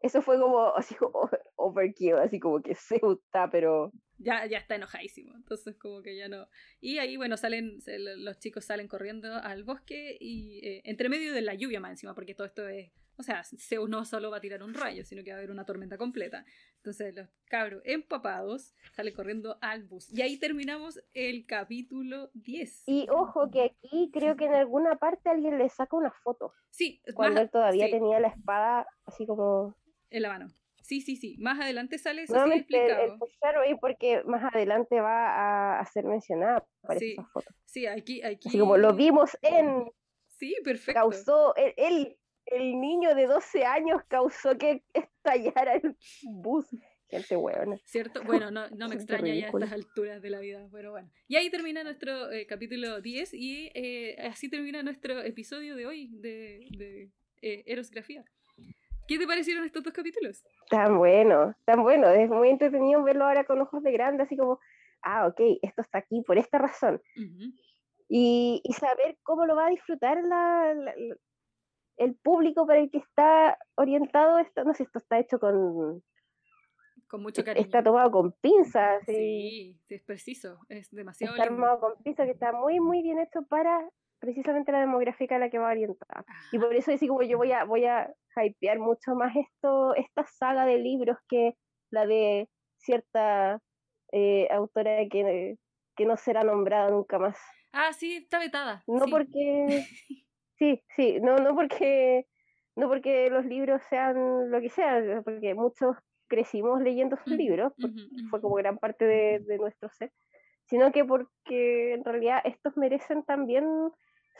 eso 0.00 0.20
fue 0.20 0.38
como 0.38 0.74
así 0.76 0.94
como 0.94 1.30
overkill, 1.56 2.16
así 2.16 2.38
como 2.38 2.62
que 2.62 2.74
se 2.74 2.98
gusta, 2.98 3.48
pero... 3.50 3.92
Ya, 4.18 4.46
ya 4.46 4.58
está 4.58 4.76
enojadísimo, 4.76 5.34
entonces 5.34 5.76
como 5.76 6.02
que 6.02 6.16
ya 6.16 6.28
no... 6.28 6.46
Y 6.80 6.98
ahí, 6.98 7.16
bueno, 7.16 7.36
salen, 7.36 7.78
los 8.18 8.38
chicos 8.38 8.64
salen 8.64 8.86
corriendo 8.86 9.34
al 9.34 9.64
bosque 9.64 10.16
y 10.20 10.60
eh, 10.66 10.82
entre 10.84 11.08
medio 11.08 11.32
de 11.32 11.42
la 11.42 11.54
lluvia 11.54 11.80
más 11.80 11.92
encima, 11.92 12.14
porque 12.14 12.34
todo 12.34 12.46
esto 12.46 12.68
es 12.68 12.92
o 13.16 13.22
sea, 13.22 13.42
Zeus 13.44 13.88
no 13.88 14.04
solo 14.04 14.30
va 14.30 14.38
a 14.38 14.40
tirar 14.40 14.62
un 14.62 14.74
rayo, 14.74 15.04
sino 15.04 15.22
que 15.22 15.30
va 15.30 15.36
a 15.36 15.38
haber 15.38 15.50
una 15.50 15.64
tormenta 15.64 15.96
completa. 15.96 16.44
Entonces 16.76 17.14
los 17.14 17.28
cabros 17.46 17.80
empapados 17.84 18.74
salen 18.92 19.14
corriendo 19.14 19.56
al 19.60 19.84
bus. 19.84 20.12
Y 20.12 20.22
ahí 20.22 20.38
terminamos 20.38 21.00
el 21.12 21.46
capítulo 21.46 22.30
10. 22.34 22.84
Y 22.86 23.06
ojo 23.10 23.50
que 23.50 23.64
aquí 23.64 24.10
creo 24.12 24.36
que 24.36 24.46
en 24.46 24.54
alguna 24.54 24.96
parte 24.96 25.30
alguien 25.30 25.58
le 25.58 25.68
saca 25.68 25.96
una 25.96 26.10
foto. 26.10 26.52
Sí. 26.70 27.00
Cuando 27.14 27.40
él 27.40 27.50
todavía 27.50 27.90
tenía 27.90 28.18
la 28.20 28.28
espada 28.28 28.86
así 29.04 29.26
como... 29.26 29.76
En 30.10 30.22
la 30.22 30.28
mano. 30.28 30.48
Sí, 30.82 31.00
sí, 31.00 31.16
sí. 31.16 31.36
Más 31.38 31.58
adelante 31.60 31.98
sale 31.98 32.22
eso 32.22 32.34
sí 32.34 32.52
explicado. 32.52 33.62
El, 33.64 33.78
porque 33.78 34.22
más 34.24 34.52
adelante 34.52 35.00
va 35.00 35.80
a, 35.80 35.86
ser 35.86 36.04
mencionada 36.04 36.66
sí, 36.98 37.12
esa 37.12 37.24
foto. 37.24 37.50
Sí, 37.64 37.86
aquí, 37.86 38.22
aquí... 38.22 38.48
Así 38.48 38.58
como 38.58 38.76
lo 38.76 38.92
vimos 38.92 39.36
en... 39.42 39.90
Sí, 40.28 40.56
perfecto. 40.64 41.00
Causó... 41.00 41.54
él 41.56 42.16
el 42.46 42.80
niño 42.80 43.14
de 43.14 43.26
12 43.26 43.64
años 43.64 44.02
causó 44.08 44.56
que 44.56 44.82
estallara 44.92 45.74
el 45.74 45.96
bus. 46.22 46.66
Gente 47.08 47.36
huevona. 47.36 47.78
¿Cierto? 47.84 48.22
Bueno, 48.24 48.50
no, 48.50 48.68
no 48.70 48.88
me 48.88 48.94
extraña 48.94 49.34
ya 49.34 49.46
a 49.46 49.48
estas 49.48 49.72
alturas 49.72 50.22
de 50.22 50.30
la 50.30 50.40
vida, 50.40 50.66
pero 50.72 50.92
bueno. 50.92 51.10
Y 51.28 51.36
ahí 51.36 51.50
termina 51.50 51.84
nuestro 51.84 52.30
eh, 52.32 52.46
capítulo 52.46 53.00
10 53.00 53.34
y 53.34 53.70
eh, 53.74 54.16
así 54.26 54.48
termina 54.48 54.82
nuestro 54.82 55.20
episodio 55.20 55.76
de 55.76 55.86
hoy 55.86 56.08
de, 56.12 56.66
de 56.76 57.10
eh, 57.42 57.62
Erosgrafía. 57.66 58.24
¿Qué 59.06 59.18
te 59.18 59.26
parecieron 59.26 59.64
estos 59.64 59.82
dos 59.82 59.92
capítulos? 59.92 60.42
Tan 60.70 60.96
bueno, 60.96 61.54
tan 61.66 61.82
bueno. 61.82 62.08
Es 62.08 62.30
muy 62.30 62.48
entretenido 62.48 63.02
verlo 63.02 63.26
ahora 63.26 63.44
con 63.44 63.60
ojos 63.60 63.82
de 63.82 63.92
grande, 63.92 64.22
así 64.22 64.34
como, 64.34 64.58
ah, 65.02 65.26
ok, 65.26 65.58
esto 65.60 65.82
está 65.82 65.98
aquí 65.98 66.22
por 66.26 66.38
esta 66.38 66.56
razón. 66.56 67.02
y, 68.08 68.62
y, 68.64 68.72
saber 68.72 69.18
cómo 69.22 69.44
lo 69.44 69.56
va 69.56 69.66
a 69.66 69.70
disfrutar 69.70 70.22
la, 70.24 70.74
el 71.96 72.14
público 72.16 72.66
para 72.66 72.80
el 72.80 72.90
que 72.90 72.98
está 72.98 73.58
orientado 73.76 74.38
esto, 74.38 74.64
no 74.64 74.74
sé, 74.74 74.84
esto 74.84 74.98
está 74.98 75.18
hecho 75.18 75.38
con 75.38 76.02
con 77.08 77.22
mucho 77.22 77.44
cariño. 77.44 77.64
Está 77.64 77.82
tomado 77.82 78.10
con 78.10 78.32
pinzas. 78.32 79.02
Sí, 79.06 79.78
sí, 79.86 79.94
es 79.94 80.02
preciso, 80.02 80.58
es 80.68 80.90
demasiado 80.90 81.36
Está 81.36 81.48
tomado 81.48 81.78
con 81.78 82.02
pinzas, 82.02 82.26
que 82.26 82.32
está 82.32 82.52
muy, 82.52 82.80
muy 82.80 83.02
bien 83.02 83.20
hecho 83.20 83.42
para 83.48 83.88
precisamente 84.18 84.72
la 84.72 84.80
demográfica 84.80 85.36
a 85.36 85.38
la 85.38 85.50
que 85.50 85.58
va 85.58 85.70
orientada. 85.70 86.24
Y 86.50 86.58
por 86.58 86.74
eso 86.74 86.90
como 87.06 87.22
yo 87.22 87.36
voy 87.36 87.52
a, 87.52 87.64
voy 87.64 87.84
a 87.84 88.12
hypear 88.36 88.78
mucho 88.78 89.14
más 89.14 89.36
esto, 89.36 89.94
esta 89.94 90.24
saga 90.26 90.64
de 90.64 90.78
libros 90.78 91.18
que 91.28 91.56
la 91.90 92.06
de 92.06 92.48
cierta 92.78 93.60
eh, 94.12 94.48
autora 94.50 94.96
que, 95.10 95.56
que 95.94 96.06
no 96.06 96.16
será 96.16 96.42
nombrada 96.42 96.90
nunca 96.90 97.18
más. 97.18 97.38
Ah, 97.72 97.92
sí, 97.92 98.16
está 98.16 98.38
vetada. 98.38 98.82
No 98.86 99.06
porque 99.06 99.84
Sí, 100.58 100.82
sí, 100.96 101.18
no, 101.20 101.36
no 101.36 101.54
porque 101.54 102.26
no 102.76 102.88
porque 102.88 103.30
los 103.30 103.44
libros 103.44 103.82
sean 103.88 104.50
lo 104.50 104.60
que 104.60 104.68
sean, 104.68 105.22
porque 105.24 105.54
muchos 105.54 105.96
crecimos 106.26 106.80
leyendo 106.80 107.16
sus 107.16 107.34
libros, 107.34 107.72
fue 108.30 108.40
como 108.40 108.56
gran 108.56 108.78
parte 108.78 109.04
de, 109.04 109.58
nuestro 109.58 109.88
ser, 109.90 110.10
sino 110.64 110.90
que 110.90 111.04
porque 111.04 111.94
en 111.94 112.04
realidad 112.04 112.40
estos 112.44 112.76
merecen 112.76 113.22
también 113.24 113.64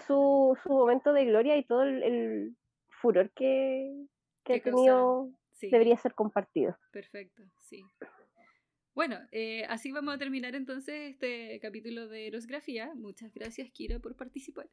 su, 0.06 0.58
su 0.62 0.68
momento 0.70 1.12
de 1.12 1.26
gloria 1.26 1.56
y 1.56 1.64
todo 1.64 1.82
el, 1.82 2.56
furor 2.88 3.30
que, 3.32 4.06
que 4.44 4.54
ha 4.54 4.62
tenido 4.62 5.28
debería 5.60 5.96
ser 5.98 6.14
compartido. 6.14 6.76
Perfecto, 6.90 7.42
sí. 7.60 7.84
Bueno, 8.94 9.18
eh, 9.32 9.64
así 9.68 9.92
vamos 9.92 10.14
a 10.14 10.18
terminar 10.18 10.54
entonces 10.54 11.10
este 11.10 11.58
capítulo 11.60 12.08
de 12.08 12.28
Erosgrafía. 12.28 12.94
Muchas 12.94 13.34
gracias, 13.34 13.70
Kira, 13.72 13.98
por 13.98 14.16
participar. 14.16 14.68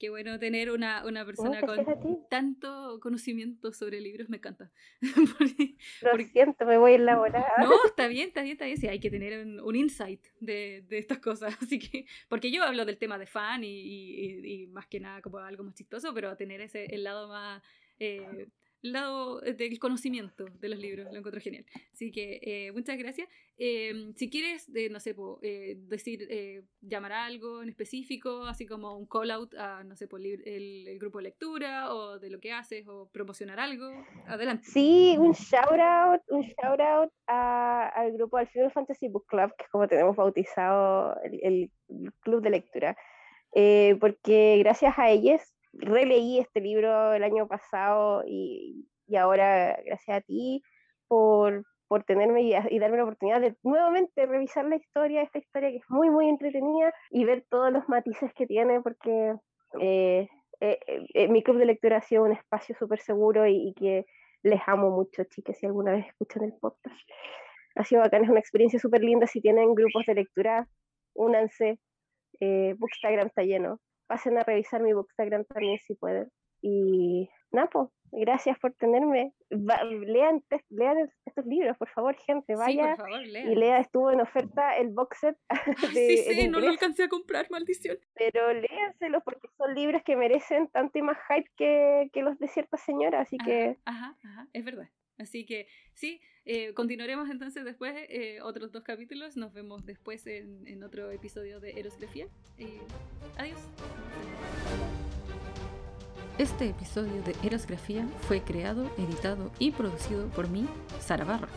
Qué 0.00 0.08
bueno 0.08 0.38
tener 0.38 0.70
una, 0.70 1.04
una 1.04 1.26
persona 1.26 1.60
con 1.60 1.76
tanto 2.30 2.98
conocimiento 3.02 3.70
sobre 3.74 4.00
libros, 4.00 4.30
me 4.30 4.38
encanta. 4.38 4.72
Lo 6.00 6.24
siento, 6.24 6.64
me 6.64 6.78
voy 6.78 6.92
a 6.92 6.94
elaborar. 6.94 7.44
No, 7.58 7.72
está 7.84 8.08
bien, 8.08 8.28
está 8.28 8.40
bien, 8.40 8.54
está 8.54 8.64
bien. 8.64 8.78
Sí, 8.78 8.88
hay 8.88 8.98
que 8.98 9.10
tener 9.10 9.46
un, 9.62 9.76
insight 9.76 10.24
de, 10.40 10.86
de, 10.88 10.96
estas 10.96 11.18
cosas. 11.18 11.54
Así 11.62 11.78
que, 11.78 12.06
porque 12.30 12.50
yo 12.50 12.64
hablo 12.64 12.86
del 12.86 12.96
tema 12.96 13.18
de 13.18 13.26
fan 13.26 13.62
y, 13.62 13.68
y, 13.68 14.62
y, 14.62 14.66
más 14.68 14.86
que 14.86 15.00
nada 15.00 15.20
como 15.20 15.36
algo 15.36 15.64
más 15.64 15.74
chistoso, 15.74 16.14
pero 16.14 16.34
tener 16.34 16.62
ese 16.62 16.86
el 16.86 17.04
lado 17.04 17.28
más 17.28 17.62
eh, 17.98 18.48
lado 18.82 19.44
eh, 19.44 19.52
del 19.52 19.78
conocimiento 19.78 20.46
de 20.60 20.68
los 20.68 20.78
libros, 20.78 21.10
lo 21.12 21.18
encuentro 21.18 21.40
genial. 21.40 21.64
Así 21.92 22.10
que 22.10 22.40
eh, 22.42 22.72
muchas 22.72 22.98
gracias. 22.98 23.28
Em, 23.58 24.14
si 24.14 24.30
quieres, 24.30 24.68
no 24.90 25.00
sé, 25.00 25.14
eh, 25.42 25.76
decir, 25.78 26.26
llamar 26.80 27.12
a 27.12 27.24
algo 27.26 27.62
en 27.62 27.68
específico, 27.68 28.44
así 28.44 28.66
como 28.66 28.96
un 28.96 29.06
call 29.06 29.30
out 29.30 29.54
a, 29.54 29.84
no 29.84 29.96
sé, 29.96 30.08
por 30.08 30.20
el, 30.24 30.98
grupo 30.98 31.18
de 31.18 31.24
lectura 31.24 31.94
o 31.94 32.18
de 32.18 32.30
lo 32.30 32.40
que 32.40 32.52
haces 32.52 32.86
o 32.88 33.10
promocionar 33.12 33.60
algo, 33.60 33.86
adelante. 34.26 34.64
Sí, 34.66 35.16
un 35.18 35.32
shout 35.32 35.78
out, 35.78 36.22
un 36.28 36.42
shout 36.42 36.80
out 36.80 37.12
al 37.26 38.12
grupo 38.12 38.38
del 38.38 38.48
Final 38.48 38.72
Fantasy 38.72 39.08
Book 39.08 39.26
Club, 39.26 39.54
que 39.56 39.64
es 39.64 39.70
como 39.70 39.88
tenemos 39.88 40.16
bautizado 40.16 41.16
el 41.22 41.70
club 42.20 42.42
de 42.42 42.50
lectura. 42.50 42.96
porque 44.00 44.58
gracias 44.58 44.98
a 44.98 45.10
ellos 45.10 45.40
releí 45.72 46.38
este 46.38 46.60
libro 46.60 47.12
el 47.12 47.22
año 47.22 47.46
pasado 47.46 48.24
y, 48.26 48.88
y 49.06 49.16
ahora 49.16 49.78
gracias 49.84 50.18
a 50.18 50.20
ti 50.20 50.62
por, 51.08 51.64
por 51.90 52.04
tenerme 52.04 52.42
y, 52.42 52.78
darme 52.78 52.98
la 52.98 53.02
oportunidad 53.02 53.40
de 53.40 53.56
nuevamente 53.64 54.24
revisar 54.24 54.64
la 54.64 54.76
historia, 54.76 55.22
esta 55.22 55.38
historia 55.38 55.70
que 55.70 55.78
es 55.78 55.90
muy, 55.90 56.08
muy 56.08 56.28
entretenida 56.28 56.94
y 57.10 57.24
ver 57.24 57.44
todos 57.50 57.72
los 57.72 57.88
matices 57.88 58.32
que 58.32 58.46
tiene, 58.46 58.80
porque 58.80 59.34
eh, 59.80 60.28
eh, 60.60 60.78
eh, 61.14 61.28
mi 61.28 61.42
club 61.42 61.58
de 61.58 61.66
lectura 61.66 61.96
ha 61.96 62.02
sido 62.02 62.22
un 62.22 62.30
espacio 62.30 62.76
súper 62.78 63.00
seguro 63.00 63.44
y, 63.44 63.74
que 63.74 64.06
les 64.44 64.60
amo 64.68 64.90
mucho, 64.90 65.24
chicas, 65.24 65.58
si 65.58 65.66
alguna 65.66 65.90
vez 65.90 66.06
escuchan 66.06 66.44
el 66.44 66.52
podcast. 66.60 66.96
Ha 67.74 67.84
sido 67.84 68.02
bacán, 68.02 68.22
es 68.22 68.30
una 68.30 68.38
experiencia 68.38 68.78
súper 68.78 69.02
linda. 69.02 69.26
Si 69.26 69.40
tienen 69.40 69.74
grupos 69.74 70.06
de 70.06 70.14
lectura, 70.14 70.68
únanse. 71.14 71.80
Bookstagram 72.40 73.26
está 73.26 73.42
lleno 73.42 73.80
pasen 74.10 74.36
a 74.38 74.42
revisar 74.42 74.82
mi 74.82 74.92
Bookstagram 74.92 75.44
también 75.44 75.78
si 75.78 75.94
pueden. 75.94 76.28
Y 76.62 77.30
Napo, 77.52 77.92
gracias 78.10 78.58
por 78.58 78.72
tenerme. 78.72 79.32
lean, 79.50 80.42
lean 80.68 81.10
estos 81.24 81.46
libros, 81.46 81.78
por 81.78 81.88
favor, 81.90 82.16
gente. 82.16 82.56
Vaya 82.56 82.96
y 83.22 83.54
lea. 83.54 83.78
Estuvo 83.78 84.10
en 84.10 84.20
oferta 84.20 84.76
el 84.78 84.88
box 84.88 85.18
set. 85.20 85.36
sí, 85.94 86.16
sí, 86.16 86.48
no 86.48 86.58
lo 86.58 86.70
alcancé 86.70 87.04
a 87.04 87.08
comprar, 87.08 87.46
maldición. 87.50 87.98
Pero 88.14 88.52
léanselos 88.52 89.22
porque 89.22 89.46
son 89.56 89.76
libros 89.76 90.02
que 90.04 90.16
merecen 90.16 90.66
tanto 90.66 90.98
y 90.98 91.02
más 91.02 91.16
hype 91.28 91.48
que, 91.56 92.10
que 92.12 92.22
los 92.22 92.36
de 92.40 92.48
cierta 92.48 92.78
señora, 92.78 93.20
así 93.20 93.38
que. 93.38 93.78
Ajá, 93.84 94.16
ajá, 94.24 94.48
es 94.52 94.64
verdad. 94.64 94.88
Así 95.20 95.44
que 95.44 95.66
sí, 95.94 96.20
eh, 96.46 96.72
continuaremos 96.74 97.28
entonces 97.28 97.64
después 97.64 97.94
eh, 98.08 98.40
otros 98.42 98.72
dos 98.72 98.82
capítulos. 98.82 99.36
Nos 99.36 99.52
vemos 99.52 99.84
después 99.84 100.26
en, 100.26 100.82
otro 100.82 101.10
episodio 101.10 101.60
de 101.60 101.78
Erosgrafía. 101.78 102.26
adiós. 103.36 103.60
Este 106.38 106.70
episodio 106.70 107.22
de 107.22 107.34
Erosgrafía 107.46 108.08
fue 108.22 108.42
creado, 108.42 108.90
editado 108.96 109.52
y 109.58 109.72
producido 109.72 110.30
por 110.30 110.48
mí, 110.48 110.66
Sara 110.98 111.24
Barra. 111.24 111.50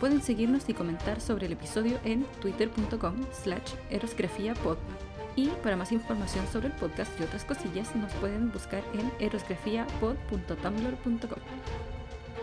Pueden 0.00 0.22
seguirnos 0.22 0.68
y 0.68 0.74
comentar 0.74 1.20
sobre 1.20 1.46
el 1.46 1.52
episodio 1.52 2.00
en 2.04 2.24
twitter.com 2.40 3.22
slash 3.32 3.74
erosgrafiapod. 3.90 4.78
Y 5.36 5.48
para 5.62 5.76
más 5.76 5.92
información 5.92 6.44
sobre 6.46 6.68
el 6.68 6.72
podcast 6.74 7.12
y 7.20 7.24
otras 7.24 7.44
cosillas 7.44 7.94
nos 7.94 8.10
pueden 8.14 8.50
buscar 8.52 8.82
en 8.94 9.12
erosgrafiapod.tumblr.com. 9.20 11.93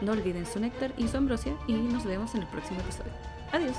No 0.01 0.13
olviden 0.13 0.45
su 0.45 0.59
néctar 0.59 0.93
y 0.97 1.07
su 1.07 1.17
ambrosia 1.17 1.53
y 1.67 1.73
nos 1.73 2.05
vemos 2.05 2.33
en 2.35 2.41
el 2.41 2.47
próximo 2.47 2.79
episodio. 2.79 3.11
Adiós. 3.51 3.75